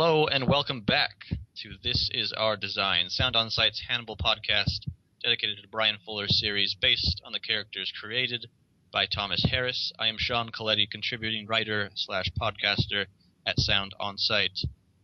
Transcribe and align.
Hello 0.00 0.28
and 0.28 0.46
welcome 0.46 0.82
back 0.82 1.24
to 1.56 1.70
This 1.82 2.08
Is 2.14 2.32
Our 2.32 2.56
Design, 2.56 3.10
Sound 3.10 3.34
On 3.34 3.50
Sight's 3.50 3.82
Hannibal 3.88 4.16
podcast, 4.16 4.86
dedicated 5.24 5.58
to 5.60 5.66
Bryan 5.66 5.98
Fuller's 6.04 6.38
series 6.38 6.76
based 6.80 7.20
on 7.24 7.32
the 7.32 7.40
characters 7.40 7.92
created 8.00 8.46
by 8.92 9.06
Thomas 9.06 9.44
Harris. 9.50 9.92
I 9.98 10.06
am 10.06 10.14
Sean 10.16 10.50
Colletti, 10.50 10.88
contributing 10.88 11.48
writer 11.48 11.90
slash 11.96 12.30
podcaster 12.40 13.06
at 13.44 13.58
Sound 13.58 13.92
On 13.98 14.16
Sight. 14.16 14.52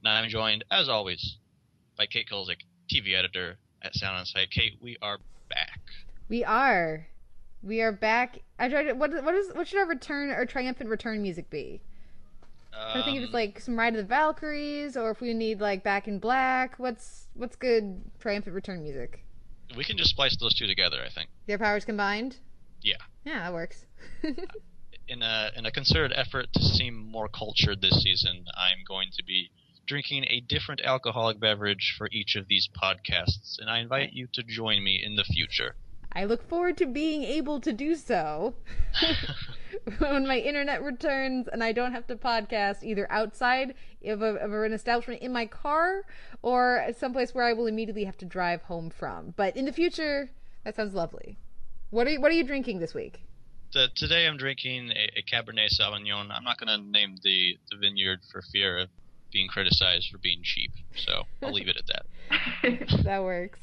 And 0.04 0.08
I'm 0.08 0.28
joined, 0.28 0.64
as 0.70 0.88
always, 0.88 1.38
by 1.98 2.06
Kate 2.06 2.28
Kulzick, 2.30 2.60
TV 2.88 3.18
editor 3.18 3.58
at 3.82 3.96
Sound 3.96 4.16
On 4.16 4.24
Sight. 4.24 4.52
Kate, 4.52 4.78
we 4.80 4.96
are 5.02 5.18
back. 5.48 5.80
We 6.28 6.44
are. 6.44 7.08
We 7.64 7.80
are 7.80 7.90
back. 7.90 8.38
I 8.60 8.68
tried 8.68 8.84
to, 8.84 8.92
what 8.92 9.10
what 9.24 9.34
is 9.34 9.52
what 9.56 9.66
should 9.66 9.80
our 9.80 9.88
return 9.88 10.30
or 10.30 10.46
triumphant 10.46 10.88
return 10.88 11.20
music 11.20 11.50
be? 11.50 11.80
I 12.76 13.02
think 13.02 13.18
it's 13.18 13.28
Um, 13.28 13.32
like 13.32 13.60
some 13.60 13.78
Ride 13.78 13.94
of 13.94 13.98
the 13.98 14.04
Valkyries, 14.04 14.96
or 14.96 15.10
if 15.10 15.20
we 15.20 15.32
need 15.34 15.60
like 15.60 15.82
Back 15.82 16.08
in 16.08 16.18
Black. 16.18 16.78
What's 16.78 17.28
what's 17.34 17.56
good 17.56 18.00
triumphant 18.20 18.54
return 18.54 18.82
music? 18.82 19.20
we 19.76 19.82
can 19.84 19.96
just 19.96 20.10
splice 20.10 20.36
those 20.36 20.54
two 20.54 20.66
together, 20.66 21.02
I 21.04 21.08
think. 21.08 21.30
Their 21.46 21.58
powers 21.58 21.84
combined. 21.84 22.36
Yeah. 22.82 22.96
Yeah, 23.24 23.40
that 23.40 23.52
works. 23.52 23.86
in 25.08 25.22
a 25.22 25.50
in 25.56 25.66
a 25.66 25.70
concerted 25.70 26.16
effort 26.16 26.52
to 26.52 26.62
seem 26.62 26.94
more 26.94 27.28
cultured 27.28 27.80
this 27.80 28.02
season, 28.02 28.44
I'm 28.54 28.84
going 28.86 29.08
to 29.16 29.24
be 29.24 29.50
drinking 29.86 30.24
a 30.28 30.40
different 30.40 30.80
alcoholic 30.82 31.40
beverage 31.40 31.94
for 31.96 32.08
each 32.12 32.36
of 32.36 32.48
these 32.48 32.68
podcasts, 32.80 33.58
and 33.58 33.68
I 33.68 33.80
invite 33.80 34.12
you 34.12 34.28
to 34.32 34.42
join 34.42 34.82
me 34.82 35.02
in 35.04 35.16
the 35.16 35.24
future. 35.24 35.76
I 36.14 36.24
look 36.24 36.48
forward 36.48 36.76
to 36.78 36.86
being 36.86 37.24
able 37.24 37.60
to 37.60 37.72
do 37.72 37.96
so 37.96 38.54
when 39.98 40.26
my 40.26 40.38
internet 40.38 40.82
returns 40.82 41.48
and 41.48 41.62
I 41.62 41.72
don't 41.72 41.92
have 41.92 42.06
to 42.06 42.16
podcast 42.16 42.84
either 42.84 43.10
outside 43.10 43.74
of, 44.06 44.22
a, 44.22 44.36
of 44.36 44.52
an 44.52 44.72
establishment 44.72 45.22
in 45.22 45.32
my 45.32 45.46
car 45.46 46.02
or 46.42 46.86
someplace 46.96 47.34
where 47.34 47.44
I 47.44 47.52
will 47.52 47.66
immediately 47.66 48.04
have 48.04 48.16
to 48.18 48.24
drive 48.24 48.62
home 48.62 48.90
from. 48.90 49.34
But 49.36 49.56
in 49.56 49.64
the 49.64 49.72
future, 49.72 50.30
that 50.64 50.76
sounds 50.76 50.94
lovely. 50.94 51.36
What 51.90 52.06
are 52.06 52.10
you, 52.10 52.20
what 52.20 52.30
are 52.30 52.34
you 52.34 52.44
drinking 52.44 52.78
this 52.78 52.94
week? 52.94 53.20
The, 53.72 53.88
today 53.96 54.26
I'm 54.26 54.36
drinking 54.36 54.92
a, 54.92 55.18
a 55.18 55.22
Cabernet 55.22 55.76
Sauvignon. 55.78 56.30
I'm 56.30 56.44
not 56.44 56.58
going 56.58 56.68
to 56.68 56.88
name 56.88 57.16
the, 57.24 57.58
the 57.72 57.76
vineyard 57.76 58.20
for 58.30 58.40
fear 58.40 58.78
of 58.78 58.88
being 59.32 59.48
criticized 59.48 60.10
for 60.12 60.18
being 60.18 60.40
cheap, 60.44 60.70
so 60.94 61.24
I'll 61.42 61.52
leave 61.52 61.68
it 61.68 61.76
at 61.76 61.86
that. 61.88 62.06
That 63.02 63.22
works. 63.22 63.58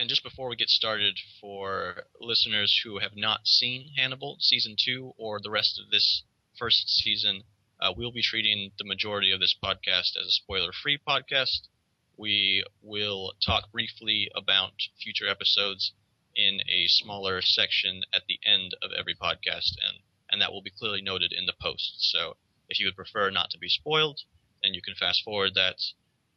And 0.00 0.08
just 0.08 0.22
before 0.22 0.48
we 0.48 0.56
get 0.56 0.70
started, 0.70 1.20
for 1.42 2.04
listeners 2.22 2.80
who 2.82 3.00
have 3.00 3.14
not 3.16 3.46
seen 3.46 3.92
Hannibal 3.98 4.38
season 4.40 4.74
two 4.82 5.12
or 5.18 5.40
the 5.42 5.50
rest 5.50 5.78
of 5.78 5.90
this 5.90 6.22
first 6.58 6.88
season, 6.88 7.42
uh, 7.78 7.92
we'll 7.94 8.10
be 8.10 8.22
treating 8.22 8.72
the 8.78 8.86
majority 8.86 9.30
of 9.30 9.40
this 9.40 9.54
podcast 9.62 10.16
as 10.18 10.26
a 10.26 10.30
spoiler-free 10.30 11.00
podcast. 11.06 11.68
We 12.16 12.64
will 12.80 13.34
talk 13.44 13.70
briefly 13.70 14.30
about 14.34 14.72
future 15.02 15.28
episodes 15.28 15.92
in 16.34 16.60
a 16.66 16.86
smaller 16.88 17.42
section 17.42 18.00
at 18.14 18.22
the 18.26 18.40
end 18.42 18.74
of 18.82 18.92
every 18.98 19.14
podcast, 19.14 19.76
and 19.86 19.98
and 20.30 20.40
that 20.40 20.50
will 20.50 20.62
be 20.62 20.70
clearly 20.70 21.02
noted 21.02 21.30
in 21.30 21.44
the 21.44 21.52
post. 21.60 21.96
So 21.98 22.38
if 22.70 22.80
you 22.80 22.86
would 22.86 22.96
prefer 22.96 23.28
not 23.28 23.50
to 23.50 23.58
be 23.58 23.68
spoiled, 23.68 24.20
then 24.62 24.72
you 24.72 24.80
can 24.80 24.94
fast 24.94 25.22
forward 25.22 25.52
that. 25.56 25.76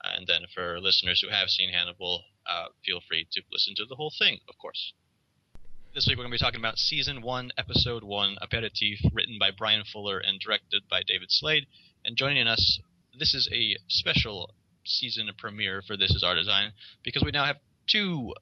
And 0.03 0.27
then 0.27 0.47
for 0.53 0.81
listeners 0.81 1.21
who 1.21 1.29
have 1.29 1.49
seen 1.49 1.71
Hannibal, 1.71 2.25
uh, 2.47 2.67
feel 2.85 2.99
free 3.07 3.27
to 3.31 3.41
listen 3.51 3.73
to 3.77 3.85
the 3.85 3.95
whole 3.95 4.11
thing, 4.17 4.39
of 4.49 4.57
course. 4.57 4.93
This 5.93 6.07
week 6.07 6.17
we're 6.17 6.23
going 6.23 6.31
to 6.31 6.39
be 6.39 6.43
talking 6.43 6.59
about 6.59 6.79
Season 6.79 7.21
1, 7.21 7.51
Episode 7.57 8.03
1, 8.03 8.37
Aperitif, 8.41 8.99
written 9.13 9.37
by 9.39 9.51
Bryan 9.51 9.83
Fuller 9.83 10.17
and 10.17 10.39
directed 10.39 10.83
by 10.89 11.03
David 11.05 11.29
Slade. 11.29 11.67
And 12.03 12.17
joining 12.17 12.47
us, 12.47 12.79
this 13.17 13.35
is 13.35 13.47
a 13.51 13.77
special 13.87 14.55
season 14.85 15.29
premiere 15.37 15.83
for 15.85 15.95
This 15.95 16.11
Is 16.15 16.23
Our 16.23 16.35
Design, 16.35 16.71
because 17.03 17.23
we 17.23 17.31
now 17.31 17.45
have 17.45 17.57
two 17.87 18.33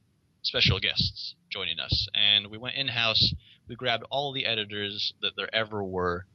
special 0.41 0.79
guests 0.79 1.35
joining 1.49 1.79
us. 1.79 2.07
And 2.13 2.47
we 2.47 2.57
went 2.57 2.75
in-house, 2.75 3.33
we 3.67 3.75
grabbed 3.75 4.05
all 4.09 4.31
the 4.31 4.45
editors 4.45 5.13
that 5.21 5.33
there 5.35 5.53
ever 5.53 5.83
were, 5.83 6.25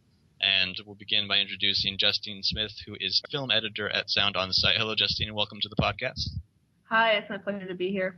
and 0.40 0.76
we'll 0.84 0.96
begin 0.96 1.26
by 1.26 1.38
introducing 1.38 1.96
Justine 1.98 2.42
Smith, 2.42 2.72
who 2.86 2.94
is 3.00 3.22
film 3.30 3.50
editor 3.50 3.88
at 3.88 4.10
Sound 4.10 4.36
On 4.36 4.52
Sight. 4.52 4.76
Hello, 4.76 4.94
Justine, 4.94 5.28
and 5.28 5.36
welcome 5.36 5.60
to 5.62 5.68
the 5.68 5.76
podcast. 5.76 6.28
Hi, 6.88 7.14
it's 7.14 7.28
my 7.28 7.38
pleasure 7.38 7.66
to 7.66 7.74
be 7.74 7.90
here. 7.90 8.16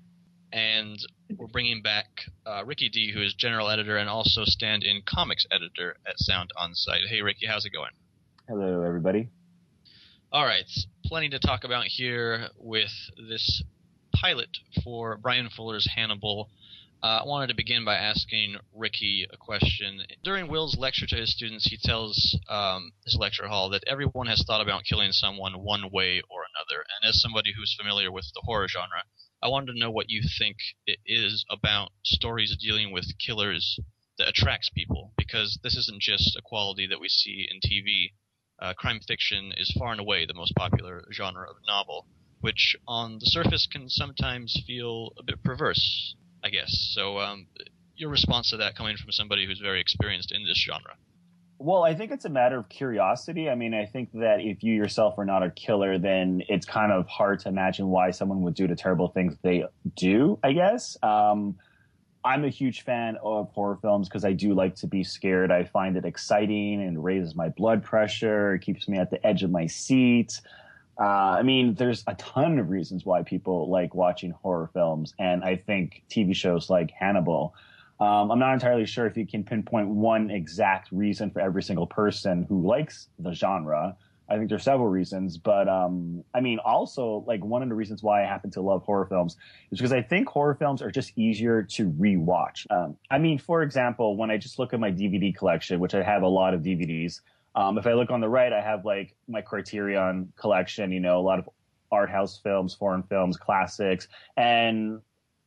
And 0.52 0.98
we're 1.38 1.46
bringing 1.46 1.80
back 1.80 2.04
uh, 2.44 2.64
Ricky 2.66 2.90
D, 2.90 3.10
who 3.14 3.22
is 3.22 3.32
general 3.32 3.70
editor 3.70 3.96
and 3.96 4.10
also 4.10 4.44
stand-in 4.44 5.00
comics 5.06 5.46
editor 5.50 5.96
at 6.06 6.18
Sound 6.18 6.50
On 6.54 6.74
Sight. 6.74 7.00
Hey, 7.08 7.22
Ricky, 7.22 7.46
how's 7.46 7.64
it 7.64 7.72
going? 7.72 7.92
Hello, 8.46 8.82
everybody. 8.82 9.30
All 10.30 10.44
right, 10.44 10.68
plenty 11.06 11.30
to 11.30 11.38
talk 11.38 11.64
about 11.64 11.84
here 11.86 12.48
with 12.58 12.92
this 13.16 13.62
pilot 14.14 14.50
for 14.84 15.16
Bryan 15.16 15.48
Fuller's 15.48 15.88
Hannibal. 15.96 16.50
Uh, 17.00 17.20
I 17.22 17.26
wanted 17.26 17.46
to 17.46 17.54
begin 17.54 17.84
by 17.84 17.94
asking 17.94 18.56
Ricky 18.74 19.24
a 19.32 19.36
question. 19.36 20.02
During 20.24 20.48
Will's 20.48 20.76
lecture 20.76 21.06
to 21.06 21.14
his 21.14 21.32
students, 21.32 21.66
he 21.66 21.76
tells 21.80 22.36
um, 22.48 22.90
his 23.04 23.16
lecture 23.16 23.46
hall 23.46 23.68
that 23.70 23.84
everyone 23.86 24.26
has 24.26 24.42
thought 24.44 24.60
about 24.60 24.82
killing 24.82 25.12
someone 25.12 25.62
one 25.62 25.92
way 25.92 26.20
or 26.28 26.40
another. 26.42 26.82
And 26.82 27.08
as 27.08 27.22
somebody 27.22 27.52
who's 27.56 27.76
familiar 27.78 28.10
with 28.10 28.24
the 28.34 28.42
horror 28.44 28.66
genre, 28.66 29.04
I 29.40 29.46
wanted 29.46 29.74
to 29.74 29.78
know 29.78 29.92
what 29.92 30.10
you 30.10 30.22
think 30.40 30.56
it 30.86 30.98
is 31.06 31.44
about 31.48 31.92
stories 32.04 32.56
dealing 32.60 32.90
with 32.90 33.16
killers 33.24 33.78
that 34.18 34.28
attracts 34.28 34.68
people, 34.68 35.12
because 35.16 35.56
this 35.62 35.76
isn't 35.76 36.02
just 36.02 36.34
a 36.34 36.42
quality 36.42 36.88
that 36.88 37.00
we 37.00 37.08
see 37.08 37.48
in 37.48 37.60
TV. 37.60 38.10
Uh, 38.60 38.74
crime 38.74 38.98
fiction 39.06 39.52
is 39.56 39.72
far 39.78 39.92
and 39.92 40.00
away 40.00 40.26
the 40.26 40.34
most 40.34 40.52
popular 40.56 41.04
genre 41.12 41.48
of 41.48 41.58
novel, 41.64 42.08
which 42.40 42.74
on 42.88 43.20
the 43.20 43.26
surface 43.26 43.68
can 43.70 43.88
sometimes 43.88 44.60
feel 44.66 45.12
a 45.16 45.22
bit 45.22 45.44
perverse, 45.44 46.16
I 46.48 46.50
guess. 46.50 46.92
So, 46.94 47.18
um, 47.18 47.46
your 47.94 48.08
response 48.08 48.50
to 48.50 48.56
that 48.56 48.74
coming 48.74 48.96
from 48.96 49.12
somebody 49.12 49.44
who's 49.44 49.58
very 49.58 49.82
experienced 49.82 50.32
in 50.32 50.46
this 50.46 50.56
genre. 50.56 50.94
Well, 51.58 51.84
I 51.84 51.94
think 51.94 52.10
it's 52.10 52.24
a 52.24 52.30
matter 52.30 52.58
of 52.58 52.70
curiosity. 52.70 53.50
I 53.50 53.54
mean, 53.54 53.74
I 53.74 53.84
think 53.84 54.12
that 54.14 54.40
if 54.40 54.62
you 54.62 54.72
yourself 54.72 55.18
are 55.18 55.26
not 55.26 55.42
a 55.42 55.50
killer, 55.50 55.98
then 55.98 56.40
it's 56.48 56.64
kind 56.64 56.90
of 56.90 57.06
hard 57.06 57.40
to 57.40 57.50
imagine 57.50 57.88
why 57.88 58.12
someone 58.12 58.40
would 58.42 58.54
do 58.54 58.66
the 58.66 58.76
terrible 58.76 59.08
things 59.08 59.36
they 59.42 59.64
do, 59.94 60.38
I 60.42 60.52
guess. 60.52 60.96
Um, 61.02 61.56
I'm 62.24 62.44
a 62.44 62.48
huge 62.48 62.82
fan 62.82 63.18
of 63.22 63.50
horror 63.50 63.78
films 63.82 64.08
because 64.08 64.24
I 64.24 64.32
do 64.32 64.54
like 64.54 64.74
to 64.76 64.86
be 64.86 65.04
scared. 65.04 65.52
I 65.52 65.64
find 65.64 65.98
it 65.98 66.06
exciting 66.06 66.80
and 66.82 67.04
raises 67.04 67.34
my 67.34 67.50
blood 67.50 67.82
pressure. 67.82 68.54
It 68.54 68.60
keeps 68.60 68.88
me 68.88 68.96
at 68.96 69.10
the 69.10 69.24
edge 69.26 69.42
of 69.42 69.50
my 69.50 69.66
seat. 69.66 70.40
Uh, 70.98 71.04
I 71.38 71.42
mean, 71.42 71.74
there's 71.74 72.02
a 72.06 72.14
ton 72.16 72.58
of 72.58 72.70
reasons 72.70 73.04
why 73.04 73.22
people 73.22 73.70
like 73.70 73.94
watching 73.94 74.32
horror 74.32 74.68
films, 74.72 75.14
and 75.18 75.44
I 75.44 75.56
think 75.56 76.02
TV 76.10 76.34
shows 76.34 76.68
like 76.68 76.90
Hannibal. 76.90 77.54
Um, 78.00 78.30
I'm 78.30 78.38
not 78.38 78.54
entirely 78.54 78.86
sure 78.86 79.06
if 79.06 79.16
you 79.16 79.26
can 79.26 79.44
pinpoint 79.44 79.88
one 79.88 80.30
exact 80.30 80.90
reason 80.92 81.30
for 81.30 81.40
every 81.40 81.62
single 81.62 81.86
person 81.86 82.46
who 82.48 82.66
likes 82.66 83.08
the 83.18 83.32
genre. 83.32 83.96
I 84.30 84.36
think 84.36 84.50
there's 84.50 84.62
several 84.62 84.88
reasons, 84.88 85.38
but 85.38 85.68
um, 85.68 86.22
I 86.34 86.40
mean, 86.40 86.58
also 86.58 87.24
like 87.26 87.42
one 87.42 87.62
of 87.62 87.68
the 87.68 87.74
reasons 87.74 88.02
why 88.02 88.22
I 88.22 88.26
happen 88.26 88.50
to 88.52 88.60
love 88.60 88.82
horror 88.82 89.06
films 89.06 89.36
is 89.70 89.78
because 89.78 89.92
I 89.92 90.02
think 90.02 90.28
horror 90.28 90.54
films 90.54 90.82
are 90.82 90.90
just 90.90 91.12
easier 91.16 91.62
to 91.62 91.90
rewatch. 91.92 92.66
Um, 92.70 92.96
I 93.10 93.18
mean, 93.18 93.38
for 93.38 93.62
example, 93.62 94.16
when 94.16 94.30
I 94.30 94.36
just 94.36 94.58
look 94.58 94.74
at 94.74 94.80
my 94.80 94.90
DVD 94.90 95.34
collection, 95.34 95.80
which 95.80 95.94
I 95.94 96.02
have 96.02 96.22
a 96.22 96.28
lot 96.28 96.52
of 96.52 96.60
DVDs, 96.60 97.20
um, 97.58 97.76
if 97.76 97.88
I 97.88 97.94
look 97.94 98.10
on 98.10 98.20
the 98.20 98.28
right, 98.28 98.52
I 98.52 98.60
have 98.60 98.84
like 98.84 99.16
my 99.26 99.40
Criterion 99.42 100.32
collection, 100.36 100.92
you 100.92 101.00
know, 101.00 101.18
a 101.18 101.20
lot 101.20 101.40
of 101.40 101.48
art 101.90 102.08
house 102.08 102.38
films, 102.38 102.72
foreign 102.72 103.02
films, 103.02 103.36
classics, 103.36 104.06
and 104.36 105.00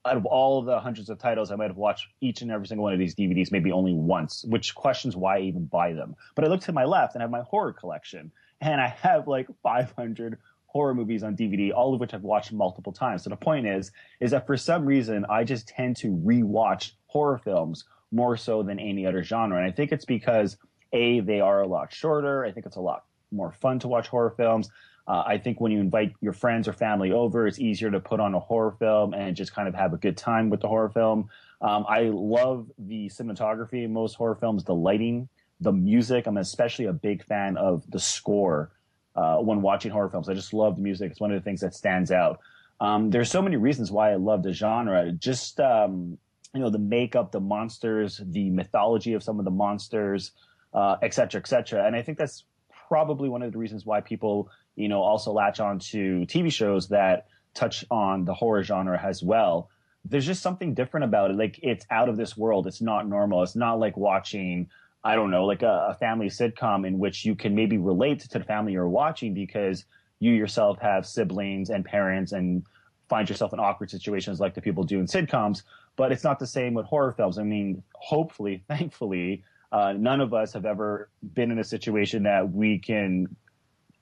out 0.04 0.18
of 0.18 0.25
all 0.25 0.62
the 0.62 0.78
hundreds 0.78 1.10
of 1.10 1.19
titles, 1.19 1.52
I 1.52 1.56
might 1.56 1.69
have 1.69 1.78
watched 1.78 2.08
each 2.19 2.42
and 2.42 2.52
every 2.52 2.68
single 2.68 2.84
one 2.84 2.92
of 2.92 3.00
these 3.00 3.16
DVDs 3.16 3.50
maybe 3.50 3.72
only 3.72 3.94
once, 3.94 4.44
which 4.44 4.75
questions 4.75 5.16
why 5.16 5.38
I 5.38 5.42
even 5.42 5.68
buy 5.68 5.94
them. 5.94 6.16
But 6.36 6.44
I 6.44 6.50
look 6.50 6.60
to 6.62 6.74
my 6.74 6.84
left 6.84 7.16
and 7.16 7.22
I 7.22 7.24
have 7.24 7.31
my 7.31 7.44
horror 7.44 7.72
collection, 7.72 8.30
and 8.60 8.81
I 8.81 8.88
have 8.88 9.30
like 9.30 9.48
500 9.63 10.38
horror 10.66 10.94
movies 10.94 11.24
on 11.24 11.38
DVD, 11.38 11.72
all 11.74 11.94
of 11.94 12.02
which 12.02 12.13
I've 12.13 12.24
watched 12.24 12.52
multiple 12.52 12.92
times. 12.92 13.24
So 13.24 13.30
the 13.30 13.38
point 13.38 13.68
is, 13.68 13.94
is 14.19 14.31
that 14.31 14.46
for 14.46 14.58
some 14.58 14.86
reason 14.86 15.25
I 15.30 15.46
just 15.46 15.69
tend 15.69 15.96
to 15.98 16.08
rewatch 16.08 16.92
horror 17.06 17.38
films 17.38 17.86
more 18.12 18.36
so 18.36 18.63
than 18.63 18.80
any 18.80 19.06
other 19.06 19.24
genre, 19.24 19.58
and 19.58 19.66
I 19.66 19.72
think 19.72 19.94
it's 19.94 20.04
because 20.04 20.58
a 20.93 21.19
they 21.21 21.39
are 21.39 21.61
a 21.61 21.67
lot 21.67 21.93
shorter. 21.93 22.45
I 22.45 22.51
think 22.51 22.65
it's 22.65 22.75
a 22.75 22.81
lot 22.81 23.05
more 23.31 23.51
fun 23.51 23.79
to 23.79 23.88
watch 23.88 24.07
horror 24.07 24.33
films. 24.35 24.69
Uh, 25.07 25.23
I 25.25 25.38
think 25.38 25.59
when 25.59 25.71
you 25.71 25.79
invite 25.79 26.13
your 26.21 26.33
friends 26.33 26.67
or 26.67 26.73
family 26.73 27.11
over, 27.11 27.47
it's 27.47 27.59
easier 27.59 27.89
to 27.91 27.99
put 27.99 28.19
on 28.19 28.33
a 28.33 28.39
horror 28.39 28.75
film 28.77 29.13
and 29.13 29.35
just 29.35 29.53
kind 29.53 29.67
of 29.67 29.73
have 29.73 29.93
a 29.93 29.97
good 29.97 30.15
time 30.15 30.49
with 30.49 30.61
the 30.61 30.67
horror 30.67 30.89
film. 30.89 31.29
Um, 31.61 31.85
I 31.88 32.11
love 32.13 32.71
the 32.77 33.07
cinematography 33.07 33.83
in 33.83 33.93
most 33.93 34.15
horror 34.15 34.35
films, 34.35 34.63
the 34.63 34.75
lighting, 34.75 35.27
the 35.59 35.71
music. 35.71 36.27
I'm 36.27 36.38
especially 36.38 36.85
a 36.85 36.93
big 36.93 37.23
fan 37.23 37.57
of 37.57 37.83
the 37.89 37.99
score 37.99 38.71
uh, 39.15 39.38
when 39.38 39.61
watching 39.61 39.91
horror 39.91 40.09
films. 40.09 40.29
I 40.29 40.33
just 40.33 40.53
love 40.53 40.75
the 40.75 40.81
music. 40.81 41.11
It's 41.11 41.19
one 41.19 41.31
of 41.31 41.39
the 41.39 41.43
things 41.43 41.61
that 41.61 41.73
stands 41.73 42.11
out. 42.11 42.39
Um, 42.79 43.09
there's 43.09 43.29
so 43.29 43.41
many 43.41 43.57
reasons 43.57 43.91
why 43.91 44.11
I 44.11 44.15
love 44.15 44.43
the 44.43 44.53
genre. 44.53 45.11
Just 45.11 45.59
um, 45.59 46.17
you 46.53 46.59
know, 46.59 46.69
the 46.69 46.79
makeup, 46.79 47.31
the 47.31 47.39
monsters, 47.39 48.21
the 48.25 48.49
mythology 48.49 49.13
of 49.13 49.23
some 49.23 49.39
of 49.39 49.45
the 49.45 49.51
monsters, 49.51 50.31
uh, 50.73 50.97
et 51.01 51.13
cetera, 51.13 51.39
et 51.41 51.47
cetera. 51.47 51.85
And 51.85 51.95
I 51.95 52.01
think 52.01 52.18
that's 52.18 52.44
probably 52.88 53.29
one 53.29 53.41
of 53.41 53.51
the 53.51 53.57
reasons 53.57 53.85
why 53.85 54.01
people 54.01 54.50
you 54.75 54.88
know, 54.88 55.01
also 55.01 55.31
latch 55.31 55.59
on 55.59 55.79
to 55.79 56.25
TV 56.27 56.51
shows 56.51 56.89
that 56.89 57.27
touch 57.53 57.85
on 57.91 58.25
the 58.25 58.33
horror 58.33 58.63
genre 58.63 59.00
as 59.01 59.21
well. 59.21 59.69
There's 60.06 60.25
just 60.25 60.41
something 60.41 60.73
different 60.73 61.03
about 61.03 61.31
it. 61.31 61.38
Like 61.38 61.59
it's 61.62 61.85
out 61.91 62.09
of 62.09 62.18
this 62.18 62.35
world. 62.35 62.68
It's 62.68 62.81
not 62.81 63.07
normal. 63.07 63.44
It's 63.44 63.56
not 63.56 63.79
like 63.79 63.97
watching, 63.97 64.69
I 65.03 65.15
don't 65.15 65.29
know, 65.29 65.45
like 65.45 65.62
a, 65.62 65.89
a 65.89 65.94
family 65.95 66.27
sitcom 66.27 66.88
in 66.88 66.97
which 66.97 67.25
you 67.25 67.35
can 67.35 67.53
maybe 67.53 67.77
relate 67.77 68.21
to 68.21 68.39
the 68.39 68.44
family 68.44 68.74
you're 68.74 68.89
watching 68.89 69.33
because 69.33 69.85
you 70.19 70.31
yourself 70.31 70.79
have 70.79 71.06
siblings 71.06 71.69
and 71.69 71.85
parents 71.85 72.31
and 72.31 72.63
find 73.09 73.29
yourself 73.29 73.53
in 73.53 73.59
awkward 73.59 73.91
situations 73.91 74.39
like 74.39 74.53
the 74.53 74.62
people 74.62 74.83
do 74.83 75.00
in 75.00 75.06
sitcoms. 75.06 75.63
But 75.97 76.12
it's 76.12 76.24
not 76.24 76.39
the 76.39 76.47
same 76.47 76.74
with 76.74 76.85
horror 76.85 77.12
films. 77.12 77.38
I 77.38 77.44
mean, 77.44 77.83
hopefully, 77.94 78.63
thankfully, 78.67 79.44
uh, 79.71 79.94
none 79.94 80.21
of 80.21 80.33
us 80.33 80.53
have 80.53 80.65
ever 80.65 81.09
been 81.21 81.51
in 81.51 81.59
a 81.59 81.63
situation 81.63 82.23
that 82.23 82.51
we 82.51 82.79
can, 82.79 83.35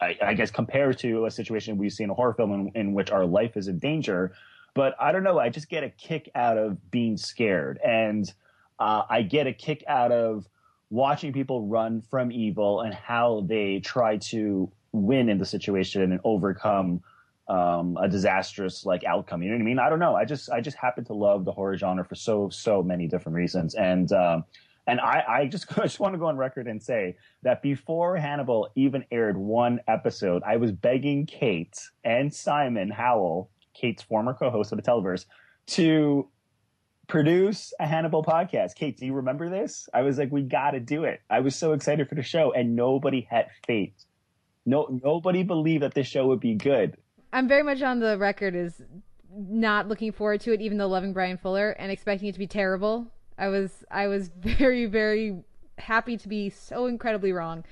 I, 0.02 0.18
I 0.22 0.34
guess, 0.34 0.52
compare 0.52 0.94
to 0.94 1.26
a 1.26 1.32
situation 1.32 1.78
we 1.78 1.90
see 1.90 2.04
in 2.04 2.10
a 2.10 2.14
horror 2.14 2.34
film 2.34 2.52
in, 2.54 2.72
in 2.76 2.94
which 2.94 3.12
our 3.12 3.26
life 3.26 3.56
is 3.56 3.68
in 3.68 3.78
danger. 3.78 4.34
But 4.74 4.96
I 5.00 5.12
don't 5.12 5.24
know. 5.24 5.40
I 5.40 5.50
just 5.50 5.70
get 5.70 5.84
a 5.84 5.90
kick 5.90 6.30
out 6.34 6.58
of 6.58 6.92
being 6.92 7.18
scared, 7.18 7.80
and 7.84 8.32
uh, 8.80 9.04
I 9.10 9.24
get 9.24 9.48
a 9.48 9.54
kick 9.54 9.84
out 9.88 10.12
of 10.12 10.48
watching 10.90 11.34
people 11.34 11.68
run 11.68 12.02
from 12.02 12.32
evil 12.32 12.82
and 12.82 12.94
how 12.94 13.46
they 13.48 13.80
try 13.80 14.18
to 14.18 14.72
win 14.92 15.30
in 15.30 15.38
the 15.38 15.46
situation 15.46 16.02
and 16.02 16.20
overcome 16.24 17.02
um, 17.48 17.98
a 18.00 18.08
disastrous 18.08 18.86
like 18.86 19.04
outcome. 19.04 19.42
You 19.44 19.50
know 19.50 19.56
what 19.56 19.62
I 19.62 19.66
mean? 19.66 19.80
I 19.80 19.90
don't 19.90 20.00
know. 20.00 20.16
I 20.16 20.26
just 20.26 20.50
I 20.50 20.62
just 20.62 20.78
happen 20.78 21.04
to 21.06 21.14
love 21.14 21.46
the 21.46 21.52
horror 21.52 21.78
genre 21.78 22.06
for 22.06 22.16
so 22.16 22.50
so 22.50 22.82
many 22.84 23.08
different 23.08 23.36
reasons, 23.36 23.76
and 23.76 24.12
um, 24.12 24.46
and 24.90 25.00
I 25.00 25.24
I 25.28 25.46
just 25.46 25.70
just 25.76 26.00
want 26.00 26.14
to 26.14 26.20
go 26.20 26.26
on 26.26 26.38
record 26.38 26.68
and 26.68 26.82
say 26.82 27.16
that 27.44 27.62
before 27.62 28.18
Hannibal 28.18 28.70
even 28.76 29.06
aired 29.12 29.38
one 29.38 29.80
episode, 29.88 30.42
I 30.46 30.58
was 30.58 30.72
begging 30.72 31.26
Kate 31.26 31.80
and 32.04 32.34
Simon 32.34 32.90
Howell, 32.90 33.50
Kate's 33.74 34.04
former 34.04 34.34
co-host 34.34 34.72
of 34.72 34.78
the 34.78 34.84
Televerse, 34.84 35.26
to 35.68 36.28
produce 37.08 37.74
a 37.80 37.88
Hannibal 37.88 38.24
podcast. 38.24 38.76
Kate, 38.76 38.98
do 38.98 39.06
you 39.06 39.14
remember 39.14 39.50
this? 39.50 39.88
I 39.94 40.02
was 40.02 40.18
like, 40.18 40.32
we 40.32 40.44
got 40.44 40.72
to 40.72 40.80
do 40.80 41.04
it. 41.04 41.22
I 41.30 41.40
was 41.40 41.56
so 41.56 41.74
excited 41.74 42.08
for 42.08 42.16
the 42.16 42.24
show, 42.24 42.52
and 42.52 42.76
nobody 42.76 43.28
had 43.30 43.48
faith. 43.66 43.94
No, 44.66 45.00
nobody 45.04 45.44
believed 45.44 45.84
that 45.84 45.94
this 45.94 46.08
show 46.08 46.28
would 46.28 46.40
be 46.40 46.56
good. 46.56 46.98
I'm 47.34 47.48
very 47.48 47.64
much 47.64 47.82
on 47.82 48.00
the 48.00 48.18
record 48.18 48.56
as 48.56 48.82
not 49.32 49.88
looking 49.88 50.12
forward 50.12 50.42
to 50.42 50.54
it, 50.54 50.62
even 50.62 50.78
though 50.78 50.88
loving 50.88 51.14
Bryan 51.14 51.38
Fuller 51.38 51.72
and 51.72 51.92
expecting 51.92 52.28
it 52.30 52.34
to 52.34 52.40
be 52.40 52.48
terrible. 52.48 53.08
I 53.40 53.48
was 53.48 53.84
I 53.90 54.08
was 54.08 54.28
very 54.40 54.86
very 54.86 55.40
happy 55.78 56.18
to 56.18 56.28
be 56.28 56.50
so 56.50 56.86
incredibly 56.88 57.32
wrong. 57.32 57.64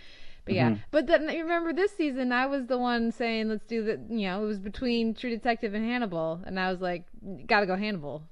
But 0.46 0.54
yeah, 0.56 0.70
Mhm. 0.72 0.80
but 0.92 1.08
then 1.08 1.28
remember 1.28 1.74
this 1.74 1.92
season 1.96 2.32
I 2.32 2.46
was 2.46 2.68
the 2.68 2.78
one 2.78 3.12
saying 3.12 3.50
let's 3.50 3.66
do 3.66 3.84
the 3.84 4.00
you 4.10 4.28
know 4.28 4.44
it 4.44 4.48
was 4.48 4.60
between 4.60 5.14
True 5.14 5.30
Detective 5.30 5.74
and 5.74 5.86
Hannibal, 5.86 6.42
and 6.46 6.58
I 6.60 6.72
was 6.72 6.80
like 6.82 7.04
gotta 7.46 7.66
go 7.66 7.76
Hannibal. 7.76 8.24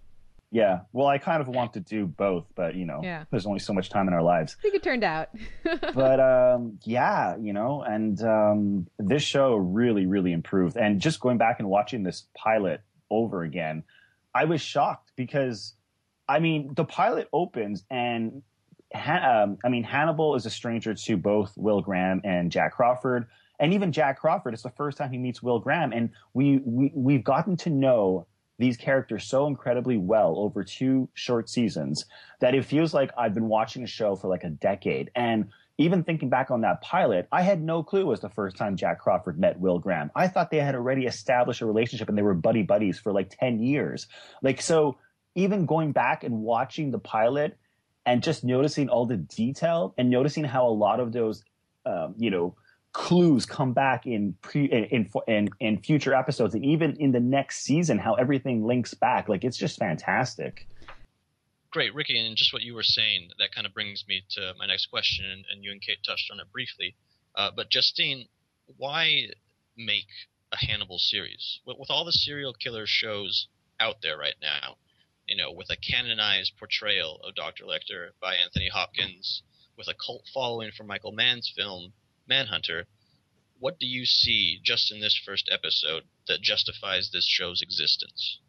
Yeah. 0.52 0.82
Well, 0.94 1.08
I 1.08 1.18
kind 1.18 1.42
of 1.42 1.50
want 1.50 1.74
to 1.74 1.82
do 1.82 2.06
both, 2.06 2.46
but 2.56 2.76
you 2.76 2.86
know, 2.86 3.02
Yeah. 3.04 3.26
there's 3.30 3.46
only 3.46 3.60
so 3.60 3.74
much 3.74 3.90
time 3.90 4.08
in 4.08 4.14
our 4.14 4.22
lives. 4.24 4.56
I 4.58 4.62
think 4.62 4.76
it 4.76 4.84
turned 4.84 5.04
out. 5.04 5.28
but 5.94 6.20
um, 6.22 6.80
yeah, 6.84 7.36
you 7.36 7.52
know, 7.52 7.82
and 7.82 8.22
um, 8.24 8.88
this 8.98 9.22
show 9.24 9.56
really, 9.56 10.06
really 10.06 10.32
improved. 10.32 10.78
And 10.78 11.02
just 11.02 11.20
going 11.20 11.38
back 11.38 11.60
and 11.60 11.68
watching 11.68 12.04
this 12.04 12.28
pilot 12.36 12.80
over 13.10 13.44
again, 13.44 13.84
I 14.34 14.46
was 14.46 14.62
shocked 14.62 15.12
because, 15.18 15.74
I 16.28 16.40
mean, 16.40 16.74
the 16.76 16.86
pilot 16.86 17.28
opens 17.32 17.84
and, 17.90 18.42
um, 18.94 19.58
I 19.64 19.70
mean, 19.70 19.84
Hannibal 19.84 20.36
is 20.36 20.46
a 20.46 20.50
stranger 20.50 20.94
to 20.94 21.18
both 21.18 21.54
Will 21.58 21.82
Graham 21.82 22.22
and 22.24 22.52
Jack 22.52 22.74
Crawford. 22.74 23.28
And 23.60 23.74
even 23.74 23.92
Jack 23.92 24.20
Crawford, 24.20 24.54
it's 24.54 24.64
the 24.64 24.70
first 24.70 24.98
time 24.98 25.12
he 25.12 25.18
meets 25.18 25.42
Will 25.42 25.60
Graham, 25.60 25.94
and 25.94 26.10
we, 26.34 26.58
we 26.66 26.92
we've 26.94 27.24
gotten 27.24 27.56
to 27.58 27.70
know 27.70 28.28
these 28.58 28.78
characters 28.78 29.26
so 29.26 29.48
incredibly 29.48 29.98
well 29.98 30.36
over 30.38 30.64
two 30.64 31.10
short 31.14 31.50
seasons 31.50 32.06
that 32.40 32.56
it 32.56 32.66
feels 32.66 32.94
like 32.94 33.12
I've 33.18 33.34
been 33.34 33.48
watching 33.48 33.84
a 33.84 33.88
show 33.88 34.16
for 34.16 34.28
like 34.30 34.44
a 34.44 34.50
decade. 34.50 35.12
And 35.16 35.50
even 35.78 36.04
thinking 36.04 36.30
back 36.30 36.52
on 36.52 36.62
that 36.62 36.82
pilot, 36.82 37.28
I 37.32 37.42
had 37.42 37.62
no 37.62 37.84
clue 37.84 38.02
it 38.02 38.08
was 38.08 38.22
the 38.22 38.30
first 38.30 38.56
time 38.56 38.78
Jack 38.78 39.00
Crawford 39.00 39.38
met 39.38 39.60
Will 39.60 39.80
Graham. 39.80 40.10
I 40.16 40.30
thought 40.30 40.52
they 40.52 40.60
had 40.60 40.76
already 40.76 41.06
established 41.06 41.62
a 41.62 41.66
relationship 41.66 42.08
and 42.08 42.18
they 42.18 42.22
were 42.22 42.34
buddy 42.34 42.64
buddies 42.64 42.98
for 42.98 43.12
like 43.12 43.36
10 43.38 43.60
years. 43.60 44.08
Like, 44.42 44.62
so 44.62 44.98
even 45.36 45.66
going 45.66 45.92
back 45.92 46.24
and 46.24 46.42
watching 46.42 46.92
the 46.92 47.00
pilot 47.00 47.58
and 48.06 48.24
just 48.24 48.44
noticing 48.44 48.90
all 48.90 49.06
the 49.06 49.18
detail 49.18 49.94
and 49.98 50.10
noticing 50.10 50.44
how 50.44 50.68
a 50.68 50.70
lot 50.72 51.00
of 51.00 51.12
those, 51.12 51.44
um, 51.86 52.16
you 52.18 52.30
know, 52.30 52.56
clues 52.94 53.46
come 53.46 53.74
back 53.74 54.06
in 54.06 54.34
pre 54.42 54.66
in, 54.66 55.10
in 55.28 55.50
in 55.60 55.82
future 55.82 56.16
episodes 56.16 56.56
and 56.56 56.64
even 56.64 56.96
in 56.96 57.12
the 57.12 57.20
next 57.20 57.62
season 57.62 57.98
how 57.98 58.14
everything 58.14 58.66
links 58.66 58.94
back 58.94 59.28
like 59.28 59.44
it's 59.44 59.58
just 59.58 59.78
fantastic 59.78 60.66
Great, 61.76 61.94
Ricky, 61.94 62.18
and 62.18 62.38
just 62.38 62.54
what 62.54 62.62
you 62.62 62.74
were 62.74 62.84
saying, 62.84 63.32
that 63.38 63.54
kind 63.54 63.68
of 63.68 63.74
brings 63.74 64.06
me 64.08 64.24
to 64.30 64.54
my 64.58 64.66
next 64.66 64.86
question, 64.86 65.26
and, 65.26 65.44
and 65.52 65.62
you 65.62 65.74
and 65.74 65.82
Kate 65.82 65.98
touched 66.08 66.32
on 66.32 66.40
it 66.40 66.50
briefly. 66.50 66.96
Uh, 67.36 67.52
but 67.54 67.70
Justine, 67.70 68.30
why 68.78 69.24
make 69.76 70.08
a 70.54 70.66
Hannibal 70.66 71.00
series 71.00 71.60
with, 71.66 71.76
with 71.78 71.92
all 71.92 72.06
the 72.06 72.14
serial 72.14 72.54
killer 72.54 72.86
shows 72.88 73.50
out 73.78 73.98
there 74.02 74.18
right 74.18 74.36
now? 74.42 74.78
You 75.28 75.38
know, 75.38 75.52
with 75.52 75.68
a 75.72 75.78
canonized 75.78 76.54
portrayal 76.60 77.20
of 77.24 77.36
Dr. 77.36 77.64
Lecter 77.66 78.10
by 78.22 78.36
Anthony 78.36 78.70
Hopkins, 78.70 79.42
with 79.78 79.88
a 79.88 79.94
cult 79.94 80.24
following 80.34 80.72
for 80.76 80.84
Michael 80.84 81.12
Mann's 81.12 81.52
film 81.56 81.94
Manhunter. 82.28 82.86
What 83.60 83.80
do 83.80 83.88
you 83.88 84.06
see 84.06 84.60
just 84.64 84.92
in 84.92 85.00
this 85.00 85.20
first 85.26 85.50
episode 85.52 86.04
that 86.28 86.42
justifies 86.42 87.10
this 87.12 87.26
show's 87.26 87.62
existence? 87.62 88.40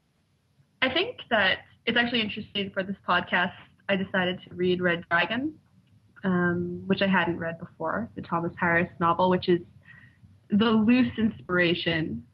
I 0.82 0.93
think 0.93 1.19
that 1.31 1.58
it's 1.87 1.96
actually 1.96 2.20
interesting 2.20 2.70
for 2.70 2.82
this 2.82 2.96
podcast. 3.08 3.52
I 3.88 3.96
decided 3.96 4.40
to 4.49 4.55
read 4.55 4.81
Red 4.81 5.05
Dragon, 5.08 5.55
um, 6.25 6.82
which 6.87 7.02
I 7.02 7.06
hadn't 7.06 7.38
read 7.38 7.58
before, 7.58 8.11
the 8.17 8.22
Thomas 8.22 8.53
Harris 8.58 8.91
novel, 8.98 9.31
which 9.31 9.48
is 9.48 9.60
the 10.50 10.70
loose 10.70 11.12
inspiration, 11.19 12.24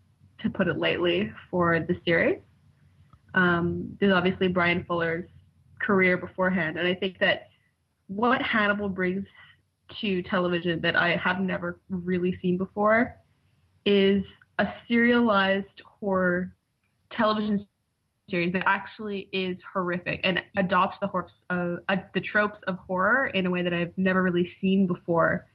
to 0.41 0.51
put 0.51 0.67
it 0.67 0.79
lightly, 0.79 1.31
for 1.51 1.79
the 1.81 1.97
series. 2.05 2.41
Um, 3.35 3.97
there's 4.01 4.13
obviously 4.13 4.49
Bryan 4.49 4.85
Fuller's 4.87 5.29
career 5.81 6.17
beforehand, 6.17 6.79
and 6.79 6.87
I 6.87 6.95
think 6.95 7.19
that 7.19 7.49
what 8.07 8.43
Hannibal 8.43 8.89
brings 8.89 9.27
to 10.01 10.23
television 10.23 10.81
that 10.81 10.97
I 10.97 11.17
have 11.17 11.41
never 11.41 11.81
really 11.89 12.39
seen 12.41 12.57
before 12.57 13.17
is 13.85 14.23
a 14.59 14.67
serialized 14.89 15.83
horror 15.85 16.55
television 17.11 17.67
series 18.31 18.53
that 18.53 18.63
actually 18.67 19.29
is 19.33 19.57
horrific 19.73 20.21
and 20.25 20.41
adopts 20.57 20.97
the 21.01 21.09
uh, 21.51 21.77
uh, 21.89 21.97
the 22.15 22.21
tropes 22.21 22.59
of 22.67 22.79
horror 22.79 23.27
in 23.29 23.47
a 23.47 23.51
way 23.51 23.63
that 23.63 23.75
I've 23.75 23.97
never 23.97 24.23
really 24.23 24.51
seen 24.61 24.87
before. 24.87 25.47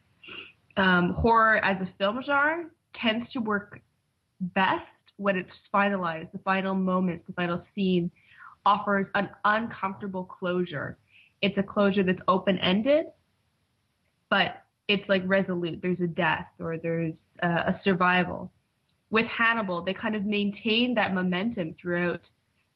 Um, 0.76 1.14
horror 1.14 1.58
as 1.66 1.78
a 1.82 1.90
film 1.98 2.22
genre 2.24 2.66
tends 2.94 3.32
to 3.34 3.40
work 3.40 3.80
best 4.40 4.86
when 5.18 5.36
it's 5.36 5.52
finalized. 5.74 6.32
The 6.32 6.40
final 6.40 6.74
moments, 6.74 7.26
the 7.28 7.34
final 7.34 7.64
scene 7.76 8.10
offers 8.66 9.08
an 9.16 9.30
uncomfortable 9.46 10.24
closure. 10.24 10.98
It's 11.42 11.58
a 11.58 11.64
closure 11.64 12.04
that's 12.04 12.22
open 12.28 12.58
ended, 12.60 13.08
but 14.30 14.64
it's 14.88 15.08
like 15.10 15.24
resolute. 15.26 15.80
There's 15.82 16.00
a 16.00 16.08
death 16.08 16.48
or 16.60 16.78
there's 16.78 17.14
uh, 17.44 17.64
a 17.68 17.82
survival. 17.84 18.52
With 19.10 19.26
Hannibal, 19.28 19.82
they 19.82 19.94
kind 19.94 20.16
of 20.16 20.26
maintain 20.26 20.94
that 20.96 21.14
momentum 21.14 21.76
throughout 21.82 22.22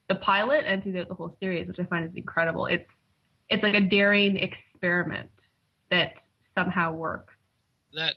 the 0.08 0.16
pilot 0.16 0.64
and 0.66 0.84
throughout 0.84 1.08
the 1.10 1.14
whole 1.16 1.36
series, 1.40 1.68
which 1.68 1.80
I 1.80 1.86
find 1.86 2.06
is 2.06 2.16
incredible. 2.16 2.66
It's 2.68 2.90
it's 3.50 3.64
like 3.64 3.76
a 3.76 3.82
daring 3.82 4.38
experiment 4.38 5.30
that 5.90 6.14
somehow 6.56 6.94
works. 6.94 7.34
that 7.94 8.16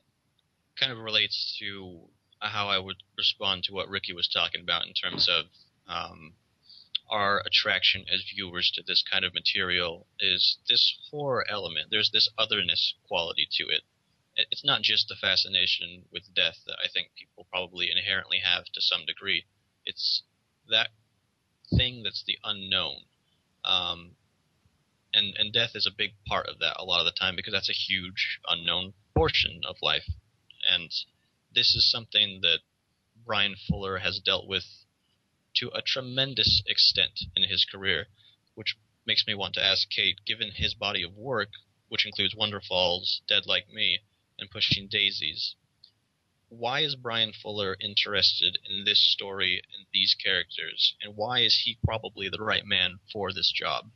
kind 0.78 0.92
of 0.92 0.98
relates 0.98 1.56
to 1.60 2.00
how 2.48 2.68
I 2.68 2.78
would 2.78 2.96
respond 3.16 3.64
to 3.64 3.72
what 3.72 3.88
Ricky 3.88 4.12
was 4.12 4.28
talking 4.28 4.60
about 4.60 4.86
in 4.86 4.92
terms 4.94 5.28
of 5.28 5.46
um, 5.88 6.34
our 7.10 7.42
attraction 7.46 8.04
as 8.12 8.24
viewers 8.34 8.70
to 8.74 8.82
this 8.86 9.02
kind 9.10 9.24
of 9.24 9.34
material 9.34 10.06
is 10.20 10.58
this 10.68 10.96
horror 11.10 11.44
element. 11.48 11.88
There's 11.90 12.10
this 12.10 12.28
otherness 12.38 12.94
quality 13.06 13.46
to 13.52 13.64
it. 13.68 13.82
It- 14.36 14.48
It's 14.50 14.64
not 14.64 14.82
just 14.82 15.08
the 15.08 15.16
fascination 15.16 16.06
with 16.10 16.34
death 16.34 16.58
that 16.66 16.78
I 16.82 16.88
think 16.88 17.10
people 17.14 17.44
probably 17.50 17.90
inherently 17.90 18.38
have 18.38 18.64
to 18.66 18.80
some 18.80 19.04
degree. 19.06 19.44
It's 19.84 20.22
that 20.68 20.90
thing 21.76 22.02
that's 22.02 22.24
the 22.24 22.38
unknown. 22.44 23.04
Um, 23.64 24.16
and, 25.12 25.34
and 25.38 25.52
death 25.52 25.72
is 25.76 25.86
a 25.86 25.90
big 25.96 26.14
part 26.26 26.46
of 26.48 26.58
that 26.58 26.76
a 26.78 26.84
lot 26.84 27.00
of 27.00 27.06
the 27.06 27.12
time 27.18 27.36
because 27.36 27.52
that's 27.52 27.70
a 27.70 27.72
huge 27.72 28.40
unknown 28.48 28.94
portion 29.16 29.60
of 29.68 29.76
life. 29.82 30.08
And 30.68 30.90
this 31.54 31.74
is 31.74 31.90
something 31.90 32.40
that 32.42 32.60
Bryan 33.24 33.56
Fuller 33.68 33.98
has 33.98 34.18
dealt 34.18 34.46
with 34.46 34.64
to 35.56 35.70
a 35.74 35.82
tremendous 35.82 36.62
extent 36.66 37.20
in 37.36 37.44
his 37.44 37.64
career, 37.64 38.06
which 38.54 38.76
makes 39.06 39.26
me 39.26 39.34
want 39.34 39.54
to 39.54 39.64
ask 39.64 39.88
Kate, 39.88 40.20
given 40.26 40.50
his 40.50 40.74
body 40.74 41.02
of 41.02 41.16
work, 41.16 41.50
which 41.88 42.06
includes 42.06 42.34
Wonderfalls, 42.34 43.20
Dead 43.28 43.46
Like 43.46 43.68
Me, 43.70 44.00
and 44.38 44.50
Pushing 44.50 44.88
Daisies, 44.88 45.54
why 46.48 46.80
is 46.80 46.94
Bryan 46.94 47.32
Fuller 47.32 47.76
interested 47.80 48.58
in 48.68 48.84
this 48.84 49.00
story 49.12 49.62
and 49.76 49.86
these 49.92 50.14
characters, 50.14 50.94
and 51.02 51.16
why 51.16 51.40
is 51.40 51.62
he 51.64 51.78
probably 51.84 52.28
the 52.28 52.42
right 52.42 52.64
man 52.64 52.98
for 53.12 53.32
this 53.32 53.50
job? 53.50 53.90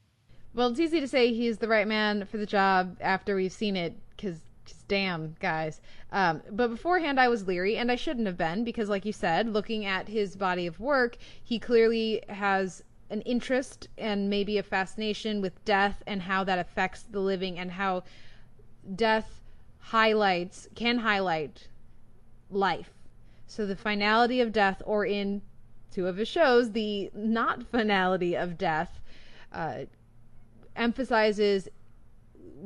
Well, 0.55 0.69
it's 0.69 0.81
easy 0.81 1.01
to 1.01 1.09
say 1.09 1.33
he's 1.33 1.59
the 1.59 1.69
right 1.69 1.87
man 1.87 2.27
for 2.27 2.37
the 2.37 2.47
job 2.47 2.97
after 3.01 3.37
we've 3.37 3.53
seen 3.53 3.77
it, 3.77 3.95
because 4.17 4.39
damn, 4.89 5.37
guys. 5.41 5.81
Um, 6.13 6.43
but 6.51 6.69
beforehand, 6.69 7.21
I 7.21 7.29
was 7.29 7.47
leery, 7.47 7.77
and 7.77 7.91
I 7.91 7.97
shouldn't 7.97 8.27
have 8.27 8.37
been, 8.37 8.65
because, 8.65 8.89
like 8.89 9.05
you 9.05 9.13
said, 9.13 9.49
looking 9.49 9.85
at 9.85 10.09
his 10.09 10.37
body 10.37 10.67
of 10.67 10.81
work, 10.81 11.17
he 11.43 11.59
clearly 11.59 12.23
has 12.29 12.83
an 13.11 13.21
interest 13.23 13.89
and 13.97 14.29
maybe 14.29 14.59
a 14.59 14.63
fascination 14.63 15.41
with 15.41 15.65
death 15.65 16.03
and 16.07 16.23
how 16.23 16.45
that 16.45 16.59
affects 16.59 17.03
the 17.03 17.21
living 17.21 17.59
and 17.59 17.71
how 17.73 18.05
death 18.95 19.43
highlights 19.79 20.69
can 20.75 20.99
highlight 20.99 21.69
life. 22.51 22.91
So 23.47 23.65
the 23.65 23.77
finality 23.77 24.41
of 24.41 24.53
death, 24.53 24.83
or 24.85 25.07
in 25.07 25.41
two 25.91 26.07
of 26.07 26.19
his 26.19 26.29
shows, 26.29 26.73
the 26.73 27.11
not 27.15 27.63
finality 27.63 28.37
of 28.37 28.59
death, 28.59 29.01
uh, 29.53 29.85
emphasizes 30.77 31.69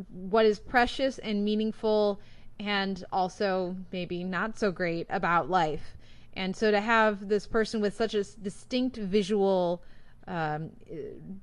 what 0.08 0.46
is 0.46 0.58
precious 0.58 1.18
and 1.18 1.44
meaningful 1.44 2.20
and 2.60 3.04
also 3.12 3.76
maybe 3.92 4.24
not 4.24 4.58
so 4.58 4.70
great 4.70 5.06
about 5.10 5.50
life. 5.50 5.96
And 6.34 6.56
so 6.56 6.70
to 6.70 6.80
have 6.80 7.28
this 7.28 7.46
person 7.46 7.80
with 7.80 7.94
such 7.94 8.14
a 8.14 8.24
distinct 8.24 8.96
visual, 8.96 9.82
um, 10.26 10.70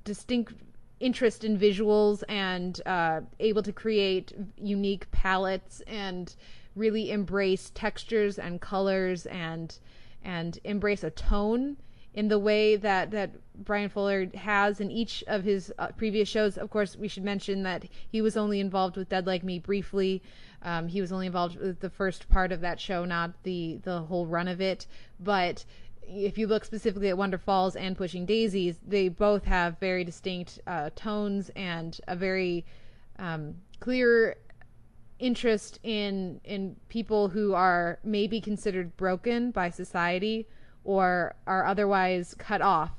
distinct 0.04 0.54
interest 0.98 1.44
in 1.44 1.58
visuals 1.58 2.22
and 2.28 2.80
uh, 2.86 3.20
able 3.38 3.62
to 3.62 3.72
create 3.72 4.32
unique 4.56 5.10
palettes 5.10 5.80
and 5.86 6.34
really 6.76 7.10
embrace 7.10 7.70
textures 7.74 8.38
and 8.38 8.60
colors 8.60 9.26
and 9.26 9.78
and 10.22 10.58
embrace 10.64 11.02
a 11.02 11.10
tone 11.10 11.76
in 12.12 12.28
the 12.28 12.38
way 12.38 12.76
that 12.76 13.10
that 13.10 13.30
Bryan 13.64 13.88
Fuller 13.88 14.26
has 14.34 14.80
in 14.80 14.90
each 14.90 15.22
of 15.26 15.44
his 15.44 15.72
uh, 15.78 15.88
previous 15.88 16.28
shows. 16.28 16.56
Of 16.56 16.70
course, 16.70 16.96
we 16.96 17.08
should 17.08 17.24
mention 17.24 17.62
that 17.64 17.84
he 18.08 18.22
was 18.22 18.36
only 18.36 18.60
involved 18.60 18.96
with 18.96 19.08
Dead 19.08 19.26
Like 19.26 19.44
Me 19.44 19.58
briefly. 19.58 20.22
Um, 20.62 20.88
he 20.88 21.00
was 21.00 21.12
only 21.12 21.26
involved 21.26 21.56
with 21.56 21.80
the 21.80 21.90
first 21.90 22.28
part 22.28 22.52
of 22.52 22.60
that 22.60 22.80
show, 22.80 23.04
not 23.04 23.42
the 23.42 23.78
the 23.82 24.00
whole 24.02 24.26
run 24.26 24.48
of 24.48 24.60
it. 24.60 24.86
But 25.18 25.64
if 26.02 26.38
you 26.38 26.46
look 26.46 26.64
specifically 26.64 27.08
at 27.08 27.16
Wonderfalls 27.16 27.76
and 27.78 27.96
Pushing 27.96 28.26
Daisies, 28.26 28.80
they 28.86 29.08
both 29.08 29.44
have 29.44 29.78
very 29.78 30.04
distinct 30.04 30.58
uh, 30.66 30.90
tones 30.96 31.50
and 31.54 32.00
a 32.08 32.16
very 32.16 32.64
um, 33.18 33.54
clear 33.78 34.36
interest 35.18 35.78
in 35.82 36.40
in 36.44 36.76
people 36.88 37.28
who 37.28 37.54
are 37.54 37.98
maybe 38.02 38.40
considered 38.40 38.96
broken 38.96 39.50
by 39.50 39.68
society 39.68 40.48
or 40.82 41.34
are 41.46 41.66
otherwise 41.66 42.34
cut 42.38 42.62
off 42.62 42.90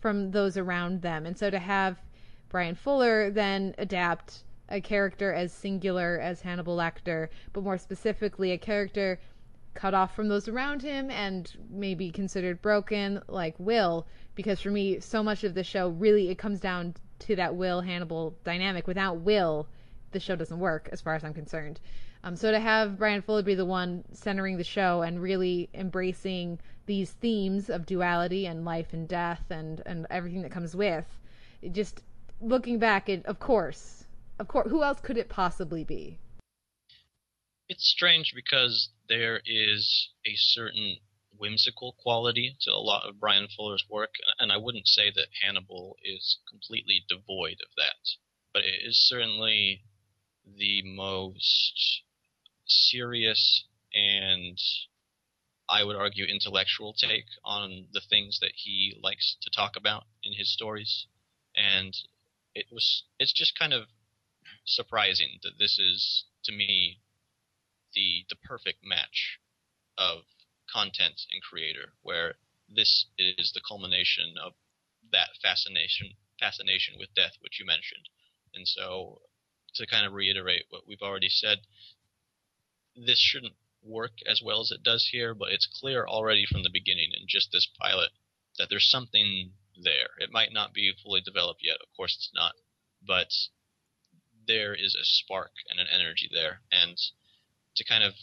from 0.00 0.30
those 0.30 0.56
around 0.56 1.02
them. 1.02 1.26
And 1.26 1.36
so 1.36 1.50
to 1.50 1.58
have 1.58 1.96
Bryan 2.48 2.74
Fuller 2.74 3.30
then 3.30 3.74
adapt 3.78 4.44
a 4.68 4.80
character 4.80 5.32
as 5.32 5.52
singular 5.52 6.18
as 6.20 6.40
Hannibal 6.40 6.76
Lecter, 6.76 7.28
but 7.52 7.64
more 7.64 7.78
specifically 7.78 8.52
a 8.52 8.58
character 8.58 9.20
cut 9.74 9.94
off 9.94 10.14
from 10.14 10.28
those 10.28 10.48
around 10.48 10.82
him 10.82 11.10
and 11.10 11.52
maybe 11.70 12.10
considered 12.10 12.60
broken 12.60 13.20
like 13.28 13.54
Will 13.58 14.06
because 14.34 14.60
for 14.60 14.70
me 14.70 14.98
so 15.00 15.22
much 15.22 15.44
of 15.44 15.54
the 15.54 15.62
show 15.62 15.90
really 15.90 16.28
it 16.28 16.38
comes 16.38 16.60
down 16.60 16.94
to 17.20 17.36
that 17.36 17.54
Will 17.54 17.80
Hannibal 17.80 18.34
dynamic. 18.44 18.86
Without 18.86 19.20
Will, 19.20 19.68
the 20.12 20.20
show 20.20 20.34
doesn't 20.34 20.58
work 20.58 20.88
as 20.92 21.00
far 21.00 21.14
as 21.14 21.22
I'm 21.22 21.34
concerned. 21.34 21.78
Um, 22.24 22.36
so 22.36 22.50
to 22.50 22.58
have 22.58 22.98
Bryan 22.98 23.22
Fuller 23.22 23.42
be 23.42 23.54
the 23.54 23.64
one 23.64 24.04
centering 24.12 24.56
the 24.56 24.64
show 24.64 25.02
and 25.02 25.22
really 25.22 25.70
embracing 25.74 26.58
these 26.90 27.12
themes 27.12 27.70
of 27.70 27.86
duality 27.86 28.46
and 28.46 28.64
life 28.64 28.92
and 28.92 29.06
death 29.06 29.44
and, 29.48 29.80
and 29.86 30.08
everything 30.10 30.42
that 30.42 30.50
comes 30.50 30.74
with, 30.74 31.06
just 31.70 32.02
looking 32.40 32.80
back, 32.80 33.08
it 33.08 33.24
of 33.26 33.38
course, 33.38 34.06
of 34.40 34.48
course, 34.48 34.68
who 34.68 34.82
else 34.82 34.98
could 35.00 35.16
it 35.16 35.28
possibly 35.28 35.84
be? 35.84 36.18
It's 37.68 37.88
strange 37.88 38.32
because 38.34 38.88
there 39.08 39.40
is 39.46 40.10
a 40.26 40.34
certain 40.34 40.96
whimsical 41.38 41.94
quality 41.96 42.56
to 42.62 42.72
a 42.72 42.82
lot 42.90 43.08
of 43.08 43.20
Bryan 43.20 43.46
Fuller's 43.56 43.84
work, 43.88 44.14
and 44.40 44.50
I 44.50 44.56
wouldn't 44.56 44.88
say 44.88 45.12
that 45.14 45.28
Hannibal 45.40 45.96
is 46.02 46.38
completely 46.50 47.04
devoid 47.08 47.58
of 47.62 47.70
that, 47.76 48.02
but 48.52 48.64
it 48.64 48.82
is 48.84 48.98
certainly 49.08 49.84
the 50.44 50.82
most 50.82 52.02
serious 52.66 53.62
and 53.94 54.58
I 55.70 55.84
would 55.84 55.94
argue 55.94 56.24
intellectual 56.24 56.92
take 56.92 57.26
on 57.44 57.86
the 57.92 58.00
things 58.00 58.40
that 58.40 58.52
he 58.56 58.98
likes 59.00 59.36
to 59.40 59.50
talk 59.50 59.76
about 59.76 60.04
in 60.24 60.32
his 60.32 60.52
stories, 60.52 61.06
and 61.54 61.96
it 62.54 62.66
was 62.72 63.04
it's 63.20 63.32
just 63.32 63.56
kind 63.56 63.72
of 63.72 63.88
surprising 64.64 65.38
that 65.44 65.58
this 65.58 65.78
is 65.78 66.24
to 66.44 66.52
me 66.52 67.00
the 67.94 68.26
the 68.28 68.34
perfect 68.34 68.80
match 68.82 69.38
of 69.96 70.24
content 70.72 71.22
and 71.32 71.40
creator, 71.42 71.94
where 72.02 72.34
this 72.68 73.06
is 73.16 73.52
the 73.52 73.62
culmination 73.66 74.34
of 74.44 74.54
that 75.12 75.30
fascination 75.40 76.16
fascination 76.40 76.94
with 76.98 77.14
death, 77.14 77.36
which 77.40 77.60
you 77.60 77.66
mentioned, 77.66 78.08
and 78.52 78.66
so 78.66 79.22
to 79.74 79.86
kind 79.86 80.04
of 80.04 80.14
reiterate 80.14 80.64
what 80.68 80.82
we've 80.88 81.02
already 81.02 81.28
said, 81.28 81.58
this 82.96 83.20
shouldn't 83.20 83.54
work 83.82 84.12
as 84.26 84.42
well 84.44 84.60
as 84.60 84.70
it 84.70 84.82
does 84.82 85.08
here, 85.10 85.34
but 85.34 85.50
it's 85.50 85.68
clear 85.80 86.06
already 86.06 86.44
from 86.46 86.62
the 86.62 86.70
beginning 86.72 87.10
in 87.12 87.26
just 87.28 87.50
this 87.52 87.68
pilot 87.80 88.10
that 88.58 88.68
there's 88.68 88.90
something 88.90 89.52
there. 89.82 90.10
It 90.18 90.32
might 90.32 90.52
not 90.52 90.74
be 90.74 90.92
fully 91.02 91.20
developed 91.20 91.60
yet, 91.62 91.76
of 91.80 91.88
course 91.96 92.14
it's 92.16 92.30
not, 92.34 92.52
but 93.06 93.28
there 94.46 94.74
is 94.74 94.94
a 94.94 95.04
spark 95.04 95.52
and 95.68 95.80
an 95.80 95.86
energy 95.92 96.28
there. 96.32 96.60
And 96.70 96.96
to 97.76 97.84
kind 97.84 98.04
of 98.04 98.14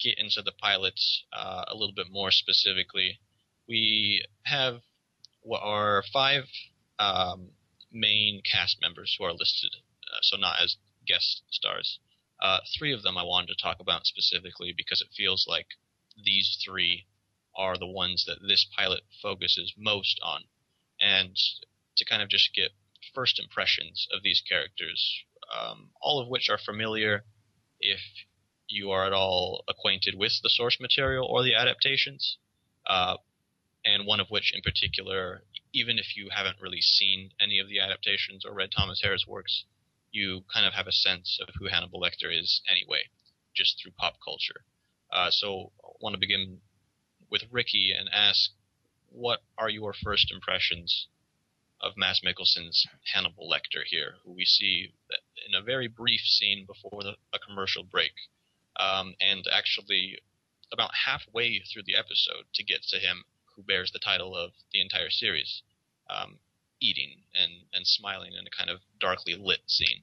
get 0.00 0.18
into 0.18 0.42
the 0.42 0.52
pilot 0.52 0.98
uh, 1.32 1.64
a 1.68 1.74
little 1.74 1.94
bit 1.94 2.06
more 2.10 2.30
specifically, 2.30 3.20
we 3.68 4.24
have 4.44 4.80
what 5.42 5.60
are 5.62 6.02
five 6.12 6.44
um, 6.98 7.50
main 7.92 8.42
cast 8.50 8.78
members 8.80 9.16
who 9.18 9.24
are 9.24 9.32
listed, 9.32 9.70
uh, 10.04 10.18
so 10.22 10.36
not 10.36 10.56
as 10.62 10.76
guest 11.06 11.42
stars. 11.50 12.00
Uh, 12.40 12.58
three 12.78 12.92
of 12.92 13.02
them 13.02 13.16
I 13.16 13.22
wanted 13.22 13.48
to 13.48 13.62
talk 13.62 13.78
about 13.80 14.06
specifically 14.06 14.74
because 14.76 15.00
it 15.00 15.08
feels 15.16 15.46
like 15.48 15.66
these 16.22 16.58
three 16.64 17.06
are 17.56 17.78
the 17.78 17.86
ones 17.86 18.24
that 18.26 18.46
this 18.46 18.66
pilot 18.76 19.02
focuses 19.22 19.72
most 19.76 20.20
on. 20.22 20.44
And 21.00 21.36
to 21.96 22.04
kind 22.04 22.22
of 22.22 22.28
just 22.28 22.54
get 22.54 22.70
first 23.14 23.38
impressions 23.38 24.06
of 24.12 24.22
these 24.22 24.42
characters, 24.46 25.24
um, 25.54 25.90
all 26.00 26.20
of 26.20 26.28
which 26.28 26.50
are 26.50 26.58
familiar 26.58 27.24
if 27.80 28.00
you 28.68 28.90
are 28.90 29.06
at 29.06 29.12
all 29.12 29.64
acquainted 29.68 30.14
with 30.16 30.32
the 30.42 30.50
source 30.50 30.78
material 30.80 31.26
or 31.26 31.42
the 31.42 31.54
adaptations, 31.54 32.38
uh, 32.86 33.16
and 33.84 34.06
one 34.06 34.20
of 34.20 34.28
which 34.28 34.52
in 34.54 34.60
particular, 34.60 35.42
even 35.72 35.98
if 35.98 36.16
you 36.16 36.28
haven't 36.34 36.60
really 36.60 36.80
seen 36.80 37.30
any 37.40 37.58
of 37.58 37.68
the 37.68 37.78
adaptations 37.78 38.44
or 38.44 38.52
read 38.52 38.70
Thomas 38.76 39.00
Harris 39.02 39.26
works, 39.26 39.64
you 40.12 40.44
kind 40.52 40.66
of 40.66 40.74
have 40.74 40.86
a 40.86 40.92
sense 40.92 41.38
of 41.40 41.54
who 41.58 41.68
Hannibal 41.68 42.00
Lecter 42.00 42.30
is 42.30 42.62
anyway, 42.70 43.02
just 43.54 43.80
through 43.80 43.92
pop 43.92 44.14
culture. 44.24 44.64
Uh, 45.12 45.30
so 45.30 45.72
I 45.84 45.88
want 46.00 46.14
to 46.14 46.20
begin 46.20 46.58
with 47.30 47.42
Ricky 47.50 47.92
and 47.96 48.08
ask, 48.12 48.50
what 49.10 49.40
are 49.56 49.70
your 49.70 49.92
first 49.92 50.32
impressions 50.32 51.08
of 51.80 51.96
Mads 51.96 52.22
Mikkelsen's 52.24 52.86
Hannibal 53.12 53.48
Lecter 53.50 53.84
here, 53.84 54.14
who 54.24 54.32
we 54.32 54.44
see 54.44 54.92
in 55.46 55.54
a 55.54 55.62
very 55.62 55.88
brief 55.88 56.20
scene 56.20 56.66
before 56.66 57.02
the, 57.02 57.16
a 57.32 57.38
commercial 57.38 57.84
break, 57.84 58.12
um, 58.78 59.14
and 59.20 59.44
actually 59.52 60.18
about 60.72 60.90
halfway 61.06 61.60
through 61.60 61.82
the 61.86 61.96
episode 61.96 62.44
to 62.54 62.64
get 62.64 62.82
to 62.82 62.98
him 62.98 63.24
who 63.54 63.62
bears 63.62 63.90
the 63.92 63.98
title 63.98 64.36
of 64.36 64.52
the 64.72 64.80
entire 64.80 65.10
series. 65.10 65.62
Um, 66.10 66.38
eating 66.80 67.22
and, 67.40 67.52
and 67.74 67.86
smiling 67.86 68.32
in 68.32 68.46
a 68.46 68.50
kind 68.56 68.70
of 68.70 68.80
darkly 69.00 69.34
lit 69.40 69.60
scene. 69.66 70.02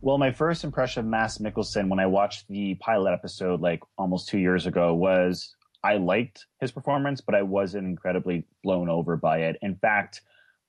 Well, 0.00 0.18
my 0.18 0.30
first 0.30 0.62
impression 0.62 1.00
of 1.00 1.06
Mads 1.06 1.38
Mikkelsen 1.38 1.88
when 1.88 1.98
I 1.98 2.06
watched 2.06 2.48
the 2.48 2.74
pilot 2.76 3.12
episode 3.12 3.60
like 3.60 3.80
almost 3.96 4.28
two 4.28 4.38
years 4.38 4.66
ago 4.66 4.94
was 4.94 5.54
I 5.82 5.96
liked 5.96 6.46
his 6.60 6.72
performance, 6.72 7.20
but 7.20 7.34
I 7.34 7.42
wasn't 7.42 7.86
incredibly 7.86 8.44
blown 8.62 8.88
over 8.88 9.16
by 9.16 9.38
it. 9.38 9.56
In 9.62 9.76
fact, 9.76 10.20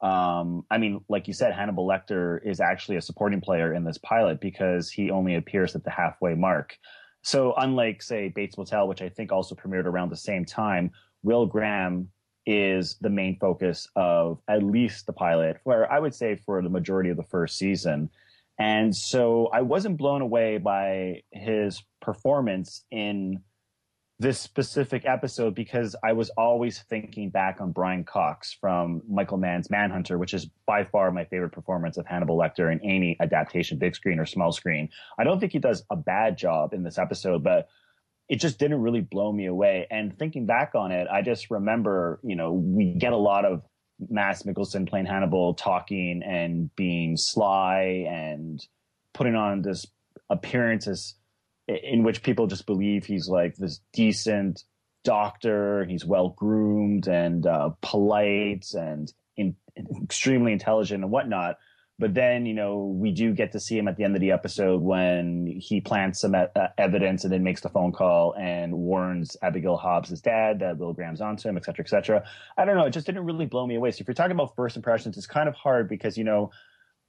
um, 0.01 0.63
I 0.69 0.77
mean, 0.77 1.01
like 1.09 1.27
you 1.27 1.33
said, 1.33 1.53
Hannibal 1.53 1.87
Lecter 1.87 2.39
is 2.45 2.59
actually 2.59 2.97
a 2.97 3.01
supporting 3.01 3.41
player 3.41 3.73
in 3.73 3.83
this 3.83 3.97
pilot 3.97 4.39
because 4.39 4.91
he 4.91 5.09
only 5.09 5.35
appears 5.35 5.75
at 5.75 5.83
the 5.83 5.89
halfway 5.89 6.35
mark. 6.35 6.77
So, 7.23 7.53
unlike, 7.57 8.01
say, 8.03 8.29
Bates 8.29 8.57
Motel, 8.57 8.87
which 8.87 9.01
I 9.01 9.09
think 9.09 9.31
also 9.31 9.55
premiered 9.55 9.85
around 9.85 10.11
the 10.11 10.17
same 10.17 10.45
time, 10.45 10.91
Will 11.23 11.45
Graham 11.45 12.09
is 12.47 12.95
the 13.01 13.09
main 13.09 13.37
focus 13.37 13.87
of 13.95 14.39
at 14.47 14.63
least 14.63 15.05
the 15.05 15.13
pilot, 15.13 15.59
where 15.65 15.91
I 15.91 15.99
would 15.99 16.15
say 16.15 16.37
for 16.37 16.61
the 16.63 16.69
majority 16.69 17.09
of 17.09 17.17
the 17.17 17.23
first 17.23 17.57
season. 17.57 18.09
And 18.57 18.95
so 18.95 19.47
I 19.53 19.61
wasn't 19.61 19.97
blown 19.97 20.21
away 20.21 20.57
by 20.57 21.21
his 21.31 21.83
performance 22.01 22.85
in 22.89 23.41
this 24.19 24.39
specific 24.39 25.05
episode 25.05 25.53
because 25.53 25.95
I 26.03 26.13
was 26.13 26.31
always 26.31 26.79
thinking 26.89 27.29
back 27.29 27.61
on 27.61 27.71
Brian 27.71 28.03
Cox 28.03 28.51
from 28.59 29.03
Michael 29.07 29.37
Mann's 29.37 29.69
Manhunter, 29.69 30.17
which 30.17 30.33
is 30.33 30.47
by 30.65 30.85
far 30.85 31.11
my 31.11 31.25
favorite 31.25 31.51
performance 31.51 31.97
of 31.97 32.07
Hannibal 32.07 32.37
Lecter 32.37 32.71
in 32.71 32.79
any 32.81 33.15
adaptation, 33.19 33.77
big 33.77 33.93
screen 33.93 34.19
or 34.19 34.25
small 34.25 34.51
screen. 34.51 34.89
I 35.19 35.23
don't 35.23 35.39
think 35.39 35.51
he 35.51 35.59
does 35.59 35.83
a 35.91 35.95
bad 35.95 36.37
job 36.37 36.73
in 36.73 36.81
this 36.81 36.97
episode, 36.97 37.43
but 37.43 37.67
it 38.29 38.39
just 38.39 38.59
didn't 38.59 38.81
really 38.81 39.01
blow 39.01 39.31
me 39.31 39.45
away. 39.45 39.87
And 39.89 40.17
thinking 40.17 40.45
back 40.45 40.73
on 40.75 40.91
it, 40.91 41.07
I 41.11 41.21
just 41.21 41.49
remember, 41.49 42.19
you 42.23 42.35
know, 42.35 42.53
we 42.53 42.93
get 42.93 43.13
a 43.13 43.17
lot 43.17 43.45
of 43.45 43.63
Mads 44.09 44.43
Mikkelsen 44.43 44.87
playing 44.87 45.05
Hannibal 45.05 45.53
talking 45.53 46.21
and 46.23 46.73
being 46.75 47.17
sly 47.17 48.05
and 48.07 48.63
putting 49.13 49.35
on 49.35 49.61
this 49.61 49.85
appearance 50.29 50.87
as 50.87 51.15
in 51.67 52.03
which 52.03 52.23
people 52.23 52.47
just 52.47 52.65
believe 52.65 53.05
he's 53.05 53.27
like 53.27 53.55
this 53.55 53.81
decent 53.93 54.63
doctor. 55.03 55.85
He's 55.85 56.05
well 56.05 56.29
groomed 56.29 57.07
and 57.07 57.45
uh, 57.45 57.71
polite 57.81 58.67
and 58.73 59.11
in, 59.35 59.55
extremely 60.03 60.51
intelligent 60.51 61.03
and 61.03 61.11
whatnot. 61.11 61.57
But 61.99 62.13
then, 62.13 62.45
you 62.45 62.53
know, 62.53 62.95
we 62.95 63.11
do 63.11 63.33
get 63.33 63.51
to 63.53 63.59
see 63.59 63.75
him 63.75 63.87
at 63.87 63.97
the 63.97 64.03
end 64.03 64.15
of 64.15 64.21
the 64.21 64.31
episode 64.31 64.81
when 64.83 65.47
he 65.59 65.81
plants 65.81 66.21
some 66.21 66.35
uh, 66.35 66.45
evidence 66.77 67.23
and 67.23 67.33
then 67.33 67.43
makes 67.43 67.61
the 67.61 67.69
phone 67.69 67.91
call 67.91 68.35
and 68.39 68.71
warns 68.71 69.35
Abigail 69.41 69.77
Hobbs' 69.77 70.21
dad 70.21 70.59
that 70.59 70.77
Will 70.77 70.93
Graham's 70.93 71.21
onto 71.21 71.49
him, 71.49 71.57
et 71.57 71.65
cetera, 71.65 71.83
et 71.83 71.89
cetera. 71.89 72.23
I 72.55 72.65
don't 72.65 72.77
know. 72.77 72.85
It 72.85 72.91
just 72.91 73.07
didn't 73.07 73.25
really 73.25 73.47
blow 73.47 73.65
me 73.65 73.75
away. 73.75 73.89
So 73.89 74.01
if 74.01 74.07
you're 74.07 74.13
talking 74.13 74.33
about 74.33 74.55
first 74.55 74.75
impressions, 74.75 75.17
it's 75.17 75.25
kind 75.25 75.49
of 75.49 75.55
hard 75.55 75.89
because, 75.89 76.19
you 76.19 76.23
know, 76.23 76.51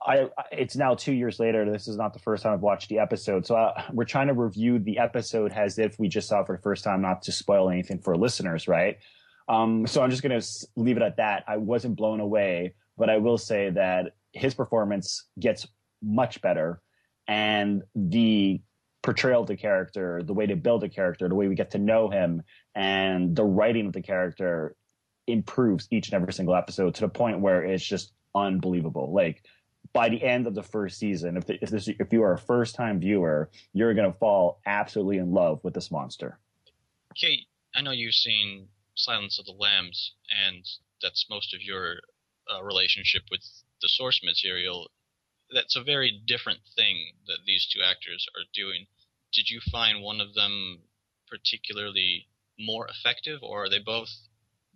I, 0.06 0.28
it's 0.52 0.76
now 0.76 0.94
two 0.94 1.12
years 1.12 1.38
later. 1.38 1.70
This 1.70 1.86
is 1.88 1.96
not 1.96 2.14
the 2.14 2.20
first 2.20 2.44
time 2.44 2.54
I've 2.54 2.60
watched 2.60 2.88
the 2.88 3.00
episode, 3.00 3.44
so 3.44 3.56
uh, 3.56 3.82
we're 3.92 4.04
trying 4.04 4.28
to 4.28 4.32
review 4.32 4.78
the 4.78 4.98
episode 4.98 5.52
as 5.52 5.78
if 5.78 5.98
we 5.98 6.08
just 6.08 6.28
saw 6.28 6.40
it 6.40 6.46
for 6.46 6.56
the 6.56 6.62
first 6.62 6.84
time, 6.84 7.02
not 7.02 7.22
to 7.22 7.32
spoil 7.32 7.68
anything 7.68 7.98
for 7.98 8.16
listeners, 8.16 8.68
right? 8.68 8.98
Um, 9.48 9.86
so 9.88 10.00
I'm 10.00 10.10
just 10.10 10.22
going 10.22 10.40
to 10.40 10.46
leave 10.76 10.96
it 10.96 11.02
at 11.02 11.16
that. 11.16 11.42
I 11.48 11.56
wasn't 11.56 11.96
blown 11.96 12.20
away, 12.20 12.74
but 12.96 13.10
I 13.10 13.16
will 13.16 13.38
say 13.38 13.70
that 13.70 14.14
his 14.32 14.54
performance 14.54 15.26
gets 15.38 15.66
much 16.02 16.40
better, 16.40 16.80
and 17.26 17.82
the 17.94 18.60
portrayal 19.02 19.42
of 19.42 19.46
the 19.46 19.56
character, 19.56 20.22
the 20.22 20.34
way 20.34 20.46
to 20.46 20.56
build 20.56 20.84
a 20.84 20.88
character, 20.88 21.28
the 21.28 21.34
way 21.34 21.48
we 21.48 21.54
get 21.54 21.70
to 21.72 21.78
know 21.78 22.10
him, 22.10 22.42
and 22.74 23.34
the 23.34 23.44
writing 23.44 23.86
of 23.86 23.92
the 23.92 24.02
character 24.02 24.74
improves 25.26 25.86
each 25.90 26.08
and 26.08 26.14
every 26.14 26.32
single 26.32 26.54
episode 26.54 26.94
to 26.94 27.02
the 27.02 27.08
point 27.08 27.40
where 27.40 27.64
it's 27.64 27.84
just 27.84 28.12
unbelievable. 28.34 29.12
Like 29.12 29.44
by 29.92 30.08
the 30.08 30.22
end 30.22 30.46
of 30.46 30.54
the 30.54 30.62
first 30.62 30.98
season, 30.98 31.36
if 31.36 31.46
the, 31.46 31.62
if 31.62 31.70
this 31.70 31.88
if 31.88 32.12
you 32.12 32.22
are 32.22 32.32
a 32.32 32.38
first 32.38 32.74
time 32.74 33.00
viewer, 33.00 33.50
you're 33.72 33.94
going 33.94 34.10
to 34.10 34.18
fall 34.18 34.60
absolutely 34.66 35.18
in 35.18 35.32
love 35.32 35.60
with 35.62 35.74
this 35.74 35.90
monster. 35.90 36.38
Kate, 37.14 37.46
I 37.74 37.82
know 37.82 37.90
you've 37.90 38.14
seen 38.14 38.68
Silence 38.94 39.38
of 39.38 39.46
the 39.46 39.52
Lambs, 39.52 40.14
and 40.46 40.64
that's 41.02 41.26
most 41.30 41.54
of 41.54 41.62
your 41.62 41.96
uh, 42.52 42.62
relationship 42.62 43.22
with 43.30 43.42
the 43.80 43.88
source 43.88 44.20
material. 44.22 44.90
That's 45.52 45.76
a 45.76 45.82
very 45.82 46.22
different 46.26 46.60
thing 46.76 47.12
that 47.26 47.38
these 47.46 47.66
two 47.66 47.82
actors 47.82 48.26
are 48.36 48.44
doing. 48.54 48.86
Did 49.32 49.50
you 49.50 49.60
find 49.72 50.02
one 50.02 50.20
of 50.20 50.34
them 50.34 50.80
particularly 51.28 52.28
more 52.58 52.88
effective, 52.88 53.42
or 53.42 53.64
are 53.64 53.68
they 53.68 53.78
both 53.78 54.10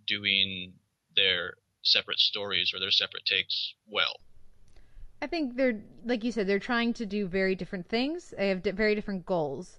doing 0.07 0.75
their 1.15 1.55
separate 1.83 2.19
stories 2.19 2.73
or 2.73 2.81
their 2.81 2.91
separate 2.91 3.25
takes 3.25 3.75
well? 3.87 4.17
I 5.21 5.27
think 5.27 5.57
they're 5.57 5.81
like 6.05 6.25
you 6.25 6.33
said, 6.33 6.47
they're 6.47 6.59
trying 6.59 6.95
to 6.95 7.07
do 7.07 7.27
very 7.27 7.55
different 7.55 7.89
things. 7.89 8.35
They 8.37 8.49
have 8.49 8.63
very 8.63 8.95
different 8.95 9.25
goals. 9.25 9.79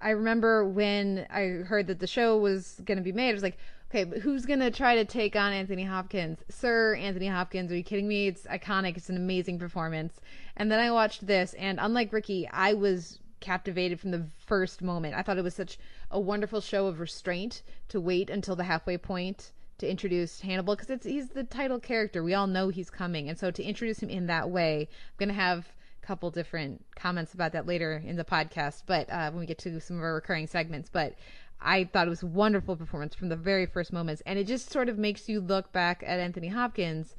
I 0.00 0.10
remember 0.10 0.64
when 0.64 1.26
I 1.30 1.64
heard 1.66 1.86
that 1.88 1.98
the 1.98 2.06
show 2.06 2.36
was 2.36 2.80
going 2.84 2.98
to 2.98 3.02
be 3.02 3.12
made, 3.12 3.30
I 3.30 3.32
was 3.32 3.42
like, 3.42 3.58
okay, 3.90 4.04
but 4.04 4.18
who's 4.18 4.44
to 4.46 4.70
try 4.70 4.96
to 4.96 5.04
take 5.04 5.36
on 5.36 5.52
Anthony 5.52 5.84
Hopkins? 5.84 6.38
Sir 6.48 6.94
Anthony 6.96 7.28
Hopkins, 7.28 7.70
are 7.70 7.76
you 7.76 7.84
kidding 7.84 8.08
me? 8.08 8.28
It's 8.28 8.42
iconic. 8.44 8.96
It's 8.96 9.08
an 9.08 9.16
amazing 9.16 9.58
performance. 9.58 10.20
And 10.56 10.70
then 10.70 10.80
I 10.80 10.90
watched 10.90 11.26
this, 11.26 11.54
and 11.54 11.78
unlike 11.80 12.12
Ricky, 12.12 12.48
I 12.48 12.74
was 12.74 13.20
captivated 13.40 14.00
from 14.00 14.10
the 14.10 14.26
first 14.46 14.82
moment. 14.82 15.14
I 15.14 15.22
thought 15.22 15.38
it 15.38 15.44
was 15.44 15.54
such 15.54 15.78
a 16.10 16.18
wonderful 16.18 16.60
show 16.60 16.86
of 16.86 17.00
restraint 17.00 17.62
to 17.88 18.00
wait 18.00 18.30
until 18.30 18.56
the 18.56 18.64
halfway 18.64 18.96
point 18.98 19.52
to 19.78 19.88
introduce 19.88 20.40
Hannibal 20.40 20.74
because 20.74 20.90
it's 20.90 21.06
he's 21.06 21.28
the 21.28 21.44
title 21.44 21.78
character. 21.78 22.22
We 22.22 22.34
all 22.34 22.46
know 22.46 22.68
he's 22.68 22.90
coming, 22.90 23.28
and 23.28 23.38
so 23.38 23.50
to 23.50 23.62
introduce 23.62 23.98
him 23.98 24.08
in 24.08 24.26
that 24.26 24.50
way, 24.50 24.88
I'm 24.90 25.16
gonna 25.18 25.34
have 25.34 25.68
a 26.02 26.06
couple 26.06 26.30
different 26.30 26.84
comments 26.96 27.34
about 27.34 27.52
that 27.52 27.66
later 27.66 28.02
in 28.04 28.16
the 28.16 28.24
podcast. 28.24 28.84
But 28.86 29.10
uh, 29.10 29.30
when 29.30 29.40
we 29.40 29.46
get 29.46 29.58
to 29.58 29.80
some 29.80 29.98
of 29.98 30.02
our 30.02 30.14
recurring 30.14 30.46
segments, 30.46 30.88
but 30.90 31.14
I 31.60 31.84
thought 31.84 32.06
it 32.06 32.10
was 32.10 32.22
a 32.22 32.26
wonderful 32.26 32.76
performance 32.76 33.14
from 33.14 33.28
the 33.28 33.36
very 33.36 33.66
first 33.66 33.92
moments, 33.92 34.22
and 34.26 34.38
it 34.38 34.46
just 34.46 34.70
sort 34.70 34.88
of 34.88 34.98
makes 34.98 35.28
you 35.28 35.40
look 35.40 35.72
back 35.72 36.02
at 36.06 36.20
Anthony 36.20 36.48
Hopkins 36.48 37.14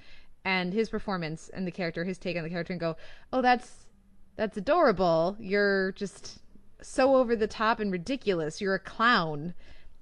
and 0.46 0.74
his 0.74 0.90
performance 0.90 1.50
and 1.50 1.68
the 1.68 1.72
character, 1.72 2.04
his 2.04 2.18
take 2.18 2.38
on 2.38 2.44
the 2.44 2.50
character, 2.50 2.74
and 2.74 2.80
go, 2.80 2.96
"Oh, 3.34 3.42
that's 3.42 3.88
that's 4.36 4.58
adorable. 4.58 5.36
You're 5.40 5.92
just 5.94 6.40
so 6.82 7.16
over 7.16 7.36
the 7.36 7.48
top 7.48 7.80
and 7.80 7.92
ridiculous. 7.92 8.62
You're 8.62 8.76
a 8.76 8.80
clown." 8.80 9.54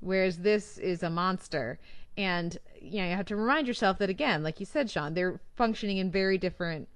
Whereas 0.01 0.39
this 0.39 0.77
is 0.77 1.01
a 1.01 1.09
monster 1.09 1.79
and 2.17 2.57
you 2.79 3.01
know 3.01 3.09
you 3.09 3.15
have 3.15 3.25
to 3.25 3.35
remind 3.35 3.67
yourself 3.67 3.97
that 3.97 4.09
again 4.09 4.43
like 4.43 4.59
you 4.59 4.65
said 4.65 4.89
sean 4.89 5.13
they're 5.13 5.39
functioning 5.55 5.97
in 5.97 6.09
very 6.09 6.37
different 6.37 6.87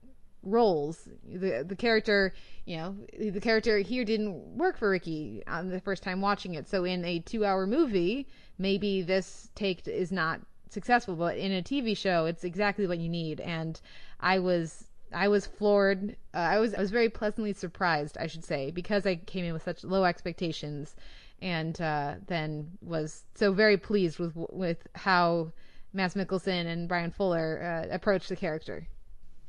roles 0.44 1.08
the 1.28 1.66
the 1.68 1.76
character 1.76 2.34
you 2.66 2.78
know 2.78 2.96
the 3.18 3.42
character 3.42 3.80
here 3.80 4.06
didn't 4.06 4.34
work 4.58 4.78
for 4.78 4.90
ricky 4.90 5.44
on 5.48 5.70
the 5.70 5.82
first 5.82 6.02
time 6.02 6.22
watching 6.22 6.54
it 6.56 6.68
so 6.68 6.86
in 6.86 7.04
a 7.04 7.20
two 7.20 7.46
hour 7.46 7.68
movie 7.68 8.26
maybe 8.58 9.02
this 9.02 9.50
take 9.56 9.86
is 9.88 10.12
not 10.12 10.40
successful 10.70 11.16
but 11.16 11.38
in 11.38 11.52
a 11.52 11.62
tv 11.62 11.96
show 11.96 12.26
it's 12.26 12.44
exactly 12.44 12.88
what 12.88 13.00
you 13.00 13.10
need 13.10 13.42
and 13.42 13.82
i 14.22 14.40
was 14.40 14.86
I 15.12 15.28
was 15.28 15.48
floored. 15.48 16.16
Uh, 16.34 16.38
I 16.38 16.60
was 16.60 16.74
I 16.76 16.80
was 16.80 16.92
very 16.92 17.10
pleasantly 17.10 17.54
surprised, 17.54 18.18
I 18.20 18.28
should 18.28 18.46
say, 18.46 18.72
because 18.72 19.08
I 19.08 19.16
came 19.16 19.46
in 19.46 19.54
with 19.54 19.64
such 19.64 19.84
low 19.84 20.04
expectations 20.04 20.96
and 21.42 21.80
uh, 21.82 22.16
then 22.28 22.78
was 22.82 23.24
so 23.36 23.52
very 23.52 23.78
pleased 23.78 24.20
with 24.20 24.34
with 24.36 24.88
how 24.96 25.52
Mads 25.94 26.16
Mikkelsen 26.16 26.68
and 26.68 26.88
Bryan 26.88 27.12
Fuller 27.12 27.62
uh, 27.90 27.94
approached 27.94 28.30
the 28.30 28.36
character. 28.36 28.88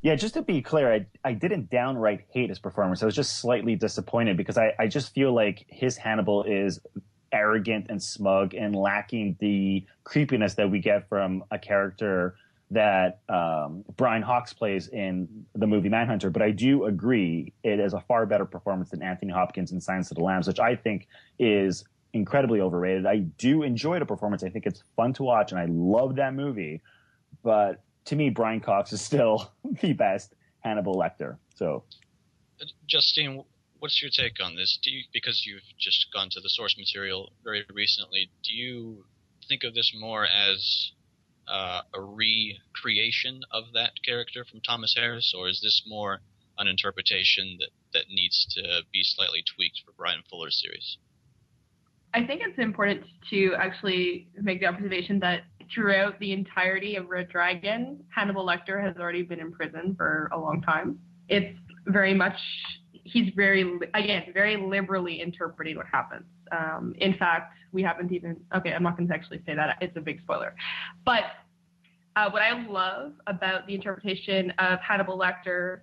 Yeah, 0.01 0.15
just 0.15 0.33
to 0.33 0.41
be 0.41 0.61
clear, 0.61 0.91
I, 0.91 1.05
I 1.23 1.33
didn't 1.33 1.69
downright 1.69 2.21
hate 2.33 2.49
his 2.49 2.57
performance. 2.57 3.03
I 3.03 3.05
was 3.05 3.15
just 3.15 3.39
slightly 3.39 3.75
disappointed 3.75 4.35
because 4.35 4.57
I, 4.57 4.73
I 4.79 4.87
just 4.87 5.13
feel 5.13 5.33
like 5.33 5.65
his 5.67 5.95
Hannibal 5.95 6.43
is 6.43 6.79
arrogant 7.31 7.85
and 7.89 8.01
smug 8.01 8.55
and 8.55 8.75
lacking 8.75 9.37
the 9.39 9.85
creepiness 10.03 10.55
that 10.55 10.71
we 10.71 10.79
get 10.79 11.07
from 11.07 11.43
a 11.51 11.59
character 11.59 12.35
that 12.71 13.19
um, 13.29 13.83
Brian 13.95 14.23
Cox 14.23 14.53
plays 14.53 14.87
in 14.87 15.45
the 15.53 15.67
movie 15.67 15.89
Manhunter, 15.89 16.29
but 16.29 16.41
I 16.41 16.51
do 16.51 16.85
agree 16.85 17.53
it 17.63 17.79
is 17.79 17.93
a 17.93 17.99
far 18.01 18.25
better 18.25 18.45
performance 18.45 18.89
than 18.89 19.03
Anthony 19.03 19.31
Hopkins 19.33 19.71
in 19.71 19.81
Silence 19.81 20.09
of 20.09 20.17
the 20.17 20.23
Lambs, 20.23 20.47
which 20.47 20.59
I 20.59 20.75
think 20.75 21.07
is 21.37 21.83
incredibly 22.13 22.59
overrated. 22.59 23.05
I 23.05 23.17
do 23.17 23.63
enjoy 23.63 23.99
the 23.99 24.05
performance. 24.05 24.43
I 24.43 24.49
think 24.49 24.65
it's 24.65 24.83
fun 24.95 25.13
to 25.13 25.23
watch, 25.23 25.51
and 25.51 25.59
I 25.59 25.65
love 25.69 26.15
that 26.15 26.33
movie. 26.33 26.81
But 27.43 27.83
to 28.05 28.15
me, 28.15 28.29
Brian 28.29 28.59
Cox 28.59 28.93
is 28.93 29.01
still 29.01 29.51
the 29.81 29.93
best 29.93 30.33
Hannibal 30.59 30.95
Lecter. 30.95 31.37
So, 31.55 31.83
Justine, 32.87 33.43
what's 33.79 34.01
your 34.01 34.11
take 34.11 34.43
on 34.43 34.55
this? 34.55 34.79
Do 34.83 34.91
you, 34.91 35.03
because 35.13 35.45
you've 35.45 35.63
just 35.79 36.07
gone 36.13 36.29
to 36.31 36.39
the 36.39 36.49
source 36.49 36.77
material 36.77 37.31
very 37.43 37.65
recently, 37.73 38.29
do 38.43 38.53
you 38.53 39.05
think 39.47 39.63
of 39.63 39.73
this 39.73 39.91
more 39.99 40.25
as 40.25 40.91
uh, 41.47 41.81
a 41.93 42.01
recreation 42.01 43.41
of 43.51 43.65
that 43.73 43.91
character 44.05 44.45
from 44.49 44.61
Thomas 44.61 44.93
Harris, 44.95 45.33
or 45.37 45.49
is 45.49 45.59
this 45.61 45.83
more 45.87 46.21
an 46.57 46.67
interpretation 46.67 47.57
that, 47.59 47.69
that 47.93 48.05
needs 48.09 48.45
to 48.51 48.81
be 48.93 49.01
slightly 49.03 49.43
tweaked 49.55 49.81
for 49.85 49.91
Bryan 49.93 50.21
Fuller's 50.29 50.61
series? 50.61 50.97
I 52.13 52.25
think 52.25 52.41
it's 52.43 52.59
important 52.59 53.05
to 53.29 53.53
actually 53.57 54.27
make 54.35 54.59
the 54.59 54.67
observation 54.67 55.19
that 55.21 55.41
throughout 55.73 56.19
the 56.19 56.31
entirety 56.31 56.95
of 56.95 57.09
Red 57.09 57.29
Dragon, 57.29 58.03
Hannibal 58.09 58.45
Lecter 58.45 58.83
has 58.83 58.97
already 58.97 59.23
been 59.23 59.39
in 59.39 59.51
prison 59.51 59.95
for 59.97 60.29
a 60.33 60.39
long 60.39 60.61
time. 60.61 60.99
It's 61.29 61.57
very 61.85 62.13
much, 62.13 62.37
he's 62.91 63.31
very, 63.35 63.79
again, 63.93 64.23
very 64.33 64.57
liberally 64.57 65.21
interpreting 65.21 65.77
what 65.77 65.87
happens. 65.87 66.25
Um, 66.51 66.93
in 66.97 67.15
fact, 67.17 67.53
we 67.71 67.81
haven't 67.81 68.11
even, 68.11 68.37
okay, 68.55 68.73
I'm 68.73 68.83
not 68.83 68.97
going 68.97 69.07
to 69.07 69.13
actually 69.13 69.41
say 69.45 69.55
that. 69.55 69.77
It's 69.81 69.95
a 69.95 70.01
big 70.01 70.21
spoiler. 70.21 70.53
But 71.05 71.23
uh, 72.15 72.29
what 72.29 72.41
I 72.41 72.65
love 72.67 73.13
about 73.27 73.65
the 73.67 73.73
interpretation 73.73 74.51
of 74.59 74.79
Hannibal 74.79 75.17
Lecter 75.17 75.79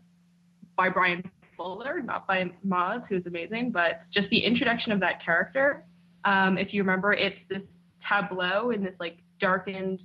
by 0.77 0.91
Bryan 0.91 1.23
Fuller, 1.57 2.01
not 2.03 2.27
by 2.27 2.51
Mads, 2.63 3.05
who's 3.09 3.25
amazing, 3.27 3.73
but 3.73 4.03
just 4.13 4.29
the 4.29 4.39
introduction 4.39 4.93
of 4.93 5.01
that 5.01 5.25
character. 5.25 5.85
Um, 6.25 6.59
if 6.59 6.75
you 6.75 6.83
remember, 6.83 7.15
it's 7.15 7.39
this 7.49 7.63
tableau 8.07 8.71
in 8.71 8.85
this 8.85 8.95
like 9.01 9.19
darkened 9.41 10.01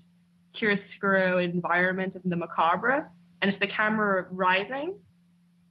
chiaroscuro 0.56 1.44
environment 1.44 2.16
of 2.16 2.22
the 2.26 2.36
macabre, 2.36 3.10
and 3.42 3.52
it's 3.52 3.60
the 3.60 3.68
camera 3.68 4.28
rising 4.32 4.96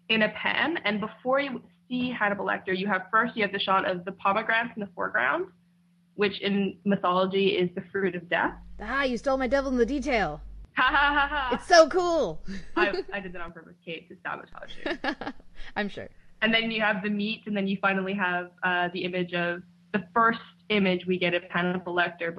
in 0.08 0.22
a 0.22 0.28
pan. 0.30 0.78
And 0.84 1.00
before 1.00 1.40
you 1.40 1.62
see 1.88 2.10
Hannibal 2.10 2.44
Lecter, 2.44 2.76
you 2.76 2.86
have 2.86 3.02
first 3.10 3.36
you 3.36 3.42
have 3.42 3.52
the 3.52 3.60
shot 3.60 3.88
of 3.88 4.04
the 4.04 4.12
pomegranate 4.12 4.72
in 4.76 4.80
the 4.80 4.88
foreground, 4.94 5.46
which 6.14 6.40
in 6.40 6.76
mythology 6.84 7.48
is 7.48 7.70
the 7.74 7.82
fruit 7.92 8.14
of 8.14 8.28
death. 8.28 8.54
Ah, 8.80 9.04
you 9.04 9.16
stole 9.16 9.36
my 9.36 9.46
devil 9.46 9.70
in 9.70 9.78
the 9.78 9.86
detail. 9.86 10.40
Ha 10.74 10.84
ha 10.84 11.12
ha 11.12 11.28
ha! 11.28 11.50
It's 11.52 11.68
so 11.68 11.86
cool. 11.86 12.42
I, 12.76 13.02
I 13.12 13.20
did 13.20 13.34
that 13.34 13.42
on 13.42 13.52
purpose, 13.52 13.74
Kate, 13.84 14.08
to 14.08 14.16
sabotage 14.24 14.70
you. 14.82 15.32
I'm 15.76 15.90
sure. 15.90 16.08
And 16.40 16.52
then 16.52 16.70
you 16.70 16.80
have 16.80 17.02
the 17.02 17.10
meat, 17.10 17.42
and 17.44 17.54
then 17.54 17.68
you 17.68 17.76
finally 17.82 18.14
have 18.14 18.52
uh, 18.62 18.88
the 18.94 19.04
image 19.04 19.34
of 19.34 19.60
the 19.92 20.02
first 20.14 20.40
image 20.70 21.04
we 21.06 21.18
get 21.18 21.34
of 21.34 21.42
Hannibal 21.50 21.94
Lecter, 21.94 22.34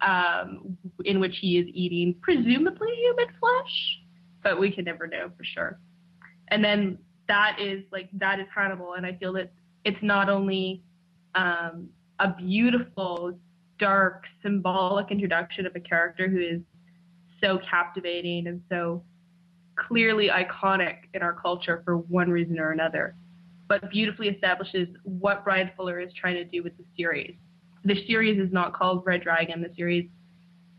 um, 0.00 0.76
in 1.04 1.20
which 1.20 1.36
he 1.40 1.58
is 1.58 1.66
eating 1.72 2.14
presumably 2.22 2.88
human 2.96 3.26
flesh, 3.40 3.98
but 4.42 4.58
we 4.58 4.70
can 4.70 4.84
never 4.84 5.06
know 5.06 5.30
for 5.36 5.44
sure. 5.44 5.80
And 6.48 6.64
then 6.64 6.98
that 7.28 7.58
is 7.60 7.84
like 7.92 8.08
that 8.14 8.40
is 8.40 8.46
Hannibal, 8.54 8.94
and 8.94 9.04
I 9.04 9.14
feel 9.16 9.32
that 9.34 9.52
it's 9.84 10.02
not 10.02 10.28
only 10.28 10.82
um, 11.34 11.88
a 12.18 12.34
beautiful, 12.34 13.38
dark, 13.78 14.24
symbolic 14.42 15.10
introduction 15.10 15.66
of 15.66 15.76
a 15.76 15.80
character 15.80 16.28
who 16.28 16.40
is 16.40 16.60
so 17.42 17.60
captivating 17.70 18.46
and 18.46 18.62
so 18.68 19.02
clearly 19.76 20.28
iconic 20.28 20.96
in 21.14 21.22
our 21.22 21.32
culture 21.32 21.82
for 21.84 21.98
one 21.98 22.30
reason 22.30 22.58
or 22.58 22.72
another, 22.72 23.14
but 23.68 23.90
beautifully 23.90 24.28
establishes 24.28 24.88
what 25.04 25.44
Bryan 25.44 25.70
Fuller 25.76 26.00
is 26.00 26.12
trying 26.14 26.34
to 26.34 26.44
do 26.44 26.62
with 26.62 26.76
the 26.76 26.84
series. 26.96 27.36
The 27.84 28.06
series 28.06 28.38
is 28.38 28.52
not 28.52 28.74
called 28.74 29.04
Red 29.06 29.22
Dragon. 29.22 29.62
The 29.62 29.74
series 29.76 30.08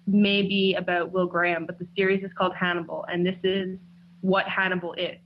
may 0.06 0.42
be 0.42 0.76
about 0.76 1.12
Will 1.12 1.28
Graham, 1.28 1.66
but 1.66 1.80
the 1.80 1.88
series 1.96 2.24
is 2.24 2.32
called 2.38 2.54
Hannibal, 2.56 3.06
and 3.12 3.26
this 3.26 3.38
is 3.44 3.78
what 4.22 4.46
Hannibal 4.48 4.94
is. 4.94 5.18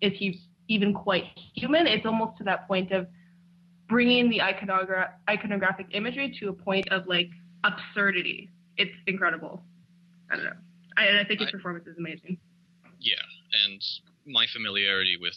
Is 0.00 0.12
he 0.16 0.40
even 0.68 0.94
quite 0.94 1.24
human? 1.54 1.86
It's 1.86 2.06
almost 2.06 2.38
to 2.38 2.44
that 2.44 2.66
point 2.66 2.92
of 2.92 3.06
bringing 3.88 4.30
the 4.30 4.38
iconogra- 4.38 5.10
iconographic 5.28 5.86
imagery 5.92 6.36
to 6.40 6.48
a 6.48 6.52
point 6.52 6.90
of 6.90 7.06
like 7.06 7.28
absurdity. 7.64 8.50
It's 8.76 8.94
incredible. 9.06 9.62
I 10.30 10.36
don't 10.36 10.44
know. 10.44 10.52
I, 10.96 11.04
and 11.06 11.18
I 11.18 11.24
think 11.24 11.40
his 11.40 11.48
I, 11.48 11.52
performance 11.52 11.86
is 11.86 11.98
amazing. 11.98 12.38
Yeah, 13.00 13.14
and 13.64 13.82
my 14.26 14.46
familiarity 14.52 15.18
with 15.20 15.36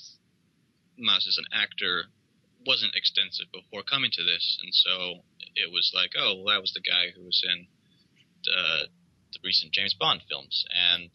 Mads 0.97 1.27
as 1.27 1.37
an 1.37 1.45
actor 1.53 2.05
wasn't 2.67 2.95
extensive 2.95 3.47
before 3.51 3.81
coming 3.81 4.11
to 4.11 4.23
this, 4.23 4.59
and 4.61 4.73
so 4.73 5.23
it 5.55 5.71
was 5.71 5.91
like, 5.95 6.11
oh, 6.19 6.35
well, 6.35 6.53
that 6.53 6.61
was 6.61 6.73
the 6.73 6.81
guy 6.81 7.09
who 7.15 7.23
was 7.23 7.41
in 7.47 7.67
the, 8.43 8.87
the 9.33 9.39
recent 9.43 9.71
James 9.71 9.95
Bond 9.97 10.21
films, 10.29 10.65
and 10.69 11.09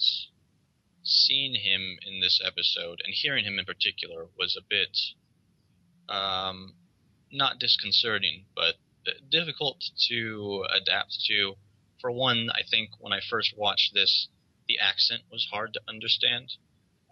seeing 1.04 1.54
him 1.54 1.98
in 2.06 2.20
this 2.20 2.40
episode 2.44 3.00
and 3.04 3.12
hearing 3.12 3.44
him 3.44 3.58
in 3.58 3.64
particular 3.64 4.26
was 4.38 4.56
a 4.56 4.64
bit 4.68 4.96
um, 6.08 6.74
not 7.30 7.58
disconcerting, 7.58 8.44
but 8.54 8.74
difficult 9.30 9.82
to 10.08 10.64
adapt 10.74 11.18
to. 11.28 11.54
For 12.00 12.10
one, 12.10 12.48
I 12.54 12.62
think 12.68 12.90
when 12.98 13.12
I 13.12 13.20
first 13.28 13.54
watched 13.56 13.94
this, 13.94 14.28
the 14.68 14.78
accent 14.78 15.22
was 15.30 15.48
hard 15.52 15.72
to 15.74 15.80
understand, 15.88 16.52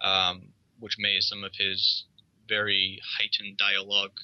um, 0.02 0.52
which 0.78 0.96
made 0.98 1.22
some 1.22 1.44
of 1.44 1.52
his 1.54 2.04
very 2.48 3.00
heightened 3.16 3.56
dialogue 3.56 4.18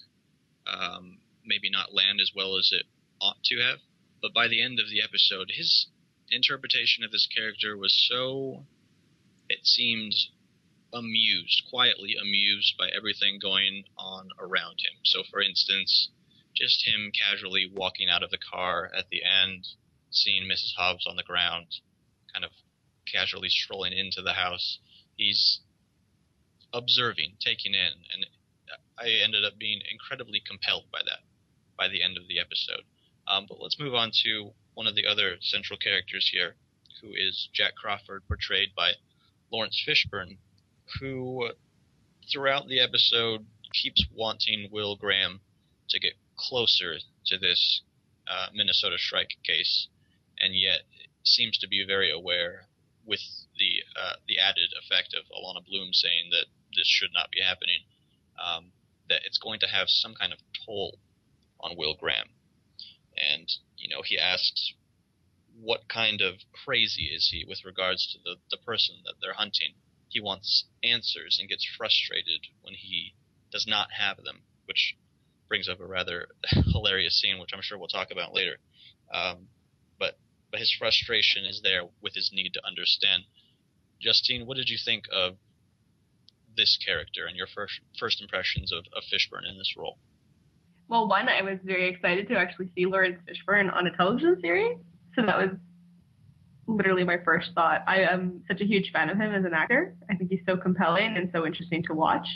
um, 0.67 1.19
maybe 1.45 1.71
not 1.71 1.95
land 1.95 2.21
as 2.21 2.33
well 2.35 2.57
as 2.57 2.71
it 2.73 2.87
ought 3.21 3.43
to 3.45 3.61
have. 3.61 3.79
But 4.21 4.35
by 4.35 4.49
the 4.49 4.63
end 4.63 4.81
of 4.81 4.91
the 4.91 5.03
episode, 5.03 5.53
his 5.55 5.87
interpretation 6.31 7.05
of 7.05 7.13
this 7.13 7.29
character 7.35 7.77
was 7.77 7.95
so, 8.09 8.67
it 9.49 9.67
seemed 9.67 10.15
amused, 10.93 11.63
quietly 11.69 12.17
amused 12.21 12.77
by 12.79 12.89
everything 12.89 13.39
going 13.41 13.85
on 13.99 14.29
around 14.39 14.81
him. 14.81 14.99
So, 15.05 15.23
for 15.31 15.41
instance, 15.41 16.11
just 16.55 16.87
him 16.87 17.13
casually 17.13 17.71
walking 17.73 18.09
out 18.09 18.23
of 18.23 18.31
the 18.31 18.39
car 18.39 18.91
at 18.97 19.09
the 19.11 19.23
end, 19.23 19.67
seeing 20.11 20.45
Mrs. 20.45 20.75
Hobbs 20.77 21.07
on 21.07 21.17
the 21.17 21.23
ground, 21.23 21.67
kind 22.33 22.45
of 22.45 22.51
casually 23.07 23.51
strolling 23.51 23.93
into 23.93 24.23
the 24.23 24.33
house. 24.33 24.79
He's 25.17 25.61
observing, 26.73 27.37
taking 27.41 27.75
in, 27.75 27.93
and 28.13 28.27
I 28.99 29.09
ended 29.23 29.45
up 29.45 29.59
being 29.59 29.81
incredibly 29.91 30.41
compelled 30.41 30.91
by 30.91 31.01
that 31.05 31.21
by 31.77 31.89
the 31.89 32.03
end 32.03 32.17
of 32.17 32.29
the 32.29 32.41
episode. 32.41 32.83
Um, 33.29 33.47
but 33.49 33.61
let's 33.61 33.79
move 33.79 33.95
on 33.95 34.11
to 34.25 34.53
one 34.75 34.87
of 34.87 34.95
the 34.95 35.07
other 35.07 35.37
central 35.41 35.79
characters 35.79 36.31
here, 36.33 36.55
who 37.01 37.13
is 37.13 37.49
Jack 37.53 37.75
Crawford, 37.75 38.27
portrayed 38.29 38.75
by 38.75 38.93
Laurence 39.51 39.83
Fishburne, 39.87 40.39
who 41.01 41.51
throughout 42.31 42.69
the 42.69 42.81
episode 42.81 43.47
keeps 43.73 44.05
wanting 44.15 44.69
Will 44.71 44.97
Graham 44.97 45.41
to 45.91 46.01
get 46.01 46.15
closer 46.37 46.97
to 47.27 47.39
this 47.39 47.83
uh, 48.29 48.49
Minnesota 48.55 48.97
Shrike 48.99 49.37
case, 49.45 49.89
and 50.41 50.55
yet 50.55 50.83
seems 51.23 51.59
to 51.59 51.69
be 51.69 51.85
very 51.87 52.11
aware 52.11 52.67
with 53.05 53.21
the 53.59 53.83
uh, 54.01 54.15
the 54.27 54.39
added 54.39 54.71
effect 54.83 55.15
of 55.15 55.25
Alana 55.31 55.65
Bloom 55.65 55.93
saying 55.93 56.31
that 56.31 56.47
this 56.77 56.87
should 56.87 57.11
not 57.15 57.31
be 57.31 57.41
happening, 57.41 57.81
um, 58.43 58.73
that 59.09 59.23
it's 59.25 59.39
going 59.39 59.61
to 59.61 59.67
have 59.67 59.89
some 59.89 60.15
kind 60.15 60.33
of 60.33 60.39
toll 60.65 60.99
on 61.61 61.77
Will 61.77 61.95
Graham. 61.95 62.29
And, 63.17 63.51
you 63.77 63.89
know, 63.89 64.03
he 64.05 64.19
asks, 64.19 64.75
what 65.59 65.89
kind 65.89 66.21
of 66.21 66.35
crazy 66.53 67.05
is 67.05 67.31
he 67.33 67.45
with 67.49 67.65
regards 67.65 68.13
to 68.13 68.19
the, 68.23 68.37
the 68.51 68.63
person 68.63 68.97
that 69.05 69.15
they're 69.21 69.33
hunting? 69.33 69.75
He 70.09 70.21
wants 70.21 70.67
answers 70.83 71.39
and 71.41 71.49
gets 71.49 71.67
frustrated 71.77 72.41
when 72.63 72.75
he 72.75 73.15
does 73.51 73.67
not 73.67 73.89
have 73.99 74.19
them, 74.19 74.43
which 74.67 74.97
brings 75.49 75.69
up 75.69 75.81
a 75.81 75.87
rather 75.87 76.29
hilarious 76.73 77.21
scene, 77.21 77.39
which 77.39 77.51
I'm 77.55 77.63
sure 77.63 77.79
we'll 77.79 77.89
talk 77.89 78.11
about 78.11 78.35
later. 78.35 78.59
Um, 79.13 79.49
but 79.99 80.19
but 80.51 80.61
his 80.61 80.75
frustration 80.79 81.45
is 81.45 81.61
there 81.63 81.83
with 82.03 82.15
his 82.15 82.31
need 82.33 82.53
to 82.55 82.67
understand. 82.67 83.25
Justine, 84.01 84.47
what 84.47 84.57
did 84.57 84.69
you 84.69 84.79
think 84.83 85.05
of 85.11 85.37
this 86.57 86.79
character 86.85 87.27
and 87.27 87.37
your 87.37 87.47
first 87.55 87.81
first 87.99 88.21
impressions 88.21 88.73
of, 88.73 88.85
of 88.97 89.03
Fishburne 89.05 89.49
in 89.49 89.57
this 89.59 89.75
role? 89.77 89.99
Well, 90.89 91.09
one, 91.09 91.29
I 91.29 91.43
was 91.43 91.59
very 91.65 91.89
excited 91.89 92.29
to 92.29 92.37
actually 92.37 92.71
see 92.75 92.87
Laurence 92.87 93.19
Fishburne 93.27 93.75
on 93.75 93.87
a 93.87 93.97
television 93.97 94.39
series, 94.41 94.77
so 95.15 95.23
that 95.27 95.37
was 95.37 95.51
literally 96.69 97.05
my 97.05 97.19
first 97.25 97.51
thought. 97.55 97.83
I 97.87 98.01
am 98.01 98.43
such 98.49 98.61
a 98.61 98.65
huge 98.65 98.91
fan 98.93 99.11
of 99.11 99.17
him 99.17 99.35
as 99.35 99.45
an 99.45 99.53
actor. 99.55 99.95
I 100.11 100.15
think 100.15 100.31
he's 100.31 100.41
so 100.47 100.57
compelling 100.57 101.17
and 101.17 101.31
so 101.33 101.47
interesting 101.47 101.83
to 101.85 101.95
watch. 101.95 102.27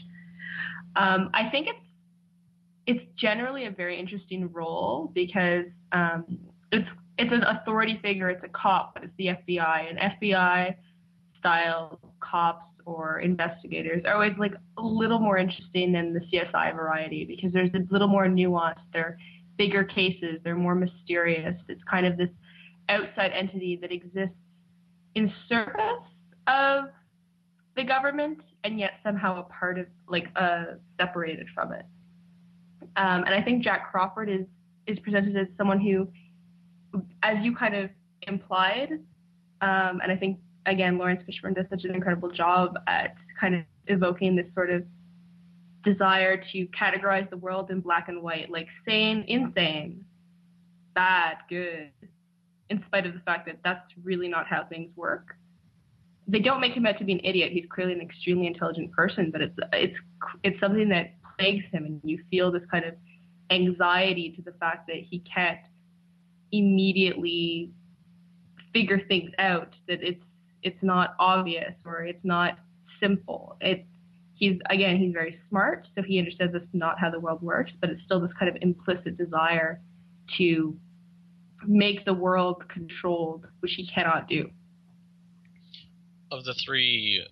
Um, 0.96 1.30
I 1.34 1.48
think 1.50 1.68
it's 1.68 1.78
it's 2.86 3.04
generally 3.16 3.66
a 3.66 3.70
very 3.70 3.98
interesting 3.98 4.50
role 4.52 5.10
because 5.14 5.66
um, 5.92 6.38
it's 6.72 6.88
it's 7.18 7.32
an 7.32 7.42
authority 7.42 7.98
figure. 8.02 8.30
It's 8.30 8.42
a 8.44 8.48
cop, 8.48 8.94
but 8.94 9.04
it's 9.04 9.12
the 9.18 9.26
FBI, 9.26 9.90
and 9.90 9.98
FBI 9.98 10.74
style 11.38 12.00
cops 12.20 12.64
or 12.86 13.20
investigators 13.20 14.02
are 14.06 14.14
always 14.14 14.36
like 14.38 14.54
a 14.78 14.82
little 14.82 15.18
more 15.18 15.38
interesting 15.38 15.92
than 15.92 16.12
the 16.12 16.20
CSI 16.20 16.74
variety 16.74 17.24
because 17.24 17.52
there's 17.52 17.70
a 17.74 17.80
little 17.90 18.08
more 18.08 18.28
nuance. 18.28 18.78
They're 18.92 19.18
bigger 19.56 19.84
cases. 19.84 20.40
They're 20.42 20.56
more 20.56 20.74
mysterious. 20.74 21.54
It's 21.68 21.82
kind 21.84 22.06
of 22.06 22.16
this 22.16 22.30
outside 22.88 23.32
entity 23.32 23.78
that 23.80 23.92
exists 23.92 24.34
in 25.14 25.32
service 25.48 26.04
of 26.46 26.84
the 27.76 27.84
government 27.84 28.40
and 28.64 28.78
yet 28.78 28.92
somehow 29.04 29.40
a 29.40 29.42
part 29.44 29.78
of 29.78 29.86
like 30.08 30.28
uh, 30.36 30.64
separated 30.98 31.46
from 31.54 31.72
it. 31.72 31.84
Um, 32.96 33.24
and 33.24 33.34
I 33.34 33.42
think 33.42 33.62
Jack 33.62 33.90
Crawford 33.90 34.28
is 34.28 34.46
is 34.86 34.98
presented 35.00 35.36
as 35.36 35.46
someone 35.56 35.78
who, 35.78 36.08
as 37.22 37.36
you 37.42 37.54
kind 37.54 37.76
of 37.76 37.90
implied, 38.22 38.92
um, 39.60 40.00
and 40.02 40.10
I 40.10 40.16
think 40.16 40.38
again, 40.66 40.98
Laurence 40.98 41.22
Fishburne 41.28 41.54
does 41.54 41.66
such 41.70 41.84
an 41.84 41.94
incredible 41.94 42.30
job 42.30 42.78
at 42.86 43.14
kind 43.40 43.54
of 43.54 43.62
evoking 43.86 44.36
this 44.36 44.46
sort 44.54 44.70
of 44.70 44.84
desire 45.84 46.42
to 46.52 46.66
categorize 46.68 47.28
the 47.30 47.36
world 47.36 47.70
in 47.70 47.80
black 47.80 48.08
and 48.08 48.22
white, 48.22 48.50
like 48.50 48.68
sane, 48.86 49.24
insane, 49.28 50.04
bad, 50.94 51.38
good, 51.48 51.90
in 52.68 52.82
spite 52.86 53.06
of 53.06 53.14
the 53.14 53.20
fact 53.20 53.46
that 53.46 53.58
that's 53.64 53.84
really 54.02 54.28
not 54.28 54.46
how 54.46 54.64
things 54.64 54.90
work. 54.96 55.36
They 56.28 56.38
don't 56.38 56.60
make 56.60 56.74
him 56.74 56.86
out 56.86 56.98
to 56.98 57.04
be 57.04 57.12
an 57.12 57.20
idiot. 57.24 57.52
He's 57.52 57.66
clearly 57.70 57.94
an 57.94 58.00
extremely 58.00 58.46
intelligent 58.46 58.92
person, 58.92 59.30
but 59.30 59.40
it's 59.40 59.56
it's 59.72 59.96
it's 60.44 60.60
something 60.60 60.88
that 60.90 61.14
plagues 61.38 61.64
him, 61.72 61.84
and 61.86 62.00
you 62.04 62.22
feel 62.30 62.52
this 62.52 62.62
kind 62.70 62.84
of 62.84 62.94
anxiety 63.50 64.32
to 64.36 64.42
the 64.42 64.52
fact 64.60 64.86
that 64.86 64.98
he 64.98 65.20
can't 65.20 65.58
immediately 66.52 67.72
figure 68.72 69.00
things 69.08 69.32
out. 69.38 69.74
That 69.88 70.02
it's 70.02 70.22
it's 70.62 70.82
not 70.82 71.14
obvious 71.18 71.72
or 71.84 72.02
it's 72.02 72.24
not 72.24 72.58
simple. 73.00 73.56
It's 73.60 73.86
he's 74.34 74.58
again 74.68 74.96
he's 74.96 75.12
very 75.12 75.38
smart, 75.48 75.86
so 75.94 76.02
he 76.02 76.18
understands 76.18 76.52
that's 76.52 76.64
not 76.72 76.98
how 76.98 77.10
the 77.10 77.20
world 77.20 77.42
works, 77.42 77.72
but 77.80 77.90
it's 77.90 78.02
still 78.04 78.20
this 78.20 78.32
kind 78.38 78.54
of 78.54 78.60
implicit 78.62 79.16
desire 79.16 79.80
to 80.38 80.76
make 81.66 82.04
the 82.04 82.14
world 82.14 82.64
controlled, 82.68 83.46
which 83.60 83.72
he 83.72 83.86
cannot 83.86 84.28
do. 84.28 84.50
Of 86.32 86.44
the 86.44 86.54
three 86.64 87.26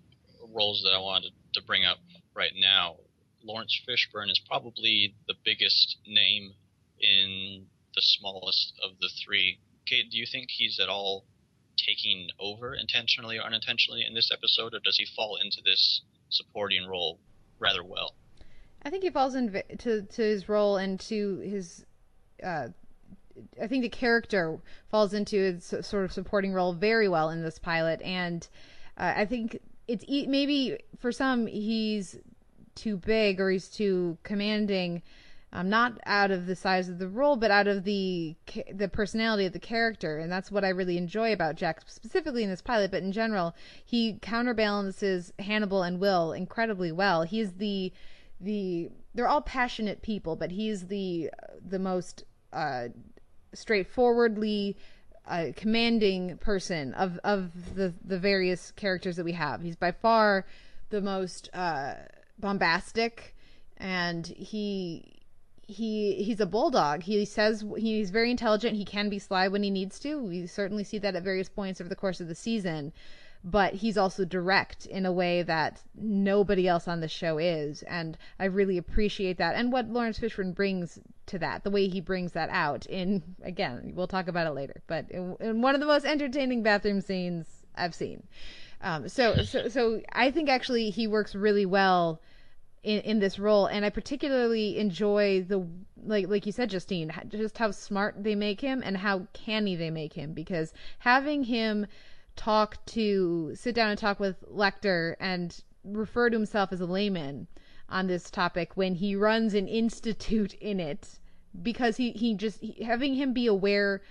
roles 0.53 0.81
that 0.83 0.95
I 0.95 0.99
wanted 0.99 1.31
to 1.53 1.61
bring 1.63 1.85
up 1.85 1.97
right 2.35 2.51
now, 2.55 2.95
Laurence 3.43 3.79
Fishburne 3.87 4.29
is 4.29 4.39
probably 4.47 5.15
the 5.27 5.35
biggest 5.43 5.97
name 6.05 6.51
in 6.99 7.65
the 7.95 8.01
smallest 8.01 8.73
of 8.83 8.99
the 8.99 9.09
three. 9.25 9.59
Kate, 9.85 10.11
do 10.11 10.17
you 10.17 10.25
think 10.31 10.47
he's 10.49 10.79
at 10.79 10.89
all 10.89 11.25
taking 11.85 12.29
over 12.39 12.73
intentionally 12.75 13.37
or 13.37 13.43
unintentionally 13.43 14.05
in 14.05 14.13
this 14.13 14.31
episode, 14.31 14.73
or 14.73 14.79
does 14.79 14.97
he 14.97 15.05
fall 15.15 15.37
into 15.41 15.61
this 15.63 16.01
supporting 16.29 16.87
role 16.87 17.19
rather 17.59 17.83
well? 17.83 18.13
I 18.83 18.89
think 18.89 19.03
he 19.03 19.09
falls 19.09 19.35
into 19.35 19.61
to, 19.77 20.07
his 20.15 20.47
role 20.47 20.77
and 20.77 20.99
to 21.01 21.39
his. 21.39 21.85
Uh, 22.43 22.69
I 23.61 23.67
think 23.67 23.83
the 23.83 23.89
character 23.89 24.57
falls 24.89 25.13
into 25.13 25.37
his 25.37 25.65
sort 25.65 26.05
of 26.05 26.11
supporting 26.11 26.53
role 26.53 26.73
very 26.73 27.07
well 27.07 27.29
in 27.29 27.41
this 27.41 27.59
pilot, 27.59 28.01
and 28.01 28.47
uh, 28.97 29.13
I 29.15 29.25
think 29.25 29.59
it's 29.87 30.05
maybe 30.07 30.77
for 30.99 31.11
some 31.11 31.47
he's 31.47 32.17
too 32.75 32.97
big 32.97 33.39
or 33.39 33.49
he's 33.49 33.67
too 33.67 34.17
commanding 34.23 35.01
um, 35.51 35.69
not 35.69 35.99
out 36.05 36.29
of 36.29 36.45
the 36.45 36.55
size 36.55 36.89
of 36.89 36.99
the 36.99 37.07
role, 37.07 37.35
but 37.35 37.49
out 37.49 37.67
of 37.67 37.83
the 37.83 38.35
the 38.71 38.87
personality 38.87 39.45
of 39.45 39.53
the 39.53 39.59
character, 39.59 40.19
and 40.19 40.31
that's 40.31 40.51
what 40.51 40.63
I 40.63 40.69
really 40.69 40.97
enjoy 40.97 41.33
about 41.33 41.55
Jack, 41.55 41.81
specifically 41.87 42.43
in 42.43 42.49
this 42.49 42.61
pilot, 42.61 42.91
but 42.91 43.01
in 43.01 43.11
general, 43.11 43.55
he 43.83 44.19
counterbalances 44.21 45.33
Hannibal 45.39 45.81
and 45.81 45.99
Will 45.99 46.33
incredibly 46.33 46.91
well. 46.91 47.23
He's 47.23 47.53
the 47.53 47.91
the 48.39 48.89
they're 49.15 49.27
all 49.27 49.41
passionate 49.41 50.01
people, 50.03 50.35
but 50.35 50.51
he's 50.51 50.87
the 50.87 51.31
the 51.67 51.79
most 51.79 52.25
uh, 52.53 52.89
straightforwardly 53.53 54.77
uh, 55.27 55.47
commanding 55.55 56.37
person 56.37 56.93
of 56.93 57.19
of 57.23 57.75
the 57.75 57.93
the 58.05 58.19
various 58.19 58.69
characters 58.71 59.15
that 59.15 59.25
we 59.25 59.33
have. 59.33 59.61
He's 59.61 59.75
by 59.75 59.93
far 59.93 60.45
the 60.91 61.01
most 61.01 61.49
uh, 61.53 61.95
bombastic, 62.37 63.35
and 63.77 64.27
he 64.27 65.18
he 65.69 66.23
he's 66.23 66.39
a 66.39 66.45
bulldog. 66.45 67.03
He 67.03 67.23
says 67.25 67.63
he's 67.77 68.09
very 68.09 68.31
intelligent. 68.31 68.75
He 68.75 68.85
can 68.85 69.07
be 69.07 69.19
sly 69.19 69.47
when 69.47 69.63
he 69.63 69.69
needs 69.69 69.99
to. 69.99 70.21
We 70.21 70.47
certainly 70.47 70.83
see 70.83 70.97
that 70.97 71.15
at 71.15 71.23
various 71.23 71.47
points 71.47 71.79
over 71.79 71.89
the 71.89 71.95
course 71.95 72.19
of 72.19 72.27
the 72.27 72.35
season. 72.35 72.91
But 73.41 73.75
he's 73.75 73.97
also 73.97 74.25
direct 74.25 74.85
in 74.85 75.05
a 75.05 75.13
way 75.13 75.43
that 75.43 75.81
nobody 75.95 76.67
else 76.67 76.89
on 76.89 76.99
the 76.99 77.07
show 77.07 77.37
is, 77.37 77.83
and 77.83 78.17
I 78.37 78.45
really 78.45 78.77
appreciate 78.77 79.37
that. 79.37 79.55
And 79.55 79.71
what 79.71 79.87
Laurence 79.87 80.19
Fishburne 80.19 80.53
brings 80.53 80.99
to 81.27 81.39
that, 81.39 81.63
the 81.63 81.69
way 81.69 81.87
he 81.87 82.01
brings 82.01 82.33
that 82.33 82.49
out 82.49 82.85
in 82.87 83.23
again, 83.41 83.93
we'll 83.95 84.07
talk 84.07 84.27
about 84.27 84.47
it 84.47 84.55
later, 84.55 84.81
but 84.87 85.09
in, 85.09 85.37
in 85.39 85.61
one 85.61 85.73
of 85.73 85.79
the 85.79 85.87
most 85.87 86.05
entertaining 86.05 86.63
bathroom 86.63 86.99
scenes 86.99 87.45
I've 87.75 87.95
seen. 87.95 88.23
Um, 88.81 89.07
so 89.07 89.35
so 89.43 89.69
so 89.69 90.01
I 90.11 90.31
think 90.31 90.49
actually 90.49 90.89
he 90.89 91.07
works 91.07 91.35
really 91.35 91.65
well 91.65 92.21
in, 92.83 92.99
in 93.01 93.19
this 93.19 93.37
role 93.39 93.65
and 93.65 93.85
i 93.85 93.89
particularly 93.89 94.77
enjoy 94.77 95.43
the 95.43 95.65
like 96.03 96.27
like 96.27 96.45
you 96.45 96.51
said 96.51 96.69
justine 96.69 97.11
just 97.29 97.57
how 97.57 97.71
smart 97.71 98.15
they 98.23 98.35
make 98.35 98.61
him 98.61 98.81
and 98.85 98.97
how 98.97 99.27
canny 99.33 99.75
they 99.75 99.89
make 99.89 100.13
him 100.13 100.33
because 100.33 100.73
having 100.99 101.43
him 101.43 101.85
talk 102.35 102.83
to 102.85 103.51
sit 103.55 103.75
down 103.75 103.89
and 103.89 103.99
talk 103.99 104.19
with 104.19 104.37
lecter 104.49 105.15
and 105.19 105.61
refer 105.83 106.29
to 106.29 106.37
himself 106.37 106.71
as 106.71 106.79
a 106.79 106.85
layman 106.85 107.47
on 107.89 108.07
this 108.07 108.29
topic 108.29 108.71
when 108.75 108.95
he 108.95 109.15
runs 109.15 109.53
an 109.53 109.67
institute 109.67 110.53
in 110.55 110.79
it 110.79 111.19
because 111.61 111.97
he 111.97 112.11
he 112.11 112.33
just 112.33 112.61
he, 112.61 112.83
having 112.83 113.15
him 113.15 113.33
be 113.33 113.47
aware 113.47 114.01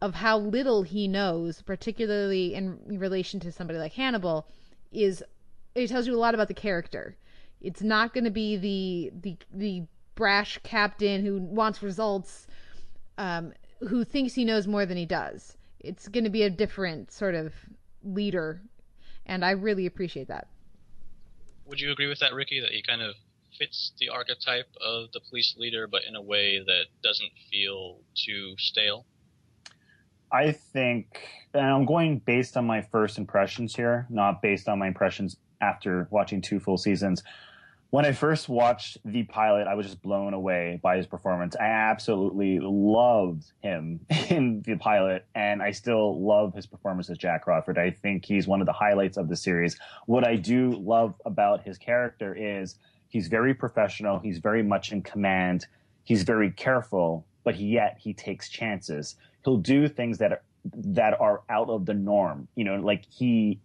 of 0.00 0.14
how 0.14 0.38
little 0.38 0.82
he 0.82 1.08
knows 1.08 1.62
particularly 1.62 2.54
in 2.54 2.78
relation 2.86 3.40
to 3.40 3.50
somebody 3.50 3.78
like 3.78 3.92
hannibal 3.92 4.46
is 4.92 5.24
it 5.74 5.88
tells 5.88 6.06
you 6.06 6.14
a 6.14 6.18
lot 6.18 6.34
about 6.34 6.48
the 6.48 6.54
character 6.54 7.16
it's 7.62 7.82
not 7.82 8.12
going 8.12 8.24
to 8.24 8.30
be 8.30 8.56
the 8.56 9.12
the 9.22 9.36
the 9.52 9.82
brash 10.14 10.58
captain 10.62 11.24
who 11.24 11.38
wants 11.38 11.82
results, 11.82 12.46
um, 13.16 13.52
who 13.80 14.04
thinks 14.04 14.34
he 14.34 14.44
knows 14.44 14.66
more 14.66 14.84
than 14.84 14.96
he 14.96 15.06
does. 15.06 15.56
It's 15.80 16.08
going 16.08 16.24
to 16.24 16.30
be 16.30 16.42
a 16.42 16.50
different 16.50 17.10
sort 17.10 17.34
of 17.34 17.54
leader, 18.04 18.60
and 19.26 19.44
I 19.44 19.52
really 19.52 19.86
appreciate 19.86 20.28
that. 20.28 20.48
Would 21.66 21.80
you 21.80 21.92
agree 21.92 22.08
with 22.08 22.18
that, 22.18 22.34
Ricky? 22.34 22.60
That 22.60 22.70
he 22.70 22.82
kind 22.82 23.00
of 23.00 23.14
fits 23.58 23.92
the 23.98 24.08
archetype 24.08 24.68
of 24.84 25.12
the 25.12 25.20
police 25.30 25.54
leader, 25.56 25.86
but 25.86 26.02
in 26.06 26.16
a 26.16 26.22
way 26.22 26.62
that 26.64 26.84
doesn't 27.02 27.30
feel 27.50 27.98
too 28.14 28.54
stale? 28.58 29.06
I 30.32 30.52
think, 30.52 31.28
and 31.52 31.66
I'm 31.66 31.84
going 31.84 32.18
based 32.20 32.56
on 32.56 32.66
my 32.66 32.80
first 32.80 33.18
impressions 33.18 33.76
here, 33.76 34.06
not 34.08 34.40
based 34.40 34.68
on 34.68 34.78
my 34.78 34.88
impressions 34.88 35.36
after 35.60 36.08
watching 36.10 36.40
two 36.40 36.58
full 36.58 36.78
seasons 36.78 37.22
when 37.92 38.06
I 38.06 38.12
first 38.12 38.48
watched 38.48 38.96
the 39.04 39.24
pilot, 39.24 39.66
I 39.66 39.74
was 39.74 39.84
just 39.84 40.00
blown 40.00 40.32
away 40.32 40.80
by 40.82 40.96
his 40.96 41.06
performance. 41.06 41.54
I 41.60 41.66
absolutely 41.66 42.58
loved 42.58 43.52
him 43.62 44.00
in 44.30 44.62
the 44.62 44.76
pilot, 44.76 45.26
and 45.34 45.62
I 45.62 45.72
still 45.72 46.18
love 46.18 46.54
his 46.54 46.64
performance 46.64 47.10
as 47.10 47.18
Jack 47.18 47.44
Crawford. 47.44 47.76
I 47.76 47.90
think 47.90 48.24
he's 48.24 48.48
one 48.48 48.62
of 48.62 48.66
the 48.66 48.72
highlights 48.72 49.18
of 49.18 49.28
the 49.28 49.36
series. 49.36 49.76
What 50.06 50.26
I 50.26 50.36
do 50.36 50.70
love 50.70 51.12
about 51.26 51.64
his 51.64 51.76
character 51.76 52.34
is 52.34 52.76
he's 53.10 53.28
very 53.28 53.52
professional, 53.52 54.18
he's 54.18 54.38
very 54.38 54.62
much 54.62 54.90
in 54.90 55.02
command, 55.02 55.66
he's 56.02 56.22
very 56.22 56.50
careful, 56.50 57.26
but 57.44 57.60
yet 57.60 57.98
he 58.00 58.14
takes 58.14 58.48
chances. 58.48 59.16
He'll 59.44 59.58
do 59.58 59.86
things 59.86 60.16
that 60.16 60.32
are, 60.32 60.42
that 60.64 61.20
are 61.20 61.42
out 61.50 61.68
of 61.68 61.84
the 61.84 61.92
norm. 61.92 62.48
You 62.54 62.64
know, 62.64 62.76
like 62.76 63.04
he 63.10 63.60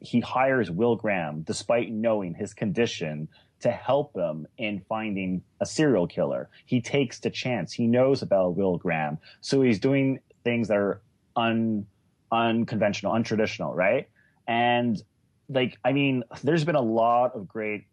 he 0.00 0.20
hires 0.20 0.70
Will 0.70 0.96
Graham 0.96 1.42
despite 1.42 1.90
knowing 1.90 2.34
his 2.34 2.54
condition 2.54 3.28
to 3.60 3.70
help 3.70 4.14
him 4.16 4.46
in 4.56 4.80
finding 4.88 5.42
a 5.60 5.66
serial 5.66 6.06
killer. 6.06 6.48
He 6.64 6.80
takes 6.80 7.18
the 7.18 7.30
chance. 7.30 7.72
He 7.72 7.86
knows 7.86 8.22
about 8.22 8.56
Will 8.56 8.78
Graham. 8.78 9.18
So 9.40 9.62
he's 9.62 9.80
doing 9.80 10.20
things 10.44 10.68
that 10.68 10.76
are 10.76 11.02
un, 11.34 11.86
unconventional, 12.30 13.12
untraditional, 13.12 13.74
right? 13.74 14.08
And 14.46 15.02
like, 15.48 15.78
I 15.84 15.92
mean, 15.92 16.22
there's 16.42 16.64
been 16.64 16.76
a 16.76 16.80
lot 16.80 17.34
of 17.34 17.48
great 17.48 17.86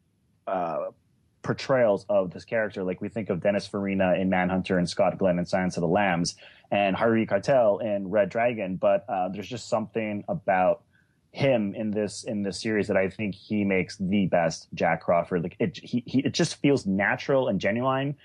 uh, 0.46 0.92
portrayals 1.42 2.06
of 2.10 2.32
this 2.32 2.46
character. 2.46 2.84
Like 2.84 3.02
we 3.02 3.10
think 3.10 3.30
of 3.30 3.42
Dennis 3.42 3.66
Farina 3.66 4.16
in 4.16 4.30
Manhunter 4.30 4.78
and 4.78 4.90
Scott 4.90 5.18
Glenn 5.18 5.40
in 5.40 5.46
Silence 5.46 5.78
of 5.78 5.82
the 5.82 5.88
Lambs 5.88 6.36
and 6.72 6.96
Harvey 6.96 7.26
Keitel 7.26 7.82
in 7.82 8.10
Red 8.10 8.30
Dragon. 8.30 8.76
But 8.76 9.06
uh, 9.10 9.30
there's 9.30 9.48
just 9.48 9.70
something 9.70 10.24
about 10.28 10.84
him 11.36 11.76
in 11.76 11.92
this 11.92 12.24
in 12.24 12.44
this 12.44 12.62
series 12.62 12.88
that 12.88 12.96
I 12.96 13.10
think 13.10 13.36
he 13.36 13.66
makes 13.66 13.98
the 13.98 14.26
best 14.28 14.70
Jack 14.74 15.02
Crawford. 15.02 15.44
Like 15.44 15.58
it, 15.60 15.78
he, 15.78 16.02
he 16.06 16.20
it 16.20 16.34
just 16.34 16.56
feels 16.56 16.86
natural 16.86 17.50
and 17.50 17.60
genuine, 17.60 18.16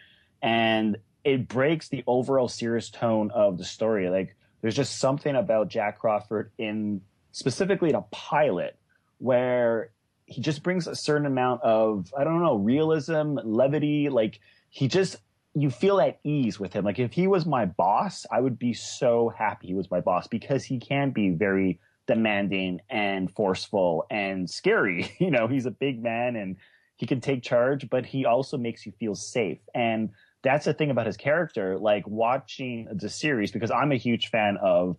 and 0.40 0.96
it 1.24 1.48
breaks 1.48 1.88
the 1.88 2.04
overall 2.06 2.46
serious 2.46 2.88
tone 2.88 3.32
of 3.32 3.58
the 3.58 3.64
story. 3.64 4.08
Like 4.08 4.36
there's 4.62 4.76
just 4.76 4.98
something 4.98 5.34
about 5.34 5.68
Jack 5.68 5.98
Crawford 5.98 6.52
in 6.56 7.00
specifically 7.32 7.88
in 7.88 7.96
a 7.96 8.02
pilot 8.12 8.76
where 9.18 9.90
he 10.26 10.40
just 10.40 10.62
brings 10.62 10.86
a 10.86 10.94
certain 10.94 11.26
amount 11.26 11.62
of 11.62 12.14
I 12.16 12.22
don't 12.22 12.40
know 12.40 12.56
realism, 12.56 13.38
levity. 13.42 14.08
Like 14.08 14.38
he 14.68 14.86
just 14.86 15.16
you 15.54 15.68
feel 15.68 16.00
at 16.00 16.20
ease 16.22 16.60
with 16.60 16.72
him. 16.72 16.84
Like 16.84 17.00
if 17.00 17.12
he 17.12 17.26
was 17.26 17.44
my 17.44 17.66
boss, 17.66 18.24
I 18.30 18.40
would 18.40 18.56
be 18.56 18.72
so 18.72 19.34
happy 19.36 19.66
he 19.66 19.74
was 19.74 19.90
my 19.90 20.00
boss 20.00 20.28
because 20.28 20.62
he 20.62 20.78
can 20.78 21.10
be 21.10 21.30
very 21.30 21.80
demanding 22.10 22.80
and 22.90 23.30
forceful 23.30 24.04
and 24.10 24.50
scary. 24.50 25.14
You 25.20 25.30
know, 25.30 25.46
he's 25.46 25.66
a 25.66 25.70
big 25.70 26.02
man 26.02 26.34
and 26.34 26.56
he 26.96 27.06
can 27.06 27.20
take 27.20 27.42
charge, 27.42 27.88
but 27.88 28.04
he 28.04 28.24
also 28.24 28.56
makes 28.58 28.84
you 28.84 28.92
feel 28.98 29.14
safe. 29.14 29.58
And 29.74 30.10
that's 30.42 30.64
the 30.64 30.74
thing 30.74 30.90
about 30.90 31.06
his 31.06 31.16
character. 31.16 31.78
Like 31.78 32.04
watching 32.08 32.88
the 32.92 33.08
series, 33.08 33.52
because 33.52 33.70
I'm 33.70 33.92
a 33.92 33.96
huge 33.96 34.28
fan 34.28 34.56
of 34.60 34.96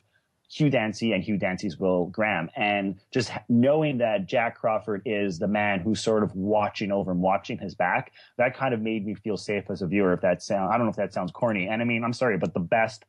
Hugh 0.49 0.69
Dancy 0.69 1.11
and 1.11 1.21
Hugh 1.21 1.37
Dancy's 1.37 1.77
Will 1.77 2.05
Graham, 2.05 2.49
and 2.55 2.99
just 3.11 3.31
knowing 3.49 3.97
that 3.97 4.27
Jack 4.27 4.57
Crawford 4.57 5.01
is 5.05 5.39
the 5.39 5.47
man 5.47 5.79
who's 5.79 6.01
sort 6.01 6.23
of 6.23 6.33
watching 6.35 6.91
over 6.91 7.11
him, 7.11 7.21
watching 7.21 7.57
his 7.57 7.75
back, 7.75 8.13
that 8.37 8.55
kind 8.55 8.73
of 8.73 8.81
made 8.81 9.05
me 9.05 9.15
feel 9.15 9.37
safe 9.37 9.69
as 9.69 9.81
a 9.81 9.87
viewer. 9.87 10.13
If 10.13 10.21
that 10.21 10.41
sound, 10.43 10.73
I 10.73 10.77
don't 10.77 10.85
know 10.85 10.91
if 10.91 10.97
that 10.97 11.13
sounds 11.13 11.31
corny, 11.31 11.67
and 11.67 11.81
I 11.81 11.85
mean, 11.85 12.03
I'm 12.03 12.13
sorry, 12.13 12.37
but 12.37 12.53
the 12.53 12.59
best 12.59 13.05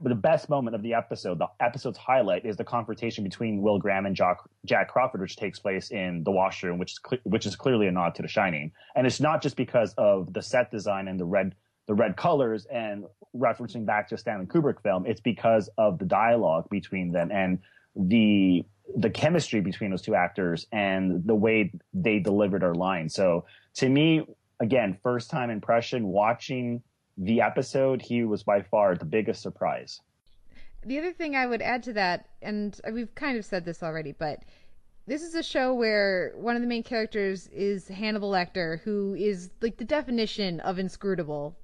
the 0.00 0.14
best 0.14 0.48
moment 0.48 0.74
of 0.74 0.82
the 0.82 0.94
episode, 0.94 1.38
the 1.38 1.48
episode's 1.60 1.98
highlight, 1.98 2.44
is 2.44 2.56
the 2.56 2.64
confrontation 2.64 3.24
between 3.24 3.62
Will 3.62 3.78
Graham 3.78 4.06
and 4.06 4.16
Jack, 4.16 4.38
Jack 4.64 4.88
Crawford, 4.88 5.20
which 5.20 5.36
takes 5.36 5.58
place 5.58 5.90
in 5.90 6.24
the 6.24 6.30
washroom, 6.30 6.78
which 6.78 6.92
is 6.92 7.00
cl- 7.08 7.20
which 7.24 7.46
is 7.46 7.56
clearly 7.56 7.86
a 7.86 7.92
nod 7.92 8.14
to 8.16 8.22
The 8.22 8.28
Shining. 8.28 8.72
And 8.94 9.06
it's 9.06 9.20
not 9.20 9.42
just 9.42 9.56
because 9.56 9.94
of 9.98 10.32
the 10.32 10.42
set 10.42 10.70
design 10.70 11.08
and 11.08 11.18
the 11.18 11.24
red 11.24 11.54
the 11.86 11.94
red 11.94 12.16
colors 12.16 12.66
and 12.66 13.04
referencing 13.36 13.84
back 13.84 14.08
to 14.08 14.14
a 14.14 14.18
Stanley 14.18 14.46
Kubrick 14.46 14.82
film. 14.82 15.06
It's 15.06 15.20
because 15.20 15.68
of 15.78 15.98
the 15.98 16.04
dialogue 16.04 16.68
between 16.70 17.12
them 17.12 17.30
and 17.32 17.58
the 17.96 18.64
the 18.96 19.10
chemistry 19.10 19.60
between 19.60 19.90
those 19.90 20.02
two 20.02 20.14
actors 20.14 20.66
and 20.72 21.24
the 21.24 21.34
way 21.34 21.72
they 21.92 22.18
delivered 22.18 22.64
our 22.64 22.74
lines. 22.74 23.14
So 23.14 23.44
to 23.74 23.88
me, 23.88 24.26
again, 24.58 24.98
first 25.02 25.30
time 25.30 25.50
impression 25.50 26.06
watching 26.06 26.82
the 27.20 27.42
episode, 27.42 28.00
he 28.00 28.24
was 28.24 28.42
by 28.42 28.62
far 28.62 28.96
the 28.96 29.04
biggest 29.04 29.42
surprise. 29.42 30.00
The 30.84 30.98
other 30.98 31.12
thing 31.12 31.36
I 31.36 31.46
would 31.46 31.60
add 31.60 31.82
to 31.84 31.92
that, 31.92 32.26
and 32.40 32.78
we've 32.90 33.14
kind 33.14 33.36
of 33.36 33.44
said 33.44 33.66
this 33.66 33.82
already, 33.82 34.12
but 34.12 34.42
this 35.06 35.22
is 35.22 35.34
a 35.34 35.42
show 35.42 35.74
where 35.74 36.32
one 36.36 36.56
of 36.56 36.62
the 36.62 36.68
main 36.68 36.82
characters 36.82 37.46
is 37.48 37.88
Hannibal 37.88 38.30
Lecter, 38.30 38.80
who 38.80 39.14
is 39.14 39.50
like 39.60 39.76
the 39.76 39.84
definition 39.84 40.60
of 40.60 40.78
inscrutable 40.78 41.56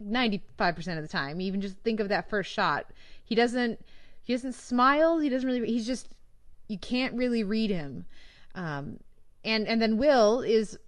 95% 0.00 0.96
of 0.96 1.02
the 1.02 1.08
time. 1.08 1.40
Even 1.40 1.60
just 1.60 1.76
think 1.78 2.00
of 2.00 2.08
that 2.08 2.28
first 2.28 2.50
shot. 2.50 2.86
He 3.24 3.34
doesn't 3.34 3.78
he 4.22 4.32
doesn't 4.32 4.54
smile, 4.54 5.18
he 5.18 5.28
doesn't 5.28 5.46
really 5.46 5.66
he's 5.66 5.86
just 5.86 6.08
you 6.66 6.78
can't 6.78 7.14
really 7.14 7.44
read 7.44 7.70
him. 7.70 8.06
Um, 8.54 8.98
and 9.44 9.68
and 9.68 9.80
then 9.80 9.98
Will 9.98 10.40
is 10.40 10.78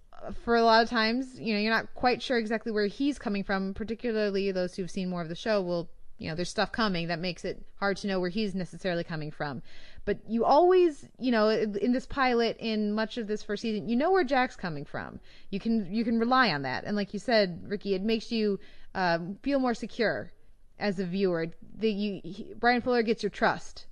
for 0.43 0.55
a 0.55 0.63
lot 0.63 0.83
of 0.83 0.89
times, 0.89 1.39
you 1.39 1.53
know, 1.53 1.59
you're 1.59 1.73
not 1.73 1.93
quite 1.95 2.21
sure 2.21 2.37
exactly 2.37 2.71
where 2.71 2.87
he's 2.87 3.19
coming 3.19 3.43
from. 3.43 3.73
Particularly 3.73 4.51
those 4.51 4.75
who've 4.75 4.91
seen 4.91 5.09
more 5.09 5.21
of 5.21 5.29
the 5.29 5.35
show 5.35 5.61
will, 5.61 5.89
you 6.17 6.29
know, 6.29 6.35
there's 6.35 6.49
stuff 6.49 6.71
coming 6.71 7.07
that 7.07 7.19
makes 7.19 7.45
it 7.45 7.63
hard 7.79 7.97
to 7.97 8.07
know 8.07 8.19
where 8.19 8.29
he's 8.29 8.55
necessarily 8.55 9.03
coming 9.03 9.31
from. 9.31 9.61
But 10.05 10.19
you 10.27 10.45
always, 10.45 11.05
you 11.19 11.31
know, 11.31 11.49
in 11.49 11.91
this 11.91 12.05
pilot, 12.05 12.57
in 12.59 12.93
much 12.93 13.17
of 13.17 13.27
this 13.27 13.43
first 13.43 13.61
season, 13.61 13.89
you 13.89 13.95
know 13.95 14.11
where 14.11 14.23
Jack's 14.23 14.55
coming 14.55 14.85
from. 14.85 15.19
You 15.49 15.59
can 15.59 15.93
you 15.93 16.05
can 16.05 16.17
rely 16.17 16.51
on 16.51 16.61
that. 16.61 16.85
And 16.85 16.95
like 16.95 17.13
you 17.13 17.19
said, 17.19 17.63
Ricky, 17.67 17.93
it 17.93 18.01
makes 18.01 18.31
you 18.31 18.59
um, 18.95 19.37
feel 19.43 19.59
more 19.59 19.73
secure 19.73 20.31
as 20.79 20.99
a 20.99 21.05
viewer. 21.05 21.47
The, 21.77 21.91
you, 21.91 22.21
he, 22.23 22.53
Bryan 22.57 22.81
Fuller 22.81 23.03
gets 23.03 23.21
your 23.21 23.29
trust 23.29 23.85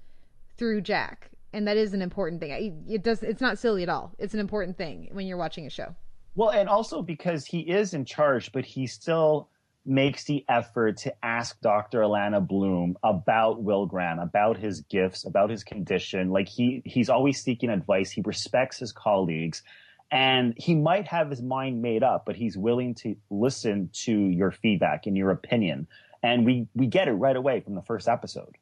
through 0.58 0.82
Jack, 0.82 1.30
and 1.52 1.68
that 1.68 1.78
is 1.78 1.94
an 1.94 2.02
important 2.02 2.40
thing. 2.42 2.86
It 2.88 3.04
does. 3.04 3.22
It's 3.22 3.42
not 3.42 3.60
silly 3.60 3.84
at 3.84 3.90
all. 3.90 4.14
It's 4.18 4.34
an 4.34 4.40
important 4.40 4.78
thing 4.78 5.10
when 5.12 5.28
you're 5.28 5.38
watching 5.38 5.68
a 5.68 5.70
show. 5.70 5.96
Well, 6.36 6.50
and 6.50 6.68
also 6.68 7.02
because 7.02 7.46
he 7.46 7.62
is 7.62 7.94
in 7.94 8.06
charge, 8.06 8.52
but 8.52 8.66
he 8.66 8.88
still 8.88 9.50
makes 9.86 10.26
the 10.26 10.44
effort 10.50 10.98
to 10.98 11.14
ask 11.24 11.60
Dr. 11.62 12.02
Alana 12.02 12.46
Bloom 12.46 12.98
about 13.04 13.62
Will 13.62 13.86
Graham, 13.86 14.20
about 14.20 14.58
his 14.58 14.82
gifts, 14.82 15.26
about 15.26 15.50
his 15.50 15.64
condition. 15.64 16.32
Like 16.32 16.50
he 16.50 16.82
he's 16.86 17.10
always 17.10 17.42
seeking 17.42 17.70
advice. 17.70 18.12
He 18.12 18.22
respects 18.26 18.80
his 18.80 18.92
colleagues. 18.92 19.64
And 20.12 20.54
he 20.58 20.76
might 20.76 21.08
have 21.08 21.30
his 21.30 21.42
mind 21.42 21.82
made 21.82 22.04
up, 22.04 22.26
but 22.26 22.36
he's 22.36 22.56
willing 22.56 22.94
to 22.96 23.16
listen 23.30 23.90
to 24.04 24.12
your 24.12 24.52
feedback 24.52 25.08
and 25.08 25.18
your 25.18 25.32
opinion. 25.32 25.88
And 26.22 26.46
we, 26.46 26.68
we 26.76 26.88
get 26.88 27.08
it 27.08 27.14
right 27.14 27.36
away 27.36 27.62
from 27.62 27.76
the 27.76 27.82
first 27.82 28.08
episode. 28.08 28.56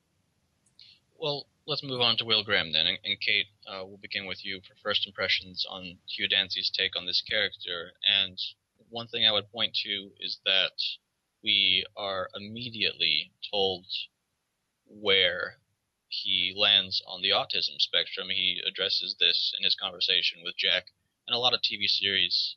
Well, 1.19 1.45
let's 1.65 1.83
move 1.83 2.01
on 2.01 2.17
to 2.17 2.25
Will 2.25 2.43
Graham 2.43 2.73
then. 2.73 2.87
And, 2.87 2.99
and 3.03 3.19
Kate, 3.21 3.47
uh, 3.67 3.83
we'll 3.85 3.97
begin 3.97 4.25
with 4.25 4.43
you 4.43 4.61
for 4.61 4.75
first 4.83 5.07
impressions 5.07 5.65
on 5.69 5.97
Hugh 6.07 6.27
Dancy's 6.27 6.69
take 6.69 6.95
on 6.95 7.05
this 7.05 7.21
character. 7.21 7.93
And 8.03 8.37
one 8.89 9.07
thing 9.07 9.25
I 9.25 9.31
would 9.31 9.51
point 9.51 9.75
to 9.83 10.11
is 10.19 10.39
that 10.45 10.73
we 11.43 11.85
are 11.95 12.29
immediately 12.35 13.31
told 13.51 13.85
where 14.87 15.57
he 16.09 16.53
lands 16.55 17.01
on 17.07 17.21
the 17.21 17.29
autism 17.29 17.79
spectrum. 17.79 18.27
He 18.29 18.61
addresses 18.67 19.15
this 19.19 19.53
in 19.57 19.63
his 19.63 19.75
conversation 19.75 20.41
with 20.43 20.57
Jack, 20.57 20.87
and 21.27 21.35
a 21.35 21.39
lot 21.39 21.53
of 21.53 21.61
TV 21.61 21.87
series 21.87 22.55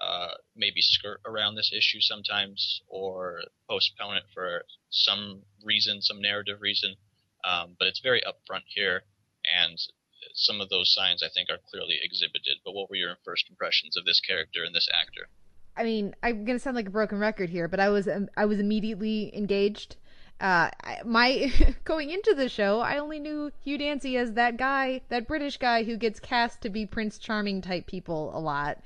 uh, 0.00 0.34
maybe 0.54 0.80
skirt 0.80 1.20
around 1.24 1.54
this 1.54 1.72
issue 1.72 2.00
sometimes 2.00 2.82
or 2.88 3.42
postpone 3.68 4.16
it 4.16 4.24
for 4.34 4.64
some 4.90 5.42
reason, 5.62 6.02
some 6.02 6.20
narrative 6.20 6.60
reason. 6.60 6.96
Um, 7.46 7.76
but 7.78 7.86
it's 7.86 8.00
very 8.00 8.22
upfront 8.26 8.64
here, 8.66 9.04
and 9.46 9.78
some 10.34 10.60
of 10.60 10.68
those 10.68 10.92
signs 10.92 11.22
I 11.22 11.28
think 11.28 11.48
are 11.48 11.58
clearly 11.70 11.98
exhibited. 12.02 12.58
But 12.64 12.74
what 12.74 12.90
were 12.90 12.96
your 12.96 13.16
first 13.24 13.48
impressions 13.48 13.96
of 13.96 14.04
this 14.04 14.20
character 14.20 14.64
and 14.64 14.74
this 14.74 14.88
actor? 14.92 15.28
I 15.76 15.84
mean, 15.84 16.14
I'm 16.22 16.44
gonna 16.44 16.58
sound 16.58 16.76
like 16.76 16.88
a 16.88 16.90
broken 16.90 17.18
record 17.18 17.50
here, 17.50 17.68
but 17.68 17.80
I 17.80 17.88
was 17.90 18.08
um, 18.08 18.28
I 18.36 18.46
was 18.46 18.58
immediately 18.58 19.34
engaged. 19.36 19.96
Uh, 20.40 20.70
my 21.04 21.52
going 21.84 22.10
into 22.10 22.34
the 22.34 22.48
show, 22.48 22.80
I 22.80 22.98
only 22.98 23.20
knew 23.20 23.52
Hugh 23.62 23.78
Dancy 23.78 24.16
as 24.16 24.32
that 24.32 24.56
guy, 24.56 25.02
that 25.08 25.28
British 25.28 25.56
guy 25.56 25.84
who 25.84 25.96
gets 25.96 26.18
cast 26.18 26.62
to 26.62 26.70
be 26.70 26.84
Prince 26.84 27.18
Charming 27.18 27.60
type 27.62 27.86
people 27.86 28.36
a 28.36 28.40
lot. 28.40 28.78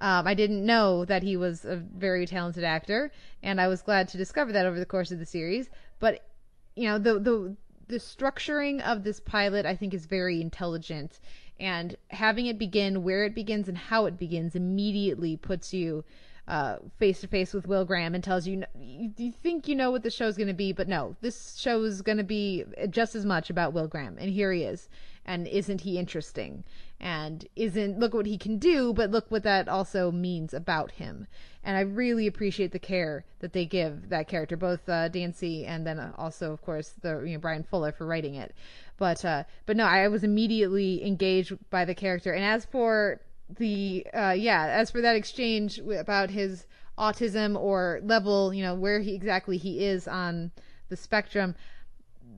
Um, 0.00 0.26
I 0.26 0.32
didn't 0.32 0.64
know 0.64 1.04
that 1.04 1.22
he 1.22 1.36
was 1.36 1.64
a 1.66 1.76
very 1.76 2.26
talented 2.26 2.64
actor, 2.64 3.12
and 3.42 3.60
I 3.60 3.68
was 3.68 3.82
glad 3.82 4.08
to 4.08 4.18
discover 4.18 4.52
that 4.52 4.64
over 4.64 4.78
the 4.78 4.86
course 4.86 5.12
of 5.12 5.18
the 5.18 5.26
series. 5.26 5.68
But 5.98 6.24
you 6.74 6.88
know, 6.88 6.98
the 6.98 7.18
the 7.18 7.56
the 7.90 7.98
structuring 7.98 8.80
of 8.80 9.04
this 9.04 9.20
pilot 9.20 9.66
I 9.66 9.76
think 9.76 9.92
is 9.92 10.06
very 10.06 10.40
intelligent. 10.40 11.20
And 11.58 11.96
having 12.08 12.46
it 12.46 12.58
begin 12.58 13.02
where 13.02 13.24
it 13.24 13.34
begins 13.34 13.68
and 13.68 13.76
how 13.76 14.06
it 14.06 14.18
begins 14.18 14.56
immediately 14.56 15.36
puts 15.36 15.74
you 15.74 16.04
face 16.98 17.20
to 17.20 17.28
face 17.28 17.54
with 17.54 17.68
Will 17.68 17.84
Graham 17.84 18.14
and 18.14 18.24
tells 18.24 18.46
you, 18.46 18.64
you 18.76 19.12
you 19.16 19.30
think 19.30 19.68
you 19.68 19.76
know 19.76 19.90
what 19.92 20.02
the 20.02 20.10
show's 20.10 20.36
going 20.36 20.48
to 20.48 20.54
be, 20.54 20.72
but 20.72 20.88
no, 20.88 21.14
this 21.20 21.56
show 21.56 21.82
is 21.84 22.02
going 22.02 22.18
to 22.18 22.24
be 22.24 22.64
just 22.88 23.14
as 23.14 23.24
much 23.24 23.50
about 23.50 23.72
Will 23.72 23.86
Graham, 23.86 24.16
and 24.18 24.30
here 24.30 24.52
he 24.52 24.64
is, 24.64 24.88
and 25.24 25.46
isn't 25.46 25.82
he 25.82 25.96
interesting? 25.96 26.64
And 26.98 27.46
isn't 27.54 28.00
look 28.00 28.14
what 28.14 28.26
he 28.26 28.36
can 28.36 28.58
do, 28.58 28.92
but 28.92 29.10
look 29.10 29.30
what 29.30 29.44
that 29.44 29.68
also 29.68 30.10
means 30.10 30.52
about 30.52 30.90
him. 30.90 31.28
And 31.62 31.76
I 31.76 31.80
really 31.80 32.26
appreciate 32.26 32.72
the 32.72 32.78
care 32.78 33.24
that 33.38 33.52
they 33.52 33.64
give 33.64 34.08
that 34.08 34.28
character, 34.28 34.56
both 34.56 34.88
uh, 34.88 35.08
Dancy 35.08 35.64
and 35.64 35.86
then 35.86 36.12
also, 36.18 36.52
of 36.52 36.62
course, 36.62 36.94
the 37.00 37.20
you 37.20 37.34
know 37.34 37.38
Bryan 37.38 37.62
Fuller 37.62 37.92
for 37.92 38.06
writing 38.06 38.34
it. 38.34 38.54
But 38.98 39.24
uh, 39.24 39.44
but 39.66 39.76
no, 39.76 39.84
I 39.84 40.08
was 40.08 40.24
immediately 40.24 41.06
engaged 41.06 41.56
by 41.70 41.84
the 41.84 41.94
character. 41.94 42.32
And 42.32 42.44
as 42.44 42.64
for 42.64 43.20
the 43.56 44.06
uh, 44.14 44.34
yeah, 44.36 44.66
as 44.66 44.90
for 44.90 45.00
that 45.00 45.16
exchange 45.16 45.78
about 45.78 46.30
his 46.30 46.66
autism 46.98 47.58
or 47.58 48.00
level, 48.02 48.52
you 48.52 48.62
know, 48.62 48.74
where 48.74 49.00
he 49.00 49.14
exactly 49.14 49.56
he 49.56 49.84
is 49.84 50.06
on 50.06 50.50
the 50.88 50.96
spectrum, 50.96 51.54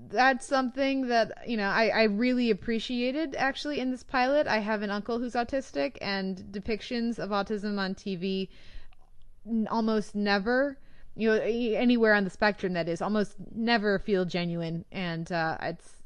that's 0.08 0.46
something 0.46 1.08
that 1.08 1.32
you 1.46 1.56
know 1.56 1.68
I, 1.68 1.88
I 1.88 2.02
really 2.04 2.50
appreciated 2.50 3.34
actually 3.36 3.80
in 3.80 3.90
this 3.90 4.02
pilot. 4.02 4.46
I 4.46 4.58
have 4.58 4.82
an 4.82 4.90
uncle 4.90 5.18
who's 5.18 5.34
autistic, 5.34 5.98
and 6.00 6.36
depictions 6.50 7.18
of 7.18 7.30
autism 7.30 7.78
on 7.78 7.94
TV 7.94 8.48
almost 9.70 10.14
never 10.14 10.78
you 11.16 11.28
know 11.28 11.34
anywhere 11.34 12.14
on 12.14 12.24
the 12.24 12.30
spectrum 12.30 12.74
that 12.74 12.88
is 12.88 13.02
almost 13.02 13.34
never 13.54 13.98
feel 13.98 14.24
genuine 14.24 14.84
and 14.92 15.32
uh, 15.32 15.56
it's 15.60 16.01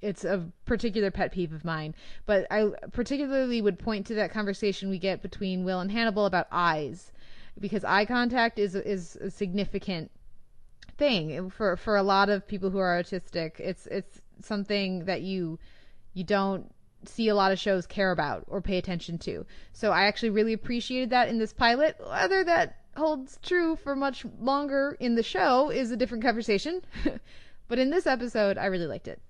it's 0.00 0.24
a 0.24 0.46
particular 0.64 1.10
pet 1.10 1.32
peeve 1.32 1.52
of 1.52 1.64
mine. 1.64 1.94
But 2.26 2.46
I 2.50 2.70
particularly 2.92 3.60
would 3.60 3.78
point 3.78 4.06
to 4.06 4.14
that 4.14 4.32
conversation 4.32 4.90
we 4.90 4.98
get 4.98 5.22
between 5.22 5.64
Will 5.64 5.80
and 5.80 5.90
Hannibal 5.90 6.26
about 6.26 6.46
eyes, 6.52 7.12
because 7.58 7.84
eye 7.84 8.04
contact 8.04 8.58
is 8.58 8.74
is 8.74 9.16
a 9.16 9.30
significant 9.30 10.10
thing 10.96 11.50
for 11.50 11.76
for 11.76 11.96
a 11.96 12.02
lot 12.02 12.28
of 12.28 12.46
people 12.46 12.70
who 12.70 12.78
are 12.78 13.02
autistic. 13.02 13.58
It's 13.58 13.86
it's 13.86 14.20
something 14.40 15.04
that 15.06 15.22
you 15.22 15.58
you 16.14 16.24
don't 16.24 16.72
see 17.04 17.28
a 17.28 17.34
lot 17.34 17.52
of 17.52 17.58
shows 17.58 17.86
care 17.86 18.10
about 18.10 18.44
or 18.48 18.60
pay 18.60 18.78
attention 18.78 19.18
to. 19.18 19.46
So 19.72 19.92
I 19.92 20.04
actually 20.04 20.30
really 20.30 20.52
appreciated 20.52 21.10
that 21.10 21.28
in 21.28 21.38
this 21.38 21.52
pilot. 21.52 21.96
Whether 22.04 22.44
that 22.44 22.76
holds 22.96 23.38
true 23.42 23.76
for 23.76 23.94
much 23.94 24.24
longer 24.40 24.96
in 24.98 25.14
the 25.14 25.22
show 25.22 25.70
is 25.70 25.90
a 25.90 25.96
different 25.96 26.24
conversation. 26.24 26.82
but 27.68 27.78
in 27.78 27.90
this 27.90 28.06
episode, 28.06 28.58
I 28.58 28.66
really 28.66 28.86
liked 28.86 29.06
it 29.06 29.20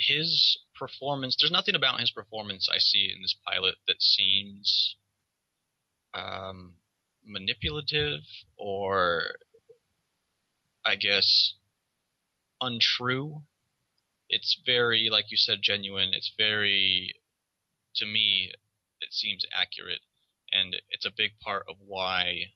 his 0.00 0.58
performance, 0.78 1.36
there's 1.38 1.52
nothing 1.52 1.74
about 1.74 2.00
his 2.00 2.10
performance 2.10 2.68
I 2.72 2.78
see 2.78 3.12
in 3.14 3.22
this 3.22 3.36
pilot 3.46 3.76
that 3.86 4.00
seems 4.00 4.96
um, 6.14 6.74
manipulative 7.24 8.20
or, 8.56 9.36
I 10.84 10.96
guess, 10.96 11.54
untrue. 12.60 13.42
It's 14.28 14.60
very, 14.64 15.08
like 15.10 15.30
you 15.30 15.36
said, 15.36 15.58
genuine. 15.62 16.10
It's 16.12 16.32
very, 16.38 17.14
to 17.96 18.06
me, 18.06 18.52
it 19.00 19.12
seems 19.12 19.44
accurate. 19.52 20.00
And 20.52 20.76
it's 20.90 21.06
a 21.06 21.12
big 21.16 21.32
part 21.40 21.64
of 21.68 21.76
why 21.80 22.52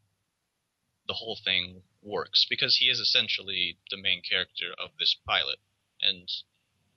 the 1.07 1.15
whole 1.15 1.39
thing 1.45 1.83
works 2.03 2.47
because 2.49 2.77
he 2.77 2.87
is 2.87 2.99
essentially 2.99 3.79
the 3.91 4.01
main 4.01 4.23
character 4.29 4.73
of 4.83 4.91
this 4.99 5.17
pilot. 5.27 5.59
And 6.01 6.29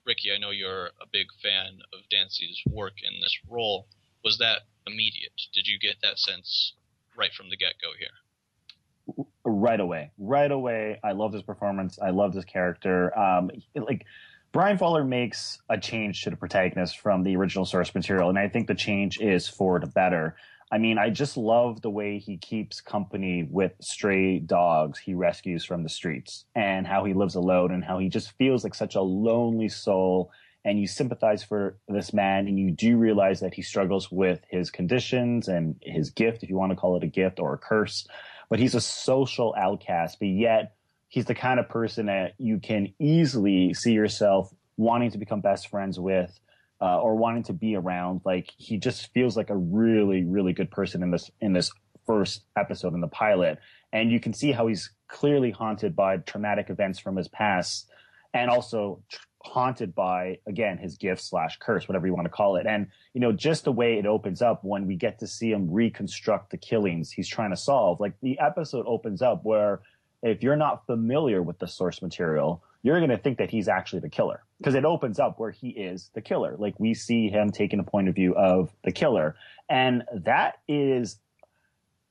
Ricky, 0.08 0.32
I 0.34 0.40
know 0.40 0.52
you're 0.52 0.86
a 0.86 1.08
big 1.12 1.28
fan 1.44 1.80
of 1.94 2.00
Dancy's 2.10 2.58
work 2.70 2.94
in 3.04 3.20
this 3.22 3.38
role. 3.50 3.88
Was 4.24 4.38
that 4.38 4.62
immediate? 4.88 5.34
Did 5.54 5.68
you 5.68 5.78
get 5.78 5.98
that 6.02 6.18
sense 6.18 6.74
right 7.18 7.34
from 7.34 7.50
the 7.50 7.58
get 7.58 7.74
go 7.84 7.90
here? 8.00 9.26
Right 9.44 9.80
away. 9.80 10.12
Right 10.18 10.52
away. 10.52 11.00
I 11.04 11.12
love 11.12 11.34
his 11.34 11.44
performance. 11.44 12.00
I 12.02 12.12
love 12.12 12.34
his 12.34 12.46
character. 12.46 13.18
Um, 13.18 13.52
like, 13.76 14.06
Bryan 14.54 14.78
Fuller 14.78 15.04
makes 15.04 15.60
a 15.70 15.78
change 15.78 16.24
to 16.24 16.30
the 16.30 16.38
protagonist 16.38 17.00
from 17.00 17.24
the 17.24 17.36
original 17.36 17.66
source 17.66 17.94
material, 17.94 18.30
and 18.30 18.40
I 18.40 18.48
think 18.48 18.68
the 18.68 18.76
change 18.76 19.20
is 19.20 19.48
for 19.48 19.80
the 19.80 19.88
better. 19.88 20.36
I 20.72 20.78
mean, 20.78 20.98
I 20.98 21.10
just 21.10 21.38
love 21.38 21.82
the 21.82 21.90
way 21.90 22.20
he 22.20 22.38
keeps 22.38 22.82
company 22.82 23.48
with 23.50 23.72
stray 23.80 24.40
dogs 24.40 25.00
he 25.00 25.14
rescues 25.14 25.64
from 25.64 25.84
the 25.84 25.90
streets 25.90 26.44
and 26.56 26.86
how 26.86 27.06
he 27.06 27.14
lives 27.14 27.36
alone 27.36 27.72
and 27.72 27.84
how 27.84 28.00
he 28.00 28.10
just 28.10 28.32
feels 28.34 28.64
like 28.64 28.76
such 28.76 28.96
a 28.96 29.02
lonely 29.02 29.70
soul. 29.70 30.32
And 30.66 30.78
you 30.78 30.86
sympathize 30.86 31.42
for 31.42 31.78
this 31.88 32.12
man 32.12 32.48
and 32.48 32.60
you 32.60 32.72
do 32.72 32.98
realize 32.98 33.40
that 33.40 33.54
he 33.54 33.62
struggles 33.62 34.12
with 34.12 34.42
his 34.50 34.70
conditions 34.70 35.48
and 35.48 35.78
his 35.82 36.10
gift, 36.10 36.44
if 36.44 36.50
you 36.50 36.58
want 36.58 36.74
to 36.74 36.76
call 36.76 36.98
it 36.98 37.04
a 37.04 37.08
gift 37.08 37.40
or 37.40 37.54
a 37.54 37.58
curse. 37.58 38.06
But 38.50 38.60
he's 38.60 38.76
a 38.76 38.82
social 38.82 39.56
outcast, 39.58 40.20
but 40.20 40.28
yet 40.28 40.76
he's 41.08 41.26
the 41.26 41.36
kind 41.36 41.62
of 41.62 41.70
person 41.70 42.08
that 42.08 42.34
you 42.38 42.60
can 42.60 42.94
easily 43.00 43.74
see 43.74 43.94
yourself 43.94 44.54
wanting 44.76 45.12
to 45.12 45.18
become 45.18 45.40
best 45.40 45.70
friends 45.70 45.98
with 45.98 46.38
uh, 46.82 47.00
or 47.00 47.16
wanting 47.16 47.44
to 47.44 47.54
be 47.54 47.76
around. 47.76 48.22
Like 48.26 48.54
he 48.58 48.78
just 48.78 49.12
feels 49.14 49.36
like 49.36 49.50
a 49.50 49.58
really, 49.58 50.24
really 50.24 50.54
good 50.54 50.72
person 50.72 51.04
in 51.04 51.12
this 51.12 51.30
in 51.42 51.54
this 51.54 51.72
first 52.06 52.44
episode 52.56 52.94
in 52.94 53.02
the 53.02 53.08
pilot, 53.08 53.60
and 53.92 54.12
you 54.12 54.20
can 54.20 54.34
see 54.34 54.52
how 54.52 54.68
he's 54.68 54.92
clearly 55.08 55.52
haunted 55.52 55.96
by 55.96 56.18
traumatic 56.18 56.70
events 56.70 57.00
from 57.00 57.16
his 57.16 57.28
past, 57.28 57.90
and 58.34 58.50
also 58.50 59.02
tr- 59.10 59.20
haunted 59.44 59.96
by 59.96 60.38
again 60.48 60.78
his 60.78 60.98
gift 60.98 61.22
slash 61.22 61.58
curse, 61.60 61.88
whatever 61.88 62.06
you 62.06 62.14
want 62.14 62.26
to 62.26 62.32
call 62.32 62.58
it. 62.58 62.68
And 62.68 62.88
you 63.14 63.22
know, 63.22 63.32
just 63.32 63.64
the 63.64 63.72
way 63.72 63.98
it 63.98 64.06
opens 64.06 64.42
up 64.42 64.64
when 64.64 64.88
we 64.88 64.96
get 64.96 65.20
to 65.20 65.28
see 65.28 65.52
him 65.52 65.72
reconstruct 65.72 66.52
the 66.52 66.58
killings 66.58 67.12
he's 67.12 67.28
trying 67.28 67.52
to 67.52 67.58
solve. 67.58 68.00
Like 68.00 68.14
the 68.22 68.40
episode 68.40 68.86
opens 68.88 69.22
up 69.22 69.44
where 69.44 69.82
if 70.24 70.42
you're 70.44 70.56
not 70.56 70.86
familiar 70.86 71.42
with 71.42 71.60
the 71.60 71.68
source 71.68 72.02
material, 72.02 72.64
you're 72.82 73.00
going 73.00 73.12
to 73.12 73.18
think 73.18 73.38
that 73.38 73.52
he's 73.52 73.68
actually 73.68 74.00
the 74.00 74.10
killer 74.10 74.44
because 74.60 74.76
it 74.76 74.86
opens 74.86 75.20
up 75.20 75.40
where 75.40 75.52
he 75.52 75.70
is 75.70 76.10
the 76.14 76.22
killer. 76.22 76.56
Like 76.58 76.80
we 76.80 76.94
see 76.94 77.30
him 77.30 77.52
taking 77.52 77.80
a 77.80 77.84
point 77.84 78.10
of 78.10 78.16
view 78.16 78.36
of 78.36 78.74
the 78.84 78.92
killer. 78.92 79.36
And 79.70 80.04
that 80.14 80.60
is 80.68 81.20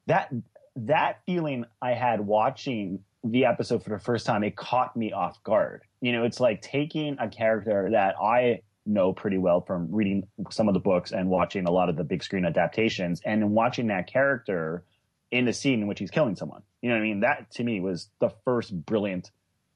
that 0.07 0.33
that 0.77 1.21
feeling 1.27 1.65
I 1.83 1.93
had 1.93 2.21
watching 2.21 3.01
the 3.25 3.47
episode 3.47 3.83
for 3.83 3.91
the 3.91 3.99
first 3.99 4.27
time, 4.27 4.45
it 4.45 4.57
caught 4.57 4.97
me 4.97 5.13
off 5.13 5.43
guard. 5.43 5.83
You 6.01 6.13
know, 6.13 6.25
it's 6.25 6.39
like 6.39 6.63
taking 6.63 7.17
a 7.19 7.29
character 7.29 7.89
that 7.93 8.15
I 8.23 8.61
know 8.85 9.13
pretty 9.13 9.39
well 9.39 9.61
from 9.61 9.89
reading 9.91 10.29
some 10.51 10.69
of 10.69 10.75
the 10.75 10.81
books 10.81 11.11
and 11.11 11.29
watching 11.29 11.67
a 11.67 11.73
lot 11.73 11.89
of 11.89 11.97
the 11.97 12.05
big 12.05 12.23
screen 12.23 12.45
adaptations 12.45 13.21
and 13.25 13.51
watching 13.51 13.89
that 13.89 14.07
character 14.07 14.85
in 15.33 15.49
a 15.49 15.53
scene 15.53 15.81
in 15.81 15.87
which 15.89 15.99
he's 15.99 16.11
killing 16.11 16.37
someone. 16.37 16.63
You 16.83 16.91
know 16.91 16.97
what 16.97 17.01
I 17.01 17.05
mean? 17.05 17.21
That 17.21 17.51
to 17.53 17.65
me 17.65 17.81
was 17.81 18.09
the 18.21 18.31
first 18.45 18.73
brilliant 18.87 19.33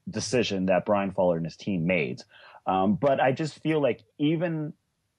decision 0.08 0.66
that 0.66 0.86
Bryan 0.86 1.10
Fuller 1.12 1.36
and 1.36 1.44
his 1.44 1.56
team 1.56 1.86
made. 1.86 2.22
Um, 2.66 2.94
but 2.94 3.20
I 3.20 3.32
just 3.32 3.62
feel 3.62 3.80
like 3.80 4.02
even 4.18 4.72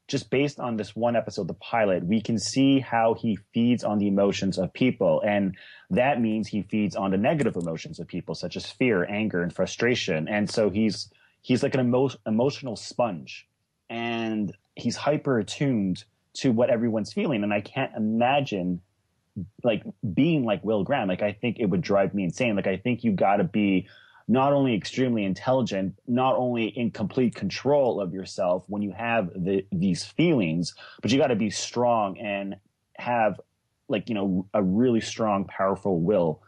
just 0.07 0.29
based 0.29 0.59
on 0.59 0.75
this 0.75 0.95
one 0.95 1.15
episode, 1.15 1.47
the 1.47 1.53
pilot, 1.53 2.05
we 2.05 2.21
can 2.21 2.37
see 2.37 2.79
how 2.79 3.13
he 3.13 3.37
feeds 3.53 3.83
on 3.83 3.97
the 3.97 4.07
emotions 4.07 4.57
of 4.57 4.73
people. 4.73 5.21
And 5.25 5.55
that 5.89 6.19
means 6.19 6.49
he 6.49 6.63
feeds 6.63 6.95
on 6.95 7.11
the 7.11 7.17
negative 7.17 7.55
emotions 7.55 7.99
of 7.99 8.07
people, 8.07 8.35
such 8.35 8.57
as 8.57 8.65
fear, 8.65 9.05
anger, 9.09 9.41
and 9.41 9.53
frustration. 9.55 10.27
And 10.27 10.49
so 10.49 10.69
he's, 10.69 11.09
he's 11.41 11.63
like 11.63 11.73
an 11.75 11.79
emo- 11.79 12.09
emotional 12.25 12.75
sponge 12.75 13.47
and 13.89 14.53
he's 14.75 14.97
hyper 14.97 15.39
attuned 15.39 16.03
to 16.33 16.51
what 16.51 16.69
everyone's 16.69 17.13
feeling. 17.13 17.43
And 17.43 17.53
I 17.53 17.61
can't 17.61 17.91
imagine 17.95 18.81
like 19.63 19.83
being 20.13 20.43
like 20.43 20.63
Will 20.63 20.83
Graham. 20.83 21.07
Like, 21.07 21.21
I 21.21 21.31
think 21.31 21.57
it 21.59 21.67
would 21.67 21.81
drive 21.81 22.13
me 22.13 22.23
insane. 22.23 22.55
Like, 22.55 22.67
I 22.67 22.77
think 22.77 23.03
you 23.03 23.13
gotta 23.13 23.45
be 23.45 23.87
not 24.31 24.53
only 24.53 24.73
extremely 24.73 25.25
intelligent, 25.25 25.93
not 26.07 26.37
only 26.37 26.67
in 26.67 26.89
complete 26.89 27.35
control 27.35 27.99
of 27.99 28.13
yourself 28.13 28.63
when 28.67 28.81
you 28.81 28.93
have 28.93 29.29
the, 29.35 29.65
these 29.73 30.05
feelings, 30.05 30.73
but 31.01 31.11
you 31.11 31.17
got 31.17 31.27
to 31.27 31.35
be 31.35 31.49
strong 31.49 32.17
and 32.17 32.55
have 32.95 33.41
like, 33.89 34.07
you 34.07 34.15
know, 34.15 34.47
a 34.53 34.63
really 34.63 35.01
strong, 35.01 35.43
powerful 35.43 35.99
will. 35.99 36.41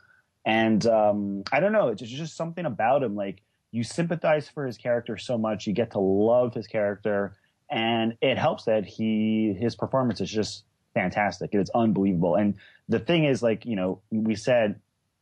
And 0.46 0.86
um, 0.88 1.44
I 1.52 1.60
don't 1.60 1.74
know, 1.74 1.90
it's 1.90 2.02
just 2.02 2.38
something 2.38 2.66
about 2.66 3.04
him. 3.04 3.18
Like 3.18 3.42
you 3.72 3.84
sympathize 3.84 4.48
for 4.48 4.66
his 4.66 4.78
character 4.78 5.18
so 5.18 5.38
much, 5.38 5.68
you 5.68 5.74
get 5.74 5.92
to 5.92 6.00
love 6.00 6.54
his 6.54 6.68
character, 6.68 7.36
and 7.70 8.16
it 8.22 8.38
helps 8.38 8.64
that 8.64 8.86
he 8.86 9.58
his 9.60 9.76
performance 9.76 10.22
is 10.22 10.32
just 10.32 10.64
fantastic. 10.94 11.50
It's 11.52 11.72
unbelievable. 11.76 12.36
And 12.36 12.56
the 12.88 13.00
thing 13.00 13.26
is, 13.26 13.44
like 13.44 13.66
you 13.66 13.76
know, 13.76 14.02
we 14.10 14.36
said 14.36 14.80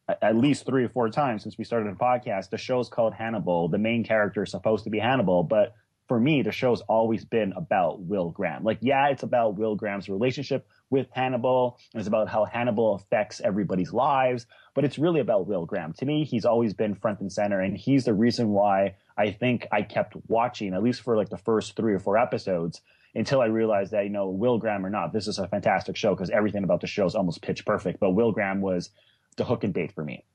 at 0.09 0.35
least 0.35 0.65
three 0.65 0.83
or 0.83 0.89
four 0.89 1.09
times 1.09 1.43
since 1.43 1.57
we 1.57 1.63
started 1.63 1.93
the 1.93 1.99
podcast. 1.99 2.49
The 2.49 2.57
show's 2.57 2.89
called 2.89 3.13
Hannibal. 3.13 3.69
The 3.69 3.77
main 3.77 4.03
character 4.03 4.43
is 4.43 4.51
supposed 4.51 4.83
to 4.85 4.89
be 4.89 4.99
Hannibal, 4.99 5.43
but 5.43 5.73
for 6.07 6.19
me, 6.19 6.41
the 6.41 6.51
show's 6.51 6.81
always 6.81 7.23
been 7.23 7.53
about 7.53 8.01
Will 8.01 8.31
Graham. 8.31 8.65
Like, 8.65 8.79
yeah, 8.81 9.07
it's 9.07 9.23
about 9.23 9.57
Will 9.57 9.75
Graham's 9.75 10.09
relationship 10.09 10.67
with 10.89 11.07
Hannibal. 11.11 11.77
and 11.93 12.01
It's 12.01 12.07
about 12.07 12.27
how 12.27 12.43
Hannibal 12.43 12.95
affects 12.95 13.39
everybody's 13.39 13.93
lives, 13.93 14.45
but 14.73 14.83
it's 14.83 14.99
really 14.99 15.21
about 15.21 15.47
Will 15.47 15.65
Graham. 15.65 15.93
To 15.93 16.05
me, 16.05 16.25
he's 16.25 16.43
always 16.43 16.73
been 16.73 16.95
front 16.95 17.21
and 17.21 17.31
center, 17.31 17.61
and 17.61 17.77
he's 17.77 18.03
the 18.03 18.13
reason 18.13 18.49
why 18.49 18.95
I 19.17 19.31
think 19.31 19.67
I 19.71 19.83
kept 19.83 20.17
watching, 20.27 20.73
at 20.73 20.83
least 20.83 21.01
for 21.01 21.15
like 21.15 21.29
the 21.29 21.37
first 21.37 21.77
three 21.77 21.93
or 21.93 21.99
four 21.99 22.17
episodes, 22.17 22.81
until 23.15 23.39
I 23.39 23.45
realized 23.45 23.91
that, 23.91 24.03
you 24.03 24.09
know, 24.09 24.29
Will 24.29 24.57
Graham 24.57 24.85
or 24.85 24.89
not, 24.89 25.13
this 25.13 25.27
is 25.27 25.39
a 25.39 25.47
fantastic 25.47 25.95
show 25.95 26.13
because 26.13 26.29
everything 26.29 26.65
about 26.65 26.81
the 26.81 26.87
show 26.87 27.05
is 27.05 27.15
almost 27.15 27.41
pitch 27.41 27.65
perfect. 27.65 28.01
But 28.01 28.11
Will 28.11 28.33
Graham 28.33 28.59
was 28.59 28.89
the 29.37 29.45
hook 29.45 29.63
and 29.63 29.73
bait 29.73 29.93
for 29.93 30.03
me. 30.03 30.25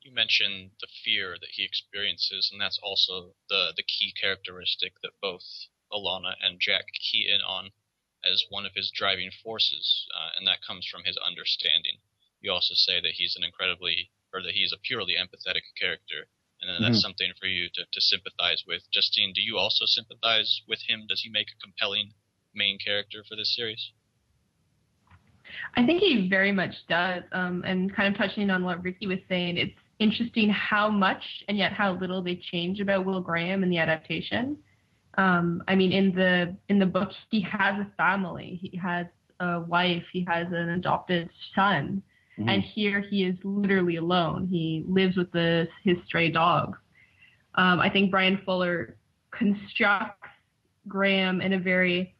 You 0.00 0.12
mentioned 0.12 0.70
the 0.80 0.86
fear 1.04 1.36
that 1.40 1.50
he 1.50 1.64
experiences, 1.64 2.50
and 2.52 2.60
that's 2.60 2.78
also 2.82 3.34
the 3.48 3.72
the 3.76 3.82
key 3.82 4.12
characteristic 4.12 4.94
that 5.02 5.20
both 5.20 5.44
Alana 5.92 6.34
and 6.40 6.60
Jack 6.60 6.86
key 6.92 7.28
in 7.28 7.40
on 7.40 7.72
as 8.24 8.44
one 8.48 8.66
of 8.66 8.74
his 8.74 8.90
driving 8.90 9.30
forces, 9.42 10.06
uh, 10.14 10.30
and 10.36 10.46
that 10.46 10.62
comes 10.62 10.86
from 10.86 11.04
his 11.04 11.16
understanding. 11.16 11.98
You 12.40 12.52
also 12.52 12.74
say 12.74 13.00
that 13.00 13.14
he's 13.14 13.36
an 13.36 13.44
incredibly, 13.44 14.10
or 14.32 14.42
that 14.42 14.54
he's 14.54 14.72
a 14.72 14.78
purely 14.78 15.14
empathetic 15.14 15.62
character, 15.78 16.28
and 16.60 16.68
then 16.68 16.82
that's 16.82 16.98
mm-hmm. 16.98 17.00
something 17.00 17.32
for 17.38 17.46
you 17.46 17.68
to, 17.74 17.84
to 17.90 18.00
sympathize 18.00 18.64
with. 18.66 18.90
Justine, 18.90 19.32
do 19.32 19.42
you 19.42 19.58
also 19.58 19.84
sympathize 19.86 20.62
with 20.66 20.82
him? 20.88 21.06
Does 21.06 21.22
he 21.22 21.30
make 21.30 21.48
a 21.50 21.62
compelling 21.62 22.14
main 22.54 22.78
character 22.78 23.22
for 23.22 23.36
this 23.36 23.54
series? 23.54 23.92
I 25.74 25.84
think 25.84 26.00
he 26.00 26.28
very 26.28 26.52
much 26.52 26.74
does. 26.88 27.22
Um, 27.32 27.62
and 27.66 27.94
kind 27.94 28.12
of 28.12 28.18
touching 28.18 28.50
on 28.50 28.64
what 28.64 28.82
Ricky 28.82 29.06
was 29.06 29.18
saying, 29.28 29.56
it's 29.56 29.74
interesting 29.98 30.48
how 30.50 30.88
much 30.90 31.22
and 31.48 31.56
yet 31.56 31.72
how 31.72 31.92
little 31.94 32.22
they 32.22 32.36
change 32.36 32.80
about 32.80 33.04
Will 33.04 33.20
Graham 33.20 33.62
in 33.62 33.70
the 33.70 33.78
adaptation. 33.78 34.56
Um, 35.18 35.62
I 35.66 35.74
mean, 35.74 35.92
in 35.92 36.14
the 36.14 36.54
in 36.68 36.78
the 36.78 36.86
book, 36.86 37.10
he 37.30 37.40
has 37.40 37.74
a 37.80 37.90
family, 37.96 38.58
he 38.60 38.76
has 38.76 39.06
a 39.40 39.60
wife, 39.60 40.04
he 40.12 40.24
has 40.28 40.46
an 40.48 40.70
adopted 40.70 41.30
son, 41.54 42.02
mm-hmm. 42.38 42.48
and 42.48 42.62
here 42.62 43.00
he 43.00 43.24
is 43.24 43.36
literally 43.42 43.96
alone. 43.96 44.46
He 44.50 44.84
lives 44.86 45.16
with 45.16 45.32
the 45.32 45.68
his 45.84 45.96
stray 46.06 46.30
dogs. 46.30 46.78
Um, 47.54 47.80
I 47.80 47.88
think 47.88 48.10
Bryan 48.10 48.40
Fuller 48.44 48.96
constructs 49.30 50.28
Graham 50.86 51.40
in 51.40 51.54
a 51.54 51.58
very 51.58 52.14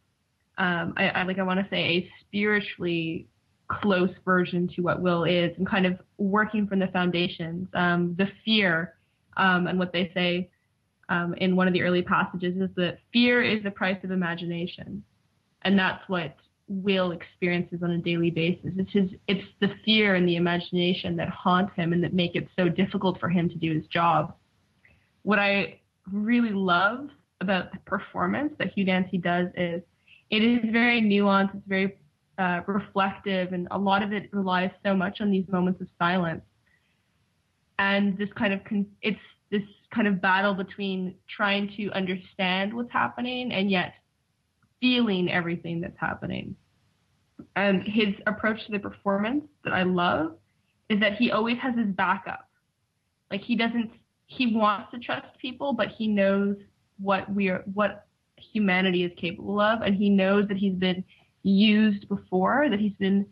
um, 0.59 0.95
I, 0.97 1.09
I 1.09 1.23
like 1.25 1.39
I 1.39 1.43
want 1.43 1.61
to 1.61 1.67
say 1.69 1.77
a 1.77 2.11
spiritually 2.27 3.27
close 3.69 4.11
version 4.25 4.69
to 4.77 4.83
what 4.83 5.01
Will 5.01 5.25
is, 5.25 5.53
and 5.57 5.67
kind 5.67 5.87
of 5.87 5.99
working 6.19 6.67
from 6.67 6.79
the 6.79 6.87
foundations. 6.89 7.69
Um, 7.75 8.15
the 8.17 8.29
fear, 8.45 8.95
um, 9.37 9.67
and 9.67 9.79
what 9.79 9.93
they 9.93 10.11
say 10.15 10.51
um, 11.09 11.35
in 11.35 11.57
one 11.57 11.67
of 11.67 11.75
the 11.75 11.83
early 11.83 12.03
passages 12.03 12.57
is 12.57 12.71
that 12.77 12.99
fear 13.13 13.43
is 13.43 13.63
the 13.63 13.71
price 13.71 13.99
of 14.05 14.11
imagination, 14.11 15.03
and 15.63 15.79
that's 15.79 16.09
what 16.09 16.37
Will 16.69 17.13
experiences 17.13 17.83
on 17.83 17.93
a 17.93 17.99
daily 17.99 18.31
basis. 18.31 18.73
It's 18.77 18.93
his, 18.93 19.11
it's 19.29 19.47
the 19.61 19.71
fear 19.85 20.17
and 20.17 20.29
the 20.29 20.35
imagination 20.35 21.15
that 21.17 21.29
haunt 21.29 21.73
him 21.75 21.93
and 21.93 22.03
that 22.03 22.13
make 22.13 22.35
it 22.35 22.49
so 22.57 22.69
difficult 22.69 23.21
for 23.21 23.29
him 23.29 23.49
to 23.49 23.55
do 23.55 23.73
his 23.73 23.87
job. 23.87 24.35
What 25.23 25.39
I 25.39 25.81
really 26.11 26.51
love 26.51 27.09
about 27.41 27.71
the 27.71 27.79
performance 27.85 28.53
that 28.59 28.73
Hugh 28.73 28.85
Dancy 28.85 29.19
does 29.19 29.47
is 29.57 29.83
it 30.31 30.43
is 30.43 30.59
very 30.73 31.01
nuanced. 31.01 31.55
It's 31.55 31.69
very 31.69 31.99
uh, 32.39 32.61
reflective, 32.67 33.53
and 33.53 33.69
a 33.71 33.79
lot 33.79 34.03
of 34.03 34.13
it 34.13 34.29
relies 34.33 34.71
so 34.85 34.95
much 34.95 35.21
on 35.21 35.31
these 35.31 35.47
moments 35.49 35.81
of 35.81 35.89
silence. 35.99 36.43
And 37.79 38.17
this 38.17 38.29
kind 38.37 38.53
of 38.53 38.65
con- 38.65 38.87
it's 39.03 39.19
this 39.51 39.63
kind 39.95 40.09
of 40.09 40.21
battle 40.21 40.55
between 40.55 41.15
trying 41.29 41.73
to 41.77 41.91
understand 41.93 42.75
what's 42.75 42.93
happening 42.93 43.53
and 43.53 43.71
yet 43.71 43.95
feeling 44.81 45.31
everything 45.31 45.81
that's 45.81 45.99
happening. 45.99 46.57
And 47.55 47.83
his 47.83 48.15
approach 48.27 48.65
to 48.67 48.73
the 48.73 48.79
performance 48.79 49.45
that 49.65 49.73
I 49.73 49.83
love 49.83 50.37
is 50.89 51.01
that 51.01 51.17
he 51.17 51.31
always 51.31 51.59
has 51.59 51.77
his 51.77 51.89
backup. 51.89 52.49
Like 53.31 53.43
he 53.43 53.57
doesn't 53.57 53.91
he 54.27 54.55
wants 54.55 54.91
to 54.93 54.99
trust 54.99 55.27
people, 55.41 55.73
but 55.73 55.89
he 55.89 56.09
knows 56.09 56.57
what 56.99 57.31
we 57.33 57.49
are 57.49 57.63
what 57.75 58.07
humanity 58.37 59.05
is 59.05 59.13
capable 59.17 59.61
of, 59.61 59.83
and 59.83 59.95
he 59.95 60.09
knows 60.11 60.49
that 60.49 60.57
he's 60.57 60.75
been 60.75 61.05
used 61.51 62.09
before, 62.09 62.67
that 62.71 62.81
he's 62.81 62.95
been 62.99 63.27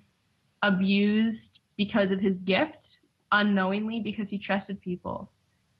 abused 0.63 1.41
because 1.77 2.11
of 2.11 2.21
his 2.21 2.35
gift, 2.45 2.77
unknowingly 3.33 4.01
because 4.01 4.27
he 4.29 4.39
trusted 4.39 4.81
people. 4.81 5.31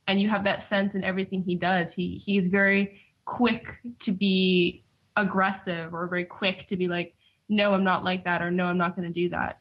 And 0.07 0.21
you 0.21 0.29
have 0.29 0.45
that 0.45 0.69
sense 0.69 0.95
in 0.95 1.05
everything 1.05 1.43
he 1.43 1.55
does. 1.55 1.87
He 1.97 2.23
he 2.27 2.39
is 2.39 2.51
very 2.51 3.01
quick 3.25 3.65
to 4.05 4.13
be 4.13 4.85
aggressive 5.17 5.95
or 5.95 6.07
very 6.09 6.25
quick 6.25 6.69
to 6.69 6.77
be 6.77 6.89
like, 6.89 7.15
no, 7.49 7.73
I'm 7.73 7.85
not 7.85 8.05
like 8.05 8.25
that, 8.25 8.43
or 8.43 8.51
no, 8.51 8.65
I'm 8.65 8.77
not 8.77 8.97
going 8.97 9.09
to 9.09 9.15
do 9.15 9.31
that. 9.31 9.61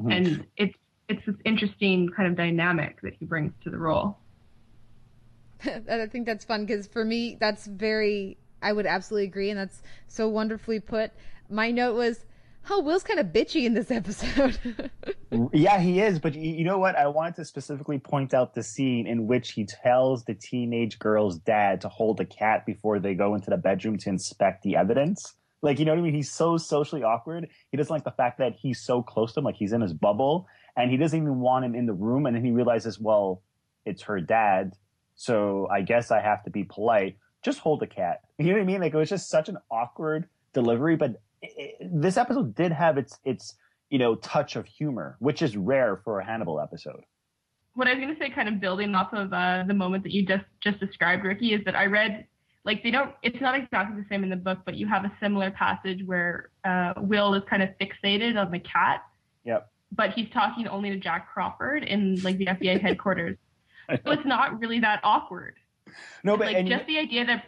Mm-hmm. 0.00 0.10
And 0.10 0.46
it's 0.56 0.74
it's 1.08 1.26
this 1.26 1.34
interesting 1.44 2.08
kind 2.16 2.28
of 2.28 2.36
dynamic 2.36 3.00
that 3.02 3.14
he 3.18 3.24
brings 3.24 3.52
to 3.64 3.70
the 3.70 3.78
role. 3.78 4.18
I 5.64 6.06
think 6.06 6.24
that's 6.24 6.44
fun 6.44 6.64
because 6.64 6.86
for 6.86 7.04
me, 7.04 7.36
that's 7.38 7.66
very 7.66 8.38
I 8.62 8.72
would 8.72 8.86
absolutely 8.86 9.26
agree, 9.26 9.50
and 9.50 9.58
that's 9.58 9.82
so 10.06 10.28
wonderfully 10.28 10.80
put. 10.80 11.12
My 11.50 11.70
note 11.70 11.96
was, 11.96 12.24
"Oh, 12.70 12.80
Will's 12.80 13.02
kind 13.02 13.18
of 13.18 13.26
bitchy 13.26 13.64
in 13.64 13.74
this 13.74 13.90
episode." 13.90 14.58
yeah, 15.52 15.80
he 15.80 16.00
is. 16.00 16.18
But 16.18 16.34
you 16.34 16.64
know 16.64 16.78
what? 16.78 16.96
I 16.96 17.08
wanted 17.08 17.34
to 17.36 17.44
specifically 17.44 17.98
point 17.98 18.32
out 18.32 18.54
the 18.54 18.62
scene 18.62 19.06
in 19.06 19.26
which 19.26 19.52
he 19.52 19.64
tells 19.64 20.24
the 20.24 20.34
teenage 20.34 20.98
girl's 20.98 21.38
dad 21.38 21.80
to 21.80 21.88
hold 21.88 22.20
a 22.20 22.24
cat 22.24 22.64
before 22.64 23.00
they 23.00 23.14
go 23.14 23.34
into 23.34 23.50
the 23.50 23.56
bedroom 23.56 23.98
to 23.98 24.08
inspect 24.08 24.62
the 24.62 24.76
evidence. 24.76 25.34
Like, 25.62 25.78
you 25.78 25.84
know 25.84 25.92
what 25.92 25.98
I 25.98 26.02
mean? 26.02 26.14
He's 26.14 26.30
so 26.30 26.56
socially 26.56 27.02
awkward. 27.02 27.48
He 27.70 27.76
doesn't 27.76 27.92
like 27.92 28.04
the 28.04 28.10
fact 28.12 28.38
that 28.38 28.54
he's 28.54 28.80
so 28.80 29.02
close 29.02 29.34
to 29.34 29.40
him, 29.40 29.44
like 29.44 29.56
he's 29.56 29.72
in 29.72 29.80
his 29.82 29.92
bubble, 29.92 30.46
and 30.76 30.90
he 30.90 30.96
doesn't 30.96 31.20
even 31.20 31.40
want 31.40 31.64
him 31.64 31.74
in 31.74 31.86
the 31.86 31.92
room. 31.92 32.26
And 32.26 32.34
then 32.34 32.44
he 32.44 32.50
realizes, 32.50 32.98
well, 32.98 33.42
it's 33.84 34.02
her 34.02 34.20
dad, 34.20 34.72
so 35.16 35.68
I 35.70 35.82
guess 35.82 36.10
I 36.10 36.20
have 36.20 36.42
to 36.44 36.50
be 36.50 36.64
polite. 36.64 37.18
Just 37.42 37.58
hold 37.58 37.80
the 37.80 37.86
cat. 37.86 38.20
You 38.38 38.46
know 38.46 38.52
what 38.54 38.62
I 38.62 38.64
mean? 38.64 38.80
Like 38.80 38.94
it 38.94 38.96
was 38.96 39.10
just 39.10 39.28
such 39.28 39.50
an 39.50 39.58
awkward 39.70 40.26
delivery, 40.54 40.96
but 40.96 41.20
it, 41.42 41.76
this 41.80 42.16
episode 42.16 42.54
did 42.54 42.72
have 42.72 42.98
its 42.98 43.18
its 43.24 43.54
you 43.90 43.98
know 43.98 44.14
touch 44.16 44.56
of 44.56 44.66
humor, 44.66 45.16
which 45.18 45.42
is 45.42 45.56
rare 45.56 46.00
for 46.04 46.20
a 46.20 46.24
Hannibal 46.24 46.60
episode. 46.60 47.02
What 47.74 47.86
I 47.86 47.94
was 47.94 48.00
going 48.00 48.14
to 48.14 48.20
say, 48.20 48.30
kind 48.30 48.48
of 48.48 48.60
building 48.60 48.94
off 48.94 49.12
of 49.12 49.32
uh, 49.32 49.64
the 49.66 49.74
moment 49.74 50.02
that 50.04 50.12
you 50.12 50.26
just 50.26 50.44
just 50.60 50.80
described, 50.80 51.24
Ricky, 51.24 51.54
is 51.54 51.64
that 51.64 51.76
I 51.76 51.86
read 51.86 52.26
like 52.64 52.82
they 52.82 52.90
don't 52.90 53.12
it's 53.22 53.40
not 53.40 53.58
exactly 53.58 54.00
the 54.00 54.06
same 54.08 54.22
in 54.22 54.30
the 54.30 54.36
book 54.36 54.58
but 54.64 54.74
you 54.74 54.86
have 54.86 55.04
a 55.04 55.12
similar 55.20 55.50
passage 55.50 56.02
where 56.04 56.50
uh, 56.64 56.92
will 56.98 57.34
is 57.34 57.42
kind 57.48 57.62
of 57.62 57.70
fixated 57.80 58.40
on 58.40 58.50
the 58.50 58.58
cat. 58.58 59.02
Yep. 59.44 59.70
But 59.92 60.12
he's 60.12 60.28
talking 60.30 60.68
only 60.68 60.90
to 60.90 60.96
jack 60.96 61.32
crawford 61.32 61.84
in 61.84 62.20
like 62.22 62.38
the 62.38 62.46
fbi 62.46 62.80
headquarters. 62.80 63.36
So 64.04 64.12
it's 64.12 64.24
not 64.24 64.60
really 64.60 64.78
that 64.78 65.00
awkward. 65.02 65.56
No 66.22 66.36
but 66.36 66.52
like 66.52 66.64
just 66.64 66.86
the 66.86 66.96
idea 66.96 67.26
that 67.26 67.44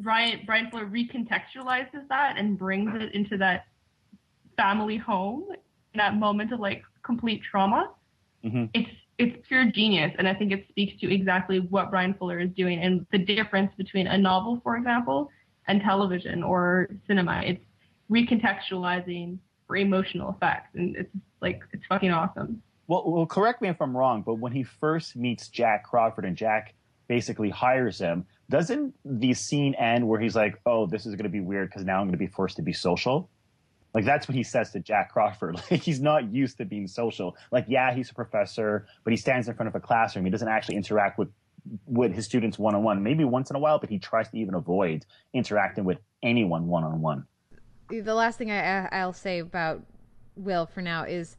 bryan 0.00 0.40
bryan 0.46 0.70
fuller 0.70 0.86
recontextualizes 0.86 2.06
that 2.08 2.36
and 2.36 2.58
brings 2.58 2.90
it 2.94 3.14
into 3.14 3.36
that 3.36 3.66
family 4.56 4.96
home 4.96 5.46
in 5.94 5.98
that 5.98 6.16
moment 6.16 6.52
of 6.52 6.60
like 6.60 6.82
complete 7.02 7.40
trauma 7.50 7.90
mm-hmm. 8.44 8.64
it's 8.74 8.90
it's 9.20 9.36
pure 9.46 9.66
genius, 9.70 10.12
and 10.18 10.26
I 10.26 10.32
think 10.32 10.50
it 10.50 10.64
speaks 10.70 10.98
to 11.02 11.14
exactly 11.14 11.60
what 11.60 11.90
Bryan 11.90 12.14
Fuller 12.14 12.40
is 12.40 12.48
doing 12.56 12.80
and 12.80 13.06
the 13.12 13.18
difference 13.18 13.70
between 13.76 14.06
a 14.06 14.16
novel, 14.16 14.60
for 14.62 14.78
example, 14.78 15.30
and 15.68 15.82
television 15.82 16.42
or 16.42 16.88
cinema. 17.06 17.42
It's 17.44 17.62
recontextualizing 18.10 19.36
for 19.66 19.76
emotional 19.76 20.30
effects, 20.30 20.70
and 20.74 20.96
it's 20.96 21.14
like 21.42 21.60
it's 21.72 21.84
fucking 21.86 22.10
awesome. 22.10 22.62
Well, 22.88 23.04
well, 23.06 23.26
correct 23.26 23.60
me 23.60 23.68
if 23.68 23.80
I'm 23.82 23.94
wrong, 23.94 24.22
but 24.22 24.36
when 24.36 24.52
he 24.52 24.62
first 24.62 25.16
meets 25.16 25.48
Jack 25.48 25.84
Crawford 25.84 26.24
and 26.24 26.34
Jack 26.34 26.74
basically 27.06 27.50
hires 27.50 27.98
him, 27.98 28.24
doesn't 28.50 28.94
the 29.04 29.32
scene 29.32 29.74
end 29.74 30.06
where 30.06 30.20
he's 30.20 30.36
like, 30.36 30.60
"Oh, 30.66 30.86
this 30.86 31.06
is 31.06 31.14
going 31.14 31.24
to 31.24 31.30
be 31.30 31.40
weird 31.40 31.70
because 31.70 31.84
now 31.84 32.00
I'm 32.00 32.06
going 32.06 32.12
to 32.12 32.18
be 32.18 32.26
forced 32.26 32.56
to 32.56 32.62
be 32.62 32.72
social"? 32.72 33.30
Like 33.94 34.04
that's 34.04 34.28
what 34.28 34.34
he 34.34 34.42
says 34.42 34.70
to 34.72 34.80
Jack 34.80 35.12
Crawford. 35.12 35.60
Like 35.70 35.82
he's 35.82 36.00
not 36.00 36.32
used 36.32 36.58
to 36.58 36.64
being 36.64 36.86
social. 36.86 37.36
Like 37.50 37.64
yeah, 37.68 37.94
he's 37.94 38.10
a 38.10 38.14
professor, 38.14 38.86
but 39.04 39.12
he 39.12 39.16
stands 39.16 39.48
in 39.48 39.54
front 39.54 39.68
of 39.68 39.74
a 39.74 39.80
classroom. 39.80 40.24
He 40.24 40.30
doesn't 40.30 40.48
actually 40.48 40.76
interact 40.76 41.18
with 41.18 41.28
with 41.86 42.12
his 42.12 42.24
students 42.24 42.58
one 42.58 42.74
on 42.74 42.82
one. 42.82 43.02
Maybe 43.02 43.24
once 43.24 43.50
in 43.50 43.56
a 43.56 43.58
while, 43.58 43.78
but 43.78 43.88
he 43.88 43.98
tries 43.98 44.28
to 44.30 44.38
even 44.38 44.54
avoid 44.54 45.06
interacting 45.32 45.84
with 45.84 45.98
anyone 46.22 46.66
one 46.66 46.84
on 46.84 47.00
one. 47.00 47.26
The 47.88 48.14
last 48.14 48.38
thing 48.38 48.50
I, 48.50 48.86
I'll 48.86 49.12
say 49.12 49.40
about 49.40 49.82
Will 50.36 50.66
for 50.66 50.80
now 50.82 51.04
is 51.04 51.36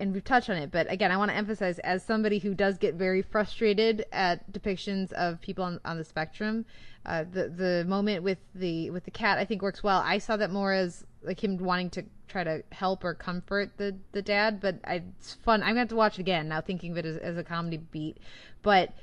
and 0.00 0.12
we've 0.12 0.24
touched 0.24 0.50
on 0.50 0.56
it, 0.56 0.72
but 0.72 0.90
again, 0.90 1.12
I 1.12 1.16
want 1.16 1.30
to 1.30 1.36
emphasize 1.36 1.78
as 1.80 2.04
somebody 2.04 2.38
who 2.38 2.54
does 2.54 2.78
get 2.78 2.94
very 2.94 3.22
frustrated 3.22 4.04
at 4.12 4.52
depictions 4.52 5.12
of 5.12 5.40
people 5.40 5.64
on, 5.64 5.80
on 5.84 5.98
the 5.98 6.04
spectrum, 6.04 6.64
uh, 7.06 7.24
the 7.30 7.48
the 7.48 7.84
moment 7.86 8.22
with 8.22 8.38
the 8.54 8.90
with 8.90 9.04
the 9.04 9.10
cat 9.10 9.38
I 9.38 9.44
think 9.44 9.62
works 9.62 9.82
well. 9.82 10.02
I 10.04 10.18
saw 10.18 10.36
that 10.36 10.50
more 10.50 10.72
as 10.72 11.04
like 11.22 11.42
him 11.42 11.58
wanting 11.58 11.90
to 11.90 12.04
try 12.26 12.42
to 12.42 12.62
help 12.72 13.04
or 13.04 13.14
comfort 13.14 13.76
the 13.76 13.96
the 14.12 14.22
dad, 14.22 14.60
but 14.60 14.76
I, 14.84 15.02
it's 15.18 15.34
fun. 15.34 15.62
I'm 15.62 15.70
gonna 15.70 15.80
have 15.80 15.88
to 15.90 15.96
watch 15.96 16.18
it 16.18 16.22
again 16.22 16.48
now, 16.48 16.60
thinking 16.60 16.92
of 16.92 16.98
it 16.98 17.06
as, 17.06 17.16
as 17.18 17.36
a 17.36 17.44
comedy 17.44 17.78
beat, 17.78 18.18
but. 18.62 18.94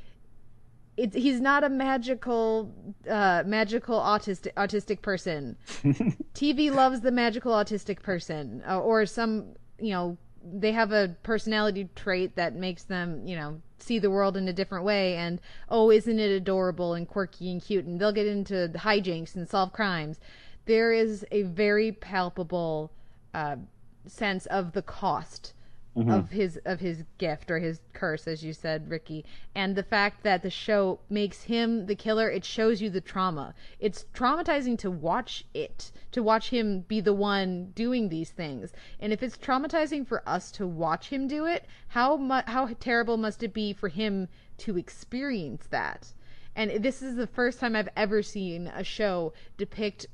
It's, 0.98 1.16
he's 1.16 1.40
not 1.40 1.64
a 1.64 1.70
magical, 1.70 2.70
uh, 3.10 3.44
magical 3.46 3.98
autistic 3.98 4.54
autistic 4.56 5.02
person. 5.02 5.56
TV 6.36 6.70
loves 6.70 7.00
the 7.00 7.14
magical 7.14 7.54
autistic 7.54 8.04
person, 8.04 8.62
uh, 8.68 8.78
or 8.78 9.06
some, 9.06 9.56
you 9.80 9.92
know, 9.92 10.18
they 10.44 10.72
have 10.72 10.92
a 10.92 11.16
personality 11.24 11.90
trait 11.96 12.36
that 12.36 12.56
makes 12.56 12.84
them, 12.84 13.28
you 13.28 13.36
know, 13.36 13.62
see 13.80 14.00
the 14.00 14.10
world 14.10 14.38
in 14.38 14.48
a 14.48 14.54
different 14.54 14.86
way 14.86 15.16
and 15.16 15.42
oh, 15.70 15.92
isn't 15.92 16.20
it 16.20 16.32
adorable 16.32 16.94
and 16.94 17.08
quirky 17.08 17.52
and 17.52 17.62
cute 17.62 17.86
and 17.86 18.00
they'll 18.00 18.12
get 18.12 18.28
into 18.28 18.72
hijinks 18.76 19.36
and 19.36 19.48
solve 19.48 19.74
crimes. 19.74 20.20
There 20.66 20.92
is 20.92 21.26
a 21.32 21.44
very 21.44 21.92
palpable 21.92 22.92
uh, 23.34 23.58
sense 24.08 24.46
of 24.48 24.74
the 24.74 24.82
cost 24.82 25.54
mm-hmm. 25.96 26.10
of 26.10 26.30
his 26.30 26.58
of 26.66 26.80
his 26.80 27.04
gift 27.18 27.52
or 27.52 27.60
his 27.60 27.82
curse, 27.94 28.28
as 28.28 28.44
you 28.44 28.54
said, 28.54 28.90
Ricky, 28.90 29.26
and 29.56 29.76
the 29.76 29.84
fact 29.84 30.24
that 30.24 30.42
the 30.42 30.50
show 30.50 31.00
makes 31.10 31.44
him 31.44 31.86
the 31.86 31.96
killer. 31.96 32.30
It 32.30 32.46
shows 32.46 32.82
you 32.82 32.90
the 32.90 33.02
trauma. 33.02 33.54
It's 33.80 34.06
traumatizing 34.14 34.78
to 34.80 34.92
watch 34.92 35.46
it, 35.54 35.92
to 36.12 36.24
watch 36.24 36.50
him 36.50 36.82
be 36.82 37.02
the 37.02 37.14
one 37.14 37.72
doing 37.76 38.10
these 38.10 38.30
things. 38.30 38.72
And 39.00 39.12
if 39.12 39.22
it's 39.22 39.38
traumatizing 39.38 40.08
for 40.08 40.28
us 40.28 40.52
to 40.54 40.68
watch 40.68 41.10
him 41.10 41.28
do 41.28 41.46
it, 41.46 41.66
how 41.88 42.18
mu- 42.18 42.48
how 42.48 42.68
terrible 42.80 43.18
must 43.18 43.44
it 43.44 43.54
be 43.54 43.74
for 43.74 43.90
him 43.90 44.28
to 44.60 44.78
experience 44.78 45.68
that? 45.68 46.14
And 46.56 46.84
this 46.84 47.02
is 47.02 47.16
the 47.16 47.28
first 47.28 47.60
time 47.60 47.76
I've 47.76 47.90
ever 47.96 48.22
seen 48.22 48.68
a 48.68 48.84
show 48.84 49.34
depict 49.58 50.08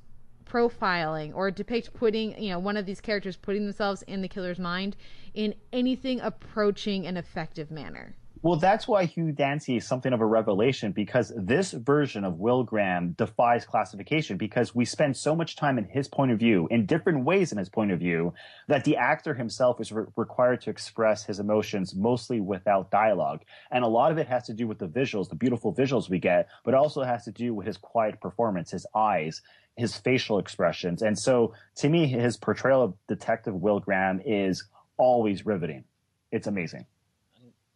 profiling 0.48 1.34
or 1.36 1.52
depict 1.52 1.94
putting 1.94 2.42
you 2.42 2.50
know 2.50 2.60
one 2.60 2.78
of 2.78 2.86
these 2.86 3.02
characters 3.02 3.36
putting 3.36 3.66
themselves 3.66 4.02
in 4.04 4.22
the 4.22 4.28
killer's 4.28 4.60
mind 4.60 4.96
in 5.34 5.54
anything 5.72 6.20
approaching 6.22 7.06
an 7.06 7.18
effective 7.18 7.70
manner. 7.70 8.16
Well, 8.44 8.58
that's 8.60 8.88
why 8.88 9.06
Hugh 9.06 9.32
Dancy 9.32 9.78
is 9.78 9.88
something 9.88 10.14
of 10.14 10.22
a 10.22 10.26
revelation 10.26 10.92
because 10.92 11.34
this 11.36 11.72
version 11.72 12.24
of 12.24 12.40
Will 12.40 12.64
Graham 12.64 13.14
defies 13.18 13.66
classification 13.66 14.38
because 14.38 14.76
we 14.76 14.86
spend 14.86 15.18
so 15.18 15.36
much 15.36 15.56
time 15.56 15.78
in 15.78 15.86
his 15.86 16.08
point 16.08 16.32
of 16.32 16.38
view, 16.38 16.68
in 16.70 16.86
different 16.86 17.26
ways 17.26 17.52
in 17.52 17.58
his 17.58 17.70
point 17.70 17.92
of 17.92 18.00
view, 18.00 18.34
that 18.68 18.84
the 18.84 18.96
actor 18.96 19.34
himself 19.34 19.82
is 19.82 19.92
re- 19.92 20.06
required 20.16 20.62
to 20.62 20.70
express 20.70 21.26
his 21.26 21.40
emotions 21.40 21.96
mostly 21.96 22.40
without 22.40 22.92
dialogue. 22.92 23.42
And 23.72 23.84
a 23.84 23.88
lot 23.88 24.12
of 24.12 24.18
it 24.20 24.28
has 24.28 24.46
to 24.46 24.54
do 24.54 24.68
with 24.68 24.78
the 24.78 24.88
visuals, 24.88 25.30
the 25.30 25.36
beautiful 25.36 25.74
visuals 25.74 26.10
we 26.10 26.20
get, 26.20 26.48
but 26.64 26.76
also 26.76 27.04
has 27.04 27.26
to 27.26 27.32
do 27.32 27.56
with 27.56 27.66
his 27.66 27.78
quiet 27.78 28.22
performance, 28.22 28.70
his 28.72 28.86
eyes, 28.94 29.42
his 29.78 29.96
facial 29.96 30.40
expressions. 30.40 31.04
And 31.04 31.18
so 31.18 31.54
to 31.78 31.88
me, 31.88 32.08
his 32.08 32.36
portrayal 32.36 32.82
of 32.82 32.96
Detective 33.08 33.54
Will 33.54 33.80
Graham 33.80 34.20
is 34.26 34.68
always 34.98 35.46
riveting. 35.46 35.86
It's 36.32 36.48
amazing. 36.48 36.86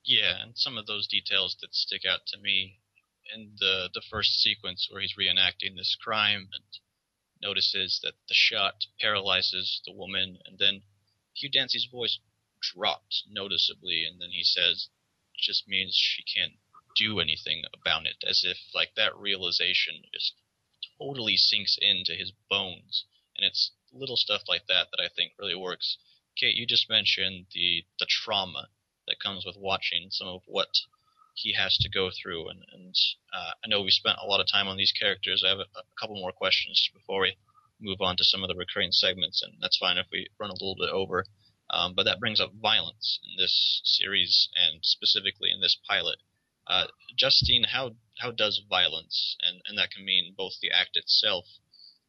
Yeah, 0.03 0.41
and 0.41 0.57
some 0.57 0.77
of 0.79 0.87
those 0.87 1.07
details 1.07 1.55
that 1.61 1.75
stick 1.75 2.01
out 2.05 2.25
to 2.27 2.39
me 2.39 2.79
in 3.33 3.51
the 3.59 3.89
the 3.93 4.01
first 4.09 4.41
sequence 4.41 4.87
where 4.89 4.99
he's 4.99 5.15
reenacting 5.15 5.75
this 5.77 5.95
crime 6.03 6.49
and 6.51 6.63
notices 7.41 7.99
that 8.03 8.15
the 8.27 8.33
shot 8.33 8.85
paralyzes 8.99 9.81
the 9.85 9.93
woman, 9.93 10.39
and 10.45 10.57
then 10.57 10.81
Hugh 11.35 11.49
Dancy's 11.49 11.85
voice 11.85 12.19
drops 12.61 13.23
noticeably, 13.29 14.05
and 14.05 14.19
then 14.19 14.31
he 14.31 14.43
says, 14.43 14.89
"Just 15.37 15.67
means 15.67 15.95
she 15.95 16.23
can't 16.23 16.53
do 16.97 17.19
anything 17.19 17.63
about 17.73 18.07
it," 18.07 18.17
as 18.27 18.43
if 18.43 18.57
like 18.73 18.95
that 18.95 19.15
realization 19.15 20.01
just 20.11 20.33
totally 21.01 21.37
sinks 21.37 21.77
into 21.81 22.13
his 22.13 22.31
bones, 22.49 23.05
and 23.35 23.45
it's 23.45 23.71
little 23.91 24.17
stuff 24.17 24.43
like 24.47 24.67
that 24.67 24.87
that 24.91 25.03
I 25.03 25.09
think 25.15 25.33
really 25.39 25.55
works 25.55 25.97
Kate, 26.37 26.55
you 26.55 26.65
just 26.65 26.89
mentioned 26.89 27.47
the 27.53 27.85
the 27.99 28.05
trauma 28.05 28.69
that 29.05 29.19
comes 29.19 29.45
with 29.45 29.57
watching 29.57 30.09
some 30.11 30.27
of 30.27 30.41
what 30.45 30.69
he 31.33 31.53
has 31.53 31.77
to 31.77 31.89
go 31.89 32.09
through, 32.09 32.47
and, 32.49 32.63
and 32.71 32.95
uh, 33.33 33.51
I 33.63 33.67
know 33.67 33.81
we 33.81 33.91
spent 33.91 34.17
a 34.21 34.25
lot 34.25 34.39
of 34.39 34.47
time 34.47 34.67
on 34.67 34.77
these 34.77 34.93
characters. 34.93 35.43
I 35.45 35.49
have 35.49 35.59
a, 35.59 35.79
a 35.79 35.83
couple 35.99 36.15
more 36.15 36.31
questions 36.31 36.89
before 36.93 37.21
we 37.21 37.37
move 37.79 37.99
on 38.01 38.15
to 38.17 38.23
some 38.23 38.43
of 38.43 38.47
the 38.47 38.55
recurring 38.55 38.91
segments, 38.91 39.41
and 39.41 39.53
that's 39.61 39.77
fine 39.77 39.97
if 39.97 40.07
we 40.11 40.27
run 40.39 40.51
a 40.51 40.53
little 40.53 40.75
bit 40.75 40.89
over. 40.89 41.25
Um, 41.69 41.93
but 41.95 42.03
that 42.03 42.19
brings 42.19 42.39
up 42.39 42.53
violence 42.53 43.19
in 43.23 43.35
this 43.37 43.81
series, 43.83 44.49
and 44.55 44.83
specifically 44.85 45.51
in 45.51 45.61
this 45.61 45.77
pilot. 45.87 46.19
Uh, 46.71 46.87
Justine, 47.17 47.65
how 47.65 47.91
how 48.19 48.31
does 48.31 48.61
violence, 48.69 49.35
and, 49.41 49.59
and 49.67 49.77
that 49.77 49.91
can 49.91 50.05
mean 50.05 50.33
both 50.37 50.53
the 50.61 50.71
act 50.71 50.95
itself 50.95 51.45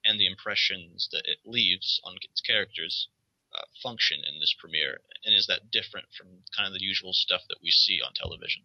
and 0.04 0.20
the 0.20 0.26
impressions 0.26 1.08
that 1.10 1.24
it 1.24 1.38
leaves 1.44 2.00
on 2.04 2.14
its 2.22 2.40
characters, 2.40 3.08
uh, 3.54 3.66
function 3.82 4.18
in 4.18 4.38
this 4.38 4.54
premiere, 4.60 5.00
and 5.24 5.34
is 5.34 5.46
that 5.48 5.70
different 5.72 6.06
from 6.16 6.28
kind 6.56 6.68
of 6.68 6.74
the 6.74 6.84
usual 6.84 7.12
stuff 7.12 7.40
that 7.48 7.58
we 7.62 7.70
see 7.70 7.98
on 8.00 8.12
television? 8.14 8.62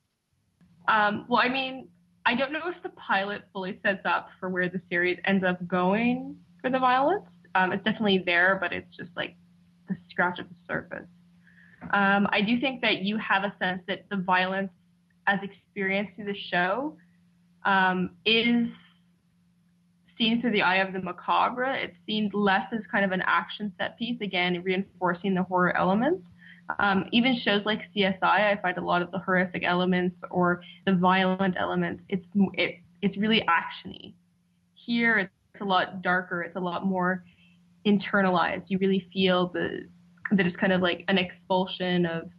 Um, 0.88 1.26
well, 1.28 1.42
I 1.42 1.50
mean, 1.50 1.88
I 2.26 2.36
don't 2.36 2.52
know 2.52 2.68
if 2.68 2.82
the 2.84 2.90
pilot 2.90 3.44
fully 3.52 3.80
sets 3.84 4.06
up 4.06 4.30
for 4.40 4.50
where 4.50 4.70
the 4.70 4.82
series 4.90 5.18
ends 5.26 5.44
up 5.44 5.66
going 5.68 6.38
for 6.62 6.70
the 6.70 6.80
violence. 6.80 7.26
Um, 7.56 7.72
it's 7.72 7.84
definitely 7.84 8.24
there, 8.26 8.58
but 8.62 8.72
it's 8.72 8.96
just 8.96 9.12
like 9.16 9.36
the 9.90 9.96
scratch 10.10 10.38
of 10.40 10.48
the 10.48 10.56
surface. 10.68 11.08
Um, 11.94 12.28
I 12.32 12.42
do 12.46 12.60
think 12.60 12.82
that 12.82 13.02
you 13.02 13.18
have 13.18 13.44
a 13.44 13.54
sense 13.60 13.82
that 13.88 14.06
the 14.10 14.18
violence, 14.18 14.72
as 15.28 15.40
experienced 15.44 16.16
through 16.16 16.26
the 16.26 16.40
show, 16.50 16.98
um, 17.66 18.12
is 18.26 18.68
seen 20.18 20.42
through 20.42 20.52
the 20.52 20.62
eye 20.62 20.78
of 20.78 20.94
the 20.94 21.02
macabre. 21.02 21.76
It's 21.76 21.96
seen 22.06 22.32
less 22.34 22.66
as 22.74 22.80
kind 22.92 23.06
of 23.06 23.12
an 23.12 23.22
action 23.26 23.72
set 23.78 23.98
piece, 24.00 24.20
again, 24.22 24.62
reinforcing 24.64 25.36
the 25.36 25.44
horror 25.44 25.76
elements. 25.78 26.24
Um, 26.80 27.06
even 27.12 27.40
shows 27.40 27.62
like 27.66 27.82
CSI, 27.96 28.24
I 28.24 28.60
find 28.62 28.78
a 28.78 28.82
lot 28.82 29.02
of 29.02 29.12
the 29.12 29.20
horrific 29.20 29.64
elements 29.64 30.16
or 30.32 30.62
the 30.86 30.94
violent 30.94 31.56
elements, 31.58 32.04
it's 32.10 32.26
it, 32.54 32.80
it's 33.02 33.18
really 33.18 33.46
actiony. 33.48 34.14
Here, 34.74 35.20
it's 35.20 35.62
a 35.62 35.66
lot 35.66 36.02
darker. 36.02 36.42
It's 36.42 36.56
a 36.56 36.60
lot 36.60 36.86
more 36.86 37.24
internalized. 37.86 38.64
You 38.68 38.80
really 38.80 39.08
feel 39.14 39.48
the 39.50 39.88
that 40.32 40.46
it's 40.46 40.58
kind 40.58 40.74
of 40.74 40.82
like 40.82 41.06
an 41.08 41.18
expulsion 41.18 42.06
of 42.06 42.30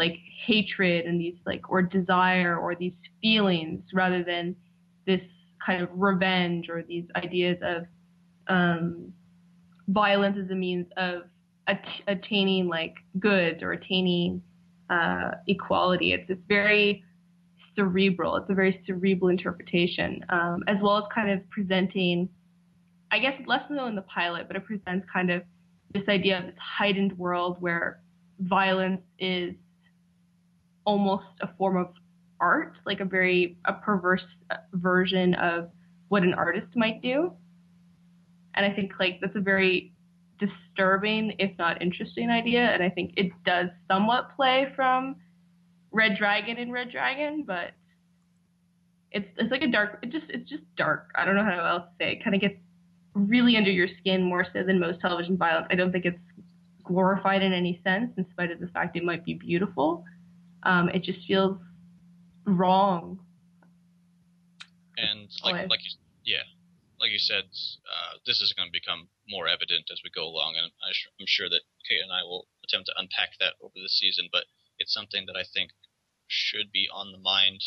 like 0.00 0.18
hatred 0.46 1.04
and 1.04 1.20
these 1.20 1.34
like 1.44 1.70
or 1.70 1.82
desire 1.82 2.56
or 2.56 2.74
these 2.74 2.94
feelings 3.20 3.82
rather 3.92 4.24
than 4.24 4.56
this 5.06 5.20
kind 5.64 5.82
of 5.82 5.90
revenge 5.92 6.70
or 6.70 6.82
these 6.82 7.04
ideas 7.16 7.58
of 7.62 7.84
um, 8.48 9.12
violence 9.88 10.38
as 10.42 10.50
a 10.50 10.54
means 10.54 10.86
of 10.96 11.24
att- 11.68 12.02
attaining 12.08 12.66
like 12.66 12.94
goods 13.18 13.62
or 13.62 13.72
attaining 13.72 14.42
uh, 14.88 15.32
equality. 15.48 16.14
It's 16.14 16.24
it's 16.30 16.40
very 16.48 17.04
cerebral. 17.76 18.36
It's 18.36 18.48
a 18.48 18.54
very 18.54 18.82
cerebral 18.86 19.28
interpretation, 19.28 20.24
um, 20.30 20.64
as 20.66 20.78
well 20.80 20.96
as 20.96 21.04
kind 21.14 21.30
of 21.30 21.48
presenting, 21.50 22.26
I 23.12 23.18
guess 23.18 23.34
less 23.46 23.64
so 23.68 23.86
in 23.86 23.94
the 23.94 24.02
pilot, 24.02 24.46
but 24.48 24.56
it 24.56 24.64
presents 24.64 25.06
kind 25.12 25.30
of 25.30 25.42
this 25.92 26.04
idea 26.08 26.38
of 26.38 26.46
this 26.46 26.54
heightened 26.58 27.16
world 27.18 27.58
where 27.60 28.00
violence 28.40 29.02
is 29.18 29.54
almost 30.84 31.26
a 31.40 31.48
form 31.56 31.76
of 31.76 31.88
art, 32.40 32.74
like 32.86 33.00
a 33.00 33.04
very 33.04 33.58
a 33.64 33.72
perverse 33.72 34.24
uh, 34.50 34.56
version 34.74 35.34
of 35.34 35.70
what 36.08 36.22
an 36.22 36.34
artist 36.34 36.68
might 36.74 37.02
do. 37.02 37.32
And 38.54 38.66
I 38.66 38.74
think 38.74 38.92
like 38.98 39.18
that's 39.20 39.36
a 39.36 39.40
very 39.40 39.92
disturbing, 40.38 41.34
if 41.38 41.56
not 41.58 41.80
interesting 41.82 42.30
idea. 42.30 42.60
And 42.60 42.82
I 42.82 42.88
think 42.88 43.12
it 43.16 43.30
does 43.44 43.68
somewhat 43.88 44.34
play 44.36 44.72
from 44.74 45.16
Red 45.92 46.16
Dragon 46.16 46.56
and 46.56 46.72
Red 46.72 46.90
Dragon, 46.90 47.44
but 47.46 47.72
it's 49.12 49.28
it's 49.36 49.50
like 49.50 49.62
a 49.62 49.68
dark. 49.68 49.98
It 50.02 50.10
just 50.10 50.26
it's 50.28 50.48
just 50.48 50.62
dark. 50.76 51.10
I 51.14 51.24
don't 51.24 51.36
know 51.36 51.44
how 51.44 51.64
else 51.64 51.82
to 51.82 52.04
say. 52.04 52.12
It 52.12 52.24
kind 52.24 52.34
of 52.34 52.40
gets 52.40 52.56
really 53.14 53.56
under 53.56 53.70
your 53.70 53.88
skin 54.00 54.22
more 54.22 54.46
so 54.52 54.62
than 54.62 54.78
most 54.78 55.00
television 55.00 55.36
violence. 55.36 55.66
I 55.70 55.74
don't 55.74 55.92
think 55.92 56.04
it's 56.04 56.18
glorified 56.84 57.42
in 57.42 57.52
any 57.52 57.80
sense, 57.84 58.12
in 58.16 58.26
spite 58.30 58.50
of 58.50 58.60
the 58.60 58.68
fact 58.68 58.96
it 58.96 59.04
might 59.04 59.24
be 59.24 59.34
beautiful. 59.34 60.04
Um, 60.62 60.88
it 60.90 61.02
just 61.02 61.26
feels 61.26 61.58
wrong. 62.46 63.20
And 64.96 65.30
like 65.44 65.68
like 65.68 65.80
you, 65.84 65.96
yeah, 66.24 66.44
like 67.00 67.10
you 67.10 67.18
said, 67.18 67.44
uh, 67.88 68.18
this 68.26 68.40
is 68.40 68.52
going 68.52 68.68
to 68.68 68.72
become 68.72 69.08
more 69.28 69.48
evident 69.48 69.88
as 69.90 70.00
we 70.04 70.10
go 70.10 70.24
along, 70.24 70.56
and 70.56 70.70
I'm 70.84 71.26
sure 71.26 71.48
that 71.48 71.62
Kate 71.88 72.02
and 72.02 72.12
I 72.12 72.22
will 72.22 72.48
attempt 72.64 72.86
to 72.86 72.98
unpack 73.00 73.38
that 73.40 73.54
over 73.62 73.74
the 73.74 73.88
season. 73.88 74.28
But 74.30 74.44
it's 74.78 74.92
something 74.92 75.24
that 75.26 75.36
I 75.36 75.44
think 75.44 75.70
should 76.26 76.70
be 76.72 76.88
on 76.92 77.12
the 77.12 77.18
mind 77.18 77.60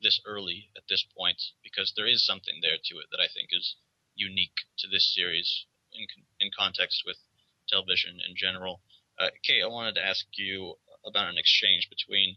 this 0.00 0.20
early 0.24 0.70
at 0.76 0.84
this 0.88 1.04
point 1.16 1.42
because 1.62 1.92
there 1.96 2.06
is 2.06 2.24
something 2.24 2.60
there 2.62 2.78
to 2.82 2.98
it 2.98 3.06
that 3.10 3.20
I 3.20 3.28
think 3.28 3.48
is 3.50 3.76
unique 4.14 4.64
to 4.78 4.88
this 4.88 5.14
series 5.14 5.66
in 5.92 6.06
in 6.40 6.50
context 6.56 7.02
with 7.04 7.18
television 7.68 8.18
in 8.26 8.34
general. 8.36 8.80
Uh, 9.18 9.30
Kate, 9.42 9.62
I 9.62 9.66
wanted 9.66 9.94
to 9.96 10.04
ask 10.04 10.26
you 10.36 10.78
about 11.04 11.28
an 11.28 11.38
exchange 11.38 11.88
between 11.88 12.36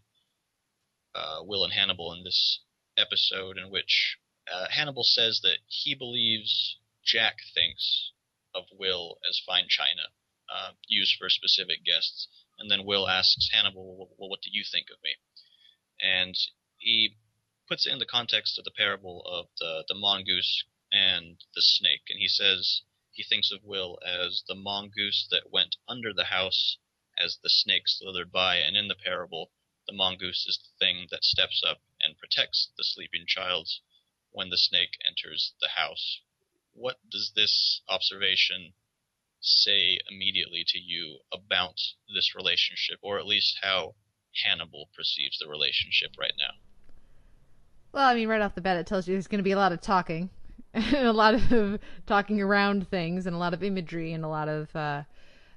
uh, 1.14 1.40
Will 1.44 1.64
and 1.64 1.74
Hannibal 1.74 2.14
in 2.14 2.24
this 2.24 2.60
episode, 2.98 3.58
in 3.58 3.70
which 3.70 4.18
uh, 4.52 4.68
Hannibal 4.70 5.04
says 5.04 5.42
that 5.44 5.60
he 5.68 5.96
believes 5.96 6.78
Jack 7.04 7.38
thinks 7.54 8.12
of 8.54 8.66
Will 8.72 9.18
as 9.28 9.42
fine 9.46 9.68
china, 9.68 10.10
uh, 10.50 10.72
used 10.88 11.16
for 11.18 11.30
specific 11.30 11.84
guests. 11.84 12.28
And 12.60 12.70
then 12.70 12.86
Will 12.86 13.08
asks 13.08 13.50
Hannibal, 13.52 14.14
"Well, 14.18 14.30
what 14.30 14.42
do 14.42 14.50
you 14.52 14.64
think 14.64 14.90
of 14.90 15.02
me?" 15.04 15.16
And 16.00 16.36
he 16.78 17.18
puts 17.68 17.86
it 17.86 17.94
in 17.94 18.00
the 18.00 18.06
context 18.06 18.60
of 18.60 18.66
the 18.66 18.72
parable 18.72 19.24
of 19.26 19.48
the 19.58 19.86
the 19.88 19.96
mongoose 19.96 20.64
and 20.92 21.44
the 21.56 21.62
snake, 21.62 22.04
and 22.10 22.20
he 22.20 22.28
says 22.28 22.84
he 23.12 23.24
thinks 23.24 23.52
of 23.52 23.64
Will 23.64 24.00
as 24.06 24.44
the 24.48 24.56
mongoose 24.56 25.28
that 25.32 25.52
went 25.52 25.76
under 25.88 26.14
the 26.14 26.26
house 26.26 26.78
as 27.24 27.38
the 27.44 27.50
snake 27.50 27.84
slithered 27.86 28.32
by, 28.32 28.58
and 28.58 28.76
in 28.76 28.88
the 28.88 28.96
parable, 28.96 29.52
the 29.88 29.94
mongoose 29.94 30.46
is 30.48 30.58
the 30.58 30.86
thing 30.86 31.08
that 31.12 31.24
steps 31.24 31.62
up 31.68 31.82
and 32.02 32.18
protects 32.18 32.72
the 32.78 32.84
sleeping 32.84 33.26
child 33.28 33.68
when 34.32 34.50
the 34.50 34.58
snake 34.58 34.98
enters 35.06 35.54
the 35.60 35.70
house. 35.70 36.22
What 36.74 36.98
does 37.10 37.34
this 37.36 37.82
observation 37.90 38.74
say 39.42 40.00
immediately 40.10 40.64
to 40.68 40.80
you 40.80 41.20
about 41.34 41.76
this 42.14 42.34
relationship, 42.36 43.00
or 43.02 43.20
at 43.20 43.26
least 43.26 43.60
how 43.62 43.96
Hannibal 44.44 44.90
perceives 44.96 45.38
the 45.40 45.48
relationship 45.48 46.12
right 46.18 46.34
now? 46.38 46.54
Well, 47.92 48.08
I 48.08 48.16
mean, 48.16 48.30
right 48.30 48.42
off 48.42 48.56
the 48.56 48.62
bat, 48.62 48.78
it 48.78 48.88
tells 48.88 49.08
you 49.08 49.16
there's 49.16 49.28
going 49.28 49.40
to 49.40 49.44
be 49.44 49.52
a 49.52 49.58
lot 49.58 49.74
of 49.74 49.82
talking, 49.82 50.30
and 50.74 51.08
a 51.08 51.12
lot 51.12 51.34
of 51.34 51.80
talking 52.08 52.40
around 52.40 52.88
things, 52.88 53.26
and 53.26 53.36
a 53.36 53.40
lot 53.40 53.54
of 53.54 53.64
imagery, 53.64 54.14
and 54.14 54.24
a 54.24 54.30
lot 54.30 54.48
of 54.48 54.74
uh, 54.76 55.04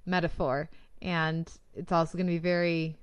metaphor. 0.04 0.68
And 1.04 1.48
it's 1.74 1.92
also 1.92 2.18
going 2.18 2.26
to 2.26 2.32
be 2.32 2.38
very, 2.38 2.96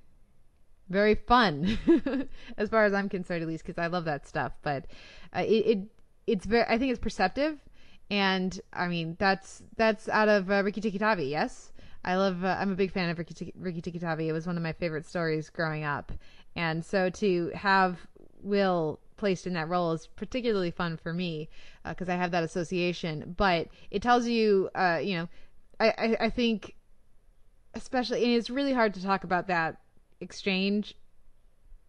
very 0.90 1.14
fun, 1.14 1.78
as 2.58 2.68
far 2.68 2.84
as 2.84 2.92
I'm 2.92 3.08
concerned, 3.08 3.42
at 3.42 3.48
least, 3.48 3.64
because 3.64 3.80
I 3.80 3.86
love 3.86 4.04
that 4.04 4.26
stuff. 4.26 4.52
But 4.62 4.86
uh, 5.34 5.40
it, 5.40 5.66
it, 5.66 5.78
it's 6.26 6.44
very, 6.44 6.66
I 6.68 6.76
think 6.78 6.90
it's 6.90 7.00
perceptive, 7.00 7.58
and 8.10 8.60
I 8.72 8.88
mean, 8.88 9.16
that's 9.18 9.62
that's 9.76 10.08
out 10.08 10.28
of 10.28 10.50
uh, 10.50 10.62
Rikki 10.62 10.80
Tikki 10.80 10.98
Tavi, 10.98 11.26
yes. 11.26 11.72
I 12.04 12.16
love. 12.16 12.44
Uh, 12.44 12.56
I'm 12.58 12.72
a 12.72 12.74
big 12.74 12.90
fan 12.90 13.08
of 13.08 13.18
Rikki, 13.18 13.54
Rikki 13.56 13.80
Tikki 13.80 14.00
Tavi. 14.00 14.28
It 14.28 14.32
was 14.32 14.46
one 14.46 14.56
of 14.56 14.62
my 14.62 14.72
favorite 14.72 15.06
stories 15.06 15.48
growing 15.48 15.84
up, 15.84 16.10
and 16.56 16.84
so 16.84 17.08
to 17.10 17.52
have 17.54 17.98
Will 18.42 18.98
placed 19.22 19.46
in 19.46 19.52
that 19.52 19.68
role 19.68 19.92
is 19.92 20.08
particularly 20.16 20.72
fun 20.72 20.96
for 20.96 21.14
me 21.14 21.48
because 21.88 22.08
uh, 22.08 22.12
I 22.12 22.16
have 22.16 22.32
that 22.32 22.42
association. 22.42 23.34
But 23.36 23.68
it 23.92 24.02
tells 24.02 24.26
you, 24.26 24.68
uh, 24.74 24.98
you 25.00 25.16
know, 25.16 25.28
I, 25.78 25.88
I, 25.90 26.16
I 26.22 26.30
think, 26.30 26.74
especially, 27.74 28.24
and 28.24 28.32
it's 28.34 28.50
really 28.50 28.72
hard 28.72 28.94
to 28.94 29.02
talk 29.02 29.24
about 29.24 29.48
that 29.48 29.78
exchange 30.20 30.94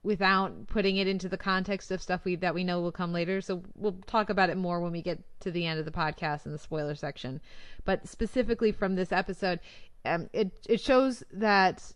without 0.03 0.67
putting 0.67 0.97
it 0.97 1.07
into 1.07 1.29
the 1.29 1.37
context 1.37 1.89
of 1.89 2.01
stuff 2.01 2.25
we 2.25 2.35
that 2.35 2.53
we 2.53 2.63
know 2.63 2.81
will 2.81 2.91
come 2.91 3.13
later. 3.13 3.39
So 3.39 3.63
we'll 3.75 3.97
talk 4.05 4.29
about 4.29 4.49
it 4.49 4.57
more 4.57 4.81
when 4.81 4.91
we 4.91 5.01
get 5.01 5.23
to 5.41 5.51
the 5.51 5.65
end 5.65 5.79
of 5.79 5.85
the 5.85 5.91
podcast 5.91 6.45
in 6.45 6.51
the 6.51 6.57
spoiler 6.57 6.95
section. 6.95 7.39
But 7.85 8.07
specifically 8.07 8.71
from 8.71 8.95
this 8.95 9.11
episode, 9.11 9.59
um, 10.05 10.29
it 10.33 10.51
it 10.67 10.81
shows 10.81 11.23
that 11.31 11.93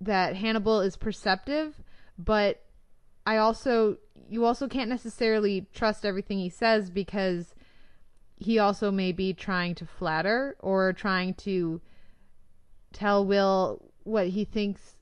that 0.00 0.36
Hannibal 0.36 0.80
is 0.80 0.96
perceptive, 0.96 1.74
but 2.18 2.62
I 3.26 3.36
also 3.36 3.98
you 4.30 4.46
also 4.46 4.68
can't 4.68 4.88
necessarily 4.88 5.66
trust 5.74 6.06
everything 6.06 6.38
he 6.38 6.48
says 6.48 6.88
because 6.88 7.54
he 8.36 8.58
also 8.58 8.90
may 8.90 9.12
be 9.12 9.34
trying 9.34 9.74
to 9.74 9.86
flatter 9.86 10.56
or 10.60 10.92
trying 10.92 11.34
to 11.34 11.80
tell 12.92 13.24
Will 13.24 13.82
what 14.04 14.28
he 14.28 14.44
thinks 14.44 14.96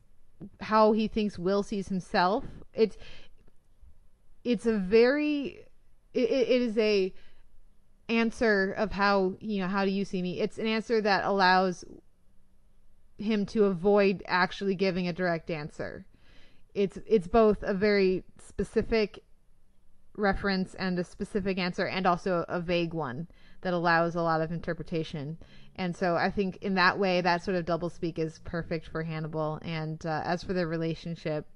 how 0.61 0.93
he 0.93 1.09
thinks 1.09 1.39
Will 1.39 1.62
sees 1.62 1.89
himself. 1.89 2.45
It's 2.74 2.97
it's 4.45 4.66
a 4.66 4.78
very 4.78 5.64
it, 6.12 6.30
it 6.30 6.62
is 6.62 6.78
a 6.78 7.12
answer 8.09 8.72
of 8.72 8.93
how 8.93 9.34
you 9.41 9.61
know 9.61 9.68
how 9.68 9.84
do 9.84 9.91
you 9.91 10.05
see 10.05 10.22
me? 10.22 10.41
It's 10.41 10.59
an 10.59 10.66
answer 10.66 11.01
that 11.01 11.24
allows 11.24 11.84
him 13.18 13.47
to 13.47 13.64
avoid 13.64 14.22
actually 14.26 14.74
giving 14.74 15.09
a 15.09 15.12
direct 15.12 15.51
answer. 15.51 16.05
It's 16.74 16.99
it's 17.07 17.28
both 17.28 17.62
a 17.62 17.74
very 17.74 18.24
specific 18.39 19.24
reference 20.16 20.74
and 20.74 20.99
a 20.99 21.05
specific 21.05 21.59
answer 21.59 21.87
and 21.87 22.07
also 22.07 22.45
a 22.49 22.61
vague 22.61 22.95
one 22.95 23.28
that 23.62 23.72
allows 23.72 24.14
a 24.14 24.22
lot 24.22 24.40
of 24.40 24.52
interpretation. 24.52 25.38
And 25.76 25.96
so 25.96 26.16
I 26.16 26.30
think 26.30 26.59
in 26.62 26.74
that 26.76 26.98
way, 26.98 27.20
that 27.20 27.42
sort 27.42 27.57
of 27.57 27.64
doublespeak 27.64 28.18
is 28.18 28.38
perfect 28.44 28.88
for 28.88 29.02
Hannibal. 29.02 29.59
And 29.62 30.04
uh, 30.04 30.22
as 30.24 30.42
for 30.42 30.52
their 30.52 30.66
relationship, 30.66 31.46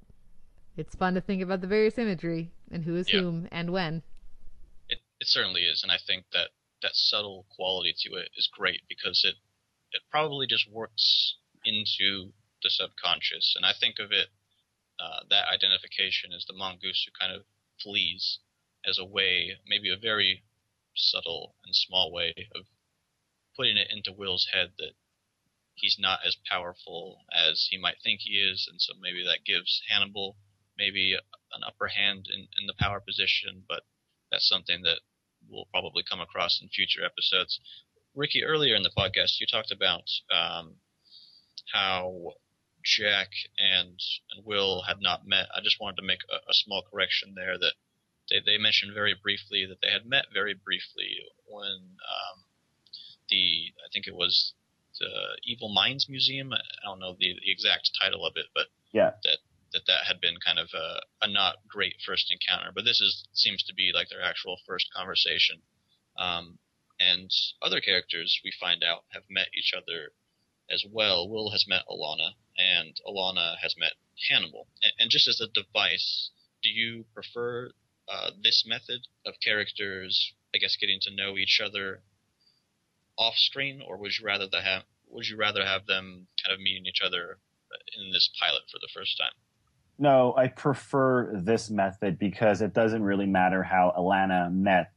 it's 0.76 0.94
fun 0.94 1.14
to 1.14 1.20
think 1.20 1.42
about 1.42 1.60
the 1.60 1.66
various 1.66 1.98
imagery 1.98 2.52
and 2.70 2.84
who 2.84 2.96
is 2.96 3.12
yeah. 3.12 3.20
whom 3.20 3.48
and 3.50 3.70
when. 3.70 4.02
It, 4.88 4.98
it 5.20 5.26
certainly 5.26 5.62
is. 5.62 5.82
And 5.82 5.90
I 5.90 5.98
think 6.06 6.24
that 6.32 6.48
that 6.82 6.92
subtle 6.94 7.46
quality 7.54 7.94
to 8.04 8.14
it 8.14 8.30
is 8.36 8.48
great 8.52 8.82
because 8.88 9.22
it, 9.24 9.36
it 9.92 10.02
probably 10.10 10.46
just 10.46 10.70
works 10.70 11.36
into 11.64 12.32
the 12.62 12.70
subconscious. 12.70 13.54
And 13.56 13.64
I 13.64 13.72
think 13.78 13.96
of 13.98 14.12
it 14.12 14.28
uh, 15.00 15.20
that 15.30 15.48
identification 15.48 16.32
is 16.32 16.44
the 16.46 16.56
mongoose 16.56 17.06
who 17.06 17.12
kind 17.18 17.34
of 17.34 17.44
flees 17.82 18.38
as 18.86 18.98
a 18.98 19.04
way, 19.04 19.56
maybe 19.66 19.90
a 19.90 19.96
very 19.96 20.42
subtle 20.96 21.54
and 21.64 21.74
small 21.74 22.12
way 22.12 22.34
of 22.54 22.66
putting 23.56 23.76
it 23.76 23.88
into 23.90 24.12
Will's 24.12 24.48
head 24.52 24.72
that 24.78 24.92
he's 25.74 25.96
not 25.98 26.20
as 26.26 26.36
powerful 26.48 27.24
as 27.32 27.68
he 27.70 27.78
might 27.78 27.96
think 28.02 28.20
he 28.20 28.34
is, 28.34 28.68
and 28.70 28.80
so 28.80 28.92
maybe 29.00 29.24
that 29.24 29.44
gives 29.44 29.82
Hannibal 29.88 30.36
maybe 30.78 31.14
an 31.52 31.62
upper 31.66 31.88
hand 31.88 32.26
in, 32.32 32.48
in 32.58 32.66
the 32.66 32.74
power 32.78 33.00
position, 33.00 33.64
but 33.68 33.82
that's 34.30 34.48
something 34.48 34.82
that 34.82 35.00
we'll 35.48 35.68
probably 35.70 36.02
come 36.08 36.20
across 36.20 36.60
in 36.60 36.68
future 36.68 37.04
episodes. 37.04 37.60
Ricky, 38.14 38.44
earlier 38.44 38.74
in 38.74 38.82
the 38.82 38.90
podcast, 38.96 39.40
you 39.40 39.46
talked 39.46 39.70
about 39.70 40.04
um, 40.32 40.76
how 41.72 42.32
Jack 42.84 43.28
and 43.58 44.00
and 44.30 44.44
Will 44.44 44.82
had 44.82 45.00
not 45.00 45.26
met. 45.26 45.48
I 45.54 45.60
just 45.60 45.80
wanted 45.80 45.96
to 45.96 46.06
make 46.06 46.20
a, 46.30 46.36
a 46.36 46.54
small 46.54 46.82
correction 46.90 47.34
there 47.36 47.58
that 47.58 47.74
they, 48.30 48.40
they 48.44 48.58
mentioned 48.58 48.94
very 48.94 49.14
briefly 49.20 49.66
that 49.66 49.78
they 49.82 49.90
had 49.90 50.06
met 50.06 50.26
very 50.32 50.54
briefly 50.54 51.18
when 51.46 51.98
um, 52.06 52.44
the 53.28 53.72
I 53.84 53.88
think 53.92 54.06
it 54.06 54.14
was 54.14 54.54
the 54.98 55.38
Evil 55.44 55.72
Minds 55.72 56.08
Museum. 56.08 56.52
I 56.52 56.58
don't 56.84 57.00
know 57.00 57.16
the, 57.18 57.34
the 57.44 57.50
exact 57.50 57.90
title 58.00 58.26
of 58.26 58.34
it, 58.36 58.46
but 58.54 58.66
yeah, 58.92 59.10
that 59.24 59.38
that 59.72 59.86
that 59.86 60.04
had 60.06 60.20
been 60.20 60.36
kind 60.44 60.58
of 60.58 60.68
a, 60.74 61.00
a 61.22 61.28
not 61.28 61.56
great 61.68 61.96
first 62.04 62.32
encounter. 62.32 62.70
But 62.74 62.84
this 62.84 63.00
is 63.00 63.26
seems 63.32 63.62
to 63.64 63.74
be 63.74 63.92
like 63.94 64.08
their 64.08 64.22
actual 64.22 64.58
first 64.66 64.86
conversation. 64.94 65.62
Um, 66.18 66.58
and 66.98 67.30
other 67.62 67.80
characters 67.80 68.40
we 68.44 68.52
find 68.60 68.84
out 68.84 69.04
have 69.12 69.22
met 69.30 69.48
each 69.56 69.72
other 69.74 70.12
as 70.70 70.84
well. 70.88 71.28
Will 71.28 71.50
has 71.50 71.64
met 71.66 71.88
Alana, 71.90 72.32
and 72.58 72.94
Alana 73.06 73.56
has 73.62 73.74
met 73.78 73.92
Hannibal. 74.28 74.68
And, 74.82 74.92
and 74.98 75.10
just 75.10 75.26
as 75.26 75.40
a 75.40 75.48
device, 75.48 76.30
do 76.62 76.68
you 76.68 77.06
prefer 77.14 77.70
uh, 78.10 78.30
this 78.42 78.64
method 78.66 79.00
of 79.26 79.34
characters, 79.42 80.32
I 80.54 80.58
guess, 80.58 80.76
getting 80.76 80.98
to 81.02 81.14
know 81.14 81.36
each 81.36 81.60
other 81.64 82.02
off 83.16 83.36
screen, 83.36 83.82
or 83.86 83.96
would 83.98 84.18
you 84.18 84.26
rather 84.26 84.46
have 84.62 84.82
would 85.08 85.28
you 85.28 85.36
rather 85.36 85.64
have 85.64 85.86
them 85.86 86.26
kind 86.42 86.54
of 86.54 86.60
meeting 86.60 86.86
each 86.86 87.00
other 87.04 87.38
in 87.98 88.12
this 88.12 88.30
pilot 88.40 88.62
for 88.70 88.78
the 88.80 88.88
first 88.94 89.18
time? 89.18 89.32
No, 89.98 90.34
I 90.36 90.48
prefer 90.48 91.30
this 91.44 91.68
method 91.68 92.18
because 92.18 92.62
it 92.62 92.72
doesn't 92.72 93.02
really 93.02 93.26
matter 93.26 93.62
how 93.62 93.92
Alana 93.98 94.52
met 94.52 94.92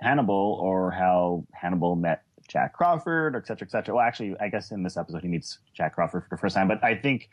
Hannibal 0.00 0.58
or 0.62 0.90
how 0.90 1.44
Hannibal 1.52 1.94
met 1.94 2.22
Jack 2.48 2.72
Crawford, 2.72 3.36
et 3.36 3.46
cetera, 3.46 3.66
et 3.66 3.70
cetera. 3.70 3.94
Well, 3.94 4.04
actually, 4.04 4.34
I 4.40 4.48
guess 4.48 4.70
in 4.70 4.82
this 4.82 4.96
episode 4.96 5.22
he 5.22 5.28
meets 5.28 5.58
Jack 5.74 5.94
Crawford 5.94 6.22
for 6.22 6.28
the 6.30 6.40
first 6.40 6.54
time. 6.54 6.68
But 6.68 6.82
I 6.82 6.94
think 6.94 7.28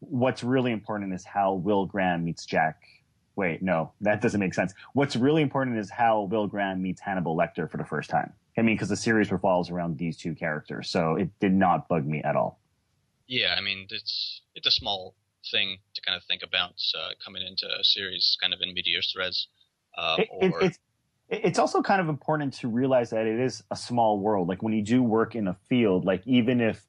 what's 0.00 0.44
really 0.44 0.72
important 0.72 1.14
is 1.14 1.24
how 1.24 1.54
Will 1.54 1.86
Graham 1.86 2.24
meets 2.24 2.44
Jack. 2.44 2.76
Wait, 3.36 3.62
no, 3.62 3.92
that 4.00 4.20
doesn't 4.20 4.40
make 4.40 4.54
sense. 4.54 4.74
What's 4.92 5.16
really 5.16 5.42
important 5.42 5.78
is 5.78 5.90
how 5.90 6.22
Will 6.22 6.46
Graham 6.46 6.82
meets 6.82 7.00
Hannibal 7.00 7.36
Lecter 7.36 7.68
for 7.68 7.78
the 7.78 7.84
first 7.84 8.08
time. 8.10 8.32
I 8.56 8.62
mean, 8.62 8.76
because 8.76 8.88
the 8.88 8.96
series 8.96 9.32
revolves 9.32 9.70
around 9.70 9.98
these 9.98 10.16
two 10.16 10.34
characters, 10.34 10.88
so 10.88 11.16
it 11.16 11.30
did 11.40 11.52
not 11.52 11.88
bug 11.88 12.06
me 12.06 12.22
at 12.22 12.36
all. 12.36 12.60
Yeah, 13.26 13.54
I 13.58 13.60
mean, 13.60 13.86
it's 13.90 14.42
it's 14.54 14.66
a 14.66 14.70
small 14.70 15.14
thing 15.50 15.78
to 15.94 16.00
kind 16.02 16.16
of 16.16 16.22
think 16.24 16.42
about 16.42 16.74
uh, 16.96 17.10
coming 17.24 17.42
into 17.42 17.66
a 17.66 17.82
series 17.82 18.36
kind 18.40 18.54
of 18.54 18.60
in 18.62 18.72
medias 18.72 19.14
res 19.18 19.48
Uh, 19.96 20.16
it, 20.18 20.52
or... 20.52 20.62
it's 20.62 20.78
it's 21.30 21.58
also 21.58 21.82
kind 21.82 22.00
of 22.00 22.08
important 22.08 22.52
to 22.54 22.68
realize 22.68 23.10
that 23.10 23.26
it 23.26 23.40
is 23.40 23.62
a 23.70 23.76
small 23.76 24.18
world. 24.18 24.48
Like 24.48 24.62
when 24.62 24.72
you 24.72 24.82
do 24.82 25.02
work 25.02 25.34
in 25.34 25.48
a 25.48 25.56
field, 25.68 26.04
like 26.04 26.22
even 26.26 26.60
if 26.60 26.86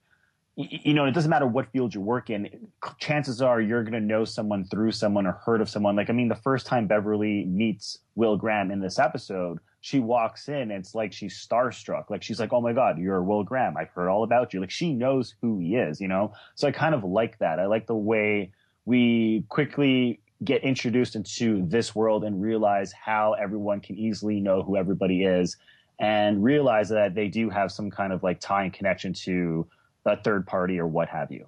you 0.58 0.94
know, 0.94 1.06
it 1.06 1.12
doesn't 1.12 1.30
matter 1.30 1.48
what 1.48 1.72
field 1.72 1.94
you 1.94 2.00
work 2.00 2.30
in. 2.30 2.70
Chances 2.98 3.42
are 3.42 3.60
you're 3.60 3.84
going 3.84 3.94
to 3.94 4.00
know 4.00 4.24
someone 4.24 4.64
through 4.64 4.94
someone 4.94 5.28
or 5.28 5.34
heard 5.46 5.60
of 5.60 5.70
someone. 5.70 5.98
Like, 5.98 6.10
I 6.10 6.14
mean, 6.14 6.30
the 6.30 6.36
first 6.36 6.66
time 6.66 6.88
Beverly 6.88 7.46
meets 7.46 8.00
Will 8.16 8.38
Graham 8.38 8.72
in 8.72 8.80
this 8.80 8.98
episode, 8.98 9.60
she 9.82 10.00
walks 10.00 10.48
in 10.48 10.56
and 10.56 10.72
it's 10.72 10.96
like 10.96 11.12
she's 11.12 11.36
starstruck. 11.38 12.10
Like, 12.10 12.24
she's 12.24 12.40
like, 12.40 12.54
oh 12.54 12.62
my 12.62 12.72
God, 12.72 12.98
you're 12.98 13.22
Will 13.22 13.44
Graham. 13.44 13.76
I've 13.76 13.90
heard 13.90 14.08
all 14.08 14.24
about 14.24 14.54
you. 14.54 14.62
Like, 14.62 14.72
she 14.72 14.94
knows 14.94 15.36
who 15.42 15.60
he 15.60 15.76
is, 15.76 16.00
you 16.00 16.08
know? 16.08 16.32
So 16.56 16.70
I 16.70 16.72
kind 16.72 16.96
of 16.96 17.04
like 17.04 17.38
that. 17.40 17.60
I 17.60 17.66
like 17.66 17.88
the 17.88 17.96
way 17.96 18.54
we 18.86 19.44
quickly 19.50 20.22
get 20.44 20.64
introduced 20.64 21.16
into 21.16 21.66
this 21.68 21.94
world 21.94 22.24
and 22.24 22.42
realize 22.42 22.94
how 22.94 23.34
everyone 23.34 23.82
can 23.82 23.98
easily 23.98 24.40
know 24.40 24.64
who 24.64 24.78
everybody 24.78 25.24
is 25.24 25.58
and 26.00 26.44
realize 26.44 26.90
that 26.90 27.14
they 27.14 27.28
do 27.28 27.50
have 27.50 27.72
some 27.72 27.90
kind 27.90 28.14
of 28.14 28.24
like 28.24 28.40
tie 28.40 28.64
and 28.64 28.74
connection 28.74 29.14
to 29.14 29.66
a 30.06 30.22
third 30.22 30.46
party 30.46 30.80
or 30.80 30.88
what 30.88 31.10
have 31.10 31.32
you. 31.32 31.46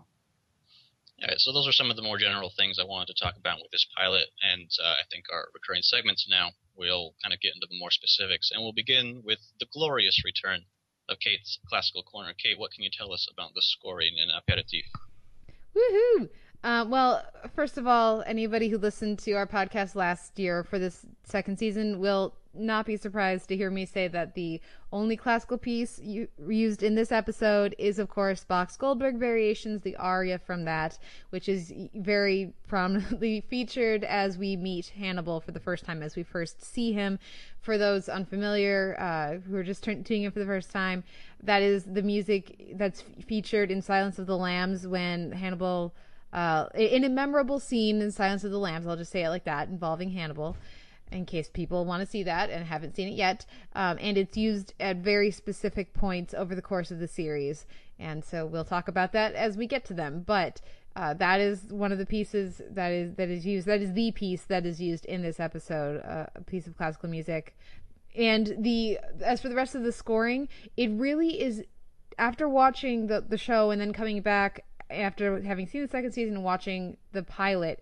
All 1.22 1.28
right, 1.28 1.40
so 1.40 1.52
those 1.52 1.68
are 1.68 1.72
some 1.72 1.90
of 1.90 1.96
the 1.96 2.04
more 2.04 2.18
general 2.18 2.52
things 2.56 2.78
I 2.80 2.86
wanted 2.86 3.08
to 3.16 3.24
talk 3.24 3.38
about 3.38 3.58
with 3.58 3.72
this 3.72 3.88
pilot, 3.98 4.28
and 4.44 4.70
uh, 4.84 5.02
I 5.02 5.04
think 5.12 5.26
our 5.34 5.48
recurring 5.54 5.82
segments 5.82 6.28
now 6.30 6.52
we'll 6.78 7.16
kind 7.24 7.34
of 7.34 7.42
get 7.42 7.56
into 7.56 7.68
the 7.70 7.80
more 7.80 7.90
specifics, 7.90 8.52
and 8.52 8.62
we'll 8.62 8.74
begin 8.74 9.24
with 9.26 9.40
the 9.60 9.66
glorious 9.74 10.22
return 10.24 10.62
of 11.10 11.18
Kate's 11.20 11.58
classical 11.68 12.04
corner. 12.04 12.34
Kate, 12.38 12.60
what 12.60 12.72
can 12.72 12.84
you 12.84 12.92
tell 12.96 13.12
us 13.12 13.28
about 13.32 13.54
the 13.56 13.62
scoring 13.62 14.14
in 14.18 14.30
Aperitif? 14.30 14.86
Woohoo! 15.76 16.30
Uh, 16.64 16.86
well, 16.88 17.24
first 17.56 17.78
of 17.78 17.88
all, 17.88 18.24
anybody 18.26 18.70
who 18.70 18.78
listened 18.78 19.20
to 19.20 19.34
our 19.34 19.48
podcast 19.48 19.96
last 19.96 20.38
year 20.38 20.64
for 20.64 20.80
this 20.80 21.06
second 21.24 21.58
season 21.58 22.00
will 22.00 22.34
not 22.60 22.86
be 22.86 22.98
surprised 22.98 23.50
to 23.50 23.58
hear 23.58 23.70
me 23.70 23.86
say 23.86 24.08
that 24.08 24.34
the 24.36 24.62
only 24.92 25.18
classical 25.18 25.58
piece 25.58 26.00
used 26.00 26.82
in 26.82 26.96
this 26.96 27.12
episode 27.12 27.76
is, 27.78 28.00
of 28.00 28.10
course, 28.10 28.44
Bach's 28.46 28.78
Goldberg 28.78 29.18
Variations, 29.18 29.82
the 29.82 29.96
aria 29.98 30.40
from 30.40 30.64
that, 30.66 30.98
which 31.30 31.50
is 31.50 31.74
very 31.94 32.54
prominently 32.68 33.42
featured 33.50 34.04
as 34.04 34.38
we 34.38 34.56
meet 34.56 34.94
Hannibal 34.98 35.42
for 35.42 35.52
the 35.52 35.60
first 35.60 35.86
time, 35.86 36.02
as 36.02 36.16
we 36.16 36.24
first 36.24 36.64
see 36.64 36.94
him. 36.94 37.20
For 37.60 37.78
those 37.78 38.08
unfamiliar 38.08 38.96
uh, 38.98 39.40
who 39.46 39.56
are 39.58 39.64
just 39.64 39.84
tuning 39.84 40.24
in 40.24 40.32
for 40.32 40.40
the 40.40 40.46
first 40.46 40.72
time, 40.72 41.04
that 41.44 41.62
is 41.62 41.84
the 41.84 42.02
music 42.02 42.74
that's 42.76 43.02
featured 43.26 43.72
in 43.72 43.82
Silence 43.82 44.20
of 44.20 44.26
the 44.26 44.38
Lambs 44.38 44.88
when 44.88 45.32
Hannibal. 45.32 45.94
Uh, 46.32 46.68
in 46.76 47.04
a 47.04 47.10
memorable 47.10 47.60
scene 47.60 48.02
in 48.02 48.12
Silence 48.12 48.44
of 48.44 48.52
the 48.52 48.60
Lambs, 48.60 48.86
I'll 48.86 48.98
just 48.98 49.12
say 49.12 49.24
it 49.24 49.30
like 49.30 49.46
that, 49.46 49.70
involving 49.70 50.12
Hannibal 50.12 50.56
in 51.12 51.26
case 51.26 51.50
people 51.50 51.86
want 51.86 52.02
to 52.02 52.10
see 52.10 52.24
that 52.24 52.50
and 52.50 52.66
haven't 52.66 52.96
seen 52.96 53.08
it 53.08 53.16
yet. 53.16 53.46
Um, 53.74 53.98
and 54.00 54.18
it's 54.18 54.38
used 54.38 54.74
at 54.80 54.98
very 54.98 55.32
specific 55.32 55.94
points 55.94 56.34
over 56.34 56.56
the 56.56 56.62
course 56.62 56.92
of 56.92 57.00
the 57.00 57.08
series. 57.08 57.66
And 58.00 58.24
so 58.24 58.46
we'll 58.46 58.66
talk 58.66 58.88
about 58.88 59.14
that 59.14 59.34
as 59.34 59.58
we 59.58 59.68
get 59.68 59.86
to 59.86 59.94
them. 59.94 60.24
But 60.26 60.62
uh, 60.96 61.14
that 61.16 61.40
is 61.40 61.62
one 61.70 61.92
of 61.92 61.98
the 61.98 62.06
pieces 62.06 62.62
that 62.72 62.92
is 62.92 63.14
that 63.16 63.30
is 63.30 63.46
used. 63.46 63.68
That 63.68 63.82
is 63.82 63.94
the 63.94 64.12
piece 64.12 64.44
that 64.44 64.66
is 64.66 64.82
used 64.82 65.06
in 65.06 65.22
this 65.22 65.40
episode, 65.40 66.02
uh, 66.04 66.26
a 66.36 66.42
piece 66.42 66.68
of 66.68 66.76
classical 66.76 67.10
music. 67.10 67.56
And 68.16 68.56
the 68.60 69.00
as 69.24 69.42
for 69.42 69.50
the 69.50 69.56
rest 69.56 69.76
of 69.76 69.84
the 69.84 69.92
scoring, 69.92 70.50
it 70.76 70.90
really 70.92 71.42
is. 71.42 71.64
After 72.20 72.50
watching 72.50 73.06
the 73.06 73.22
the 73.22 73.38
show 73.38 73.70
and 73.70 73.80
then 73.80 73.94
coming 73.94 74.22
back 74.22 74.66
after 74.90 75.40
having 75.42 75.68
seen 75.68 75.84
the 75.84 75.88
second 75.88 76.14
season 76.14 76.36
and 76.36 76.44
watching 76.44 76.98
the 77.12 77.22
pilot, 77.22 77.80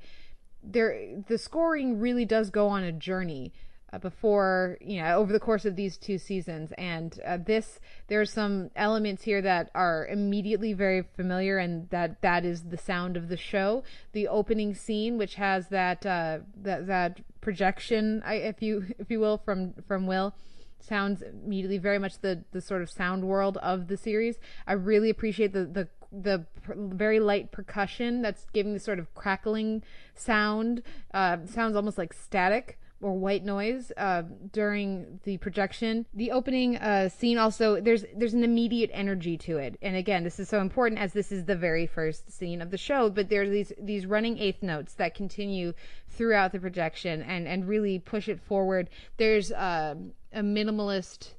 there 0.66 1.24
the 1.28 1.38
scoring 1.38 2.00
really 2.00 2.26
does 2.26 2.50
go 2.50 2.68
on 2.68 2.84
a 2.84 2.92
journey 2.92 3.54
uh, 3.94 4.00
before 4.00 4.78
you 4.82 5.02
know 5.02 5.16
over 5.16 5.32
the 5.32 5.40
course 5.40 5.66
of 5.66 5.76
these 5.76 5.98
two 5.98 6.18
seasons. 6.18 6.72
And 6.78 7.20
uh, 7.26 7.38
this 7.38 7.80
there's 8.08 8.32
some 8.32 8.72
elements 8.76 9.24
here 9.24 9.42
that 9.42 9.72
are 9.76 10.08
immediately 10.08 10.74
very 10.74 11.04
familiar 11.16 11.58
and 11.58 11.90
that 11.90 12.22
that 12.22 12.46
is 12.46 12.64
the 12.64 12.78
sound 12.78 13.18
of 13.18 13.30
the 13.30 13.38
show. 13.38 13.84
The 14.14 14.28
opening 14.28 14.74
scene 14.76 15.18
which 15.18 15.36
has 15.36 15.70
that 15.70 16.06
uh, 16.06 16.40
that 16.62 16.88
that 16.88 17.22
projection 17.42 18.24
if 18.26 18.62
you 18.62 18.86
if 19.00 19.10
you 19.10 19.20
will 19.20 19.38
from 19.38 19.74
from 19.88 20.08
will 20.08 20.36
sounds 20.80 21.24
immediately 21.24 21.78
very 21.78 22.00
much 22.00 22.20
the 22.20 22.44
the 22.52 22.62
sort 22.62 22.82
of 22.82 22.90
sound 22.90 23.24
world 23.24 23.58
of 23.58 23.88
the 23.88 23.98
series. 23.98 24.38
I 24.68 24.74
really 24.74 25.10
appreciate 25.10 25.54
the 25.54 25.66
the 25.66 25.88
the 26.22 26.46
very 26.68 27.20
light 27.20 27.52
percussion 27.52 28.22
that's 28.22 28.46
giving 28.54 28.74
the 28.74 28.80
sort 28.80 29.00
of 29.00 29.14
crackling 29.16 29.84
sound. 30.16 30.82
Uh, 31.14 31.38
sounds 31.46 31.76
almost 31.76 31.98
like 31.98 32.14
static 32.14 32.80
or 33.02 33.14
white 33.14 33.44
noise 33.44 33.92
uh, 33.98 34.24
during 34.52 35.20
the 35.24 35.38
projection. 35.38 36.06
The 36.14 36.32
opening 36.32 36.78
uh, 36.78 37.10
scene 37.10 37.38
also 37.38 37.80
there's 37.82 38.06
there's 38.16 38.34
an 38.34 38.44
immediate 38.44 38.90
energy 38.94 39.38
to 39.40 39.58
it, 39.58 39.78
and 39.82 39.96
again, 39.96 40.24
this 40.24 40.40
is 40.40 40.50
so 40.50 40.62
important 40.62 41.00
as 41.00 41.14
this 41.14 41.32
is 41.32 41.46
the 41.46 41.56
very 41.56 41.88
first 41.88 42.32
scene 42.32 42.62
of 42.62 42.72
the 42.72 42.78
show. 42.78 43.10
But 43.10 43.30
there's 43.30 43.50
these 43.50 43.74
these 43.80 44.06
running 44.06 44.38
eighth 44.40 44.64
notes 44.64 44.94
that 44.96 45.14
continue 45.14 45.74
throughout 46.10 46.52
the 46.52 46.60
projection 46.60 47.22
and 47.22 47.48
and 47.48 47.68
really 47.68 48.00
push 48.00 48.28
it 48.30 48.40
forward. 48.40 48.90
There's 49.18 49.52
uh, 49.52 49.96
a 50.34 50.42
minimalist 50.42 51.34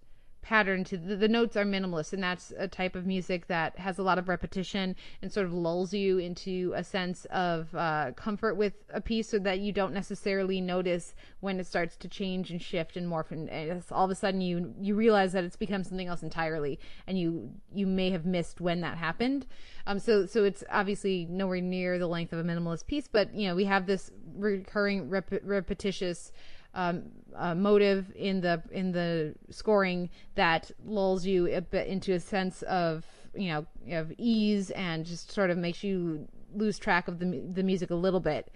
pattern 0.46 0.84
to 0.84 0.96
the, 0.96 1.16
the, 1.16 1.26
notes 1.26 1.56
are 1.56 1.64
minimalist 1.64 2.12
and 2.12 2.22
that's 2.22 2.52
a 2.56 2.68
type 2.68 2.94
of 2.94 3.04
music 3.04 3.48
that 3.48 3.76
has 3.80 3.98
a 3.98 4.02
lot 4.02 4.16
of 4.16 4.28
repetition 4.28 4.94
and 5.20 5.32
sort 5.32 5.44
of 5.44 5.52
lulls 5.52 5.92
you 5.92 6.18
into 6.18 6.72
a 6.76 6.84
sense 6.84 7.24
of 7.32 7.74
uh, 7.74 8.12
comfort 8.14 8.54
with 8.54 8.74
a 8.90 9.00
piece 9.00 9.28
so 9.28 9.40
that 9.40 9.58
you 9.58 9.72
don't 9.72 9.92
necessarily 9.92 10.60
notice 10.60 11.16
when 11.40 11.58
it 11.58 11.66
starts 11.66 11.96
to 11.96 12.06
change 12.06 12.52
and 12.52 12.62
shift 12.62 12.96
and 12.96 13.10
morph 13.10 13.32
and, 13.32 13.50
and 13.50 13.82
all 13.90 14.04
of 14.04 14.10
a 14.12 14.14
sudden 14.14 14.40
you 14.40 14.72
you 14.80 14.94
realize 14.94 15.32
that 15.32 15.42
it's 15.42 15.56
become 15.56 15.82
something 15.82 16.06
else 16.06 16.22
entirely 16.22 16.78
and 17.08 17.18
you 17.18 17.50
you 17.74 17.84
may 17.84 18.10
have 18.10 18.24
missed 18.24 18.60
when 18.60 18.80
that 18.80 18.96
happened. 18.96 19.46
Um 19.84 19.98
so 19.98 20.26
so 20.26 20.44
it's 20.44 20.62
obviously 20.70 21.26
nowhere 21.28 21.60
near 21.60 21.98
the 21.98 22.06
length 22.06 22.32
of 22.32 22.38
a 22.38 22.44
minimalist 22.44 22.86
piece 22.86 23.08
but 23.08 23.34
you 23.34 23.48
know 23.48 23.56
we 23.56 23.64
have 23.64 23.86
this 23.86 24.12
recurring 24.36 25.10
rep- 25.10 25.42
repetitious 25.42 26.30
um, 26.76 27.04
uh, 27.34 27.54
motive 27.54 28.12
in 28.14 28.40
the 28.40 28.62
in 28.70 28.92
the 28.92 29.34
scoring 29.50 30.10
that 30.36 30.70
lulls 30.84 31.26
you 31.26 31.52
a 31.52 31.60
bit 31.60 31.88
into 31.88 32.12
a 32.12 32.20
sense 32.20 32.62
of 32.62 33.04
you 33.34 33.48
know 33.48 33.66
of 33.90 34.12
ease 34.18 34.70
and 34.70 35.04
just 35.04 35.32
sort 35.32 35.50
of 35.50 35.58
makes 35.58 35.82
you 35.82 36.28
lose 36.54 36.78
track 36.78 37.08
of 37.08 37.18
the 37.18 37.42
the 37.52 37.62
music 37.62 37.90
a 37.90 37.94
little 37.94 38.20
bit. 38.20 38.52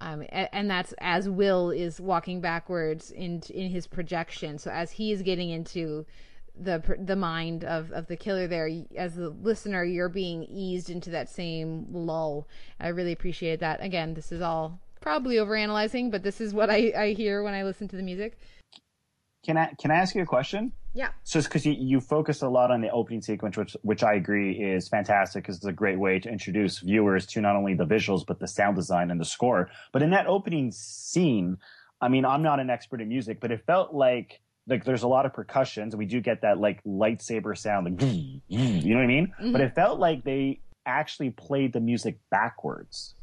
Um, 0.00 0.24
and, 0.30 0.48
and, 0.52 0.70
that's 0.70 0.92
as 0.98 1.28
Will 1.28 1.70
is 1.70 2.00
walking 2.00 2.40
backwards 2.40 3.10
in 3.10 3.42
in 3.50 3.70
his 3.70 3.86
projection. 3.86 4.58
So 4.58 4.70
as 4.70 4.90
he 4.90 5.12
is 5.12 5.22
getting 5.22 5.50
into 5.50 6.04
the 6.60 6.82
the 6.98 7.16
mind 7.16 7.64
of, 7.64 7.90
of 7.92 8.06
the 8.08 8.16
killer 8.16 8.46
there, 8.46 8.68
as 8.96 9.14
the 9.14 9.30
listener, 9.30 9.84
you're 9.84 10.08
being 10.08 10.44
eased 10.44 10.90
into 10.90 11.10
that 11.10 11.28
same 11.28 11.86
lull. 11.92 12.48
I 12.80 12.88
really 12.88 13.12
appreciate 13.12 13.60
that. 13.60 13.82
Again, 13.82 14.14
this 14.14 14.32
is 14.32 14.40
all 14.40 14.80
probably 15.04 15.36
overanalyzing, 15.36 16.10
but 16.10 16.22
this 16.22 16.40
is 16.40 16.54
what 16.54 16.70
I, 16.70 16.92
I 16.96 17.12
hear 17.12 17.42
when 17.42 17.52
I 17.52 17.62
listen 17.62 17.86
to 17.88 17.96
the 17.96 18.02
music. 18.02 18.38
Can 19.44 19.58
I 19.58 19.74
can 19.78 19.90
I 19.90 19.96
ask 19.96 20.14
you 20.14 20.22
a 20.22 20.26
question? 20.26 20.72
Yeah. 20.94 21.10
So 21.24 21.38
it's 21.38 21.46
because 21.46 21.66
you, 21.66 21.74
you 21.78 22.00
focus 22.00 22.40
a 22.40 22.48
lot 22.48 22.70
on 22.70 22.80
the 22.80 22.88
opening 22.90 23.20
sequence, 23.20 23.58
which 23.58 23.76
which 23.82 24.02
I 24.02 24.14
agree 24.14 24.52
is 24.52 24.88
fantastic 24.88 25.44
because 25.44 25.56
it's 25.56 25.66
a 25.66 25.72
great 25.72 25.98
way 25.98 26.18
to 26.20 26.30
introduce 26.30 26.78
viewers 26.78 27.26
to 27.26 27.42
not 27.42 27.54
only 27.54 27.74
the 27.74 27.84
visuals 27.84 28.24
but 28.26 28.38
the 28.40 28.48
sound 28.48 28.76
design 28.76 29.10
and 29.10 29.20
the 29.20 29.26
score. 29.26 29.68
But 29.92 30.02
in 30.02 30.10
that 30.10 30.26
opening 30.26 30.72
scene, 30.72 31.58
I 32.00 32.08
mean, 32.08 32.24
I'm 32.24 32.42
not 32.42 32.58
an 32.58 32.70
expert 32.70 33.02
in 33.02 33.08
music, 33.08 33.40
but 33.40 33.52
it 33.52 33.60
felt 33.66 33.92
like 33.92 34.40
like 34.66 34.84
there's 34.84 35.02
a 35.02 35.08
lot 35.08 35.26
of 35.26 35.34
percussions, 35.34 35.94
we 35.94 36.06
do 36.06 36.22
get 36.22 36.40
that 36.40 36.58
like 36.58 36.82
lightsaber 36.84 37.56
sound, 37.58 37.84
like 37.84 38.10
you 38.48 38.94
know 38.94 38.96
what 38.96 39.04
I 39.04 39.06
mean. 39.06 39.34
Mhm. 39.38 39.52
But 39.52 39.60
it 39.60 39.74
felt 39.74 39.98
like 40.00 40.24
they 40.24 40.60
actually 40.86 41.30
played 41.30 41.74
the 41.74 41.80
music 41.80 42.18
backwards. 42.30 43.14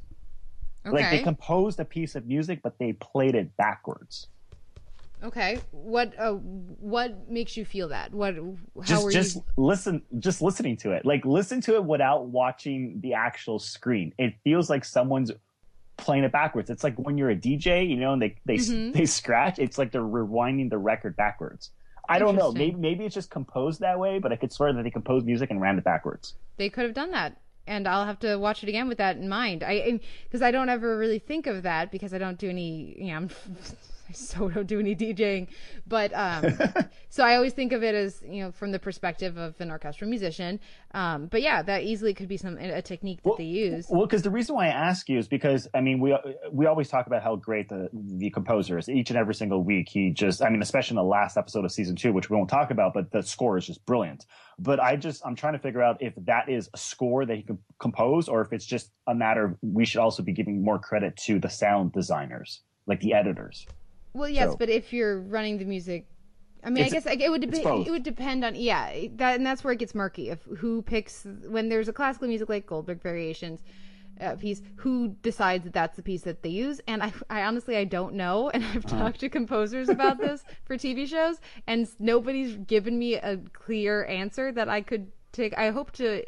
Okay. 0.85 0.95
Like 0.95 1.11
they 1.11 1.19
composed 1.23 1.79
a 1.79 1.85
piece 1.85 2.15
of 2.15 2.25
music, 2.25 2.61
but 2.63 2.77
they 2.79 2.93
played 2.93 3.35
it 3.35 3.55
backwards. 3.57 4.27
okay. 5.23 5.59
What 5.71 6.13
uh, 6.17 6.33
what 6.33 7.29
makes 7.29 7.55
you 7.55 7.65
feel 7.65 7.89
that? 7.89 8.11
What 8.13 8.35
how 8.35 8.55
just 8.83 9.03
were 9.03 9.11
just 9.11 9.35
you? 9.35 9.43
listen 9.57 10.01
just 10.19 10.41
listening 10.41 10.77
to 10.77 10.91
it 10.91 11.05
like 11.05 11.23
listen 11.25 11.61
to 11.61 11.75
it 11.75 11.83
without 11.83 12.25
watching 12.27 12.99
the 13.01 13.13
actual 13.13 13.59
screen 13.59 14.11
it 14.17 14.33
feels 14.43 14.69
like 14.69 14.83
someone's 14.83 15.31
playing 15.97 16.23
it 16.23 16.31
backwards 16.31 16.71
it's 16.71 16.83
like 16.83 16.95
when 16.97 17.15
you're 17.17 17.29
a 17.29 17.35
dj 17.35 17.87
you 17.87 17.95
know 17.97 18.13
and 18.13 18.21
they 18.23 18.35
they 18.45 18.55
Mhm. 18.55 18.93
they 18.93 19.05
scratch 19.05 19.59
it's 19.59 19.77
like 19.77 19.91
they're 19.91 20.01
rewinding 20.01 20.69
the 20.71 20.77
record 20.79 21.15
backwards 21.15 21.69
i 22.09 22.17
don't 22.17 22.35
know 22.35 22.51
maybe 22.51 22.75
maybe 22.75 23.05
it's 23.05 23.13
just 23.13 23.29
composed 23.29 23.81
that 23.81 23.99
way 23.99 24.17
but 24.17 24.31
i 24.31 24.35
could 24.35 24.51
swear 24.51 24.73
that 24.73 24.81
they 24.83 24.89
composed 24.89 25.27
music 25.27 25.51
and 25.51 25.61
ran 25.61 25.77
it 25.77 25.83
backwards 25.83 26.33
They 26.57 26.69
could 26.69 26.85
have 26.85 26.95
done 26.95 27.11
that. 27.11 27.37
And 27.67 27.87
I'll 27.87 28.05
have 28.05 28.19
to 28.19 28.37
watch 28.37 28.63
it 28.63 28.69
again 28.69 28.87
with 28.87 28.97
that 28.97 29.17
in 29.17 29.29
mind. 29.29 29.63
I 29.63 29.99
because 30.23 30.41
I 30.41 30.51
don't 30.51 30.69
ever 30.69 30.97
really 30.97 31.19
think 31.19 31.47
of 31.47 31.63
that 31.63 31.91
because 31.91 32.13
I 32.13 32.17
don't 32.17 32.37
do 32.37 32.49
any. 32.49 32.95
You 32.97 33.07
know, 33.07 33.15
I'm, 33.15 33.29
I 34.11 34.13
so 34.15 34.49
don't 34.49 34.67
do 34.67 34.79
any 34.79 34.95
DJing, 34.95 35.47
but 35.87 36.11
um, 36.13 36.57
so 37.09 37.23
I 37.23 37.35
always 37.35 37.53
think 37.53 37.71
of 37.71 37.83
it 37.83 37.95
as 37.95 38.21
you 38.27 38.43
know 38.43 38.51
from 38.51 38.71
the 38.71 38.79
perspective 38.79 39.37
of 39.37 39.59
an 39.59 39.71
orchestral 39.71 40.09
musician. 40.09 40.59
Um, 40.93 41.27
but 41.27 41.41
yeah, 41.41 41.61
that 41.61 41.83
easily 41.83 42.13
could 42.13 42.27
be 42.27 42.37
some 42.37 42.57
a 42.57 42.81
technique 42.81 43.23
that 43.23 43.29
Well- 43.29 43.37
they 43.37 43.45
use. 43.45 43.87
Well, 43.89 44.05
because 44.05 44.21
the 44.21 44.29
reason 44.29 44.55
why 44.55 44.65
I 44.67 44.69
ask 44.69 45.09
you 45.09 45.17
is 45.17 45.27
because 45.27 45.67
I 45.73 45.81
mean 45.81 45.99
we 45.99 46.15
we 46.51 46.65
always 46.65 46.89
talk 46.89 47.07
about 47.07 47.23
how 47.23 47.35
great 47.35 47.69
the 47.69 47.89
the 47.93 48.29
composer 48.29 48.77
is. 48.77 48.89
Each 48.89 49.09
and 49.09 49.17
every 49.17 49.35
single 49.35 49.63
week, 49.63 49.89
he 49.89 50.11
just 50.11 50.41
I 50.41 50.49
mean, 50.49 50.61
especially 50.61 50.95
in 50.95 51.03
the 51.03 51.09
last 51.09 51.37
episode 51.37 51.65
of 51.65 51.71
season 51.71 51.95
two, 51.95 52.13
which 52.13 52.29
we 52.29 52.35
won't 52.35 52.49
talk 52.49 52.71
about, 52.71 52.93
but 52.93 53.11
the 53.11 53.23
score 53.23 53.57
is 53.57 53.65
just 53.65 53.85
brilliant. 53.85 54.25
But 54.59 54.79
I 54.79 54.95
just 54.95 55.25
I'm 55.25 55.35
trying 55.35 55.53
to 55.53 55.59
figure 55.59 55.81
out 55.81 56.01
if 56.01 56.13
that 56.25 56.49
is 56.49 56.69
a 56.73 56.77
score 56.77 57.25
that 57.25 57.35
he 57.35 57.43
can 57.43 57.57
compose, 57.79 58.27
or 58.27 58.41
if 58.41 58.53
it's 58.53 58.65
just 58.65 58.91
a 59.07 59.15
matter 59.15 59.45
of 59.45 59.57
we 59.61 59.85
should 59.85 59.99
also 60.01 60.21
be 60.21 60.33
giving 60.33 60.63
more 60.63 60.79
credit 60.79 61.15
to 61.25 61.39
the 61.39 61.49
sound 61.49 61.93
designers, 61.93 62.61
like 62.85 62.99
the 62.99 63.13
editors. 63.13 63.65
Well, 64.13 64.29
yes, 64.29 64.51
So- 64.51 64.57
but 64.57 64.69
if 64.69 64.91
you're 64.93 65.19
running 65.19 65.57
the 65.57 65.65
music, 65.65 66.07
I 66.63 66.69
mean, 66.69 66.83
I 66.83 66.89
guess 66.89 67.05
like, 67.05 67.21
it 67.21 67.29
would 67.29 67.43
it's 67.43 67.55
dep- 67.55 67.63
both. 67.63 67.87
it 67.87 67.91
would 67.91 68.03
depend 68.03 68.45
on 68.45 68.53
yeah 68.55 68.91
that 69.15 69.35
and 69.37 69.45
that's 69.45 69.63
where 69.63 69.73
it 69.73 69.79
gets 69.79 69.95
murky. 69.95 70.29
If 70.29 70.43
who 70.57 70.81
picks 70.83 71.25
when 71.47 71.69
there's 71.69 71.87
a 71.87 71.93
classical 71.93 72.27
music 72.27 72.49
like 72.49 72.67
Goldberg 72.67 73.01
Variations 73.01 73.63
uh, 74.19 74.35
piece, 74.35 74.61
who 74.75 75.15
decides 75.23 75.63
that 75.63 75.73
that's 75.73 75.95
the 75.95 76.03
piece 76.03 76.21
that 76.21 76.43
they 76.43 76.49
use? 76.49 76.79
And 76.87 77.01
I, 77.01 77.11
I 77.31 77.41
honestly 77.43 77.77
I 77.77 77.85
don't 77.85 78.13
know, 78.13 78.49
and 78.53 78.63
I've 78.63 78.85
Uh-huh. 78.85 78.99
talked 78.99 79.19
to 79.21 79.29
composers 79.29 79.89
about 79.89 80.19
this 80.19 80.43
for 80.65 80.75
TV 80.77 81.07
shows, 81.07 81.37
and 81.65 81.87
nobody's 81.97 82.57
given 82.57 82.99
me 82.99 83.15
a 83.15 83.37
clear 83.53 84.05
answer 84.05 84.51
that 84.51 84.69
I 84.69 84.81
could 84.81 85.11
take. 85.31 85.57
I 85.57 85.71
hope 85.71 85.91
to 85.93 86.23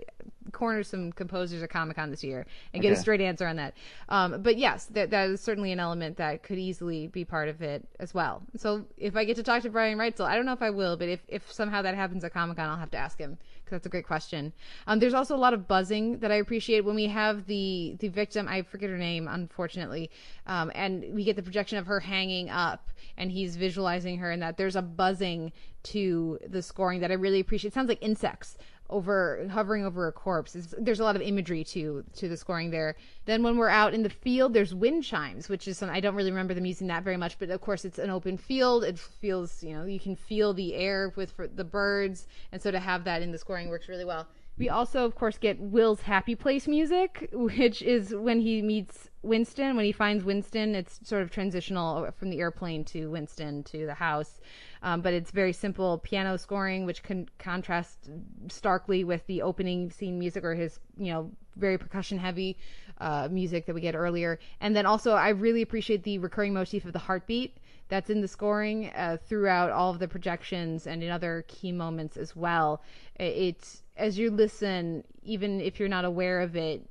corner 0.54 0.84
some 0.84 1.12
composers 1.12 1.62
at 1.62 1.70
Comic 1.70 1.98
Con 1.98 2.10
this 2.10 2.24
year 2.24 2.46
and 2.74 2.82
get 2.82 2.94
a 2.94 2.96
straight 2.96 3.22
answer 3.22 3.46
on 3.46 3.58
that. 3.58 3.74
Um, 4.10 4.42
but 4.42 4.58
yes, 4.58 4.86
that 4.92 5.10
that 5.10 5.30
is 5.30 5.42
certainly 5.42 5.72
an 5.72 5.80
element 5.80 6.18
that 6.18 6.44
could 6.44 6.58
easily 6.58 7.08
be 7.08 7.26
part 7.26 7.50
of 7.50 7.62
it 7.62 7.86
as 8.00 8.14
well. 8.14 8.44
So 8.56 8.86
if 8.98 9.16
I 9.16 9.26
get 9.26 9.36
to 9.38 9.44
talk 9.44 9.64
to 9.64 9.70
Brian 9.70 9.98
Reitzell, 9.98 10.26
I 10.26 10.36
don't 10.36 10.46
know 10.46 10.54
if 10.54 10.62
I 10.62 10.70
will, 10.70 10.96
but 10.96 11.10
if, 11.10 11.20
if 11.28 11.52
somehow 11.52 11.82
that 11.82 11.96
happens 11.96 12.24
at 12.24 12.34
Comic 12.34 12.58
Con, 12.58 12.70
I'll 12.70 12.78
have 12.78 12.92
to 12.92 12.98
ask 12.98 13.18
him 13.18 13.38
because 13.64 13.72
that's 13.72 13.86
a 13.86 13.90
great 13.90 14.06
question. 14.06 14.54
Um, 14.88 15.00
there's 15.00 15.14
also 15.14 15.36
a 15.36 15.38
lot 15.38 15.54
of 15.54 15.68
buzzing 15.68 16.20
that 16.20 16.32
I 16.32 16.36
appreciate 16.36 16.86
when 16.86 16.96
we 16.96 17.08
have 17.08 17.46
the 17.48 17.98
the 18.00 18.08
victim. 18.08 18.48
I 18.48 18.62
forget 18.62 18.90
her 18.90 18.98
name, 18.98 19.28
unfortunately, 19.28 20.12
um, 20.48 20.72
and 20.76 21.06
we 21.14 21.24
get 21.24 21.36
the 21.36 21.44
projection 21.44 21.78
of 21.78 21.88
her 21.88 22.00
hanging 22.00 22.50
up, 22.50 22.90
and 23.18 23.32
he's 23.32 23.56
visualizing 23.56 24.20
her, 24.20 24.32
and 24.32 24.42
that 24.42 24.58
there's 24.58 24.76
a 24.76 24.82
buzzing 24.82 25.52
to 25.84 26.40
the 26.48 26.62
scoring 26.62 27.02
that 27.02 27.12
I 27.12 27.16
really 27.16 27.40
appreciate. 27.40 27.70
It 27.70 27.74
sounds 27.74 27.90
like 27.90 28.02
insects 28.02 28.58
over 28.90 29.48
hovering 29.50 29.86
over 29.86 30.08
a 30.08 30.12
corpse. 30.12 30.56
It's, 30.56 30.74
there's 30.78 31.00
a 31.00 31.04
lot 31.04 31.16
of 31.16 31.22
imagery 31.22 31.64
to 31.66 32.04
to 32.16 32.30
the 32.30 32.38
scoring 32.38 32.72
there. 32.72 32.96
Then 33.26 33.44
when 33.44 33.58
we're 33.58 33.70
out 33.70 33.94
in 33.94 34.04
the 34.04 34.10
field, 34.10 34.54
there's 34.54 34.76
wind 34.76 35.04
chimes, 35.04 35.50
which 35.50 35.68
is 35.68 35.82
I 35.82 36.00
don't 36.00 36.16
really 36.16 36.32
remember 36.32 36.54
them 36.54 36.66
using 36.66 36.88
that 36.88 37.04
very 37.04 37.18
much, 37.18 37.40
but 37.40 37.50
of 37.50 37.62
course 37.62 37.86
it's 37.86 38.00
an 38.00 38.10
open 38.10 38.38
field. 38.38 38.84
It 38.84 39.00
feels 39.00 39.64
you 39.64 39.74
know 39.74 39.86
you 39.86 40.00
can 40.00 40.16
feel 40.16 40.54
the 40.54 40.76
air 40.76 41.14
with 41.16 41.34
the 41.56 41.64
birds, 41.64 42.28
and 42.52 42.62
so 42.62 42.72
to 42.72 42.80
have 42.80 43.04
that 43.06 43.22
in 43.22 43.32
the 43.32 43.38
scoring 43.38 43.70
works 43.70 43.88
really 43.88 44.06
well. 44.06 44.28
We 44.56 44.70
also, 44.70 45.04
of 45.04 45.16
course, 45.16 45.40
get 45.40 45.60
Will's 45.60 46.02
happy 46.02 46.36
place 46.36 46.68
music, 46.68 47.30
which 47.34 47.82
is 47.82 48.14
when 48.14 48.40
he 48.40 48.62
meets 48.62 49.10
Winston. 49.24 49.76
When 49.76 49.86
he 49.86 49.92
finds 49.92 50.24
Winston, 50.24 50.76
it's 50.76 51.00
sort 51.04 51.24
of 51.24 51.32
transitional 51.32 52.12
from 52.12 52.30
the 52.30 52.40
airplane 52.40 52.86
to 52.86 53.10
Winston 53.10 53.64
to 53.64 53.88
the 53.88 53.96
house. 53.96 54.40
Um, 54.84 55.02
but 55.02 55.14
it's 55.14 55.32
very 55.32 55.54
simple 55.54 55.98
piano 55.98 56.38
scoring, 56.38 56.86
which 56.86 57.02
can 57.02 57.30
contrast 57.40 58.10
starkly 58.48 59.04
with 59.04 59.26
the 59.26 59.42
opening 59.42 59.90
scene 59.90 60.20
music 60.20 60.44
or 60.44 60.54
his, 60.54 60.80
you 60.98 61.12
know, 61.12 61.32
very 61.56 61.78
percussion 61.80 62.20
heavy 62.20 62.58
uh, 63.00 63.28
music 63.32 63.66
that 63.66 63.74
we 63.74 63.82
get 63.82 63.96
earlier. 63.96 64.40
And 64.62 64.76
then 64.76 64.86
also, 64.86 65.14
I 65.14 65.30
really 65.30 65.64
appreciate 65.64 66.04
the 66.04 66.20
recurring 66.20 66.54
motif 66.54 66.86
of 66.86 66.94
the 66.94 67.00
heartbeat 67.00 67.58
that's 67.88 68.10
in 68.10 68.22
the 68.22 68.28
scoring 68.28 68.92
uh, 68.96 69.18
throughout 69.28 69.72
all 69.72 69.92
of 69.92 70.00
the 70.00 70.08
projections 70.08 70.86
and 70.86 71.04
in 71.04 71.10
other 71.10 71.44
key 71.48 71.72
moments 71.72 72.18
as 72.18 72.36
well. 72.36 72.82
It's 73.16 73.83
as 73.96 74.18
you 74.18 74.32
listen, 74.32 75.04
even 75.24 75.62
if 75.62 75.80
you're 75.80 75.90
not 75.90 76.06
aware 76.06 76.42
of 76.42 76.56
it, 76.56 76.84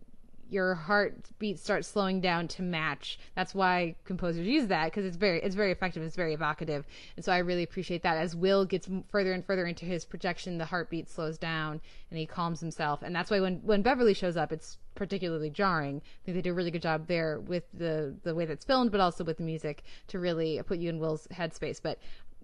your 0.53 0.75
heartbeat 0.75 1.59
starts 1.59 1.89
slowing 1.89 2.21
down 2.21 2.47
to 2.47 2.63
match. 2.63 3.19
That's 3.35 3.55
why 3.55 3.97
composers 4.05 4.47
use 4.47 4.67
that 4.67 4.85
because 4.87 5.07
it's 5.07 5.17
very 5.17 5.43
it's 5.43 5.55
very 5.55 5.73
effective. 5.73 6.03
It's 6.03 6.15
very 6.15 6.35
evocative, 6.35 6.87
and 7.17 7.25
so 7.25 7.33
I 7.33 7.39
really 7.39 7.63
appreciate 7.63 8.03
that. 8.03 8.19
As 8.19 8.37
Will 8.37 8.67
gets 8.67 8.87
further 9.09 9.33
and 9.33 9.45
further 9.45 9.65
into 9.65 9.87
his 9.87 10.05
projection, 10.05 10.59
the 10.59 10.67
heartbeat 10.67 11.09
slows 11.09 11.39
down 11.39 11.81
and 12.11 12.19
he 12.19 12.27
calms 12.27 12.61
himself. 12.61 13.03
And 13.03 13.17
that's 13.17 13.31
why 13.31 13.41
when 13.41 13.61
when 13.63 13.81
Beverly 13.81 14.13
shows 14.13 14.37
up, 14.37 14.53
it's 14.53 14.77
particularly 14.95 15.49
jarring. 15.49 16.03
I 16.05 16.25
think 16.27 16.37
they 16.37 16.43
do 16.43 16.51
a 16.51 16.55
really 16.55 16.71
good 16.71 16.83
job 16.83 17.07
there 17.07 17.41
with 17.41 17.65
the 17.73 18.15
the 18.23 18.35
way 18.35 18.45
that's 18.45 18.67
filmed, 18.67 18.93
but 18.93 19.01
also 19.01 19.25
with 19.25 19.39
the 19.39 19.45
music 19.45 19.85
to 20.09 20.19
really 20.19 20.61
put 20.67 20.79
you 20.79 20.91
in 20.91 20.99
Will's 20.99 21.27
headspace. 21.29 21.81
But 21.83 21.99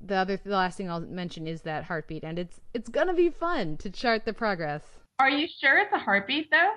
the 0.04 0.16
other 0.16 0.36
the 0.42 0.50
last 0.50 0.76
thing 0.76 0.90
I'll 0.90 1.00
mention 1.00 1.46
is 1.46 1.62
that 1.62 1.84
heartbeat, 1.84 2.24
and 2.24 2.38
it's 2.38 2.60
it's 2.74 2.88
gonna 2.88 3.14
be 3.14 3.30
fun 3.30 3.76
to 3.78 3.90
chart 3.90 4.24
the 4.24 4.32
progress. 4.32 4.82
Are 5.18 5.30
you 5.30 5.48
sure 5.60 5.78
it's 5.78 5.92
a 5.92 5.98
heartbeat 5.98 6.50
though? 6.50 6.72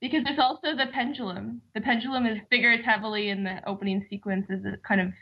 Because 0.00 0.24
there's 0.24 0.38
also 0.38 0.76
the 0.76 0.86
pendulum. 0.92 1.62
The 1.74 1.80
pendulum 1.80 2.26
is 2.26 2.38
figures 2.50 2.84
heavily 2.84 3.30
in 3.30 3.44
the 3.44 3.66
opening 3.66 4.06
sequence 4.10 4.46
as 4.50 4.60
a 4.64 4.76
kind 4.86 5.00
of 5.00 5.12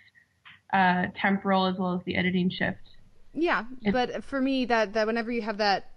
uh, 0.73 1.07
temporal 1.21 1.67
as 1.67 1.77
well 1.79 1.95
as 1.95 2.01
the 2.05 2.17
editing 2.17 2.51
shift. 2.51 2.79
Yeah, 3.33 3.65
It's- 3.85 3.93
but 3.93 4.25
for 4.25 4.41
me, 4.41 4.65
that 4.67 4.93
that 4.95 5.07
whenever 5.07 5.31
you 5.31 5.43
have 5.43 5.59
that 5.59 5.91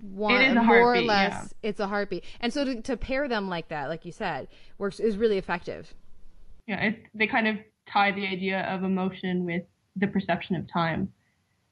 one, 0.00 0.34
It 0.40 0.50
is 0.50 0.56
a 0.56 0.62
more 0.62 0.94
or 0.94 1.00
less, 1.00 1.32
yeah. 1.62 1.68
it's 1.70 1.78
a 1.78 1.86
heartbeat. 1.86 2.24
And 2.40 2.52
so 2.52 2.64
to, 2.64 2.82
to 2.82 2.96
pair 2.96 3.28
them 3.28 3.48
like 3.48 3.68
that, 3.68 3.88
like 3.88 4.04
you 4.04 4.10
said, 4.12 4.48
works 4.78 4.98
is 4.98 5.16
really 5.16 5.38
effective. 5.38 5.94
Yeah, 6.66 6.80
it, 6.86 7.02
they 7.14 7.26
kind 7.28 7.46
of 7.46 7.56
tie 7.92 8.10
the 8.12 8.26
idea 8.26 8.62
of 8.62 8.82
emotion 8.82 9.44
with 9.44 9.62
the 9.96 10.06
perception 10.06 10.56
of 10.56 10.70
time, 10.72 11.12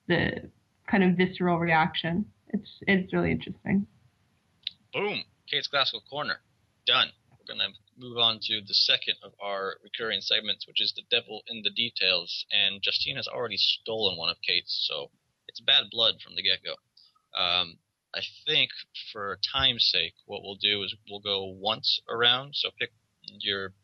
the 0.09 0.51
kind 0.91 1.05
of 1.05 1.17
visceral 1.17 1.59
reaction. 1.59 2.25
It's 2.49 2.71
it's 2.83 3.13
really 3.13 3.31
interesting. 3.31 3.87
Boom. 4.93 5.23
Kate's 5.49 5.69
Classical 5.69 6.03
Corner. 6.09 6.41
Done. 6.87 7.09
We're 7.31 7.55
to 7.57 7.69
move 7.97 8.19
on 8.19 8.39
to 8.43 8.61
the 8.67 8.75
second 8.75 9.15
of 9.23 9.33
our 9.43 9.77
recurring 9.83 10.21
segments, 10.21 10.67
which 10.67 10.81
is 10.81 10.93
the 10.95 11.03
devil 11.11 11.43
in 11.49 11.63
the 11.63 11.71
details. 11.71 12.47
And 12.53 12.83
Justine 12.83 13.17
has 13.17 13.29
already 13.29 13.57
stolen 13.57 14.17
one 14.17 14.31
of 14.31 14.37
Kate's, 14.47 14.87
so 14.89 15.11
it's 15.49 15.61
bad 15.61 15.85
blood 15.91 16.15
from 16.23 16.35
the 16.35 16.43
get 16.43 16.61
go. 16.65 16.75
Um, 17.39 17.79
I 18.15 18.21
think 18.47 18.71
for 19.13 19.39
time's 19.53 19.89
sake, 19.93 20.15
what 20.27 20.43
we'll 20.43 20.57
do 20.57 20.83
is 20.83 20.95
we'll 21.09 21.21
go 21.21 21.47
once 21.47 22.01
around. 22.09 22.55
So 22.55 22.71
pick 22.79 22.91
your 23.23 23.75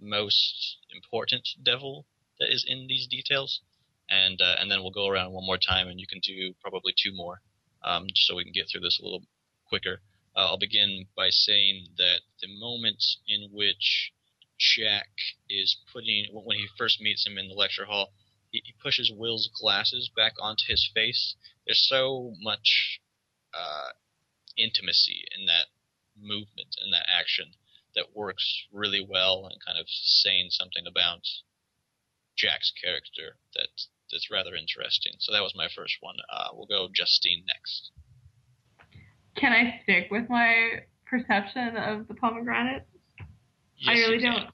most 0.00 0.78
important 0.94 1.48
devil 1.62 2.06
that 2.40 2.52
is 2.52 2.64
in 2.66 2.86
these 2.88 3.06
details, 3.06 3.60
and 4.08 4.40
uh, 4.40 4.56
and 4.60 4.70
then 4.70 4.80
we'll 4.80 4.90
go 4.90 5.08
around 5.08 5.32
one 5.32 5.46
more 5.46 5.58
time, 5.58 5.88
and 5.88 6.00
you 6.00 6.06
can 6.06 6.20
do 6.20 6.54
probably 6.60 6.94
two 6.96 7.14
more, 7.14 7.40
um, 7.84 8.06
so 8.14 8.36
we 8.36 8.44
can 8.44 8.52
get 8.52 8.68
through 8.70 8.80
this 8.80 8.98
a 9.00 9.04
little 9.04 9.22
quicker. 9.68 10.00
Uh, 10.36 10.46
I'll 10.46 10.58
begin 10.58 11.06
by 11.16 11.30
saying 11.30 11.88
that 11.98 12.20
the 12.40 12.48
moment 12.48 13.02
in 13.26 13.50
which 13.52 14.12
Jack 14.58 15.08
is 15.48 15.76
putting, 15.92 16.26
when 16.32 16.58
he 16.58 16.66
first 16.76 17.00
meets 17.00 17.26
him 17.26 17.38
in 17.38 17.48
the 17.48 17.54
lecture 17.54 17.84
hall, 17.84 18.12
he, 18.50 18.62
he 18.64 18.74
pushes 18.82 19.12
Will's 19.14 19.48
glasses 19.60 20.10
back 20.14 20.34
onto 20.40 20.64
his 20.68 20.90
face. 20.94 21.36
There's 21.66 21.86
so 21.86 22.34
much 22.40 23.00
uh, 23.54 23.90
intimacy 24.56 25.24
in 25.38 25.46
that 25.46 25.66
movement 26.20 26.76
and 26.82 26.92
that 26.92 27.06
action 27.08 27.52
that 27.94 28.14
works 28.14 28.66
really 28.72 29.04
well 29.06 29.46
and 29.50 29.64
kind 29.64 29.78
of 29.78 29.86
saying 29.88 30.48
something 30.50 30.86
about 30.86 31.22
Jack's 32.36 32.72
character 32.82 33.36
that 33.54 33.68
it's 34.12 34.30
rather 34.30 34.54
interesting. 34.54 35.12
So 35.18 35.32
that 35.32 35.42
was 35.42 35.54
my 35.56 35.68
first 35.74 35.96
one. 36.00 36.16
Uh, 36.32 36.48
we'll 36.54 36.66
go 36.66 36.88
Justine 36.92 37.44
next. 37.46 37.90
Can 39.36 39.52
I 39.52 39.80
stick 39.82 40.08
with 40.10 40.28
my 40.28 40.82
perception 41.06 41.76
of 41.76 42.08
the 42.08 42.14
pomegranate? 42.14 42.86
Yes, 43.76 43.88
I 43.88 43.92
really 44.00 44.18
don't. 44.18 44.48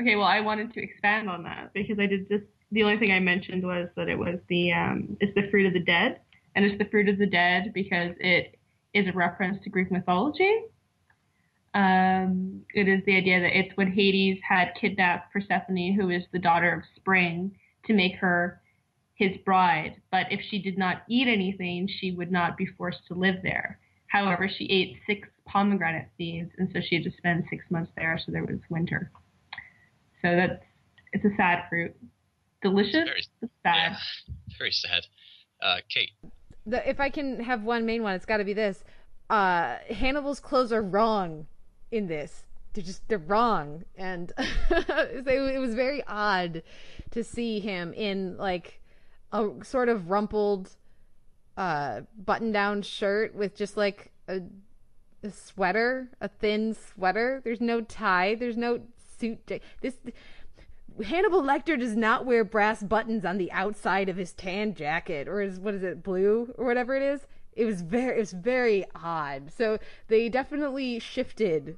Okay, 0.00 0.16
well, 0.16 0.26
I 0.26 0.40
wanted 0.40 0.72
to 0.74 0.82
expand 0.82 1.28
on 1.28 1.44
that 1.44 1.70
because 1.74 1.98
I 1.98 2.06
did 2.06 2.28
just. 2.28 2.44
The 2.70 2.82
only 2.82 2.98
thing 2.98 3.12
I 3.12 3.20
mentioned 3.20 3.64
was 3.64 3.88
that 3.96 4.08
it 4.08 4.18
was 4.18 4.38
the 4.48 4.72
um, 4.72 5.16
it's 5.20 5.34
the 5.34 5.48
fruit 5.50 5.66
of 5.66 5.72
the 5.72 5.80
dead, 5.80 6.20
and 6.54 6.64
it's 6.64 6.78
the 6.78 6.88
fruit 6.90 7.08
of 7.08 7.18
the 7.18 7.26
dead 7.26 7.72
because 7.72 8.12
it 8.20 8.58
is 8.92 9.06
a 9.08 9.12
reference 9.12 9.62
to 9.64 9.70
Greek 9.70 9.90
mythology. 9.90 10.52
Um, 11.74 12.62
it 12.74 12.88
is 12.88 13.04
the 13.06 13.16
idea 13.16 13.40
that 13.40 13.56
it's 13.56 13.76
when 13.76 13.92
Hades 13.92 14.38
had 14.46 14.72
kidnapped 14.80 15.32
Persephone, 15.32 15.94
who 15.94 16.10
is 16.10 16.24
the 16.32 16.38
daughter 16.38 16.72
of 16.72 16.82
Spring, 16.96 17.56
to 17.86 17.92
make 17.92 18.16
her 18.16 18.60
his 19.18 19.36
bride. 19.44 20.00
But 20.10 20.30
if 20.30 20.40
she 20.48 20.60
did 20.62 20.78
not 20.78 21.02
eat 21.08 21.28
anything, 21.28 21.88
she 21.88 22.12
would 22.12 22.30
not 22.32 22.56
be 22.56 22.66
forced 22.66 23.06
to 23.08 23.14
live 23.14 23.36
there. 23.42 23.78
However, 24.06 24.48
she 24.48 24.64
ate 24.66 24.96
six 25.06 25.28
pomegranate 25.44 26.08
seeds, 26.16 26.50
and 26.56 26.70
so 26.72 26.80
she 26.80 26.94
had 26.94 27.04
to 27.04 27.10
spend 27.16 27.44
six 27.50 27.64
months 27.70 27.90
there, 27.96 28.18
so 28.24 28.32
there 28.32 28.44
was 28.44 28.58
winter. 28.70 29.10
So 30.22 30.34
that's 30.34 30.62
it's 31.12 31.24
a 31.24 31.36
sad 31.36 31.64
fruit. 31.68 31.94
Delicious, 32.62 32.92
Very- 32.92 33.22
but 33.40 33.50
sad. 33.62 33.92
Yeah, 33.92 34.34
very 34.58 34.72
sad. 34.72 35.06
Uh, 35.60 35.76
Kate. 35.92 36.10
The, 36.66 36.88
if 36.88 37.00
I 37.00 37.08
can 37.10 37.40
have 37.40 37.62
one 37.62 37.86
main 37.86 38.02
one, 38.02 38.14
it's 38.14 38.26
got 38.26 38.38
to 38.38 38.44
be 38.44 38.52
this. 38.52 38.84
Uh, 39.30 39.76
Hannibal's 39.90 40.40
clothes 40.40 40.72
are 40.72 40.82
wrong 40.82 41.46
in 41.90 42.06
this. 42.08 42.44
They're 42.74 42.84
just 42.84 43.06
they're 43.08 43.18
wrong, 43.18 43.84
and 43.96 44.32
it 44.38 45.26
it 45.26 45.58
was 45.58 45.74
very 45.74 46.02
odd 46.06 46.62
to 47.10 47.24
see 47.24 47.60
him 47.60 47.92
in 47.94 48.36
like 48.36 48.80
a 49.32 49.50
sort 49.62 49.88
of 49.88 50.10
rumpled 50.10 50.76
uh, 51.56 52.02
button-down 52.24 52.82
shirt 52.82 53.34
with 53.34 53.56
just 53.56 53.76
like 53.76 54.12
a, 54.28 54.40
a 55.22 55.30
sweater, 55.30 56.08
a 56.20 56.28
thin 56.28 56.74
sweater. 56.74 57.40
There's 57.44 57.60
no 57.60 57.80
tie. 57.80 58.34
There's 58.34 58.56
no 58.56 58.80
suit. 59.18 59.50
This 59.80 59.96
Hannibal 61.04 61.42
Lecter 61.42 61.78
does 61.78 61.96
not 61.96 62.26
wear 62.26 62.44
brass 62.44 62.82
buttons 62.82 63.24
on 63.24 63.38
the 63.38 63.52
outside 63.52 64.08
of 64.08 64.16
his 64.16 64.32
tan 64.32 64.74
jacket 64.74 65.28
or 65.28 65.40
his 65.40 65.60
what 65.60 65.74
is 65.74 65.82
it, 65.82 66.02
blue 66.02 66.54
or 66.56 66.64
whatever 66.64 66.96
it 66.96 67.02
is. 67.02 67.26
It 67.52 67.64
was 67.64 67.82
very 67.82 68.16
it 68.16 68.20
was 68.20 68.32
very 68.32 68.84
odd. 68.94 69.52
So 69.56 69.78
they 70.08 70.28
definitely 70.28 70.98
shifted 70.98 71.76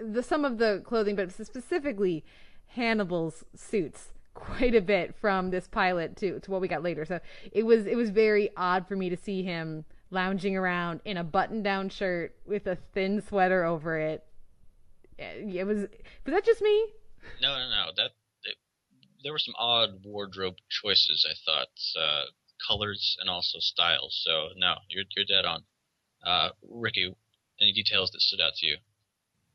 the 0.00 0.22
some 0.22 0.44
of 0.44 0.58
the 0.58 0.82
clothing, 0.84 1.16
but 1.16 1.32
specifically 1.32 2.24
Hannibal's 2.68 3.44
suits 3.54 4.12
quite 4.40 4.74
a 4.74 4.80
bit 4.80 5.14
from 5.20 5.50
this 5.50 5.68
pilot 5.68 6.16
to 6.16 6.40
to 6.40 6.50
what 6.50 6.60
we 6.60 6.68
got 6.68 6.82
later. 6.82 7.04
So 7.04 7.20
it 7.52 7.64
was 7.64 7.86
it 7.86 7.96
was 7.96 8.10
very 8.10 8.50
odd 8.56 8.88
for 8.88 8.96
me 8.96 9.10
to 9.10 9.16
see 9.16 9.42
him 9.42 9.84
lounging 10.10 10.56
around 10.56 11.00
in 11.04 11.16
a 11.16 11.24
button-down 11.24 11.88
shirt 11.88 12.34
with 12.44 12.66
a 12.66 12.76
thin 12.94 13.22
sweater 13.22 13.64
over 13.64 13.98
it. 13.98 14.24
It 15.18 15.66
was 15.66 15.80
was 16.24 16.34
that 16.34 16.44
just 16.44 16.62
me? 16.62 16.86
No, 17.42 17.54
no, 17.54 17.68
no. 17.68 17.86
That 17.96 18.10
it, 18.44 18.56
there 19.22 19.32
were 19.32 19.38
some 19.38 19.54
odd 19.58 19.90
wardrobe 20.04 20.56
choices. 20.68 21.26
I 21.28 21.34
thought 21.44 22.02
uh, 22.02 22.24
colors 22.66 23.16
and 23.20 23.28
also 23.28 23.58
styles. 23.60 24.20
So 24.24 24.48
no, 24.56 24.74
you're 24.88 25.04
you're 25.16 25.26
dead 25.26 25.44
on. 25.44 25.62
Uh, 26.26 26.48
Ricky, 26.68 27.14
any 27.60 27.72
details 27.72 28.10
that 28.10 28.20
stood 28.20 28.40
out 28.40 28.54
to 28.56 28.66
you? 28.66 28.76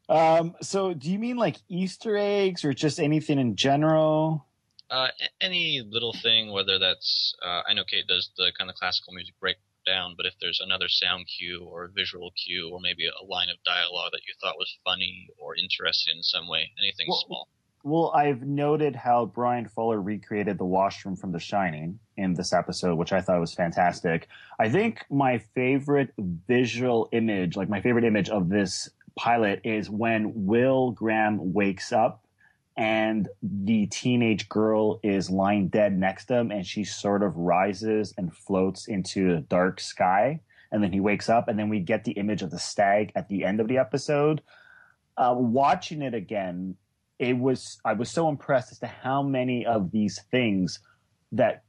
Um, 0.08 0.56
so 0.62 0.94
do 0.94 1.12
you 1.12 1.18
mean 1.18 1.38
like 1.38 1.58
Easter 1.68 2.16
eggs 2.16 2.64
or 2.64 2.74
just 2.74 3.00
anything 3.00 3.40
in 3.40 3.56
general? 3.56 4.46
Uh, 4.90 5.08
any 5.42 5.82
little 5.88 6.14
thing, 6.14 6.52
whether 6.52 6.78
that's 6.78 7.36
uh, 7.44 7.62
I 7.68 7.74
know 7.74 7.84
Kate 7.84 8.08
does 8.08 8.30
the 8.38 8.52
kind 8.58 8.70
of 8.70 8.76
classical 8.76 9.14
music 9.14 9.34
breakdown, 9.40 10.14
but 10.16 10.26
if 10.26 10.34
there's 10.40 10.62
another 10.64 10.88
sound 10.88 11.26
cue 11.28 11.64
or 11.64 11.86
a 11.86 11.90
visual 11.90 12.32
cue 12.32 12.70
or 12.72 12.80
maybe 12.80 13.08
a 13.08 13.26
line 13.26 13.50
of 13.50 13.58
dialogue 13.66 14.12
that 14.12 14.22
you 14.28 14.34
thought 14.42 14.56
was 14.58 14.78
funny 14.84 15.28
or 15.38 15.56
interesting 15.56 16.18
in 16.18 16.24
some 16.24 16.48
way, 16.48 16.72
anything 16.80 17.08
Well, 17.10 17.24
small. 17.26 17.48
Well, 17.84 18.12
I've 18.16 18.42
noted 18.42 18.96
how 18.96 19.28
Bryan 19.28 19.68
Fuller 19.68 20.02
recreated 20.02 20.58
the 20.58 20.66
washroom 20.66 21.16
from 21.16 21.32
The 21.32 21.40
Shining 21.40 22.00
in 22.18 22.34
this 22.34 22.52
episode, 22.52 22.96
which 22.96 23.14
I 23.14 23.22
thought 23.22 23.40
was 23.40 23.54
fantastic. 23.54 24.28
I 24.60 24.70
think 24.70 25.06
my 25.12 25.38
favorite 25.38 26.12
visual 26.18 27.10
image, 27.12 27.56
like 27.56 27.70
my 27.70 27.82
favorite 27.82 28.04
image 28.04 28.30
of 28.30 28.50
this 28.50 28.90
pilot, 29.16 29.62
is 29.64 29.88
when 29.88 30.32
Will 30.34 30.92
Graham 30.92 31.54
wakes 31.54 31.92
up 31.92 32.25
and 32.78 33.30
the 33.42 33.88
teenage 33.88 34.50
girl 34.50 35.00
is 35.02 35.30
lying 35.30 35.70
dead 35.70 35.98
next 35.98 36.26
to 36.26 36.36
him 36.36 36.52
and 36.52 36.66
she 36.66 36.84
sort 36.84 37.24
of 37.24 37.36
rises 37.38 38.14
and 38.18 38.36
floats 38.36 38.88
into 38.88 39.36
a 39.36 39.42
dark 39.42 39.80
sky. 39.80 40.42
And 40.72 40.84
then 40.84 40.92
he 40.92 41.00
wakes 41.00 41.30
up, 41.30 41.48
and 41.48 41.58
then 41.58 41.70
we 41.70 41.80
get 41.80 42.04
the 42.04 42.14
image 42.14 42.42
of 42.42 42.52
the 42.52 42.60
stag 42.60 43.14
at 43.16 43.30
the 43.30 43.46
end 43.46 43.62
of 43.62 43.70
the 43.70 43.78
episode. 43.78 44.42
Uh, 45.16 45.34
watching 45.38 46.02
it 46.02 46.14
again, 46.14 46.76
it 47.18 47.38
was 47.38 47.80
I 47.86 47.94
was 47.94 48.10
so 48.10 48.28
impressed 48.28 48.74
as 48.74 48.80
to 48.80 48.88
how 48.88 49.24
many 49.24 49.66
of 49.66 49.92
these 49.92 50.20
things 50.32 50.80
that 51.32 51.64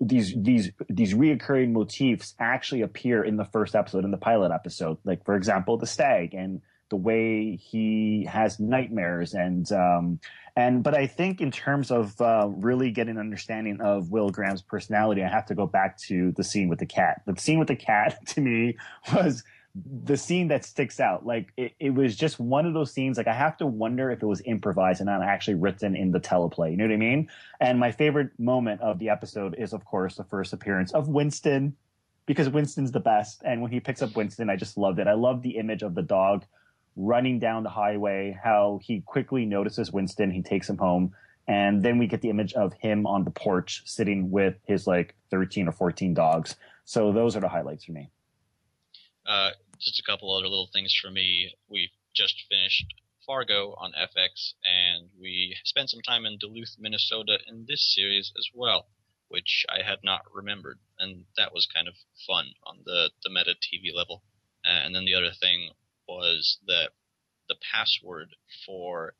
these 0.00 0.34
these 0.36 0.70
these 0.88 1.14
reoccurring 1.14 1.70
motifs 1.70 2.34
actually 2.40 2.82
appear 2.82 3.22
in 3.22 3.36
the 3.36 3.44
first 3.44 3.76
episode 3.76 4.04
in 4.04 4.10
the 4.10 4.16
pilot 4.16 4.50
episode. 4.50 4.96
Like 5.04 5.24
for 5.24 5.36
example, 5.36 5.76
the 5.76 5.86
stag 5.86 6.34
and 6.34 6.60
the 6.90 6.96
way 6.96 7.56
he 7.56 8.26
has 8.30 8.58
nightmares 8.58 9.34
and 9.34 9.70
um 9.72 10.20
and 10.58 10.82
but 10.82 10.92
I 10.92 11.06
think 11.06 11.40
in 11.40 11.52
terms 11.52 11.92
of 11.92 12.20
uh, 12.20 12.48
really 12.48 12.90
getting 12.90 13.14
an 13.14 13.20
understanding 13.20 13.80
of 13.80 14.10
Will 14.10 14.30
Graham's 14.30 14.60
personality, 14.60 15.22
I 15.22 15.28
have 15.28 15.46
to 15.46 15.54
go 15.54 15.68
back 15.68 15.96
to 16.08 16.32
the 16.32 16.42
scene 16.42 16.68
with 16.68 16.80
the 16.80 16.86
cat. 16.86 17.22
The 17.26 17.40
scene 17.40 17.60
with 17.60 17.68
the 17.68 17.76
cat 17.76 18.18
to 18.30 18.40
me 18.40 18.76
was 19.14 19.44
the 19.74 20.16
scene 20.16 20.48
that 20.48 20.64
sticks 20.64 20.98
out. 20.98 21.24
Like 21.24 21.52
it, 21.56 21.74
it 21.78 21.90
was 21.90 22.16
just 22.16 22.40
one 22.40 22.66
of 22.66 22.74
those 22.74 22.92
scenes. 22.92 23.16
Like 23.16 23.28
I 23.28 23.34
have 23.34 23.56
to 23.58 23.66
wonder 23.66 24.10
if 24.10 24.20
it 24.20 24.26
was 24.26 24.42
improvised 24.44 25.00
and 25.00 25.06
not 25.06 25.22
actually 25.22 25.54
written 25.54 25.94
in 25.94 26.10
the 26.10 26.18
teleplay. 26.18 26.72
You 26.72 26.76
know 26.76 26.86
what 26.86 26.92
I 26.92 26.96
mean? 26.96 27.28
And 27.60 27.78
my 27.78 27.92
favorite 27.92 28.30
moment 28.38 28.80
of 28.80 28.98
the 28.98 29.10
episode 29.10 29.54
is, 29.58 29.72
of 29.72 29.84
course, 29.84 30.16
the 30.16 30.24
first 30.24 30.52
appearance 30.52 30.92
of 30.92 31.06
Winston, 31.06 31.76
because 32.26 32.48
Winston's 32.48 32.90
the 32.90 32.98
best. 32.98 33.42
And 33.44 33.62
when 33.62 33.70
he 33.70 33.78
picks 33.78 34.02
up 34.02 34.16
Winston, 34.16 34.50
I 34.50 34.56
just 34.56 34.76
loved 34.76 34.98
it. 34.98 35.06
I 35.06 35.14
love 35.14 35.42
the 35.42 35.56
image 35.56 35.82
of 35.82 35.94
the 35.94 36.02
dog 36.02 36.44
running 36.98 37.38
down 37.38 37.62
the 37.62 37.70
highway. 37.70 38.36
How 38.42 38.80
he 38.82 39.00
quickly 39.00 39.46
notices 39.46 39.92
Winston, 39.92 40.30
he 40.30 40.42
takes 40.42 40.68
him 40.68 40.76
home. 40.76 41.14
And 41.46 41.82
then 41.82 41.96
we 41.96 42.06
get 42.06 42.20
the 42.20 42.28
image 42.28 42.52
of 42.52 42.74
him 42.74 43.06
on 43.06 43.24
the 43.24 43.30
porch 43.30 43.82
sitting 43.86 44.30
with 44.30 44.56
his 44.66 44.86
like 44.86 45.14
13 45.30 45.68
or 45.68 45.72
14 45.72 46.12
dogs. 46.12 46.56
So 46.84 47.12
those 47.12 47.36
are 47.36 47.40
the 47.40 47.48
highlights 47.48 47.84
for 47.84 47.92
me. 47.92 48.10
Uh, 49.26 49.50
just 49.78 50.00
a 50.00 50.02
couple 50.02 50.34
other 50.34 50.48
little 50.48 50.68
things 50.72 50.94
for 50.94 51.10
me. 51.10 51.54
We 51.68 51.90
just 52.14 52.44
finished 52.50 52.92
Fargo 53.26 53.74
on 53.78 53.92
FX, 53.92 54.54
and 54.64 55.08
we 55.20 55.54
spent 55.64 55.90
some 55.90 56.00
time 56.00 56.24
in 56.24 56.38
Duluth, 56.38 56.76
Minnesota 56.78 57.38
in 57.46 57.66
this 57.68 57.94
series 57.94 58.32
as 58.38 58.48
well, 58.54 58.86
which 59.28 59.66
I 59.68 59.82
had 59.82 59.98
not 60.02 60.22
remembered, 60.32 60.78
and 60.98 61.24
that 61.36 61.52
was 61.52 61.66
kind 61.66 61.88
of 61.88 61.94
fun 62.26 62.46
on 62.64 62.78
the 62.84 63.10
the 63.22 63.30
meta 63.30 63.54
TV 63.60 63.94
level. 63.94 64.22
Uh, 64.66 64.80
and 64.84 64.94
then 64.94 65.04
the 65.04 65.14
other 65.14 65.30
thing 65.30 65.70
was 66.08 66.58
that 66.66 66.90
the 67.48 67.56
password 67.72 68.34
for 68.66 69.14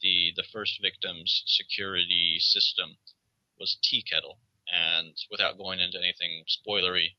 the 0.00 0.32
the 0.36 0.44
first 0.52 0.80
victim's 0.82 1.42
security 1.46 2.36
system 2.40 2.96
was 3.58 3.78
tea 3.82 4.02
kettle, 4.02 4.38
and 4.66 5.14
without 5.30 5.58
going 5.58 5.78
into 5.80 5.98
anything 5.98 6.44
spoilery, 6.48 7.14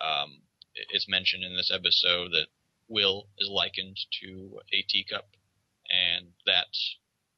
um, 0.00 0.42
it's 0.74 1.08
mentioned 1.08 1.44
in 1.44 1.56
this 1.56 1.70
episode 1.72 2.30
that 2.32 2.46
Will 2.88 3.28
is 3.38 3.48
likened 3.48 3.98
to 4.22 4.60
a 4.72 4.82
teacup, 4.88 5.28
and 5.90 6.28
that 6.46 6.68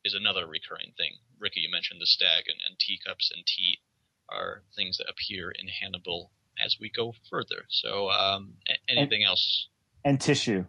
is 0.04 0.14
another 0.14 0.46
recurring 0.46 0.92
thing. 0.96 1.12
Ricky, 1.38 1.60
you 1.60 1.70
mentioned 1.70 2.00
the 2.00 2.06
stag, 2.06 2.44
and, 2.46 2.58
and 2.68 2.78
teacups 2.78 3.30
and 3.34 3.44
tea 3.46 3.78
are 4.28 4.62
things 4.76 4.98
that 4.98 5.08
appear 5.08 5.50
in 5.50 5.68
Hannibal 5.68 6.32
as 6.62 6.76
we 6.80 6.90
go 6.90 7.14
further. 7.30 7.64
So, 7.68 8.10
um, 8.10 8.54
anything 8.88 9.24
else? 9.24 9.68
And 10.04 10.20
tissue. 10.20 10.66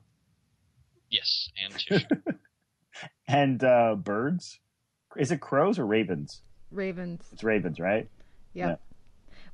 Yes, 1.14 1.50
and 1.64 1.74
tissue. 1.80 2.06
And 3.28 3.64
uh, 3.64 3.96
birds. 3.96 4.60
Is 5.16 5.32
it 5.32 5.40
crows 5.40 5.78
or 5.78 5.86
ravens? 5.86 6.42
Ravens. 6.72 7.24
It's 7.32 7.44
ravens, 7.44 7.80
right? 7.80 8.10
Yeah. 8.54 8.70
Yeah. 8.70 8.76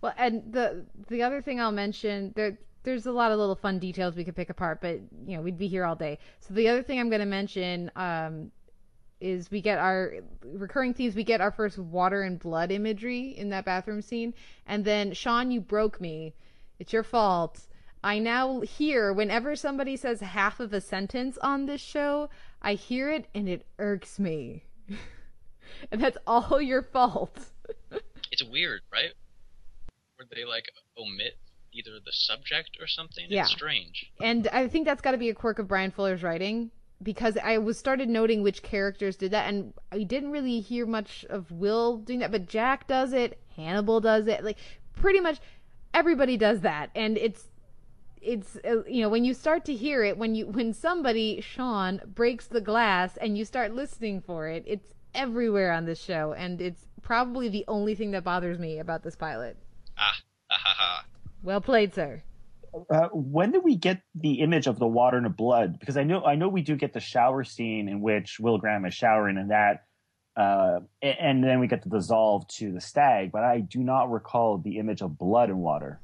Well, 0.02 0.14
and 0.18 0.54
the 0.54 0.86
the 1.10 1.22
other 1.22 1.42
thing 1.42 1.60
I'll 1.60 1.74
mention 1.74 2.32
there 2.36 2.58
there's 2.84 3.06
a 3.06 3.12
lot 3.12 3.34
of 3.34 3.40
little 3.40 3.58
fun 3.58 3.78
details 3.78 4.16
we 4.16 4.24
could 4.24 4.38
pick 4.38 4.50
apart, 4.50 4.80
but 4.82 5.02
you 5.28 5.36
know 5.36 5.42
we'd 5.42 5.58
be 5.58 5.68
here 5.68 5.84
all 5.84 5.98
day. 5.98 6.18
So 6.40 6.54
the 6.54 6.70
other 6.70 6.82
thing 6.82 6.98
I'm 6.98 7.10
going 7.10 7.20
to 7.20 7.26
mention 7.26 7.92
um, 7.98 8.52
is 9.20 9.52
we 9.52 9.60
get 9.60 9.80
our 9.80 10.14
recurring 10.44 10.94
themes. 10.94 11.14
We 11.14 11.26
get 11.26 11.42
our 11.42 11.52
first 11.52 11.78
water 11.78 12.22
and 12.22 12.40
blood 12.40 12.72
imagery 12.72 13.38
in 13.38 13.50
that 13.50 13.66
bathroom 13.66 14.02
scene, 14.02 14.34
and 14.66 14.86
then 14.86 15.12
Sean, 15.12 15.52
you 15.52 15.60
broke 15.60 16.00
me. 16.00 16.34
It's 16.80 16.94
your 16.94 17.04
fault. 17.04 17.60
I 18.04 18.20
now 18.20 18.62
hear 18.62 19.12
whenever 19.12 19.56
somebody 19.56 19.98
says 19.98 20.22
half 20.22 20.60
of 20.60 20.74
a 20.74 20.82
sentence 20.82 21.38
on 21.40 21.66
this 21.66 21.82
show, 21.82 22.30
I 22.62 22.74
hear 22.74 23.10
it 23.10 23.28
and 23.34 23.50
it 23.50 23.66
irks 23.78 24.20
me. 24.20 24.64
and 25.92 26.02
that's 26.02 26.18
all 26.26 26.62
your 26.62 26.84
fault. 26.84 27.40
it's 28.32 28.44
weird, 28.44 28.82
right? 28.92 29.12
where 30.20 30.28
they 30.36 30.46
like 30.46 30.66
omit 30.98 31.38
either 31.72 31.92
the 32.04 32.12
subject 32.12 32.78
or 32.80 32.88
something. 32.88 33.26
Yeah. 33.30 33.44
It's 33.44 33.52
strange. 33.52 34.12
And 34.22 34.48
I 34.52 34.68
think 34.68 34.86
that's 34.86 35.02
got 35.02 35.12
to 35.12 35.18
be 35.18 35.30
a 35.30 35.34
quirk 35.34 35.60
of 35.60 35.68
Bryan 35.68 35.92
Fuller's 35.92 36.24
writing 36.24 36.72
because 37.02 37.38
I 37.42 37.58
was 37.60 37.78
started 37.78 38.10
noting 38.10 38.44
which 38.44 38.62
characters 38.62 39.16
did 39.16 39.32
that, 39.32 39.48
and 39.48 39.74
I 39.92 40.04
didn't 40.04 40.32
really 40.32 40.60
hear 40.60 40.86
much 40.86 41.26
of 41.30 41.50
Will 41.52 41.98
doing 41.98 42.20
that, 42.20 42.32
but 42.32 42.48
Jack 42.48 42.88
does 42.88 43.14
it, 43.14 43.40
Hannibal 43.56 44.02
does 44.02 44.28
it, 44.28 44.44
like 44.44 44.58
pretty 44.94 45.22
much 45.22 45.40
everybody 45.94 46.36
does 46.36 46.60
that, 46.62 46.90
and 46.96 47.18
it's 47.18 47.48
it's 48.22 48.58
uh, 48.66 48.84
you 48.86 49.02
know 49.02 49.10
when 49.10 49.24
you 49.24 49.34
start 49.34 49.66
to 49.66 49.76
hear 49.76 50.04
it 50.04 50.18
when 50.18 50.36
you 50.36 50.48
when 50.48 50.74
somebody 50.74 51.42
Sean 51.42 52.02
breaks 52.06 52.48
the 52.48 52.62
glass 52.62 53.18
and 53.18 53.38
you 53.38 53.46
start 53.46 53.74
listening 53.74 54.22
for 54.22 54.48
it, 54.48 54.64
it's 54.68 54.94
everywhere 55.16 55.72
on 55.72 55.86
this 55.86 56.02
show, 56.02 56.34
and 56.34 56.62
it's 56.62 56.88
probably 57.02 57.50
the 57.50 57.66
only 57.68 57.96
thing 57.96 58.12
that 58.12 58.24
bothers 58.24 58.60
me 58.60 58.80
about 58.80 59.04
this 59.04 59.16
pilot. 59.16 59.58
Ah, 59.98 60.16
ha 60.50 60.58
ha 60.64 60.76
ha. 60.78 61.06
Well 61.44 61.62
played, 61.62 61.94
sir. 61.94 62.24
Uh, 62.90 63.08
when 63.14 63.52
did 63.52 63.64
we 63.64 63.76
get 63.76 64.02
the 64.14 64.42
image 64.42 64.68
of 64.68 64.78
the 64.78 64.88
water 64.88 65.18
and 65.18 65.26
the 65.26 65.32
blood? 65.32 65.80
Because 65.80 65.98
I 65.98 66.04
know 66.04 66.24
I 66.24 66.36
know 66.36 66.48
we 66.48 66.62
do 66.62 66.76
get 66.76 66.94
the 66.94 67.00
shower 67.00 67.44
scene 67.44 67.90
in 67.90 68.02
which 68.02 68.40
Will 68.40 68.58
Graham 68.58 68.86
is 68.86 68.94
showering 68.94 69.38
and 69.38 69.52
that, 69.52 69.86
uh, 70.36 70.80
and 71.02 71.44
then 71.44 71.60
we 71.60 71.68
get 71.68 71.82
the 71.82 71.90
dissolve 71.90 72.48
to 72.60 72.72
the 72.72 72.82
stag. 72.82 73.32
But 73.32 73.44
I 73.44 73.62
do 73.62 73.80
not 73.80 74.12
recall 74.12 74.58
the 74.58 74.78
image 74.78 75.02
of 75.02 75.18
blood 75.18 75.50
and 75.50 75.60
water. 75.60 76.00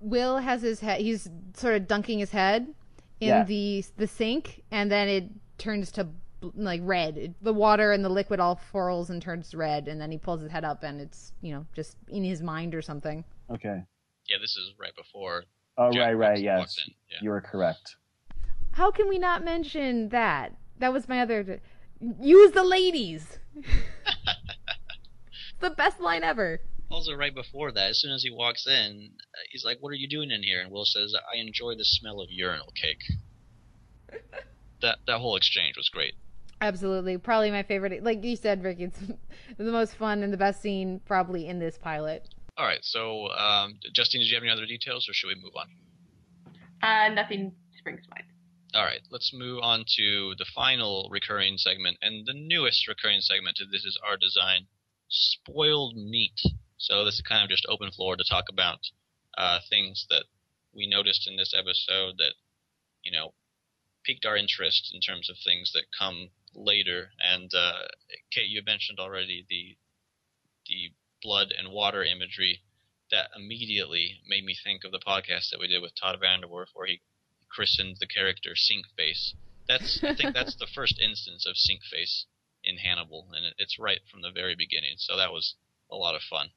Will 0.00 0.38
has 0.38 0.62
his 0.62 0.80
head. 0.80 1.00
He's 1.00 1.28
sort 1.54 1.74
of 1.74 1.86
dunking 1.86 2.18
his 2.18 2.30
head 2.30 2.74
in 3.20 3.28
Yeah. 3.28 3.44
the 3.44 3.84
the 3.96 4.06
sink, 4.06 4.62
and 4.70 4.90
then 4.90 5.08
it 5.08 5.24
turns 5.58 5.90
to 5.92 6.08
like 6.54 6.80
red. 6.84 7.18
It, 7.18 7.44
the 7.44 7.52
water 7.52 7.92
and 7.92 8.04
the 8.04 8.08
liquid 8.08 8.40
all 8.40 8.56
furls 8.56 9.10
and 9.10 9.20
turns 9.20 9.54
red, 9.54 9.88
and 9.88 10.00
then 10.00 10.10
he 10.10 10.18
pulls 10.18 10.40
his 10.40 10.50
head 10.50 10.64
up, 10.64 10.82
and 10.82 11.00
it's 11.00 11.32
you 11.42 11.52
know 11.52 11.66
just 11.74 11.96
in 12.08 12.24
his 12.24 12.42
mind 12.42 12.74
or 12.74 12.82
something. 12.82 13.24
Okay. 13.50 13.82
Yeah, 14.28 14.36
this 14.40 14.56
is 14.56 14.72
right 14.80 14.94
before. 14.96 15.44
Oh 15.76 15.90
Jack 15.92 16.06
right, 16.06 16.14
right, 16.14 16.40
yes. 16.40 16.78
Yeah. 17.10 17.18
you 17.22 17.32
are 17.32 17.40
correct. 17.40 17.96
How 18.72 18.90
can 18.90 19.08
we 19.08 19.18
not 19.18 19.44
mention 19.44 20.08
that? 20.10 20.54
That 20.78 20.92
was 20.92 21.08
my 21.08 21.20
other. 21.20 21.60
Use 22.20 22.52
the 22.52 22.64
ladies. 22.64 23.38
the 25.60 25.70
best 25.70 26.00
line 26.00 26.22
ever. 26.22 26.60
Also, 26.90 27.14
right 27.14 27.34
before 27.34 27.70
that, 27.72 27.90
as 27.90 28.00
soon 28.00 28.12
as 28.12 28.22
he 28.22 28.30
walks 28.30 28.66
in, 28.66 29.10
uh, 29.20 29.38
he's 29.50 29.64
like, 29.64 29.78
"What 29.80 29.90
are 29.90 29.96
you 29.96 30.08
doing 30.08 30.30
in 30.30 30.42
here?" 30.42 30.60
And 30.60 30.70
Will 30.70 30.84
says, 30.84 31.14
"I 31.32 31.36
enjoy 31.36 31.76
the 31.76 31.84
smell 31.84 32.20
of 32.20 32.30
urinal 32.30 32.72
cake." 32.72 33.02
that 34.82 34.98
that 35.06 35.18
whole 35.18 35.36
exchange 35.36 35.76
was 35.76 35.88
great. 35.88 36.14
Absolutely, 36.60 37.16
probably 37.16 37.50
my 37.50 37.62
favorite. 37.62 38.02
Like 38.02 38.22
you 38.24 38.36
said, 38.36 38.62
Rick, 38.62 38.80
it's 38.80 38.98
the 39.56 39.72
most 39.72 39.94
fun 39.94 40.22
and 40.22 40.32
the 40.32 40.36
best 40.36 40.60
scene 40.60 41.00
probably 41.06 41.46
in 41.46 41.58
this 41.58 41.78
pilot. 41.78 42.28
All 42.58 42.66
right, 42.66 42.84
so 42.84 43.28
um, 43.30 43.78
Justine, 43.94 44.20
did 44.20 44.28
you 44.28 44.34
have 44.34 44.42
any 44.42 44.52
other 44.52 44.66
details, 44.66 45.08
or 45.08 45.14
should 45.14 45.28
we 45.28 45.36
move 45.36 45.54
on? 45.56 45.68
Uh, 46.82 47.14
nothing 47.14 47.52
springs 47.78 48.02
to 48.02 48.10
mind. 48.10 48.24
All 48.74 48.84
right, 48.84 49.00
let's 49.10 49.32
move 49.32 49.60
on 49.62 49.84
to 49.96 50.34
the 50.38 50.44
final 50.54 51.08
recurring 51.10 51.56
segment 51.56 51.96
and 52.02 52.26
the 52.26 52.34
newest 52.34 52.86
recurring 52.86 53.20
segment 53.20 53.58
This 53.72 53.84
Is 53.84 53.98
Our 54.06 54.16
Design 54.16 54.66
Spoiled 55.08 55.96
Meat. 55.96 56.38
So, 56.80 57.04
this 57.04 57.14
is 57.14 57.20
kind 57.20 57.44
of 57.44 57.50
just 57.50 57.66
open 57.68 57.90
floor 57.90 58.16
to 58.16 58.24
talk 58.24 58.44
about 58.48 58.80
uh, 59.36 59.58
things 59.68 60.06
that 60.08 60.24
we 60.74 60.88
noticed 60.88 61.28
in 61.28 61.36
this 61.36 61.52
episode 61.52 62.16
that, 62.16 62.32
you 63.02 63.12
know, 63.12 63.34
piqued 64.04 64.24
our 64.24 64.36
interest 64.36 64.90
in 64.94 65.00
terms 65.00 65.28
of 65.28 65.36
things 65.44 65.72
that 65.74 65.84
come 65.96 66.30
later. 66.54 67.10
And, 67.20 67.52
uh, 67.54 67.88
Kate, 68.32 68.48
you 68.48 68.62
mentioned 68.64 68.98
already 68.98 69.44
the, 69.48 69.76
the 70.66 70.92
blood 71.22 71.52
and 71.56 71.70
water 71.70 72.02
imagery 72.02 72.62
that 73.10 73.28
immediately 73.36 74.22
made 74.26 74.44
me 74.44 74.56
think 74.56 74.82
of 74.82 74.92
the 74.92 75.04
podcast 75.06 75.50
that 75.50 75.60
we 75.60 75.68
did 75.68 75.82
with 75.82 75.92
Todd 76.00 76.18
VanDerWerff, 76.22 76.72
where 76.72 76.86
he 76.86 77.02
christened 77.50 77.96
the 78.00 78.06
character 78.06 78.54
Sink 78.54 78.86
Face. 78.96 79.34
That's 79.68 80.02
I 80.02 80.14
think 80.14 80.34
that's 80.34 80.56
the 80.56 80.66
first 80.66 80.98
instance 80.98 81.44
of 81.46 81.56
Sink 81.56 81.82
Face 81.84 82.26
in 82.64 82.78
Hannibal, 82.78 83.28
and 83.34 83.54
it's 83.58 83.78
right 83.78 84.00
from 84.10 84.22
the 84.22 84.30
very 84.30 84.54
beginning. 84.54 84.94
So 84.96 85.16
that 85.16 85.32
was 85.32 85.56
a 85.90 85.96
lot 85.96 86.14
of 86.14 86.22
fun. 86.22 86.50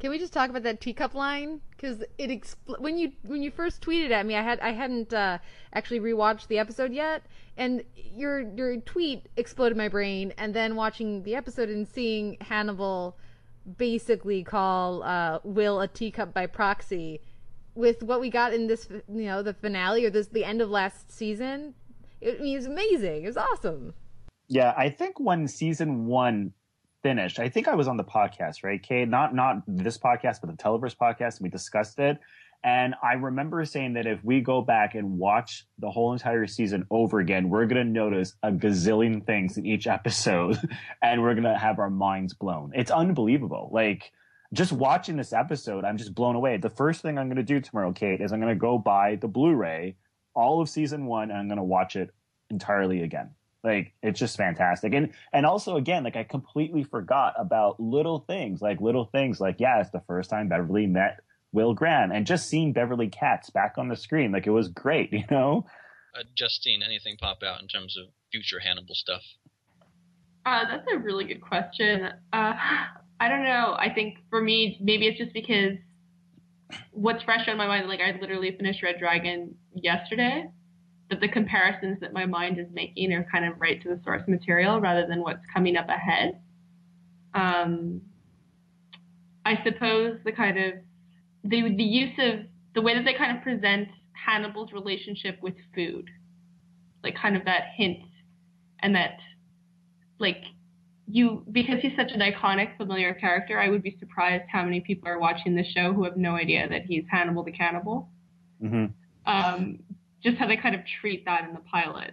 Can 0.00 0.08
we 0.08 0.18
just 0.18 0.32
talk 0.32 0.48
about 0.48 0.62
that 0.62 0.80
teacup 0.80 1.14
line? 1.14 1.60
Because 1.70 2.02
it 2.16 2.30
expl- 2.30 2.80
when 2.80 2.96
you 2.96 3.12
when 3.22 3.42
you 3.42 3.50
first 3.50 3.82
tweeted 3.82 4.10
at 4.10 4.24
me, 4.24 4.34
I 4.34 4.42
had 4.42 4.58
I 4.60 4.72
hadn't 4.72 5.12
uh, 5.12 5.38
actually 5.74 6.00
rewatched 6.00 6.46
the 6.46 6.58
episode 6.58 6.92
yet, 6.92 7.22
and 7.58 7.84
your 7.94 8.40
your 8.40 8.78
tweet 8.78 9.28
exploded 9.36 9.76
my 9.76 9.88
brain. 9.88 10.32
And 10.38 10.54
then 10.54 10.74
watching 10.74 11.22
the 11.22 11.34
episode 11.34 11.68
and 11.68 11.86
seeing 11.86 12.38
Hannibal 12.40 13.18
basically 13.76 14.42
call 14.42 15.02
uh, 15.02 15.40
Will 15.44 15.82
a 15.82 15.86
teacup 15.86 16.32
by 16.32 16.46
proxy, 16.46 17.20
with 17.74 18.02
what 18.02 18.20
we 18.20 18.30
got 18.30 18.54
in 18.54 18.68
this 18.68 18.88
you 18.90 19.26
know 19.26 19.42
the 19.42 19.52
finale 19.52 20.06
or 20.06 20.10
this 20.10 20.28
the 20.28 20.46
end 20.46 20.62
of 20.62 20.70
last 20.70 21.12
season, 21.12 21.74
it, 22.22 22.38
I 22.40 22.42
mean, 22.42 22.56
it's 22.56 22.66
amazing. 22.66 23.24
It 23.24 23.26
was 23.26 23.36
awesome. 23.36 23.92
Yeah, 24.48 24.72
I 24.78 24.88
think 24.88 25.20
when 25.20 25.46
season 25.46 26.06
one 26.06 26.54
finished, 27.02 27.38
I 27.38 27.48
think 27.48 27.68
I 27.68 27.74
was 27.74 27.88
on 27.88 27.96
the 27.96 28.04
podcast, 28.04 28.62
right, 28.62 28.82
Kate? 28.82 29.08
Not 29.08 29.34
not 29.34 29.62
this 29.66 29.98
podcast, 29.98 30.40
but 30.40 30.50
the 30.50 30.62
Televerse 30.62 30.96
podcast, 30.96 31.38
and 31.38 31.44
we 31.44 31.48
discussed 31.48 31.98
it. 31.98 32.18
And 32.62 32.94
I 33.02 33.14
remember 33.14 33.64
saying 33.64 33.94
that 33.94 34.06
if 34.06 34.22
we 34.22 34.42
go 34.42 34.60
back 34.60 34.94
and 34.94 35.18
watch 35.18 35.64
the 35.78 35.90
whole 35.90 36.12
entire 36.12 36.46
season 36.46 36.86
over 36.90 37.18
again, 37.18 37.48
we're 37.48 37.66
gonna 37.66 37.84
notice 37.84 38.34
a 38.42 38.52
gazillion 38.52 39.24
things 39.24 39.56
in 39.56 39.64
each 39.64 39.86
episode, 39.86 40.58
and 41.02 41.22
we're 41.22 41.34
gonna 41.34 41.58
have 41.58 41.78
our 41.78 41.90
minds 41.90 42.34
blown. 42.34 42.72
It's 42.74 42.90
unbelievable. 42.90 43.70
Like 43.72 44.12
just 44.52 44.72
watching 44.72 45.16
this 45.16 45.32
episode, 45.32 45.84
I'm 45.84 45.96
just 45.96 46.14
blown 46.14 46.36
away. 46.36 46.58
The 46.58 46.70
first 46.70 47.02
thing 47.02 47.18
I'm 47.18 47.28
gonna 47.28 47.42
do 47.42 47.60
tomorrow, 47.60 47.92
Kate, 47.92 48.20
is 48.20 48.32
I'm 48.32 48.40
gonna 48.40 48.54
go 48.54 48.78
buy 48.78 49.16
the 49.16 49.28
Blu-ray, 49.28 49.96
all 50.34 50.60
of 50.60 50.68
season 50.68 51.06
one, 51.06 51.30
and 51.30 51.38
I'm 51.38 51.48
gonna 51.48 51.64
watch 51.64 51.96
it 51.96 52.10
entirely 52.50 53.02
again. 53.02 53.30
Like 53.62 53.92
it's 54.02 54.18
just 54.18 54.36
fantastic. 54.36 54.94
And 54.94 55.12
and 55.32 55.44
also 55.44 55.76
again, 55.76 56.04
like 56.04 56.16
I 56.16 56.24
completely 56.24 56.84
forgot 56.84 57.34
about 57.38 57.78
little 57.80 58.20
things, 58.20 58.62
like 58.62 58.80
little 58.80 59.06
things 59.06 59.40
like 59.40 59.56
yeah, 59.58 59.80
it's 59.80 59.90
the 59.90 60.02
first 60.06 60.30
time 60.30 60.48
Beverly 60.48 60.86
met 60.86 61.20
Will 61.52 61.74
Graham 61.74 62.12
and 62.12 62.26
just 62.26 62.48
seeing 62.48 62.72
Beverly 62.72 63.08
Katz 63.08 63.50
back 63.50 63.74
on 63.76 63.88
the 63.88 63.96
screen, 63.96 64.32
like 64.32 64.46
it 64.46 64.50
was 64.50 64.68
great, 64.68 65.12
you 65.12 65.24
know? 65.30 65.66
Uh, 66.18 66.22
Justine, 66.34 66.82
anything 66.82 67.16
pop 67.16 67.42
out 67.42 67.60
in 67.60 67.68
terms 67.68 67.96
of 67.96 68.06
future 68.32 68.58
Hannibal 68.58 68.94
stuff? 68.94 69.22
Uh, 70.46 70.64
that's 70.64 70.86
a 70.92 70.98
really 70.98 71.24
good 71.24 71.40
question. 71.40 72.06
Uh, 72.32 72.54
I 73.20 73.28
don't 73.28 73.44
know. 73.44 73.76
I 73.78 73.92
think 73.94 74.18
for 74.30 74.40
me, 74.40 74.78
maybe 74.80 75.06
it's 75.06 75.18
just 75.18 75.34
because 75.34 75.76
what's 76.92 77.22
fresh 77.22 77.46
on 77.48 77.56
my 77.56 77.66
mind, 77.66 77.88
like 77.88 78.00
I 78.00 78.18
literally 78.20 78.56
finished 78.56 78.82
Red 78.82 78.98
Dragon 78.98 79.54
yesterday, 79.74 80.46
but 81.10 81.20
the 81.20 81.28
comparisons 81.28 81.98
that 82.00 82.12
my 82.12 82.24
mind 82.24 82.58
is 82.58 82.66
making 82.72 83.12
are 83.12 83.26
kind 83.30 83.44
of 83.44 83.60
right 83.60 83.82
to 83.82 83.88
the 83.88 84.00
source 84.04 84.22
material 84.28 84.80
rather 84.80 85.06
than 85.06 85.20
what's 85.20 85.44
coming 85.52 85.76
up 85.76 85.88
ahead. 85.88 86.40
Um, 87.34 88.00
I 89.44 89.58
suppose 89.64 90.18
the 90.24 90.32
kind 90.32 90.56
of 90.56 90.74
the 91.44 91.74
the 91.76 91.84
use 91.84 92.16
of 92.18 92.46
the 92.74 92.80
way 92.80 92.94
that 92.94 93.04
they 93.04 93.14
kind 93.14 93.36
of 93.36 93.42
present 93.42 93.88
Hannibal's 94.12 94.72
relationship 94.72 95.38
with 95.42 95.54
food, 95.74 96.08
like 97.02 97.16
kind 97.20 97.36
of 97.36 97.44
that 97.44 97.64
hint, 97.76 97.98
and 98.78 98.94
that 98.94 99.18
like 100.20 100.44
you 101.08 101.44
because 101.50 101.80
he's 101.82 101.96
such 101.96 102.12
an 102.12 102.20
iconic 102.20 102.76
familiar 102.76 103.14
character 103.14 103.58
i 103.58 103.68
would 103.68 103.82
be 103.82 103.96
surprised 103.98 104.44
how 104.48 104.62
many 104.62 104.80
people 104.80 105.08
are 105.08 105.18
watching 105.18 105.56
the 105.56 105.64
show 105.64 105.92
who 105.92 106.04
have 106.04 106.16
no 106.16 106.36
idea 106.36 106.68
that 106.68 106.82
he's 106.84 107.02
hannibal 107.10 107.42
the 107.42 107.50
cannibal 107.50 108.08
Mm-hmm. 108.62 108.84
um, 109.24 109.78
just 110.22 110.36
how 110.36 110.46
they 110.46 110.56
kind 110.56 110.74
of 110.74 110.84
treat 110.86 111.24
that 111.24 111.44
in 111.44 111.54
the 111.54 111.60
pilot 111.60 112.12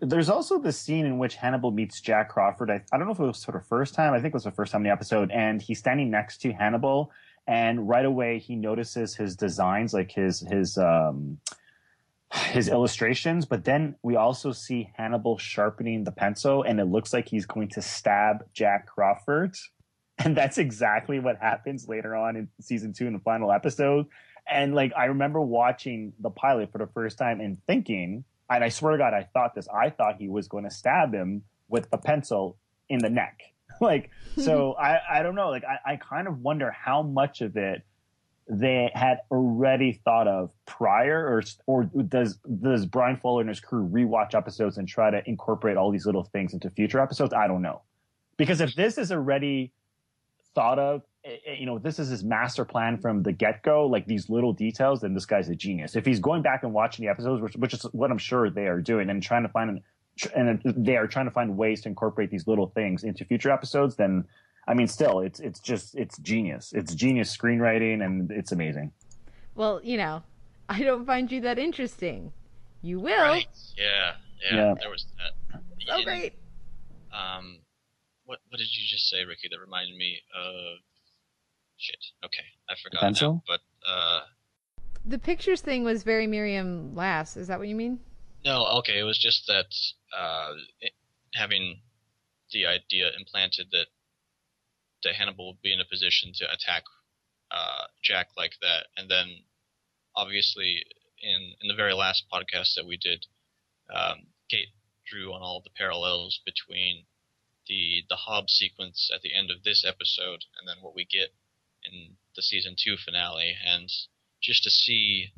There's 0.00 0.28
also 0.28 0.58
the 0.58 0.72
scene 0.72 1.04
in 1.06 1.18
which 1.18 1.34
Hannibal 1.36 1.70
meets 1.70 2.00
Jack 2.00 2.28
Crawford. 2.30 2.70
I, 2.70 2.82
I 2.92 2.96
don't 2.96 3.06
know 3.06 3.12
if 3.12 3.18
it 3.18 3.24
was 3.24 3.44
for 3.44 3.52
the 3.52 3.60
first 3.60 3.94
time. 3.94 4.14
I 4.14 4.16
think 4.20 4.28
it 4.28 4.34
was 4.34 4.44
the 4.44 4.52
first 4.52 4.72
time 4.72 4.82
in 4.82 4.84
the 4.84 4.92
episode. 4.92 5.30
And 5.30 5.60
he's 5.60 5.78
standing 5.78 6.10
next 6.10 6.38
to 6.42 6.52
Hannibal, 6.52 7.10
and 7.46 7.88
right 7.88 8.04
away 8.04 8.38
he 8.38 8.56
notices 8.56 9.14
his 9.14 9.36
designs, 9.36 9.92
like 9.92 10.12
his 10.12 10.40
his 10.48 10.78
um, 10.78 11.38
his 12.32 12.68
illustrations. 12.68 13.46
But 13.46 13.64
then 13.64 13.96
we 14.02 14.16
also 14.16 14.52
see 14.52 14.90
Hannibal 14.94 15.38
sharpening 15.38 16.04
the 16.04 16.12
pencil, 16.12 16.62
and 16.62 16.80
it 16.80 16.86
looks 16.86 17.12
like 17.12 17.28
he's 17.28 17.46
going 17.46 17.68
to 17.70 17.82
stab 17.82 18.44
Jack 18.52 18.86
Crawford. 18.86 19.54
And 20.16 20.36
that's 20.36 20.58
exactly 20.58 21.18
what 21.18 21.38
happens 21.38 21.88
later 21.88 22.14
on 22.14 22.36
in 22.36 22.48
season 22.60 22.92
two 22.92 23.08
in 23.08 23.14
the 23.14 23.18
final 23.18 23.50
episode. 23.50 24.06
And 24.50 24.74
like 24.74 24.92
I 24.96 25.06
remember 25.06 25.40
watching 25.40 26.12
the 26.20 26.30
pilot 26.30 26.70
for 26.72 26.78
the 26.78 26.86
first 26.86 27.18
time 27.18 27.40
and 27.40 27.58
thinking, 27.66 28.24
and 28.50 28.64
I 28.64 28.68
swear 28.68 28.92
to 28.92 28.98
God, 28.98 29.14
I 29.14 29.28
thought 29.32 29.54
this. 29.54 29.68
I 29.68 29.90
thought 29.90 30.16
he 30.18 30.28
was 30.28 30.48
going 30.48 30.64
to 30.64 30.70
stab 30.70 31.14
him 31.14 31.42
with 31.68 31.88
a 31.92 31.98
pencil 31.98 32.58
in 32.88 32.98
the 32.98 33.10
neck. 33.10 33.40
like, 33.80 34.10
so 34.36 34.72
I, 34.78 34.98
I 35.10 35.22
don't 35.22 35.34
know. 35.34 35.50
Like, 35.50 35.64
I, 35.64 35.92
I 35.92 35.96
kind 35.96 36.28
of 36.28 36.40
wonder 36.40 36.70
how 36.70 37.02
much 37.02 37.40
of 37.40 37.56
it 37.56 37.82
they 38.46 38.90
had 38.94 39.20
already 39.30 40.00
thought 40.04 40.28
of 40.28 40.50
prior, 40.66 41.26
or 41.26 41.42
or 41.66 41.84
does 41.84 42.38
does 42.60 42.84
Bryan 42.84 43.16
Fuller 43.16 43.40
and 43.40 43.48
his 43.48 43.60
crew 43.60 43.88
rewatch 43.88 44.34
episodes 44.34 44.76
and 44.76 44.86
try 44.86 45.10
to 45.10 45.22
incorporate 45.26 45.78
all 45.78 45.90
these 45.90 46.04
little 46.04 46.24
things 46.24 46.52
into 46.52 46.68
future 46.68 47.00
episodes? 47.00 47.32
I 47.32 47.46
don't 47.46 47.62
know, 47.62 47.80
because 48.36 48.60
if 48.60 48.74
this 48.74 48.98
is 48.98 49.10
already 49.10 49.72
thought 50.54 50.78
of 50.78 51.02
you 51.58 51.66
know, 51.66 51.78
this 51.78 51.98
is 51.98 52.08
his 52.08 52.22
master 52.22 52.64
plan 52.64 52.98
from 52.98 53.22
the 53.22 53.32
get 53.32 53.62
go, 53.62 53.86
like 53.86 54.06
these 54.06 54.28
little 54.28 54.52
details, 54.52 55.00
then 55.00 55.14
this 55.14 55.26
guy's 55.26 55.48
a 55.48 55.54
genius. 55.54 55.96
If 55.96 56.04
he's 56.04 56.20
going 56.20 56.42
back 56.42 56.62
and 56.62 56.72
watching 56.72 57.04
the 57.04 57.10
episodes, 57.10 57.40
which, 57.40 57.54
which 57.56 57.74
is 57.74 57.82
what 57.92 58.10
I'm 58.10 58.18
sure 58.18 58.50
they 58.50 58.66
are 58.66 58.80
doing, 58.80 59.08
and 59.08 59.22
trying 59.22 59.42
to 59.42 59.48
find, 59.48 59.80
and 60.34 60.60
they 60.64 60.96
are 60.96 61.06
trying 61.06 61.26
to 61.26 61.30
find 61.30 61.56
ways 61.56 61.82
to 61.82 61.88
incorporate 61.88 62.30
these 62.30 62.46
little 62.46 62.66
things 62.68 63.04
into 63.04 63.24
future 63.24 63.50
episodes, 63.50 63.96
then 63.96 64.24
I 64.66 64.74
mean, 64.74 64.86
still, 64.86 65.20
it's 65.20 65.40
it's 65.40 65.60
just 65.60 65.94
it's 65.94 66.18
genius. 66.18 66.72
It's 66.74 66.94
genius 66.94 67.34
screenwriting, 67.34 68.04
and 68.04 68.30
it's 68.30 68.52
amazing. 68.52 68.92
Well, 69.54 69.80
you 69.82 69.96
know, 69.96 70.22
I 70.68 70.82
don't 70.82 71.04
find 71.06 71.30
you 71.30 71.42
that 71.42 71.58
interesting. 71.58 72.32
You 72.82 72.98
will. 72.98 73.22
Right. 73.22 73.46
Yeah, 73.76 74.12
yeah. 74.42 74.56
Yeah. 74.56 74.74
There 74.80 74.90
was 74.90 75.06
that. 75.18 75.60
So 75.86 75.98
In- 75.98 76.04
great. 76.04 76.34
Um, 77.12 77.58
what 78.24 78.40
what 78.48 78.58
did 78.58 78.74
you 78.74 78.86
just 78.88 79.08
say, 79.08 79.24
Ricky? 79.24 79.48
That 79.50 79.60
reminded 79.60 79.96
me 79.96 80.18
of 80.34 80.78
shit. 81.84 82.04
Okay, 82.24 82.44
I 82.68 82.74
forgot 82.82 83.00
pencil? 83.00 83.32
now. 83.34 83.42
But 83.46 83.60
uh, 83.88 84.20
The 85.04 85.18
pictures 85.18 85.60
thing 85.60 85.84
was 85.84 86.02
very 86.02 86.26
Miriam 86.26 86.94
Lass. 86.94 87.36
Is 87.36 87.48
that 87.48 87.58
what 87.58 87.68
you 87.68 87.76
mean? 87.76 88.00
no, 88.44 88.66
okay. 88.78 88.98
It 88.98 89.04
was 89.04 89.18
just 89.18 89.46
that 89.46 89.70
uh, 90.16 90.52
it, 90.80 90.92
having 91.34 91.80
the 92.52 92.66
idea 92.66 93.10
implanted 93.18 93.68
that 93.72 93.86
that 95.02 95.14
Hannibal 95.14 95.48
would 95.48 95.62
be 95.62 95.72
in 95.72 95.80
a 95.80 95.84
position 95.84 96.32
to 96.36 96.44
attack 96.52 96.84
uh, 97.50 97.84
Jack 98.02 98.28
like 98.36 98.52
that, 98.62 98.86
and 98.96 99.10
then 99.10 99.44
obviously 100.16 100.84
in 101.22 101.54
in 101.60 101.68
the 101.68 101.74
very 101.74 101.94
last 101.94 102.24
podcast 102.32 102.74
that 102.76 102.86
we 102.86 102.96
did, 102.96 103.26
um, 103.94 104.26
Kate 104.50 104.68
drew 105.06 105.32
on 105.32 105.42
all 105.42 105.60
the 105.62 105.70
parallels 105.76 106.40
between 106.44 107.04
the 107.68 108.02
the 108.08 108.16
Hobbs 108.16 108.52
sequence 108.52 109.10
at 109.14 109.22
the 109.22 109.34
end 109.34 109.50
of 109.50 109.62
this 109.64 109.84
episode 109.86 110.44
and 110.58 110.68
then 110.68 110.76
what 110.82 110.94
we 110.94 111.04
get 111.04 111.32
in 111.84 112.16
the 112.36 112.42
season 112.42 112.76
two 112.78 112.96
finale, 112.96 113.56
and 113.64 113.90
just 114.42 114.62
to 114.64 114.70
see 114.70 115.32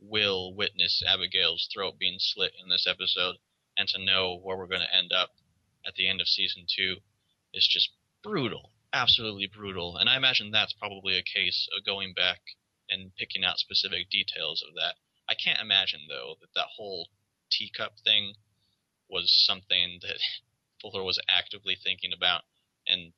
Will 0.00 0.54
witness 0.54 1.02
Abigail's 1.06 1.68
throat 1.72 1.98
being 1.98 2.18
slit 2.18 2.52
in 2.62 2.68
this 2.68 2.86
episode, 2.86 3.36
and 3.76 3.88
to 3.88 4.04
know 4.04 4.38
where 4.42 4.56
we're 4.56 4.66
going 4.66 4.80
to 4.80 4.96
end 4.96 5.12
up 5.12 5.30
at 5.86 5.94
the 5.94 6.08
end 6.08 6.20
of 6.20 6.28
season 6.28 6.66
two 6.68 6.96
is 7.52 7.66
just 7.66 7.90
brutal, 8.22 8.72
absolutely 8.92 9.46
brutal. 9.46 9.96
And 9.96 10.08
I 10.08 10.16
imagine 10.16 10.50
that's 10.50 10.72
probably 10.72 11.16
a 11.18 11.22
case 11.22 11.68
of 11.76 11.84
going 11.84 12.14
back 12.14 12.40
and 12.90 13.14
picking 13.16 13.44
out 13.44 13.58
specific 13.58 14.10
details 14.10 14.64
of 14.66 14.74
that. 14.74 14.94
I 15.28 15.34
can't 15.34 15.60
imagine 15.60 16.00
though 16.08 16.36
that 16.40 16.54
that 16.54 16.68
whole 16.76 17.08
teacup 17.50 17.94
thing 18.04 18.34
was 19.08 19.32
something 19.46 20.00
that 20.02 20.18
Fuller 20.82 21.02
was 21.02 21.20
actively 21.28 21.76
thinking 21.82 22.12
about 22.12 22.42
and 22.86 23.12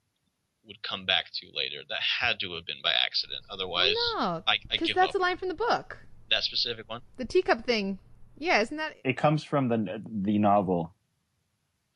would 0.67 0.83
come 0.83 1.07
back 1.07 1.27
to 1.41 1.47
later. 1.55 1.83
That 1.89 2.01
had 2.21 2.41
to 2.41 2.55
have 2.55 2.67
been 2.67 2.81
by 2.83 2.93
accident. 2.93 3.45
Otherwise, 3.51 3.95
no, 4.15 4.43
I, 4.47 4.53
I 4.53 4.57
because 4.73 4.89
give 4.89 4.97
that's 4.97 5.15
up. 5.15 5.21
a 5.21 5.23
line 5.23 5.37
from 5.37 5.49
the 5.49 5.55
book. 5.55 5.99
that 6.31 6.43
specific 6.43 6.89
one. 6.89 7.03
The 7.17 7.25
teacup 7.25 7.65
thing. 7.65 7.99
Yeah, 8.39 8.61
isn't 8.61 8.77
that? 8.77 8.95
It 9.05 9.17
comes 9.17 9.43
from 9.45 9.69
the 9.69 10.03
the 10.07 10.39
novel. 10.39 10.93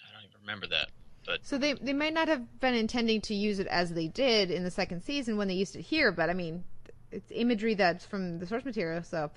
I 0.01 0.13
don't 0.15 0.29
even 0.31 0.41
remember 0.41 0.67
that. 0.69 0.89
But 1.27 1.41
So 1.45 1.59
they 1.59 1.75
they 1.75 1.93
might 1.93 2.15
not 2.15 2.29
have 2.29 2.61
been 2.61 2.75
intending 2.75 3.21
to 3.23 3.35
use 3.35 3.59
it 3.59 3.67
as 3.67 3.93
they 3.93 4.09
did 4.09 4.51
in 4.51 4.65
the 4.65 4.71
second 4.71 5.03
season 5.03 5.37
when 5.37 5.49
they 5.49 5.55
used 5.55 5.77
it 5.77 5.83
here, 5.83 6.13
but 6.13 6.31
I 6.31 6.33
mean, 6.35 6.65
it's 7.11 7.31
imagery 7.31 7.75
that's 7.75 8.07
from 8.07 8.39
the 8.39 8.47
source 8.47 8.65
material. 8.65 9.03
So 9.03 9.31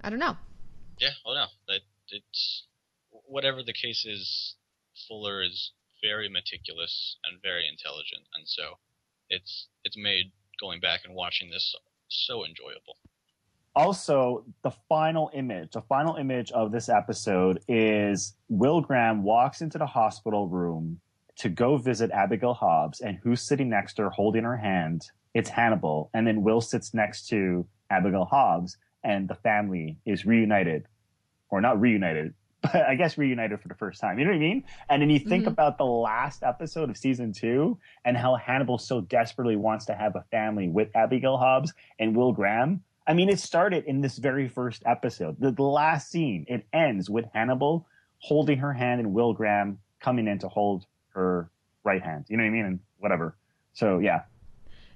I 0.00 0.10
don't 0.10 0.18
know. 0.18 0.36
yeah, 0.98 1.10
oh 1.26 1.34
no, 1.34 1.46
that 1.68 1.80
it's 2.10 2.64
whatever 3.10 3.62
the 3.62 3.72
case 3.74 4.04
is. 4.06 4.54
Fuller 5.08 5.42
is 5.42 5.72
very 6.04 6.28
meticulous 6.28 7.16
and 7.24 7.40
very 7.42 7.66
intelligent, 7.68 8.22
and 8.34 8.46
so 8.46 8.78
it's 9.30 9.68
it's 9.84 9.96
made 9.96 10.32
going 10.60 10.80
back 10.80 11.00
and 11.04 11.14
watching 11.14 11.50
this 11.50 11.74
so 12.08 12.44
enjoyable. 12.44 12.96
Also, 13.76 14.44
the 14.62 14.70
final 14.88 15.30
image, 15.34 15.72
the 15.72 15.80
final 15.82 16.14
image 16.14 16.52
of 16.52 16.70
this 16.70 16.88
episode 16.88 17.58
is 17.66 18.36
Will 18.48 18.80
Graham 18.80 19.24
walks 19.24 19.62
into 19.62 19.78
the 19.78 19.86
hospital 19.86 20.48
room 20.48 21.00
to 21.36 21.48
go 21.48 21.76
visit 21.76 22.10
Abigail 22.12 22.54
Hobbs, 22.54 23.00
and 23.00 23.18
who's 23.22 23.42
sitting 23.42 23.68
next 23.68 23.94
to 23.94 24.02
her 24.02 24.10
holding 24.10 24.44
her 24.44 24.56
hand? 24.56 25.02
It's 25.34 25.50
Hannibal. 25.50 26.10
And 26.14 26.24
then 26.26 26.44
Will 26.44 26.60
sits 26.60 26.94
next 26.94 27.26
to 27.28 27.66
Abigail 27.90 28.26
Hobbs, 28.26 28.76
and 29.02 29.28
the 29.28 29.34
family 29.34 29.98
is 30.06 30.24
reunited. 30.24 30.86
Or 31.50 31.60
not 31.60 31.80
reunited, 31.80 32.34
but 32.72 32.76
I 32.76 32.94
guess 32.96 33.16
reunited 33.18 33.60
for 33.60 33.68
the 33.68 33.74
first 33.74 34.00
time. 34.00 34.18
You 34.18 34.24
know 34.24 34.30
what 34.32 34.36
I 34.36 34.40
mean? 34.40 34.64
And 34.88 35.00
then 35.02 35.10
you 35.10 35.18
think 35.18 35.44
Mhm. 35.44 35.48
about 35.48 35.78
the 35.78 35.84
last 35.84 36.42
episode 36.42 36.90
of 36.90 36.96
season 36.96 37.32
two 37.32 37.78
and 38.04 38.16
how 38.16 38.36
Hannibal 38.36 38.78
so 38.78 39.00
desperately 39.00 39.56
wants 39.56 39.84
to 39.86 39.94
have 39.94 40.16
a 40.16 40.22
family 40.30 40.68
with 40.68 40.88
Abigail 40.96 41.36
Hobbs 41.36 41.72
and 41.98 42.16
Will 42.16 42.32
Graham. 42.32 42.82
I 43.06 43.12
mean, 43.14 43.28
it 43.28 43.38
started 43.38 43.84
in 43.84 44.00
this 44.00 44.16
very 44.18 44.48
first 44.48 44.82
episode. 44.86 45.36
The, 45.38 45.50
the 45.52 45.62
last 45.62 46.10
scene, 46.10 46.46
it 46.48 46.66
ends 46.72 47.10
with 47.10 47.26
Hannibal 47.34 47.86
holding 48.18 48.58
her 48.58 48.72
hand 48.72 49.00
and 49.00 49.12
Will 49.12 49.34
Graham 49.34 49.78
coming 50.00 50.26
in 50.26 50.38
to 50.38 50.48
hold 50.48 50.86
her 51.10 51.50
right 51.84 52.02
hand. 52.02 52.24
You 52.28 52.38
know 52.38 52.44
what 52.44 52.48
I 52.48 52.52
mean? 52.52 52.64
And 52.64 52.80
whatever. 52.98 53.36
So 53.74 53.98
yeah, 53.98 54.22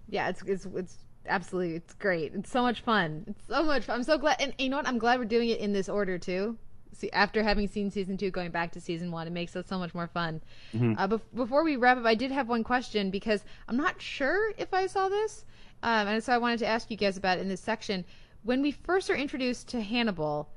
Yeah, 0.08 0.28
it's 0.30 0.42
it's 0.42 0.64
it's 0.74 0.96
absolutely 1.26 1.74
it's 1.76 1.92
great. 1.94 2.32
It's 2.34 2.50
so 2.50 2.62
much 2.62 2.80
fun. 2.80 3.24
It's 3.28 3.46
so 3.48 3.62
much 3.62 3.84
fun. 3.84 3.96
I'm 3.96 4.02
so 4.04 4.16
glad, 4.16 4.40
and 4.40 4.54
you 4.58 4.70
know 4.70 4.78
what? 4.78 4.88
I'm 4.88 4.98
glad 4.98 5.18
we're 5.18 5.26
doing 5.26 5.50
it 5.50 5.58
in 5.60 5.72
this 5.74 5.88
order 5.90 6.16
too. 6.16 6.56
See, 6.92 7.10
after 7.12 7.42
having 7.42 7.68
seen 7.68 7.90
season 7.90 8.16
two, 8.16 8.30
going 8.30 8.50
back 8.50 8.72
to 8.72 8.80
season 8.80 9.10
one, 9.10 9.26
it 9.26 9.32
makes 9.32 9.54
it 9.54 9.68
so 9.68 9.78
much 9.78 9.94
more 9.94 10.06
fun. 10.08 10.40
Mhm. 10.74 10.94
Uh, 10.98 11.08
bef- 11.08 11.34
before 11.34 11.62
we 11.64 11.76
wrap 11.76 11.98
up, 11.98 12.04
I 12.06 12.14
did 12.14 12.30
have 12.30 12.48
one 12.48 12.64
question 12.64 13.10
because 13.10 13.44
I'm 13.68 13.76
not 13.76 14.00
sure 14.00 14.52
if 14.58 14.72
I 14.74 14.86
saw 14.86 15.08
this, 15.08 15.44
um, 15.82 16.08
and 16.08 16.24
so 16.24 16.32
I 16.32 16.38
wanted 16.38 16.58
to 16.60 16.66
ask 16.66 16.90
you 16.90 16.96
guys 16.96 17.16
about 17.16 17.38
it 17.38 17.42
in 17.42 17.48
this 17.48 17.60
section. 17.60 18.04
When 18.42 18.62
we 18.62 18.70
first 18.72 19.10
are 19.10 19.16
introduced 19.16 19.68
to 19.68 19.80
Hannibal, 19.80 20.48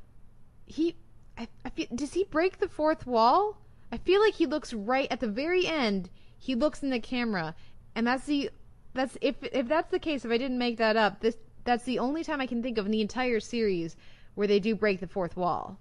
he, 0.66 0.96
I, 1.38 1.48
I 1.66 1.70
feel, 1.70 1.88
does 1.94 2.14
he 2.14 2.24
break 2.24 2.60
the 2.60 2.70
fourth 2.70 3.06
wall? 3.06 3.58
I 3.92 3.98
feel 3.98 4.22
like 4.22 4.36
he 4.36 4.46
looks 4.46 4.74
right 4.74 5.08
at 5.12 5.20
the 5.20 5.28
very 5.28 5.68
end. 5.68 6.10
He 6.38 6.56
looks 6.56 6.82
in 6.82 6.90
the 6.90 7.00
camera, 7.00 7.56
and 7.96 8.08
that's 8.08 8.26
the 8.26 8.50
that's 8.94 9.18
if 9.22 9.36
if 9.44 9.68
that's 9.68 9.92
the 9.92 10.00
case. 10.00 10.26
If 10.26 10.32
I 10.32 10.38
didn't 10.38 10.58
make 10.58 10.78
that 10.78 10.96
up, 10.96 11.20
this 11.20 11.38
that's 11.66 11.84
the 11.84 12.00
only 12.00 12.24
time 12.24 12.42
I 12.42 12.48
can 12.48 12.64
think 12.64 12.78
of 12.78 12.86
in 12.86 12.92
the 12.92 13.02
entire 13.02 13.40
series 13.40 13.96
where 14.36 14.48
they 14.48 14.60
do 14.60 14.74
break 14.76 15.00
the 15.02 15.08
fourth 15.08 15.36
wall. 15.38 15.78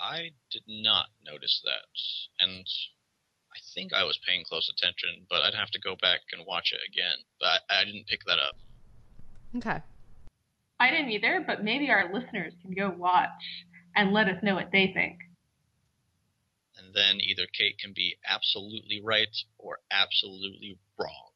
I 0.00 0.30
did 0.50 0.62
not 0.66 1.06
notice 1.24 1.60
that, 1.64 2.44
and 2.44 2.64
I 3.52 3.58
think 3.74 3.92
I 3.92 4.04
was 4.04 4.18
paying 4.26 4.44
close 4.48 4.70
attention, 4.70 5.26
but 5.28 5.42
I'd 5.42 5.54
have 5.54 5.70
to 5.70 5.80
go 5.80 5.96
back 6.00 6.20
and 6.32 6.46
watch 6.46 6.72
it 6.72 6.80
again. 6.88 7.16
But 7.40 7.62
I, 7.68 7.80
I 7.80 7.84
didn't 7.84 8.06
pick 8.06 8.20
that 8.26 8.38
up. 8.38 8.56
Okay. 9.56 9.82
I 10.80 10.90
didn't 10.90 11.10
either, 11.10 11.42
but 11.44 11.64
maybe 11.64 11.90
our 11.90 12.12
listeners 12.12 12.52
can 12.62 12.72
go 12.72 12.94
watch 12.96 13.64
and 13.96 14.12
let 14.12 14.28
us 14.28 14.42
know 14.42 14.54
what 14.54 14.70
they 14.70 14.92
think. 14.94 15.18
And 16.76 16.94
then 16.94 17.20
either 17.20 17.46
Kate 17.52 17.78
can 17.78 17.92
be 17.92 18.16
absolutely 18.24 19.02
right 19.02 19.36
or 19.58 19.78
absolutely 19.90 20.78
wrong. 20.96 21.32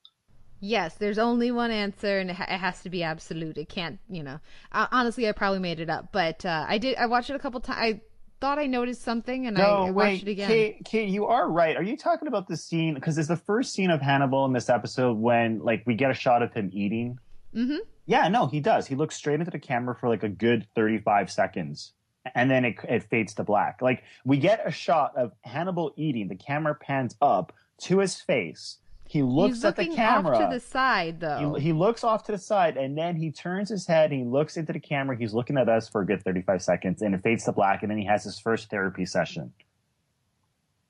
Yes, 0.60 0.94
there's 0.94 1.18
only 1.18 1.50
one 1.50 1.72
answer, 1.72 2.20
and 2.20 2.30
it, 2.30 2.36
ha- 2.36 2.46
it 2.48 2.58
has 2.58 2.80
to 2.82 2.90
be 2.90 3.02
absolute. 3.02 3.58
It 3.58 3.68
can't, 3.68 3.98
you 4.08 4.22
know. 4.22 4.38
Honestly, 4.70 5.28
I 5.28 5.32
probably 5.32 5.58
made 5.58 5.80
it 5.80 5.90
up, 5.90 6.12
but 6.12 6.46
uh, 6.46 6.66
I 6.68 6.78
did. 6.78 6.96
I 6.96 7.06
watched 7.06 7.30
it 7.30 7.34
a 7.34 7.40
couple 7.40 7.58
times. 7.58 8.00
Thought 8.42 8.58
I 8.58 8.66
noticed 8.66 9.02
something, 9.02 9.46
and 9.46 9.56
I, 9.56 9.62
I 9.62 9.66
no, 9.66 9.92
watched 9.92 9.94
wait, 9.94 10.22
it 10.22 10.30
again. 10.32 10.48
Kate, 10.48 10.84
Kate, 10.84 11.08
you 11.08 11.26
are 11.26 11.48
right. 11.48 11.76
Are 11.76 11.82
you 11.82 11.96
talking 11.96 12.26
about 12.26 12.48
the 12.48 12.56
scene? 12.56 12.94
Because 12.94 13.16
it's 13.16 13.28
the 13.28 13.36
first 13.36 13.72
scene 13.72 13.88
of 13.88 14.02
Hannibal 14.02 14.44
in 14.46 14.52
this 14.52 14.68
episode 14.68 15.16
when, 15.16 15.60
like, 15.60 15.84
we 15.86 15.94
get 15.94 16.10
a 16.10 16.14
shot 16.14 16.42
of 16.42 16.52
him 16.52 16.68
eating. 16.72 17.20
Mm-hmm. 17.54 17.76
Yeah, 18.06 18.26
no, 18.26 18.48
he 18.48 18.58
does. 18.58 18.88
He 18.88 18.96
looks 18.96 19.14
straight 19.14 19.38
into 19.38 19.52
the 19.52 19.60
camera 19.60 19.94
for 19.94 20.08
like 20.08 20.24
a 20.24 20.28
good 20.28 20.66
35 20.74 21.30
seconds. 21.30 21.92
And 22.34 22.50
then 22.50 22.64
it, 22.64 22.74
it 22.88 23.04
fades 23.04 23.32
to 23.34 23.44
black. 23.44 23.80
Like, 23.80 24.02
we 24.24 24.38
get 24.38 24.66
a 24.66 24.72
shot 24.72 25.16
of 25.16 25.30
Hannibal 25.42 25.92
eating. 25.96 26.26
The 26.26 26.34
camera 26.34 26.74
pans 26.74 27.14
up 27.22 27.52
to 27.82 28.00
his 28.00 28.20
face. 28.20 28.78
He 29.12 29.22
looks 29.22 29.56
He's 29.56 29.64
at 29.66 29.76
the 29.76 29.88
camera. 29.88 30.38
off 30.38 30.48
to 30.48 30.54
the 30.54 30.58
side, 30.58 31.20
though. 31.20 31.52
He, 31.58 31.64
he 31.64 31.72
looks 31.74 32.02
off 32.02 32.24
to 32.24 32.32
the 32.32 32.38
side 32.38 32.78
and 32.78 32.96
then 32.96 33.14
he 33.14 33.30
turns 33.30 33.68
his 33.68 33.86
head 33.86 34.10
he 34.10 34.24
looks 34.24 34.56
into 34.56 34.72
the 34.72 34.80
camera. 34.80 35.14
He's 35.18 35.34
looking 35.34 35.58
at 35.58 35.68
us 35.68 35.86
for 35.86 36.00
a 36.00 36.06
good 36.06 36.22
35 36.24 36.62
seconds 36.62 37.02
and 37.02 37.14
it 37.14 37.22
fades 37.22 37.44
to 37.44 37.52
black. 37.52 37.82
And 37.82 37.90
then 37.90 37.98
he 37.98 38.06
has 38.06 38.24
his 38.24 38.38
first 38.40 38.70
therapy 38.70 39.04
session. 39.04 39.52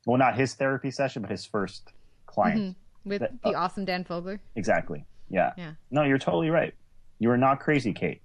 Well, 0.07 0.19
not 0.19 0.37
his 0.37 0.55
therapy 0.55 0.93
session, 0.93 1.23
but 1.23 1.33
his 1.33 1.45
first 1.45 1.91
client. 2.27 2.61
Mhm. 2.61 2.75
With 3.05 3.21
That- 3.23 3.43
the 3.43 3.55
awesome 3.57 3.85
Dan 3.85 4.05
Fogler. 4.05 4.39
Exactly. 4.55 5.05
Yeah. 5.29 5.53
Yeah. 5.59 5.73
No, 5.91 6.05
you're 6.05 6.19
totally 6.19 6.51
right. 6.51 6.75
You 7.19 7.29
are 7.33 7.37
not 7.37 7.59
crazy, 7.59 7.93
Kate. 7.93 8.23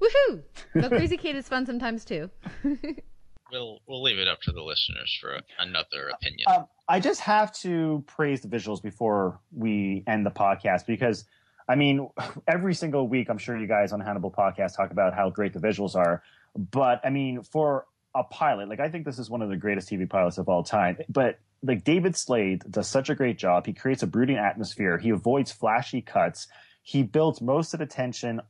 Woohoo! 0.00 0.42
Though 0.74 0.88
Crazy 0.88 1.16
Kate 1.16 1.36
is 1.36 1.46
fun 1.48 1.66
sometimes 1.66 2.04
too. 2.04 2.30
We'll 3.52 3.80
we'll 3.86 4.02
leave 4.02 4.18
it 4.18 4.28
up 4.28 4.40
to 4.42 4.52
the 4.52 4.62
listeners 4.62 5.16
for 5.20 5.38
another 5.58 6.08
opinion. 6.08 6.46
Um, 6.48 6.66
I 6.88 7.00
just 7.00 7.20
have 7.20 7.52
to 7.60 8.04
praise 8.06 8.40
the 8.40 8.48
visuals 8.48 8.82
before 8.82 9.40
we 9.52 10.02
end 10.06 10.26
the 10.26 10.30
podcast 10.30 10.86
because, 10.86 11.24
I 11.68 11.74
mean, 11.76 12.08
every 12.48 12.74
single 12.74 13.08
week, 13.08 13.28
I'm 13.28 13.38
sure 13.38 13.56
you 13.58 13.66
guys 13.66 13.92
on 13.92 14.00
Hannibal 14.00 14.30
Podcast 14.30 14.76
talk 14.76 14.90
about 14.90 15.14
how 15.14 15.30
great 15.30 15.52
the 15.52 15.60
visuals 15.60 15.94
are. 15.94 16.22
But 16.56 17.00
I 17.04 17.10
mean, 17.10 17.42
for 17.42 17.86
a 18.14 18.24
pilot, 18.24 18.68
like 18.68 18.80
I 18.80 18.88
think 18.88 19.04
this 19.04 19.18
is 19.18 19.30
one 19.30 19.42
of 19.42 19.48
the 19.50 19.56
greatest 19.56 19.88
TV 19.88 20.08
pilots 20.08 20.38
of 20.38 20.48
all 20.48 20.64
time. 20.64 20.98
But 21.08 21.38
like 21.62 21.84
David 21.84 22.16
Slade 22.16 22.64
does 22.70 22.88
such 22.88 23.10
a 23.10 23.14
great 23.14 23.38
job. 23.38 23.66
He 23.66 23.72
creates 23.72 24.02
a 24.02 24.06
brooding 24.06 24.36
atmosphere. 24.36 24.98
He 24.98 25.10
avoids 25.10 25.52
flashy 25.52 26.00
cuts. 26.02 26.48
he 26.82 27.02
builds 27.02 27.40
most 27.40 27.74
of 27.74 27.78
the 27.80 27.86
tension 27.86 28.40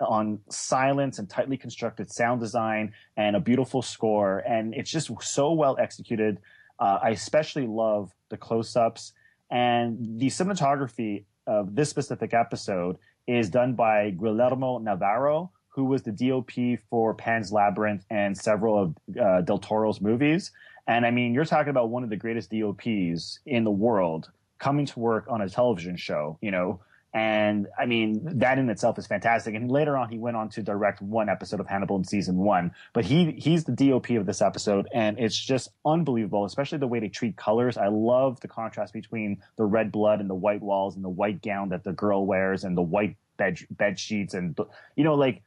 on 0.00 0.40
silence 0.50 1.18
and 1.18 1.28
tightly 1.28 1.56
constructed 1.56 2.10
sound 2.10 2.40
design 2.40 2.92
and 3.16 3.36
a 3.36 3.40
beautiful 3.40 3.82
score. 3.82 4.38
And 4.38 4.74
it's 4.74 4.90
just 4.90 5.10
so 5.22 5.52
well 5.52 5.76
executed. 5.78 6.38
Uh, 6.78 6.98
I 7.02 7.10
especially 7.10 7.66
love 7.66 8.12
the 8.30 8.36
close 8.36 8.76
ups 8.76 9.12
and 9.50 10.18
the 10.18 10.26
cinematography 10.26 11.24
of 11.46 11.74
this 11.74 11.90
specific 11.90 12.34
episode 12.34 12.96
is 13.26 13.50
done 13.50 13.74
by 13.74 14.10
Guillermo 14.10 14.78
Navarro, 14.78 15.50
who 15.68 15.84
was 15.84 16.02
the 16.02 16.12
DOP 16.12 16.80
for 16.90 17.14
Pan's 17.14 17.52
Labyrinth 17.52 18.04
and 18.10 18.36
several 18.36 18.82
of 18.82 18.96
uh, 19.20 19.40
Del 19.42 19.58
Toro's 19.58 20.00
movies. 20.00 20.50
And 20.86 21.06
I 21.06 21.10
mean, 21.10 21.34
you're 21.34 21.44
talking 21.44 21.70
about 21.70 21.90
one 21.90 22.04
of 22.04 22.10
the 22.10 22.16
greatest 22.16 22.50
DOPs 22.50 23.40
in 23.46 23.64
the 23.64 23.70
world 23.70 24.30
coming 24.58 24.86
to 24.86 24.98
work 24.98 25.26
on 25.28 25.40
a 25.40 25.48
television 25.48 25.96
show, 25.96 26.38
you 26.40 26.50
know. 26.50 26.80
And 27.14 27.68
I 27.78 27.86
mean, 27.86 28.20
that 28.40 28.58
in 28.58 28.68
itself 28.68 28.98
is 28.98 29.06
fantastic. 29.06 29.54
And 29.54 29.70
later 29.70 29.96
on, 29.96 30.08
he 30.08 30.18
went 30.18 30.36
on 30.36 30.48
to 30.50 30.62
direct 30.64 31.00
one 31.00 31.28
episode 31.28 31.60
of 31.60 31.68
Hannibal 31.68 31.94
in 31.94 32.02
season 32.02 32.38
one. 32.38 32.72
But 32.92 33.04
he 33.04 33.30
he's 33.32 33.62
the 33.62 33.72
DOP 33.72 34.10
of 34.10 34.26
this 34.26 34.42
episode, 34.42 34.88
and 34.92 35.16
it's 35.20 35.38
just 35.38 35.68
unbelievable, 35.86 36.44
especially 36.44 36.78
the 36.78 36.88
way 36.88 36.98
they 36.98 37.08
treat 37.08 37.36
colors. 37.36 37.76
I 37.78 37.86
love 37.86 38.40
the 38.40 38.48
contrast 38.48 38.92
between 38.92 39.40
the 39.56 39.64
red 39.64 39.92
blood 39.92 40.20
and 40.20 40.28
the 40.28 40.34
white 40.34 40.60
walls 40.60 40.96
and 40.96 41.04
the 41.04 41.08
white 41.08 41.40
gown 41.40 41.68
that 41.68 41.84
the 41.84 41.92
girl 41.92 42.26
wears 42.26 42.64
and 42.64 42.76
the 42.76 42.82
white 42.82 43.16
bed 43.36 43.58
bed 43.70 43.98
sheets 43.98 44.34
and 44.34 44.56
you 44.94 45.02
know 45.02 45.14
like 45.14 45.42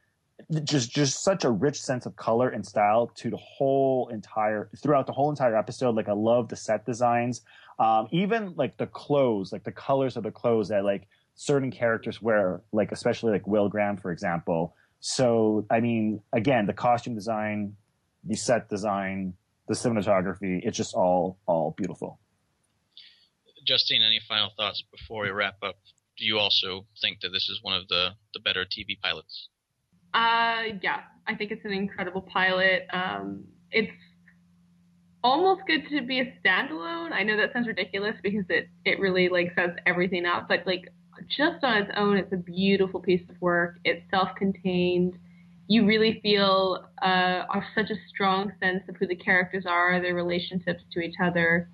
just 0.64 0.90
just 0.90 1.22
such 1.22 1.44
a 1.44 1.50
rich 1.50 1.80
sense 1.80 2.06
of 2.06 2.16
color 2.16 2.48
and 2.48 2.64
style 2.64 3.08
to 3.16 3.28
the 3.28 3.36
whole 3.36 4.08
entire 4.08 4.70
throughout 4.76 5.06
the 5.06 5.12
whole 5.12 5.30
entire 5.30 5.56
episode. 5.56 5.94
Like 5.94 6.08
I 6.08 6.12
love 6.12 6.48
the 6.48 6.56
set 6.56 6.86
designs, 6.86 7.42
um, 7.78 8.08
even 8.10 8.54
like 8.56 8.76
the 8.78 8.86
clothes, 8.86 9.52
like 9.52 9.64
the 9.64 9.72
colors 9.72 10.16
of 10.16 10.22
the 10.22 10.30
clothes 10.30 10.68
that 10.68 10.84
like 10.84 11.08
certain 11.38 11.70
characters 11.70 12.20
wear, 12.20 12.62
like 12.72 12.90
especially 12.90 13.30
like 13.30 13.46
Will 13.46 13.68
Graham, 13.68 13.96
for 13.96 14.10
example. 14.10 14.74
So 14.98 15.64
I 15.70 15.80
mean, 15.80 16.20
again, 16.32 16.66
the 16.66 16.72
costume 16.72 17.14
design, 17.14 17.76
the 18.24 18.34
set 18.34 18.68
design, 18.68 19.34
the 19.68 19.74
cinematography, 19.74 20.60
it's 20.64 20.76
just 20.76 20.94
all 20.94 21.38
all 21.46 21.74
beautiful. 21.76 22.18
Justine, 23.64 24.02
any 24.02 24.20
final 24.28 24.50
thoughts 24.56 24.82
before 24.90 25.22
we 25.22 25.30
wrap 25.30 25.56
up? 25.62 25.76
Do 26.16 26.24
you 26.24 26.38
also 26.38 26.86
think 27.00 27.20
that 27.20 27.28
this 27.28 27.48
is 27.48 27.60
one 27.62 27.76
of 27.76 27.86
the 27.86 28.10
the 28.34 28.40
better 28.40 28.64
TV 28.64 29.00
pilots? 29.00 29.48
Uh, 30.12 30.74
yeah, 30.82 31.02
I 31.28 31.36
think 31.36 31.52
it's 31.52 31.64
an 31.64 31.72
incredible 31.72 32.22
pilot. 32.22 32.86
Um, 32.92 33.44
it's 33.70 33.92
almost 35.22 35.60
good 35.68 35.86
to 35.90 36.00
be 36.00 36.18
a 36.18 36.34
standalone. 36.42 37.12
I 37.12 37.22
know 37.22 37.36
that 37.36 37.52
sounds 37.52 37.68
ridiculous 37.68 38.16
because 38.24 38.46
it 38.48 38.66
it 38.84 38.98
really 38.98 39.28
like 39.28 39.52
sets 39.54 39.78
everything 39.86 40.26
up, 40.26 40.48
but 40.48 40.66
like 40.66 40.88
just 41.28 41.62
on 41.62 41.82
its 41.82 41.90
own, 41.96 42.16
it's 42.16 42.32
a 42.32 42.36
beautiful 42.36 43.00
piece 43.00 43.22
of 43.28 43.40
work. 43.40 43.76
It's 43.84 44.02
self-contained. 44.10 45.18
You 45.66 45.86
really 45.86 46.20
feel 46.22 46.86
uh, 47.02 47.42
such 47.74 47.90
a 47.90 47.96
strong 48.08 48.52
sense 48.60 48.82
of 48.88 48.96
who 48.96 49.06
the 49.06 49.16
characters 49.16 49.64
are, 49.66 50.00
their 50.00 50.14
relationships 50.14 50.82
to 50.92 51.00
each 51.00 51.16
other. 51.22 51.68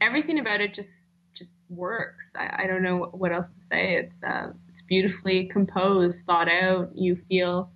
Everything 0.00 0.38
about 0.38 0.60
it 0.60 0.74
just 0.74 0.88
just 1.36 1.50
works. 1.70 2.24
I, 2.34 2.64
I 2.64 2.66
don't 2.66 2.82
know 2.82 3.08
what 3.12 3.32
else 3.32 3.46
to 3.46 3.74
say. 3.74 3.94
It's 3.94 4.24
uh, 4.26 4.52
beautifully 4.88 5.48
composed, 5.50 6.16
thought 6.26 6.48
out. 6.48 6.90
You 6.94 7.18
feel 7.28 7.70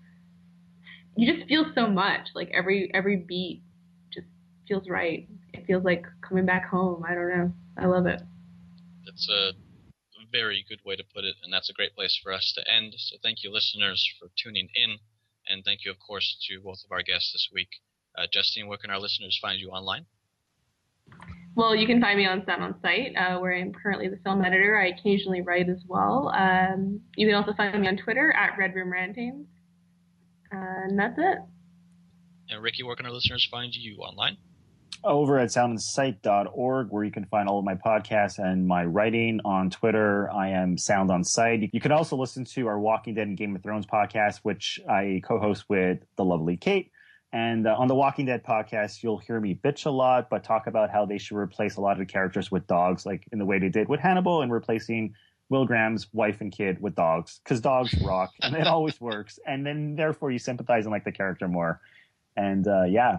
you 1.17 1.35
just 1.35 1.49
feel 1.49 1.65
so 1.75 1.87
much. 1.87 2.29
Like 2.35 2.51
every 2.53 2.91
every 2.93 3.17
beat 3.17 3.63
just 4.13 4.27
feels 4.69 4.89
right. 4.89 5.27
It 5.55 5.65
feels 5.67 5.85
like 5.85 6.05
coming 6.21 6.45
back 6.45 6.69
home. 6.69 7.05
I 7.09 7.15
don't 7.15 7.29
know. 7.29 7.53
I 7.79 7.87
love 7.87 8.07
it. 8.07 8.21
It's 9.07 9.29
a 9.31 9.53
very 10.37 10.65
good 10.69 10.81
way 10.85 10.97
to 10.97 11.05
put 11.15 11.25
it, 11.25 11.37
and 11.43 11.53
that's 11.53 11.71
a 11.71 11.73
great 11.73 11.95
place 11.95 12.19
for 12.23 12.33
us 12.33 12.53
to 12.57 12.63
end. 12.71 12.95
So 12.99 13.17
thank 13.23 13.43
you, 13.43 13.51
listeners, 13.51 14.01
for 14.19 14.29
tuning 14.37 14.69
in, 14.75 14.99
and 15.49 15.65
thank 15.65 15.85
you, 15.85 15.91
of 15.91 15.99
course, 15.99 16.37
to 16.49 16.61
both 16.61 16.85
of 16.85 16.93
our 16.93 17.03
guests 17.03 17.33
this 17.33 17.49
week. 17.53 17.69
Uh, 18.17 18.27
Justine, 18.31 18.67
where 18.67 18.79
can 18.79 18.91
our 18.91 19.01
listeners 19.01 19.39
find 19.41 19.61
you 19.61 19.71
online? 19.71 20.07
Well, 21.55 21.75
you 21.75 21.87
can 21.87 22.01
find 22.01 22.19
me 22.19 22.27
on 22.27 22.45
Sound 22.45 22.63
on 22.63 22.75
Sight, 22.83 23.15
uh, 23.17 23.39
where 23.39 23.55
I'm 23.55 23.73
currently 23.73 24.09
the 24.09 24.19
film 24.19 24.45
editor. 24.45 24.79
I 24.79 24.89
occasionally 24.89 25.41
write 25.41 25.71
as 25.71 25.83
well. 25.89 26.29
Um, 26.37 27.01
you 27.17 27.27
can 27.27 27.35
also 27.35 27.55
find 27.55 27.81
me 27.81 27.89
on 27.89 27.97
Twitter 27.97 28.33
at 28.33 28.59
Red 28.59 28.75
Room 28.75 28.93
Rantings. 28.93 29.47
and 30.51 30.99
that's 30.99 31.17
it. 31.17 31.39
And 32.51 32.63
Ricky, 32.63 32.83
where 32.83 32.95
can 32.95 33.07
our 33.07 33.13
listeners 33.13 33.47
find 33.51 33.75
you 33.75 33.97
online? 33.99 34.37
Over 35.05 35.39
at 35.39 35.51
soundonsight.org, 35.51 36.89
where 36.91 37.05
you 37.05 37.13
can 37.13 37.27
find 37.27 37.49
all 37.49 37.59
of 37.59 37.65
my 37.65 37.75
podcasts 37.75 38.39
and 38.39 38.67
my 38.67 38.85
writing. 38.85 39.41
On 39.45 39.71
Twitter, 39.71 40.31
I 40.33 40.49
am 40.49 40.77
Sound 40.77 41.11
on 41.11 41.23
Sight. 41.23 41.71
You 41.73 41.81
can 41.81 41.93
also 41.93 42.17
listen 42.17 42.45
to 42.55 42.67
our 42.67 42.79
Walking 42.79 43.15
Dead 43.15 43.29
and 43.29 43.37
Game 43.37 43.55
of 43.55 43.63
Thrones 43.63 43.87
podcast, 43.87 44.41
which 44.43 44.81
I 44.89 45.23
co 45.25 45.39
host 45.39 45.65
with 45.69 45.99
the 46.17 46.25
lovely 46.25 46.57
Kate. 46.57 46.91
And 47.33 47.67
uh, 47.67 47.75
on 47.77 47.89
the 47.89 47.95
Walking 47.95 48.27
Dead 48.27 48.45
podcast, 48.45 49.03
you'll 49.03 49.19
hear 49.19 49.39
me 49.39 49.55
bitch 49.55 49.87
a 49.87 49.91
lot, 49.91 50.31
but 50.31 50.45
talk 50.45 50.67
about 50.67 50.91
how 50.91 51.05
they 51.07 51.19
should 51.19 51.37
replace 51.37 51.77
a 51.77 51.81
lot 51.81 51.93
of 51.93 51.99
the 51.99 52.07
characters 52.07 52.51
with 52.51 52.67
dogs, 52.67 53.05
like 53.05 53.27
in 53.31 53.39
the 53.39 53.45
way 53.45 53.59
they 53.59 53.69
did 53.69 53.89
with 53.89 54.01
Hannibal 54.01 54.43
and 54.43 54.53
replacing 54.53 55.15
Will 55.49 55.67
Graham's 55.67 56.09
wife 56.13 56.41
and 56.41 56.51
kid 56.51 56.81
with 56.81 56.95
dogs, 56.95 57.41
because 57.45 57.61
dogs 57.61 57.95
rock, 58.03 58.31
and 58.43 58.57
it 58.57 58.67
always 58.67 59.01
works. 59.01 59.39
And 59.47 59.67
then 59.67 59.97
therefore 59.97 60.31
you 60.31 60.39
sympathize 60.39 60.87
and 60.87 60.93
like 60.93 61.05
the 61.05 61.13
character 61.13 61.47
more. 61.47 61.81
And 62.37 62.67
uh, 62.67 62.85
yeah. 62.85 63.19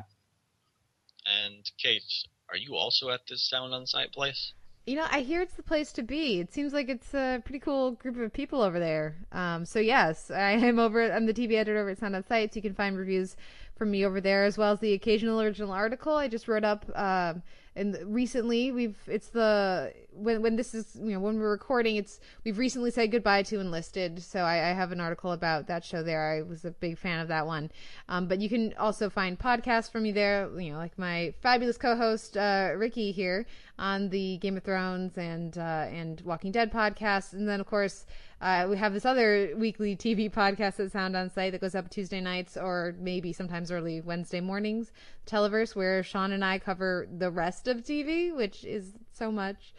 And 1.45 1.56
Kate, 1.81 2.03
are 2.49 2.57
you 2.57 2.75
also 2.75 3.09
at 3.09 3.21
this 3.27 3.47
Sound 3.47 3.73
on 3.73 3.85
Sight 3.85 4.11
place? 4.11 4.53
You 4.85 4.95
know, 4.95 5.05
I 5.11 5.19
hear 5.19 5.41
it's 5.41 5.55
the 5.55 5.63
place 5.63 5.91
to 5.93 6.01
be. 6.01 6.39
It 6.39 6.53
seems 6.53 6.71
like 6.71 6.87
it's 6.87 7.13
a 7.13 7.41
pretty 7.43 7.59
cool 7.59 7.91
group 7.91 8.17
of 8.17 8.31
people 8.31 8.61
over 8.61 8.79
there. 8.79 9.17
Um, 9.33 9.65
so 9.65 9.79
yes, 9.79 10.31
I 10.31 10.51
am 10.53 10.79
over. 10.79 11.11
I'm 11.11 11.25
the 11.25 11.33
TV 11.33 11.55
editor 11.55 11.79
over 11.79 11.89
at 11.89 11.99
Sound 11.99 12.15
on 12.15 12.25
Sight. 12.25 12.53
So 12.53 12.57
you 12.57 12.61
can 12.61 12.73
find 12.73 12.97
reviews 12.97 13.35
from 13.77 13.91
me 13.91 14.05
over 14.05 14.21
there, 14.21 14.45
as 14.45 14.57
well 14.57 14.71
as 14.71 14.79
the 14.79 14.93
occasional 14.93 15.41
original 15.41 15.71
article 15.71 16.15
I 16.15 16.27
just 16.29 16.47
wrote 16.47 16.63
up. 16.63 16.85
Um, 16.95 17.43
and 17.75 17.97
recently, 18.05 18.71
we've 18.71 18.97
it's 19.07 19.27
the 19.27 19.93
when 20.17 20.41
when 20.41 20.55
this 20.55 20.73
is 20.73 20.95
you 20.95 21.11
know 21.11 21.19
when 21.19 21.39
we're 21.39 21.51
recording, 21.51 21.95
it's 21.95 22.19
we've 22.43 22.57
recently 22.57 22.91
said 22.91 23.11
goodbye 23.11 23.43
to 23.43 23.59
Enlisted. 23.59 24.21
So 24.21 24.41
I, 24.41 24.69
I 24.69 24.73
have 24.73 24.91
an 24.91 24.99
article 24.99 25.31
about 25.31 25.67
that 25.67 25.83
show 25.83 26.03
there. 26.03 26.37
I 26.37 26.41
was 26.41 26.65
a 26.65 26.71
big 26.71 26.97
fan 26.97 27.19
of 27.19 27.27
that 27.27 27.45
one. 27.45 27.71
Um, 28.09 28.27
but 28.27 28.39
you 28.39 28.49
can 28.49 28.73
also 28.77 29.09
find 29.09 29.37
podcasts 29.37 29.91
from 29.91 30.03
me 30.03 30.11
there. 30.11 30.49
You 30.59 30.73
know, 30.73 30.77
like 30.77 30.97
my 30.97 31.33
fabulous 31.41 31.77
co-host 31.77 32.37
uh, 32.37 32.71
Ricky 32.75 33.11
here 33.11 33.45
on 33.79 34.09
the 34.09 34.37
Game 34.37 34.57
of 34.57 34.63
Thrones 34.63 35.17
and 35.17 35.57
uh, 35.57 35.85
and 35.89 36.21
Walking 36.21 36.51
Dead 36.51 36.71
podcast, 36.71 37.33
and 37.33 37.47
then 37.47 37.59
of 37.59 37.67
course 37.67 38.05
uh, 38.39 38.67
we 38.69 38.77
have 38.77 38.93
this 38.93 39.05
other 39.05 39.53
weekly 39.57 39.95
TV 39.95 40.31
podcast 40.31 40.79
at 40.79 40.91
Sound 40.91 41.15
on 41.15 41.29
Sight 41.29 41.53
that 41.53 41.61
goes 41.61 41.73
up 41.73 41.89
Tuesday 41.89 42.21
nights 42.21 42.55
or 42.55 42.93
maybe 42.99 43.33
sometimes 43.33 43.71
early 43.71 43.99
Wednesday 43.99 44.41
mornings, 44.41 44.91
Televerse, 45.25 45.75
where 45.75 46.03
Sean 46.03 46.31
and 46.31 46.45
I 46.45 46.59
cover 46.59 47.07
the 47.17 47.31
rest 47.31 47.67
of 47.67 47.77
TV, 47.77 48.35
which 48.35 48.63
is 48.63 48.93
so 49.11 49.31
much. 49.31 49.73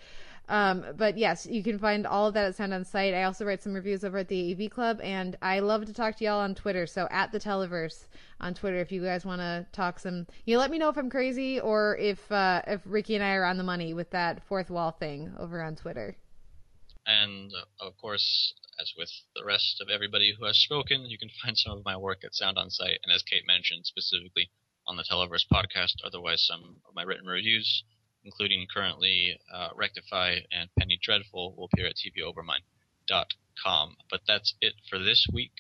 Um, 0.49 0.85
but 0.97 1.19
yes, 1.19 1.47
you 1.47 1.63
can 1.63 1.79
find 1.79 2.07
all 2.07 2.27
of 2.27 2.35
that 2.35 2.47
at 2.47 2.57
Sound 2.57 2.73
on 2.73 2.85
Sight. 2.85 3.13
I 3.13 3.25
also 3.25 3.45
write 3.45 3.63
some 3.63 3.75
reviews 3.75 4.03
over 4.03 4.19
at 4.19 4.29
the 4.29 4.53
AV 4.53 4.71
Club, 4.71 4.99
and 5.03 5.37
I 5.43 5.61
love 5.61 5.85
to 5.87 5.93
talk 5.93 6.17
to 6.17 6.25
y'all 6.25 6.41
on 6.41 6.55
Twitter. 6.55 6.87
So 6.87 7.07
at 7.11 7.33
the 7.33 7.39
Televerse 7.39 8.07
on 8.41 8.55
Twitter, 8.55 8.79
if 8.79 8.91
you 8.91 9.03
guys 9.03 9.27
want 9.27 9.41
to 9.41 9.67
talk 9.73 9.99
some, 9.99 10.27
you 10.47 10.55
know, 10.55 10.61
let 10.61 10.71
me 10.71 10.79
know 10.79 10.89
if 10.89 10.97
I'm 10.97 11.11
crazy 11.11 11.61
or 11.61 11.97
if 11.99 12.33
uh, 12.33 12.63
if 12.67 12.81
Ricky 12.87 13.15
and 13.15 13.23
I 13.23 13.35
are 13.35 13.45
on 13.45 13.59
the 13.59 13.65
money 13.65 13.93
with 13.93 14.11
that 14.11 14.43
fourth 14.45 14.71
wall 14.71 14.91
thing 14.91 15.35
over 15.39 15.63
on 15.63 15.77
Twitter. 15.77 16.17
And 17.07 17.53
of 17.81 17.97
course, 17.99 18.55
as 18.81 18.93
with 18.97 19.11
the 19.35 19.45
rest 19.45 19.81
of 19.81 19.89
everybody 19.89 20.35
who 20.39 20.47
has 20.47 20.59
spoken, 20.59 21.07
you 21.07 21.19
can 21.19 21.31
find 21.43 21.57
some 21.57 21.77
of 21.77 21.85
my 21.85 21.97
work 21.97 22.25
at 22.25 22.35
Sound 22.35 22.59
on 22.59 22.71
Sight, 22.71 22.99
and 23.03 23.13
as 23.13 23.23
Kate 23.23 23.47
mentioned, 23.47 23.87
specifically 23.87 24.51
on 24.87 24.97
the 24.97 25.05
Televerse 25.05 25.45
podcast. 25.53 25.95
Otherwise, 26.05 26.47
some 26.47 26.77
of 26.89 26.95
my 26.95 27.03
written 27.03 27.27
reviews, 27.27 27.85
including 28.25 28.67
currently 28.73 29.39
uh, 29.53 29.69
Rectify 29.75 30.37
and 30.53 30.69
Penny 30.79 30.99
Dreadful, 31.03 31.55
will 31.57 31.69
appear 31.73 31.87
at 31.87 31.97
TVOvermind.com. 31.97 33.97
But 34.11 34.21
that's 34.27 34.55
it 34.61 34.75
for 34.89 34.99
this 34.99 35.27
week. 35.33 35.53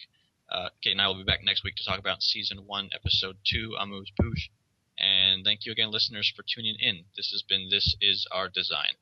Uh, 0.51 0.69
Kate 0.83 0.93
and 0.93 1.01
I 1.01 1.09
will 1.09 1.17
be 1.17 1.25
back 1.25 1.45
next 1.45 1.65
week 1.65 1.77
to 1.77 1.85
talk 1.85 1.99
about 1.99 2.23
season 2.23 2.59
one, 2.67 2.91
episode 2.95 3.37
two, 3.45 3.75
Amuse 3.79 4.11
Bouche. 4.21 4.49
And 4.99 5.45
thank 5.45 5.65
you 5.65 5.73
again, 5.73 5.91
listeners, 5.91 6.33
for 6.35 6.43
tuning 6.43 6.77
in. 6.81 7.05
This 7.17 7.31
has 7.31 7.43
been 7.43 7.69
This 7.71 7.95
Is 8.01 8.27
Our 8.33 8.49
Design. 8.49 8.95